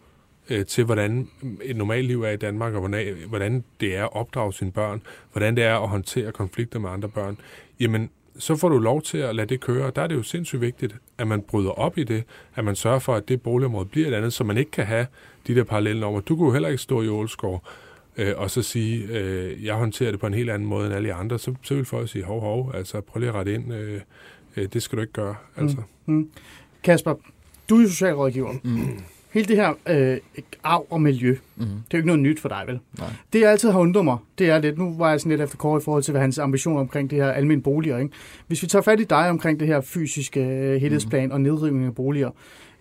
øh, 0.49 0.65
til, 0.65 0.83
hvordan 0.83 1.27
et 1.63 1.75
normalt 1.75 2.07
liv 2.07 2.23
er 2.23 2.29
i 2.29 2.37
Danmark, 2.37 2.73
og 2.73 2.79
hvordan, 2.79 3.15
hvordan 3.27 3.63
det 3.79 3.95
er 3.95 4.03
at 4.03 4.13
opdrage 4.13 4.53
sine 4.53 4.71
børn, 4.71 5.01
hvordan 5.31 5.55
det 5.55 5.63
er 5.63 5.75
at 5.75 5.89
håndtere 5.89 6.31
konflikter 6.31 6.79
med 6.79 6.89
andre 6.89 7.09
børn, 7.09 7.37
jamen 7.79 8.09
så 8.37 8.55
får 8.55 8.69
du 8.69 8.77
lov 8.77 9.01
til 9.01 9.17
at 9.17 9.35
lade 9.35 9.47
det 9.47 9.59
køre. 9.59 9.91
Der 9.95 10.01
er 10.01 10.07
det 10.07 10.15
jo 10.15 10.23
sindssygt 10.23 10.61
vigtigt, 10.61 10.95
at 11.17 11.27
man 11.27 11.41
bryder 11.41 11.71
op 11.71 11.97
i 11.97 12.03
det, 12.03 12.23
at 12.55 12.65
man 12.65 12.75
sørger 12.75 12.99
for, 12.99 13.15
at 13.15 13.27
det 13.27 13.41
boligområde 13.41 13.85
bliver 13.85 14.07
et 14.07 14.13
andet, 14.13 14.33
så 14.33 14.43
man 14.43 14.57
ikke 14.57 14.71
kan 14.71 14.85
have 14.85 15.07
de 15.47 15.55
der 15.55 15.63
parallelle 15.63 16.01
normer. 16.01 16.19
Du 16.19 16.35
kunne 16.35 16.47
jo 16.47 16.53
heller 16.53 16.69
ikke 16.69 16.81
stå 16.81 17.01
i 17.01 17.07
Ålskov 17.07 17.63
øh, 18.17 18.33
og 18.37 18.51
så 18.51 18.61
sige, 18.61 19.03
øh, 19.03 19.65
jeg 19.65 19.75
håndterer 19.75 20.11
det 20.11 20.19
på 20.19 20.27
en 20.27 20.33
helt 20.33 20.49
anden 20.49 20.69
måde 20.69 20.85
end 20.85 20.95
alle 20.95 21.13
andre, 21.13 21.39
så, 21.39 21.55
så 21.61 21.75
vil 21.75 21.85
folk 21.85 22.09
sige, 22.09 22.23
hov, 22.23 22.41
hov, 22.41 22.71
altså 22.73 23.01
prøv 23.01 23.19
lige 23.19 23.29
at 23.29 23.35
rette 23.35 23.53
ind, 23.53 23.73
øh, 23.73 24.01
øh, 24.57 24.67
det 24.73 24.83
skal 24.83 24.95
du 24.95 25.01
ikke 25.01 25.13
gøre. 25.13 25.35
Altså. 25.57 25.77
Mm. 26.05 26.13
Mm. 26.13 26.29
Kasper, 26.83 27.15
du 27.69 27.77
er 27.77 27.81
jo 27.81 27.87
socialrådgiver. 27.87 28.53
Mm. 28.63 29.03
Hele 29.31 29.45
det 29.47 29.55
her 29.55 29.73
øh, 29.89 30.17
arv 30.63 30.85
og 30.89 31.01
miljø, 31.01 31.35
Mm. 31.55 31.65
det 31.65 31.73
er 31.73 31.79
jo 31.93 31.97
ikke 31.97 32.07
noget 32.07 32.21
nyt 32.21 32.39
for 32.39 32.49
dig, 32.49 32.63
vel? 32.67 32.79
Nej. 32.99 33.07
Det, 33.33 33.41
jeg 33.41 33.51
altid 33.51 33.69
har 33.71 33.79
undret 33.79 34.05
mig, 34.05 34.17
det 34.37 34.49
er 34.49 34.59
lidt, 34.59 34.77
nu 34.77 34.93
var 34.97 35.09
jeg 35.09 35.19
sådan 35.19 35.29
lidt 35.29 35.41
efter 35.41 35.57
kort 35.57 35.81
i 35.81 35.83
forhold 35.85 36.03
til, 36.03 36.11
hvad 36.11 36.21
hans 36.21 36.39
ambitioner 36.39 36.79
omkring 36.79 37.09
det 37.09 37.17
her 37.17 37.31
almindelige 37.31 37.63
boliger, 37.63 37.97
ikke? 37.97 38.13
Hvis 38.47 38.63
vi 38.63 38.67
tager 38.67 38.83
fat 38.83 38.99
i 38.99 39.03
dig 39.03 39.29
omkring 39.29 39.59
det 39.59 39.67
her 39.67 39.81
fysiske 39.81 40.39
øh, 40.41 40.81
helhedsplan 40.81 41.25
mm. 41.27 41.31
og 41.31 41.41
nedrivning 41.41 41.85
af 41.85 41.95
boliger, 41.95 42.29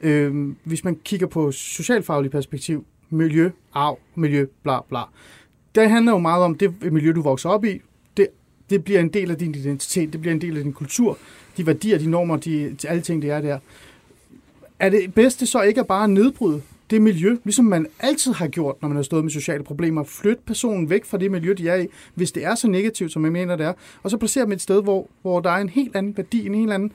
øh, 0.02 0.48
hvis 0.64 0.84
man 0.84 0.98
kigger 1.04 1.26
på 1.26 1.52
socialfaglig 1.52 2.30
perspektiv, 2.30 2.84
miljø, 3.10 3.50
arv, 3.74 3.98
miljø, 4.14 4.46
bla 4.62 4.78
bla, 4.88 5.00
det 5.74 5.90
handler 5.90 6.12
jo 6.12 6.18
meget 6.18 6.44
om 6.44 6.54
det 6.54 6.92
miljø, 6.92 7.12
du 7.12 7.22
vokser 7.22 7.48
op 7.48 7.64
i, 7.64 7.80
det, 8.16 8.26
det 8.70 8.84
bliver 8.84 9.00
en 9.00 9.08
del 9.08 9.30
af 9.30 9.36
din 9.36 9.54
identitet, 9.54 10.12
det 10.12 10.20
bliver 10.20 10.34
en 10.34 10.40
del 10.40 10.56
af 10.56 10.62
din 10.64 10.72
kultur, 10.72 11.18
de 11.56 11.66
værdier, 11.66 11.98
de 11.98 12.10
normer, 12.10 12.36
de, 12.36 12.76
alle 12.88 13.02
ting, 13.02 13.22
det 13.22 13.30
er 13.30 13.40
der. 13.40 13.58
Er 14.80 14.88
det 14.88 15.14
bedste 15.14 15.46
så 15.46 15.62
ikke 15.62 15.80
at 15.80 15.86
bare 15.86 16.08
nedbryde 16.08 16.62
det 16.90 17.02
miljø, 17.02 17.36
ligesom 17.44 17.64
man 17.64 17.86
altid 17.98 18.32
har 18.32 18.48
gjort, 18.48 18.82
når 18.82 18.88
man 18.88 18.96
har 18.96 19.02
stået 19.02 19.24
med 19.24 19.30
sociale 19.30 19.64
problemer. 19.64 20.04
Flyt 20.04 20.38
personen 20.46 20.90
væk 20.90 21.04
fra 21.04 21.18
det 21.18 21.30
miljø, 21.30 21.54
de 21.58 21.68
er 21.68 21.76
i, 21.76 21.86
hvis 22.14 22.32
det 22.32 22.44
er 22.44 22.54
så 22.54 22.68
negativt, 22.68 23.12
som 23.12 23.24
jeg 23.24 23.32
mener, 23.32 23.56
det 23.56 23.66
er. 23.66 23.72
Og 24.02 24.10
så 24.10 24.16
placere 24.16 24.44
dem 24.44 24.52
et 24.52 24.60
sted, 24.60 24.82
hvor, 24.82 25.08
hvor 25.22 25.40
der 25.40 25.50
er 25.50 25.58
en 25.58 25.68
helt 25.68 25.96
anden 25.96 26.16
værdi, 26.16 26.46
en 26.46 26.54
helt 26.54 26.72
anden, 26.72 26.92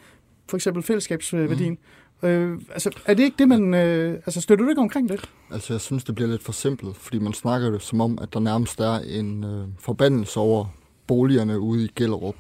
for 0.49 0.57
eksempel 0.57 0.83
fællesskabsværdien. 0.83 1.77
Mm. 2.21 2.27
Øh, 2.27 2.59
altså, 2.69 2.89
er 3.05 3.13
det 3.13 3.23
ikke 3.23 3.35
det, 3.39 3.47
man... 3.47 3.73
Øh, 3.73 4.13
altså, 4.13 4.41
støtter 4.41 4.65
du 4.65 4.69
ikke 4.69 4.81
omkring 4.81 5.09
det? 5.09 5.29
Altså, 5.51 5.73
jeg 5.73 5.81
synes, 5.81 6.03
det 6.03 6.15
bliver 6.15 6.29
lidt 6.29 6.43
for 6.43 6.51
simpelt, 6.51 6.97
fordi 6.97 7.19
man 7.19 7.33
snakker 7.33 7.69
det 7.69 7.81
som 7.81 8.01
om, 8.01 8.17
at 8.21 8.33
der 8.33 8.39
nærmest 8.39 8.79
er 8.79 8.99
en 8.99 9.43
øh, 9.43 9.67
forbandelse 9.79 10.39
over 10.39 10.65
boligerne 11.07 11.59
ude 11.59 11.85
i 11.85 11.91
Gellerup. 11.95 12.35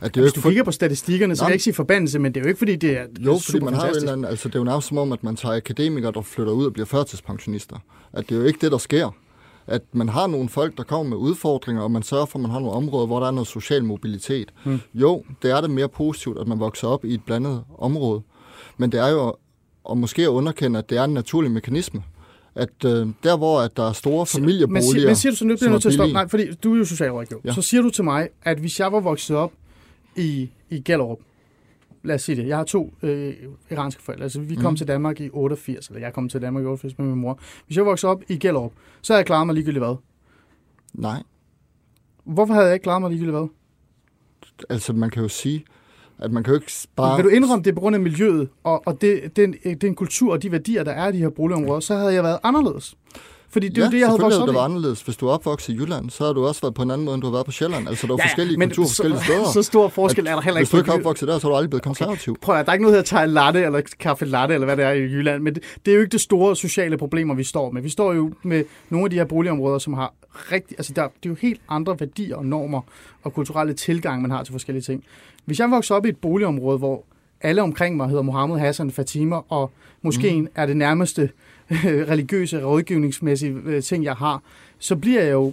At 0.00 0.14
det 0.14 0.20
er 0.20 0.24
Hvis 0.24 0.30
ikke 0.30 0.36
du 0.36 0.40
for... 0.40 0.48
kigger 0.48 0.64
på 0.64 0.70
statistikkerne, 0.70 1.36
så 1.36 1.44
Nå, 1.44 1.48
jeg 1.48 1.54
ikke 1.54 1.64
sige 1.64 1.74
forbandelse, 1.74 2.18
men 2.18 2.34
det 2.34 2.40
er 2.40 2.44
jo 2.44 2.48
ikke, 2.48 2.58
fordi 2.58 2.76
det 2.76 2.98
er 2.98 3.06
Jo, 3.20 3.38
fordi 3.38 3.60
man 3.60 3.74
har 3.74 3.88
en 3.88 4.08
anden, 4.08 4.24
altså 4.24 4.48
det 4.48 4.54
er 4.54 4.58
jo 4.58 4.64
nærmest 4.64 4.88
som 4.88 4.98
om, 4.98 5.12
at 5.12 5.24
man 5.24 5.36
tager 5.36 5.56
akademikere, 5.56 6.12
der 6.12 6.22
flytter 6.22 6.52
ud 6.52 6.66
og 6.66 6.72
bliver 6.72 6.86
førtidspensionister. 6.86 7.76
At 8.12 8.28
det 8.28 8.34
er 8.34 8.38
jo 8.40 8.46
ikke 8.46 8.58
det, 8.60 8.72
der 8.72 8.78
sker. 8.78 9.10
At 9.66 9.82
man 9.92 10.08
har 10.08 10.26
nogle 10.26 10.48
folk, 10.48 10.76
der 10.76 10.82
kommer 10.82 11.10
med 11.10 11.16
udfordringer, 11.16 11.82
og 11.82 11.90
man 11.90 12.02
sørger 12.02 12.26
for, 12.26 12.38
at 12.38 12.42
man 12.42 12.50
har 12.50 12.58
nogle 12.58 12.74
områder, 12.74 13.06
hvor 13.06 13.20
der 13.20 13.26
er 13.26 13.30
noget 13.30 13.48
social 13.48 13.84
mobilitet. 13.84 14.52
Hmm. 14.64 14.80
Jo, 14.94 15.24
det 15.42 15.50
er 15.50 15.60
det 15.60 15.70
mere 15.70 15.88
positivt, 15.88 16.38
at 16.38 16.48
man 16.48 16.60
vokser 16.60 16.88
op 16.88 17.04
i 17.04 17.14
et 17.14 17.20
blandet 17.26 17.64
område. 17.78 18.22
Men 18.76 18.92
det 18.92 19.00
er 19.00 19.08
jo, 19.08 19.34
og 19.84 19.98
måske 19.98 20.22
at 20.22 20.28
underkende, 20.28 20.78
at 20.78 20.90
det 20.90 20.98
er 20.98 21.04
en 21.04 21.14
naturlig 21.14 21.50
mekanisme. 21.50 22.02
At 22.54 22.84
øh, 22.84 23.06
der, 23.22 23.36
hvor 23.36 23.60
at 23.60 23.76
der 23.76 23.88
er 23.88 23.92
store 23.92 24.18
Men, 24.18 24.26
familieboliger... 24.26 24.92
siger, 24.92 25.06
men 25.06 25.16
siger 25.16 25.32
du 25.32 25.36
så, 25.36 25.44
nu 25.44 25.56
bliver 25.56 25.68
er 25.68 25.72
nødt 25.72 25.82
til 25.82 25.88
at 25.88 25.94
stoppe. 25.94 26.12
Nej, 26.12 26.28
fordi 26.28 26.54
du 26.64 26.74
er 26.74 26.78
jo 26.78 26.84
socialrådgiver. 26.84 27.40
Ja. 27.44 27.52
Så 27.52 27.62
siger 27.62 27.82
du 27.82 27.90
til 27.90 28.04
mig, 28.04 28.28
at 28.42 28.58
hvis 28.58 28.80
jeg 28.80 28.92
var 28.92 29.00
vokset 29.00 29.36
op 29.36 29.52
i, 30.16 30.50
i 30.70 30.80
Gellerup, 30.80 31.18
lad 32.02 32.14
os 32.14 32.22
sige 32.22 32.36
det, 32.36 32.48
jeg 32.48 32.56
har 32.56 32.64
to 32.64 32.94
øh, 33.02 33.34
iranske 33.70 34.02
forældre, 34.02 34.22
altså 34.24 34.40
vi 34.40 34.54
kom 34.54 34.64
Mhm. 34.64 34.76
til 34.76 34.88
Danmark 34.88 35.20
i 35.20 35.30
88, 35.32 35.88
eller 35.88 36.00
jeg 36.00 36.12
kom 36.12 36.28
til 36.28 36.42
Danmark 36.42 36.62
i 36.62 36.66
88 36.66 36.98
med 36.98 37.06
min 37.06 37.16
mor. 37.18 37.38
Hvis 37.66 37.76
jeg 37.76 37.86
voksede 37.86 38.10
op 38.12 38.22
i 38.28 38.38
Gellerup, 38.38 38.72
så 39.02 39.12
havde 39.12 39.18
jeg 39.18 39.26
klaret 39.26 39.46
mig 39.46 39.54
ligegyldigt 39.54 39.84
hvad. 39.84 39.96
Nej, 40.94 41.22
Hvorfor 42.24 42.54
havde 42.54 42.66
jeg 42.66 42.74
ikke 42.74 42.84
klaret 42.84 43.00
mig 43.02 43.10
ligegyldigt 43.10 43.36
hvad? 43.38 43.48
altså 44.68 44.92
man 44.92 45.10
kan 45.10 45.22
jo 45.22 45.28
sige, 45.28 45.64
at 46.18 46.32
man 46.32 46.42
kan 46.44 46.50
jo 46.54 46.60
ikke 46.60 46.72
bare... 46.96 47.16
Vil 47.16 47.24
du 47.24 47.28
indrømme 47.30 47.62
det 47.64 47.70
er 47.70 47.74
på 47.74 47.80
grund 47.80 47.96
af 47.96 48.02
miljøet, 48.02 48.48
og, 48.64 48.82
og 48.86 49.00
det, 49.00 49.36
den, 49.36 49.54
den 49.80 49.94
kultur 49.94 50.32
og 50.32 50.42
de 50.42 50.52
værdier, 50.52 50.84
der 50.84 50.92
er 50.92 51.08
i 51.08 51.12
de 51.12 51.18
her 51.18 51.28
boligområder, 51.30 51.80
så 51.80 51.96
havde 51.96 52.14
jeg 52.14 52.22
været 52.24 52.38
anderledes. 52.42 52.96
Fordi 53.56 53.68
det 53.68 53.78
er 53.78 53.82
ja, 53.82 53.86
jo 53.86 53.92
det, 53.92 53.98
jeg 54.00 54.08
havde 54.08 54.20
vokset 54.20 54.42
op 54.42 54.48
det 54.48 54.54
været 54.54 54.64
anderledes. 54.64 55.00
Hvis 55.02 55.16
du 55.16 55.26
er 55.28 55.32
opvokset 55.32 55.72
i 55.72 55.76
Jylland, 55.76 56.10
så 56.10 56.26
har 56.26 56.32
du 56.32 56.46
også 56.46 56.60
været 56.60 56.74
på 56.74 56.82
en 56.82 56.90
anden 56.90 57.04
måde, 57.04 57.14
end 57.14 57.22
du 57.22 57.26
har 57.26 57.32
været 57.32 57.46
på 57.46 57.52
Sjælland. 57.52 57.88
Altså, 57.88 58.06
der 58.06 58.12
er 58.12 58.16
Ja, 58.20 58.24
forskellige 58.24 58.58
men 58.58 58.68
kulturer 58.68 58.86
så- 58.86 58.94
forskellige 58.94 59.20
steder. 59.28 59.52
Så 59.52 59.62
stor 59.62 59.88
forskel 59.88 60.26
er 60.26 60.34
der 60.34 60.40
heller 60.40 60.60
ikke. 60.60 60.66
Hvis 60.66 60.70
du 60.70 60.76
ikke 60.76 60.90
er 60.90 60.94
opvokset 60.94 61.28
der, 61.28 61.38
så 61.38 61.46
er 61.46 61.50
du 61.50 61.56
aldrig 61.56 61.70
blevet 61.70 61.82
konservativ. 61.82 62.36
Prøv 62.42 62.56
at, 62.56 62.66
der 62.66 62.72
er 62.72 62.74
ikke 62.74 62.84
noget, 62.84 63.10
der 63.10 63.18
hedder 63.18 63.32
latte 63.32 63.60
eller 63.62 63.80
kaffe 64.00 64.24
latte, 64.24 64.54
eller 64.54 64.64
hvad 64.64 64.76
det 64.76 64.84
er 64.84 64.90
i 64.90 65.00
Jylland, 65.00 65.42
men 65.42 65.54
det, 65.54 65.62
det 65.84 65.90
er 65.90 65.94
jo 65.94 66.00
ikke 66.00 66.12
det 66.12 66.20
store 66.20 66.56
sociale 66.56 66.96
problemer, 66.98 67.34
vi 67.34 67.44
står 67.44 67.70
med. 67.70 67.82
Vi 67.82 67.88
står 67.88 68.12
jo 68.12 68.32
med 68.42 68.64
nogle 68.90 69.04
af 69.06 69.10
de 69.10 69.16
her 69.16 69.24
boligområder, 69.24 69.78
som 69.78 69.94
har 69.94 70.14
rigtig, 70.52 70.74
altså 70.78 70.92
der, 70.96 71.02
det 71.02 71.26
er 71.26 71.30
jo 71.30 71.36
helt 71.40 71.60
andre 71.68 71.96
værdier 72.00 72.36
og 72.36 72.46
normer 72.46 72.80
og 73.22 73.34
kulturelle 73.34 73.72
tilgang, 73.74 74.22
man 74.22 74.30
har 74.30 74.42
til 74.44 74.52
forskellige 74.52 74.82
ting. 74.82 75.04
Hvis 75.44 75.58
jeg 75.60 75.70
vokser 75.70 75.94
op 75.94 76.06
i 76.06 76.08
et 76.08 76.16
boligområde, 76.16 76.78
hvor 76.78 77.04
alle 77.40 77.62
omkring 77.62 77.96
mig 77.96 78.08
hedder 78.08 78.22
Mohammed, 78.22 78.58
Hassan, 78.58 78.90
Fatima, 78.90 79.36
og 79.48 79.70
moskeen 80.02 80.40
mm. 80.42 80.48
er 80.54 80.66
det 80.66 80.76
nærmeste 80.76 81.30
religiøse, 82.12 82.64
rådgivningsmæssige 82.64 83.56
øh, 83.64 83.82
ting, 83.82 84.04
jeg 84.04 84.14
har, 84.14 84.42
så 84.78 84.96
bliver 84.96 85.22
jeg 85.22 85.32
jo 85.32 85.52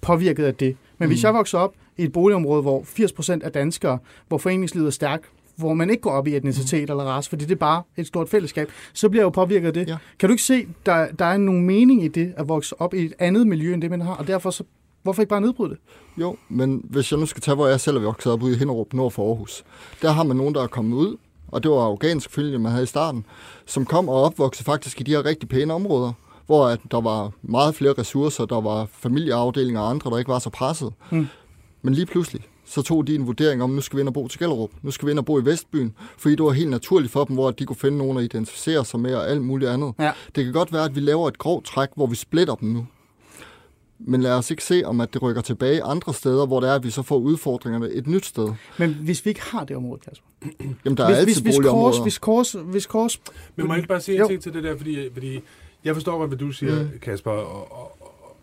påvirket 0.00 0.44
af 0.44 0.54
det. 0.54 0.76
Men 0.98 1.06
mm. 1.06 1.10
hvis 1.12 1.24
jeg 1.24 1.34
vokser 1.34 1.58
op 1.58 1.74
i 1.96 2.02
et 2.02 2.12
boligområde, 2.12 2.62
hvor 2.62 2.80
80% 2.80 3.44
af 3.44 3.52
danskere, 3.52 3.98
hvor 4.28 4.38
foreningslivet 4.38 4.86
er 4.86 4.90
stærkt, 4.90 5.24
hvor 5.56 5.74
man 5.74 5.90
ikke 5.90 6.00
går 6.00 6.10
op 6.10 6.26
i 6.26 6.36
etnicitet 6.36 6.88
mm. 6.88 6.92
eller 6.92 7.04
race, 7.04 7.28
fordi 7.28 7.44
det 7.44 7.52
er 7.52 7.58
bare 7.58 7.82
et 7.96 8.06
stort 8.06 8.28
fællesskab, 8.28 8.68
så 8.92 9.08
bliver 9.08 9.22
jeg 9.22 9.24
jo 9.24 9.30
påvirket 9.30 9.66
af 9.66 9.74
det. 9.74 9.88
Ja. 9.88 9.96
Kan 10.18 10.28
du 10.28 10.32
ikke 10.32 10.42
se, 10.42 10.66
der, 10.86 11.06
der 11.18 11.24
er 11.24 11.36
nogen 11.36 11.66
mening 11.66 12.04
i 12.04 12.08
det, 12.08 12.34
at 12.36 12.48
vokse 12.48 12.80
op 12.80 12.94
i 12.94 13.04
et 13.04 13.12
andet 13.18 13.46
miljø, 13.46 13.74
end 13.74 13.82
det 13.82 13.90
man 13.90 14.00
har, 14.00 14.14
og 14.14 14.26
derfor 14.26 14.50
så, 14.50 14.64
hvorfor 15.02 15.22
ikke 15.22 15.30
bare 15.30 15.40
nedbryde 15.40 15.70
det? 15.70 15.78
Jo, 16.16 16.36
men 16.48 16.84
hvis 16.84 17.12
jeg 17.12 17.20
nu 17.20 17.26
skal 17.26 17.42
tage, 17.42 17.54
hvor 17.54 17.66
jeg 17.66 17.80
selv 17.80 17.96
er 17.96 18.00
vokset 18.00 18.32
op 18.32 18.42
ude 18.42 18.54
i 18.54 18.58
Hinderup, 18.58 18.92
nord 18.92 19.12
for 19.12 19.28
Aarhus, 19.28 19.64
der 20.02 20.10
har 20.10 20.22
man 20.22 20.36
nogen, 20.36 20.54
der 20.54 20.62
er 20.62 20.66
kommet 20.66 20.96
ud, 20.96 21.16
og 21.48 21.62
det 21.62 21.70
var 21.70 21.76
afghansk 21.76 22.30
familie, 22.30 22.58
man 22.58 22.72
havde 22.72 22.84
i 22.84 22.86
starten, 22.86 23.24
som 23.66 23.84
kom 23.84 24.08
og 24.08 24.22
opvoksede 24.22 24.64
faktisk 24.64 25.00
i 25.00 25.04
de 25.04 25.10
her 25.10 25.24
rigtig 25.24 25.48
pæne 25.48 25.74
områder, 25.74 26.12
hvor 26.46 26.66
at 26.66 26.80
der 26.90 27.00
var 27.00 27.30
meget 27.42 27.74
flere 27.74 27.94
ressourcer, 27.98 28.44
der 28.44 28.60
var 28.60 28.86
familieafdelinger 28.92 29.80
og 29.80 29.90
andre, 29.90 30.10
der 30.10 30.18
ikke 30.18 30.30
var 30.30 30.38
så 30.38 30.50
presset. 30.50 30.92
Mm. 31.10 31.26
Men 31.82 31.94
lige 31.94 32.06
pludselig, 32.06 32.42
så 32.64 32.82
tog 32.82 33.06
de 33.06 33.14
en 33.14 33.26
vurdering 33.26 33.62
om, 33.62 33.70
nu 33.70 33.80
skal 33.80 33.96
vi 33.96 34.00
ind 34.00 34.08
og 34.08 34.14
bo 34.14 34.28
til 34.28 34.40
Gellerup, 34.40 34.70
nu 34.82 34.90
skal 34.90 35.06
vi 35.06 35.10
ind 35.10 35.18
og 35.18 35.24
bo 35.24 35.38
i 35.38 35.44
Vestbyen, 35.44 35.94
fordi 36.18 36.34
det 36.34 36.44
var 36.44 36.50
helt 36.50 36.70
naturligt 36.70 37.12
for 37.12 37.24
dem, 37.24 37.36
hvor 37.36 37.50
de 37.50 37.66
kunne 37.66 37.76
finde 37.76 37.98
nogen 37.98 38.18
at 38.18 38.24
identificere 38.24 38.84
sig 38.84 39.00
med 39.00 39.14
og 39.14 39.28
alt 39.28 39.42
muligt 39.42 39.70
andet. 39.70 39.94
Ja. 39.98 40.12
Det 40.34 40.44
kan 40.44 40.52
godt 40.52 40.72
være, 40.72 40.84
at 40.84 40.94
vi 40.94 41.00
laver 41.00 41.28
et 41.28 41.38
grovt 41.38 41.64
træk, 41.64 41.88
hvor 41.96 42.06
vi 42.06 42.16
splitter 42.16 42.54
dem 42.54 42.68
nu. 42.68 42.86
Men 43.98 44.22
lad 44.22 44.32
os 44.32 44.50
ikke 44.50 44.64
se, 44.64 44.82
om 44.84 45.00
at 45.00 45.14
det 45.14 45.22
rykker 45.22 45.42
tilbage 45.42 45.82
andre 45.82 46.14
steder, 46.14 46.46
hvor 46.46 46.60
det 46.60 46.70
er, 46.70 46.74
at 46.74 46.84
vi 46.84 46.90
så 46.90 47.02
får 47.02 47.16
udfordringerne 47.18 47.90
et 47.90 48.06
nyt 48.06 48.26
sted. 48.26 48.48
Men 48.78 48.94
hvis 48.94 49.24
vi 49.24 49.28
ikke 49.28 49.42
har 49.42 49.64
det 49.64 49.76
område, 49.76 50.00
Kasper. 50.00 50.26
Jamen, 50.84 50.96
der 50.96 51.04
er 51.04 51.08
Hvis, 51.08 51.18
altid 51.18 51.24
hvis, 51.24 51.38
hvis, 51.38 51.56
boligområder. 51.56 51.92
kors, 51.92 52.02
hvis, 52.02 52.18
kors, 52.18 52.52
hvis 52.52 52.86
Kors... 52.86 53.20
Men 53.56 53.66
må 53.66 53.72
jeg 53.72 53.78
ikke 53.78 53.88
bare 53.88 54.00
sige 54.00 54.20
en 54.20 54.28
ting 54.28 54.42
til 54.42 54.52
det 54.52 54.64
der, 54.64 54.76
fordi, 54.76 55.08
fordi 55.12 55.40
jeg 55.84 55.94
forstår 55.94 56.18
godt, 56.18 56.30
hvad 56.30 56.38
du 56.38 56.50
siger, 56.50 56.82
mm. 56.82 56.98
Kasper, 57.02 57.30
og, 57.30 57.72
og, 57.72 57.96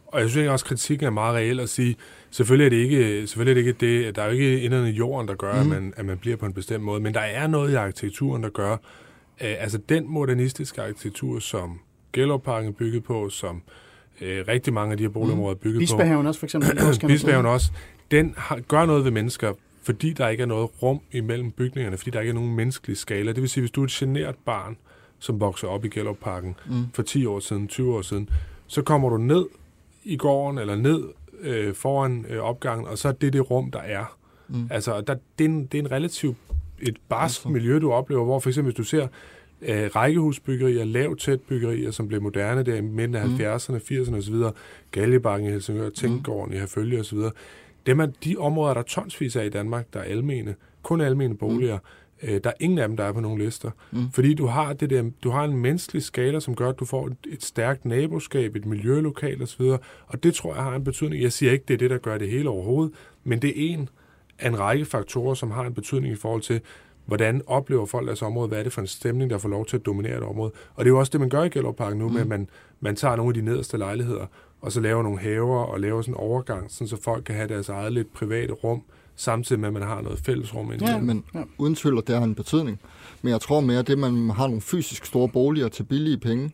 og 0.08 0.22
jeg 0.22 0.30
synes 0.30 0.50
også, 0.50 0.64
at 0.64 0.68
kritikken 0.68 1.08
er 1.08 1.12
meget 1.12 1.36
reel 1.36 1.60
at 1.60 1.70
sige, 1.70 1.96
selvfølgelig 2.32 2.66
er 2.66 2.70
det 2.70 2.78
ikke, 2.78 3.28
selvfølgelig 3.28 3.52
er 3.52 3.72
det, 3.72 3.82
ikke 3.82 4.06
det 4.06 4.16
der 4.16 4.22
er 4.22 4.26
jo 4.26 4.32
ikke 4.32 4.62
inderne 4.62 4.90
i 4.90 4.94
jorden, 4.94 5.28
der 5.28 5.36
gør, 5.36 5.54
mm. 5.54 5.60
at, 5.60 5.68
man, 5.68 5.94
at 5.98 6.06
man 6.06 6.18
bliver 6.18 6.38
på 6.38 6.46
en 6.46 6.54
bestemt 6.54 6.84
måde, 6.84 7.00
men 7.02 7.14
der 7.14 7.20
er 7.20 7.48
noget 7.48 7.72
i 7.72 7.76
arkitekturen, 7.76 8.44
der 8.44 8.50
gør, 8.50 8.72
øh, 8.72 9.56
altså 9.60 9.78
den 9.90 10.08
modernistiske 10.08 10.82
arkitektur, 10.82 11.40
som 11.40 11.80
Gellerparken 12.14 12.70
er 12.70 12.74
bygget 12.74 13.04
på, 13.04 13.30
som 13.30 13.56
øh, 13.56 13.62
rigtig 14.22 14.74
mange 14.74 14.92
af 14.92 14.98
de 14.98 15.04
her 15.04 15.10
boligområder 15.10 15.56
er 15.56 15.60
bygget 15.60 15.76
på, 15.76 15.80
Bispehaven 15.80 16.28
også, 16.28 16.40
for 16.40 16.46
eksempel. 16.46 16.80
Også, 16.88 17.02
Bispehaven 17.08 17.46
også, 17.46 17.72
den 18.12 18.34
har, 18.38 18.60
gør 18.68 18.86
noget 18.86 19.04
ved 19.04 19.12
mennesker, 19.12 19.54
fordi 19.84 20.14
der 20.14 20.28
ikke 20.28 20.42
er 20.42 20.48
noget 20.48 20.70
rum 20.82 21.00
imellem 21.12 21.52
bygningerne, 21.52 21.98
fordi 21.98 22.12
der 22.12 22.20
ikke 22.20 22.30
er 22.30 22.34
nogen 22.36 22.56
menneskelig 22.56 22.98
skala. 22.98 23.32
Det 23.32 23.42
vil 23.42 23.50
sige, 23.50 23.62
hvis 23.62 23.72
du 23.72 23.82
er 23.82 23.86
et 23.86 23.92
generet 23.92 24.36
barn, 24.46 24.78
som 25.20 25.40
vokser 25.40 25.68
op 25.68 25.86
i 25.86 25.90
Gellerparken 25.90 26.56
mm. 26.66 26.74
for 26.94 27.02
10 27.02 27.26
år 27.26 27.40
siden, 27.40 27.68
20 27.68 27.96
år 27.96 28.02
siden, 28.02 28.30
så 28.68 28.82
kommer 28.82 29.10
du 29.10 29.18
ned 29.18 29.46
i 30.04 30.18
gården, 30.18 30.60
eller 30.60 30.76
ned 30.76 31.04
øh, 31.42 31.76
foran 31.76 32.26
øh, 32.30 32.40
opgangen, 32.40 32.88
og 32.88 32.98
så 32.98 33.08
er 33.08 33.12
det 33.12 33.34
det 33.34 33.52
rum, 33.52 33.72
der 33.72 33.80
er. 33.80 34.18
Mm. 34.48 34.68
Altså, 34.70 35.02
der, 35.02 35.16
det, 35.40 35.46
er 35.46 35.50
en, 35.50 35.66
det 35.66 35.78
er 35.78 35.82
en 35.82 35.92
relativt 35.92 36.38
et 36.82 36.98
barsk 37.10 37.46
miljø, 37.46 37.80
du 37.80 37.92
oplever, 37.92 38.24
hvor 38.24 38.40
for 38.40 38.50
eksempel, 38.50 38.74
hvis 38.74 38.78
du 38.78 38.84
ser 38.84 39.08
øh, 39.62 39.90
rækkehusbyggerier, 39.96 40.86
lavt 40.86 41.20
tæt 41.20 41.42
byggerier, 41.42 41.92
som 41.92 42.08
blev 42.08 42.22
moderne 42.22 42.64
der 42.64 42.76
i 42.76 42.82
midten 42.82 43.16
af 43.16 43.28
mm. 43.28 43.36
70'erne, 43.36 43.78
80'erne 43.78 44.18
osv., 44.18 44.36
Galjebakken 44.92 45.50
i 45.50 45.52
Helsingør, 45.52 45.90
Tænkgården 45.90 46.50
mm. 46.50 46.56
i 46.56 46.60
Herfølge 46.60 47.00
osv., 47.00 47.20
dem 47.86 48.00
er 48.00 48.06
de 48.24 48.38
områder, 48.38 48.74
der 48.74 48.82
er 48.82 48.86
tonsvis 48.86 49.36
af 49.36 49.46
i 49.46 49.50
Danmark, 49.50 49.86
der 49.94 50.00
er 50.00 50.04
almene, 50.04 50.56
kun 50.84 51.02
almene 51.02 51.38
boliger, 51.38 51.78
mm. 51.78 52.30
øh, 52.30 52.42
der 52.44 52.50
er 52.50 52.54
ingen 52.60 52.80
af 52.80 52.88
dem, 52.88 52.98
der 52.98 53.04
er 53.04 53.12
på 53.12 53.20
nogle 53.20 53.44
lister. 53.44 53.72
Mm. 53.92 54.12
Fordi 54.12 54.34
du 54.34 54.46
har, 54.46 54.74
det 54.74 54.90
der, 54.90 55.10
du 55.24 55.30
har 55.30 55.44
en 55.44 55.58
menneskelig 55.58 56.04
skala, 56.04 56.40
som 56.40 56.56
gør, 56.56 56.70
at 56.70 56.80
du 56.80 56.86
får 56.86 57.08
et, 57.08 57.18
et 57.30 57.44
stærkt 57.44 57.86
naboskab, 57.86 58.56
et 58.56 58.66
miljølokal 58.66 59.42
osv., 59.42 59.62
og 60.08 60.24
det 60.24 60.34
tror 60.34 60.56
jeg 60.56 60.64
har 60.64 60.76
en 60.76 60.84
betydning. 60.84 61.24
Jeg 61.24 61.32
siger 61.32 61.52
ikke, 61.52 61.66
det 61.68 61.74
er 61.74 61.78
det, 61.78 61.90
der 61.90 61.98
gør 61.98 62.18
det 62.18 62.30
hele 62.30 62.50
overhovedet, 62.50 62.94
men 63.24 63.42
det 63.42 63.50
er 63.50 63.74
en 63.74 63.90
af 64.40 64.48
en 64.48 64.60
række 64.60 64.86
faktorer, 64.86 65.34
som 65.34 65.52
har 65.52 65.66
en 65.66 65.74
betydning 65.74 66.14
i 66.14 66.18
forhold 66.18 66.42
til, 66.42 66.62
hvordan 67.06 67.42
oplever 67.48 67.86
folk 67.86 68.08
deres 68.08 68.22
område, 68.22 68.48
hvad 68.48 68.60
er 68.60 68.64
det 68.64 68.74
for 68.74 68.82
en 68.82 68.88
stemning, 68.88 69.30
der 69.30 69.38
får 69.38 69.50
lov 69.50 69.66
til 69.66 69.78
at 69.78 69.86
dominere 69.86 70.18
et 70.18 70.24
område. 70.24 70.52
Og 70.76 70.86
det 70.86 70.90
er 70.90 70.94
jo 70.94 71.00
også 71.00 71.10
det, 71.10 71.20
man 71.20 71.30
gør 71.30 71.44
i 71.44 71.50
Gellerparken 71.50 72.00
nu, 72.00 72.08
mm. 72.08 72.14
med 72.14 72.22
at 72.22 72.28
man, 72.28 72.48
man 72.80 72.96
tager 72.96 73.16
nogle 73.16 73.30
af 73.30 73.34
de 73.34 73.42
nederste 73.42 73.78
lejligheder, 73.78 74.26
og 74.62 74.72
så 74.72 74.82
laver 74.82 75.04
nogle 75.04 75.20
haver 75.20 75.64
og 75.64 75.80
laver 75.80 76.02
sådan 76.02 76.14
en 76.14 76.18
overgang, 76.18 76.72
sådan 76.72 76.88
så 76.88 77.02
folk 77.02 77.24
kan 77.24 77.36
have 77.36 77.48
deres 77.48 77.70
eget 77.70 77.94
lidt 77.94 78.14
private 78.14 78.54
rum, 78.54 78.82
samtidig 79.16 79.60
med, 79.60 79.68
at 79.68 79.74
man 79.74 79.82
har 79.82 80.02
noget 80.02 80.20
fællesrum. 80.20 80.74
Ja, 80.74 81.00
men 81.00 81.24
ja. 81.34 81.44
uden 81.58 81.76
tvivl, 81.76 81.98
at 81.98 82.08
det 82.08 82.16
har 82.16 82.24
en 82.24 82.36
betydning. 82.36 82.80
Men 83.22 83.32
jeg 83.32 83.42
tror 83.42 83.60
mere, 83.60 83.80
at 83.80 83.88
det, 83.88 83.98
man 83.98 84.30
har 84.30 84.48
nogle 84.48 84.62
fysisk 84.62 85.06
store 85.06 85.30
boliger 85.30 85.68
til 85.68 85.84
billige 85.84 86.18
penge, 86.18 86.52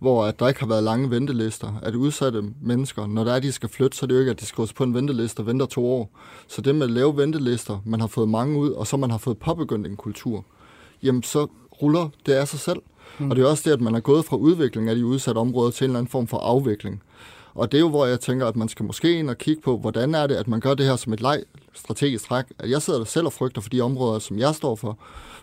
hvor 0.00 0.24
at 0.24 0.40
der 0.40 0.48
ikke 0.48 0.60
har 0.60 0.66
været 0.66 0.82
lange 0.82 1.10
ventelister, 1.10 1.80
at 1.82 1.94
udsatte 1.94 2.42
mennesker, 2.62 3.06
når 3.06 3.24
der 3.24 3.32
er, 3.32 3.40
de 3.40 3.52
skal 3.52 3.68
flytte, 3.68 3.96
så 3.96 4.06
er 4.06 4.06
det 4.06 4.14
jo 4.14 4.20
ikke, 4.20 4.30
at 4.30 4.40
de 4.40 4.46
skal 4.46 4.68
på 4.76 4.84
en 4.84 4.94
venteliste 4.94 5.40
og 5.40 5.46
venter 5.46 5.66
to 5.66 5.86
år. 5.86 6.10
Så 6.48 6.62
det 6.62 6.74
med 6.74 6.86
at 6.86 6.90
lave 6.90 7.16
ventelister, 7.16 7.78
man 7.84 8.00
har 8.00 8.06
fået 8.06 8.28
mange 8.28 8.58
ud, 8.58 8.70
og 8.70 8.86
så 8.86 8.96
man 8.96 9.10
har 9.10 9.18
fået 9.18 9.38
påbegyndt 9.38 9.86
en 9.86 9.96
kultur, 9.96 10.44
jamen 11.02 11.22
så 11.22 11.46
ruller 11.82 12.08
det 12.26 12.32
af 12.32 12.48
sig 12.48 12.60
selv. 12.60 12.82
Mm. 13.18 13.30
Og 13.30 13.36
det 13.36 13.44
er 13.44 13.48
også 13.48 13.62
det, 13.66 13.74
at 13.74 13.80
man 13.80 13.94
er 13.94 14.00
gået 14.00 14.24
fra 14.24 14.36
udvikling 14.36 14.88
af 14.88 14.96
de 14.96 15.06
udsatte 15.06 15.38
områder 15.38 15.70
til 15.70 15.84
en 15.84 15.90
eller 15.90 15.98
anden 15.98 16.10
form 16.10 16.26
for 16.26 16.38
afvikling. 16.38 17.02
Og 17.54 17.72
det 17.72 17.78
er 17.78 17.82
jo, 17.82 17.88
hvor 17.88 18.06
jeg 18.06 18.20
tænker, 18.20 18.46
at 18.46 18.56
man 18.56 18.68
skal 18.68 18.84
måske 18.84 19.18
ind 19.18 19.30
og 19.30 19.38
kigge 19.38 19.62
på, 19.62 19.78
hvordan 19.78 20.14
er 20.14 20.26
det, 20.26 20.34
at 20.34 20.48
man 20.48 20.60
gør 20.60 20.74
det 20.74 20.86
her 20.86 20.96
som 20.96 21.12
et 21.12 21.20
leg 21.20 21.42
strategisk 21.74 22.28
træk. 22.28 22.44
At 22.58 22.70
jeg 22.70 22.82
sidder 22.82 22.98
der 22.98 23.06
selv 23.06 23.26
og 23.26 23.32
frygter 23.32 23.60
for 23.60 23.68
de 23.68 23.80
områder, 23.80 24.18
som 24.18 24.38
jeg 24.38 24.54
står 24.54 24.74
for, 24.74 24.98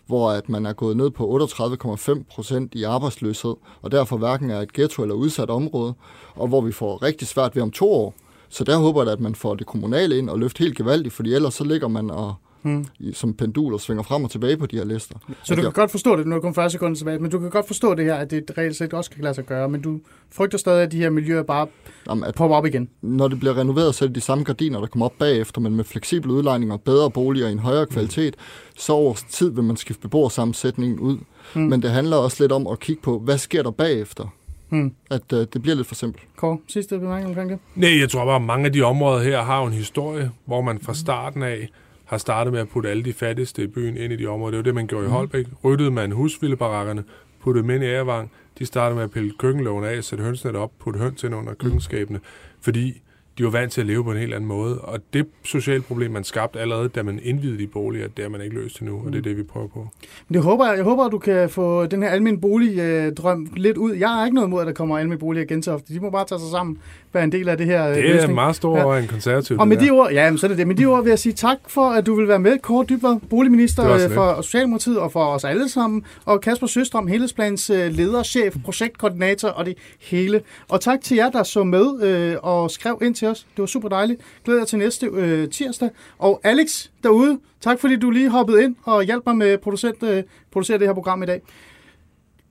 hvor 0.06 0.30
at 0.30 0.48
man 0.48 0.66
er 0.66 0.72
gået 0.72 0.96
ned 0.96 1.10
på 1.10 1.38
38,5 1.42 2.22
procent 2.30 2.74
i 2.74 2.82
arbejdsløshed, 2.82 3.54
og 3.82 3.90
derfor 3.92 4.16
hverken 4.16 4.50
er 4.50 4.60
et 4.60 4.72
ghetto 4.72 5.02
eller 5.02 5.14
udsat 5.14 5.50
område, 5.50 5.94
og 6.34 6.48
hvor 6.48 6.60
vi 6.60 6.72
får 6.72 7.02
rigtig 7.02 7.28
svært 7.28 7.56
ved 7.56 7.62
om 7.62 7.70
to 7.70 7.92
år. 7.92 8.14
Så 8.48 8.64
der 8.64 8.76
håber 8.76 9.02
jeg, 9.02 9.12
at 9.12 9.20
man 9.20 9.34
får 9.34 9.54
det 9.54 9.66
kommunale 9.66 10.18
ind 10.18 10.30
og 10.30 10.38
løft 10.38 10.58
helt 10.58 10.76
gevaldigt, 10.76 11.14
fordi 11.14 11.34
ellers 11.34 11.54
så 11.54 11.64
ligger 11.64 11.88
man 11.88 12.10
og 12.10 12.34
hmm. 12.62 12.86
som 13.12 13.34
pendul 13.34 13.74
og 13.74 13.80
svinger 13.80 14.02
frem 14.02 14.24
og 14.24 14.30
tilbage 14.30 14.56
på 14.56 14.66
de 14.66 14.76
her 14.76 14.84
lister. 14.84 15.16
Så 15.42 15.54
du 15.54 15.62
kan 15.62 15.72
godt 15.72 15.90
forstå 15.90 16.16
det, 16.16 16.26
nu 16.26 16.36
er 16.36 16.40
kun 16.40 16.54
40 16.54 16.70
sekunder 16.70 16.96
tilbage, 16.96 17.18
men 17.18 17.30
du 17.30 17.38
kan 17.38 17.50
godt 17.50 17.66
forstå 17.66 17.94
det 17.94 18.04
her, 18.04 18.14
at 18.14 18.30
det 18.30 18.50
reelt 18.58 18.76
set 18.76 18.92
også 18.92 19.10
kan 19.10 19.22
lade 19.22 19.34
sig 19.34 19.44
gøre, 19.44 19.68
men 19.68 19.80
du 19.80 20.00
frygter 20.30 20.58
stadig, 20.58 20.82
at 20.82 20.92
de 20.92 20.98
her 20.98 21.10
miljøer 21.10 21.42
bare 21.42 21.66
Jamen, 22.08 22.24
at 22.24 22.34
popper 22.34 22.56
op 22.56 22.66
igen. 22.66 22.88
Når 23.02 23.28
det 23.28 23.40
bliver 23.40 23.58
renoveret, 23.58 23.94
så 23.94 24.04
er 24.04 24.06
det 24.06 24.14
de 24.14 24.20
samme 24.20 24.44
gardiner, 24.44 24.80
der 24.80 24.86
kommer 24.86 25.06
op 25.06 25.14
bagefter, 25.18 25.60
men 25.60 25.76
med 25.76 25.84
fleksible 25.84 26.32
udlejninger, 26.32 26.76
bedre 26.76 27.10
boliger 27.10 27.48
i 27.48 27.52
en 27.52 27.58
højere 27.58 27.86
kvalitet, 27.86 28.36
så 28.76 28.92
over 28.92 29.14
tid 29.30 29.50
vil 29.50 29.64
man 29.64 29.76
skifte 29.76 30.02
beboersammensætningen 30.02 30.98
ud. 30.98 31.18
Hmm. 31.54 31.62
Men 31.62 31.82
det 31.82 31.90
handler 31.90 32.16
også 32.16 32.42
lidt 32.42 32.52
om 32.52 32.66
at 32.66 32.80
kigge 32.80 33.02
på, 33.02 33.18
hvad 33.18 33.38
sker 33.38 33.62
der 33.62 33.70
bagefter? 33.70 34.34
Hmm. 34.68 34.92
At 35.10 35.32
uh, 35.32 35.38
det 35.38 35.62
bliver 35.62 35.74
lidt 35.74 35.86
for 35.86 35.94
simpelt. 35.94 36.24
Kåre, 36.36 36.58
sidste 36.68 36.98
bemærkning 36.98 37.28
omkring 37.28 37.50
det? 37.50 37.58
Nej, 37.74 38.00
jeg 38.00 38.10
tror 38.10 38.24
bare, 38.24 38.36
at 38.36 38.42
mange 38.42 38.66
af 38.66 38.72
de 38.72 38.82
områder 38.82 39.22
her 39.22 39.42
har 39.42 39.66
en 39.66 39.72
historie, 39.72 40.30
hvor 40.44 40.60
man 40.60 40.80
fra 40.80 40.94
starten 40.94 41.42
af 41.42 41.68
har 42.08 42.18
startet 42.18 42.52
med 42.52 42.60
at 42.60 42.68
putte 42.68 42.90
alle 42.90 43.04
de 43.04 43.12
fattigste 43.12 43.62
i 43.62 43.66
byen 43.66 43.96
ind 43.96 44.12
i 44.12 44.16
de 44.16 44.26
områder. 44.26 44.50
Det 44.50 44.58
var 44.58 44.62
det, 44.62 44.74
man 44.74 44.86
gjorde 44.86 45.04
i 45.04 45.08
mhm. 45.08 45.16
Holbæk. 45.16 45.46
Ryddede 45.64 45.90
man 45.90 46.12
husvildebarakkerne, 46.12 47.04
puttede 47.40 47.62
dem 47.62 47.70
ind 47.70 47.84
i 47.84 47.86
Ærevang. 47.86 48.32
De 48.58 48.66
startede 48.66 48.96
med 48.96 49.04
at 49.04 49.10
pille 49.10 49.32
køkkenlågen 49.38 49.84
af, 49.84 50.04
sætte 50.04 50.24
hønsnet 50.24 50.56
op, 50.56 50.72
putte 50.78 51.00
høns 51.00 51.24
ind 51.24 51.34
under 51.34 51.54
køkkenskabene, 51.54 52.20
fordi 52.60 53.02
de 53.38 53.44
var 53.44 53.50
vant 53.50 53.72
til 53.72 53.80
at 53.80 53.86
leve 53.86 54.04
på 54.04 54.12
en 54.12 54.18
helt 54.18 54.34
anden 54.34 54.48
måde. 54.48 54.78
Og 54.80 54.98
det 55.12 55.26
sociale 55.44 55.82
problem, 55.82 56.10
man 56.10 56.24
skabte 56.24 56.60
allerede, 56.60 56.88
da 56.88 57.02
man 57.02 57.20
indvidede 57.22 57.58
de 57.58 57.66
boliger, 57.66 58.08
det 58.16 58.24
er 58.24 58.28
man 58.28 58.40
ikke 58.40 58.54
løst 58.54 58.80
endnu, 58.80 59.02
og 59.06 59.12
det 59.12 59.18
er 59.18 59.22
det, 59.22 59.36
vi 59.36 59.42
prøver 59.42 59.66
på. 59.68 59.88
Men 60.28 60.34
det 60.34 60.42
håber 60.42 60.66
jeg. 60.66 60.76
Jeg 60.76 60.84
håber, 60.84 61.04
at 61.04 61.12
du 61.12 61.18
kan 61.18 61.50
få 61.50 61.86
den 61.86 62.02
her 62.02 62.10
almindelige 62.10 62.40
boligdrøm 62.40 63.48
lidt 63.56 63.76
ud. 63.76 63.92
Jeg 63.92 64.08
har 64.08 64.24
ikke 64.24 64.34
noget 64.34 64.48
imod, 64.48 64.60
at 64.60 64.66
der 64.66 64.72
kommer 64.72 64.98
almindelige 64.98 65.20
boliger 65.20 65.44
igen 65.44 65.62
så 65.62 65.72
ofte. 65.72 65.94
De 65.94 66.00
må 66.00 66.10
bare 66.10 66.24
tage 66.28 66.38
sig 66.38 66.50
sammen, 66.50 66.78
være 67.12 67.24
en 67.24 67.32
del 67.32 67.48
af 67.48 67.56
det 67.56 67.66
her 67.66 67.88
Det 67.88 67.98
er 68.08 68.12
løsning. 68.12 68.34
meget 68.34 68.56
stor 68.56 68.94
ja. 68.94 69.00
en 69.00 69.06
konservativ. 69.08 69.56
Og 69.60 69.68
med 69.68 69.76
de 69.76 69.90
ord, 69.90 70.10
ja, 70.12 70.36
så 70.36 70.46
er 70.46 70.48
det 70.48 70.58
det. 70.58 70.66
Med 70.66 70.74
de 70.74 70.86
ord 70.86 71.02
vil 71.02 71.10
jeg 71.10 71.18
sige 71.18 71.32
tak 71.32 71.56
for, 71.66 71.90
at 71.90 72.06
du 72.06 72.14
vil 72.14 72.28
være 72.28 72.38
med. 72.38 72.58
Kåre 72.58 72.84
Dybler, 72.88 73.18
boligminister 73.30 73.94
øh, 73.94 74.10
for 74.10 74.42
Socialdemokratiet 74.42 74.98
og 74.98 75.12
for 75.12 75.24
os 75.24 75.44
alle 75.44 75.68
sammen. 75.68 76.04
Og 76.24 76.40
Kasper 76.40 76.66
Søstrøm, 76.66 77.06
Helhedsplans 77.06 77.70
øh, 77.70 77.92
lederchef, 77.92 78.56
projektkoordinator 78.64 79.48
og 79.48 79.66
det 79.66 79.74
hele. 80.00 80.40
Og 80.68 80.80
tak 80.80 81.00
til 81.00 81.16
jer, 81.16 81.30
der 81.30 81.42
så 81.42 81.64
med 81.64 82.02
øh, 82.02 82.36
og 82.42 82.70
skrev 82.70 82.98
ind 83.02 83.14
til 83.34 83.42
os. 83.42 83.46
Det 83.56 83.62
var 83.62 83.66
super 83.66 83.88
dejligt. 83.88 84.20
Glæder 84.44 84.60
jeg 84.60 84.68
til 84.68 84.78
næste 84.78 85.06
øh, 85.06 85.50
tirsdag. 85.50 85.90
Og 86.18 86.40
Alex 86.44 86.88
derude, 87.02 87.38
tak 87.60 87.80
fordi 87.80 87.96
du 87.96 88.10
lige 88.10 88.28
hoppede 88.28 88.64
ind 88.64 88.76
og 88.82 89.02
hjalp 89.02 89.26
mig 89.26 89.36
med 89.36 89.48
at 89.48 89.60
producere, 89.60 89.92
øh, 90.02 90.22
producere 90.50 90.78
det 90.78 90.86
her 90.86 90.94
program 90.94 91.22
i 91.22 91.26
dag. 91.26 91.42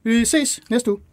Vi 0.03 0.25
ses 0.25 0.59
næste 0.69 0.91
uge. 0.91 1.06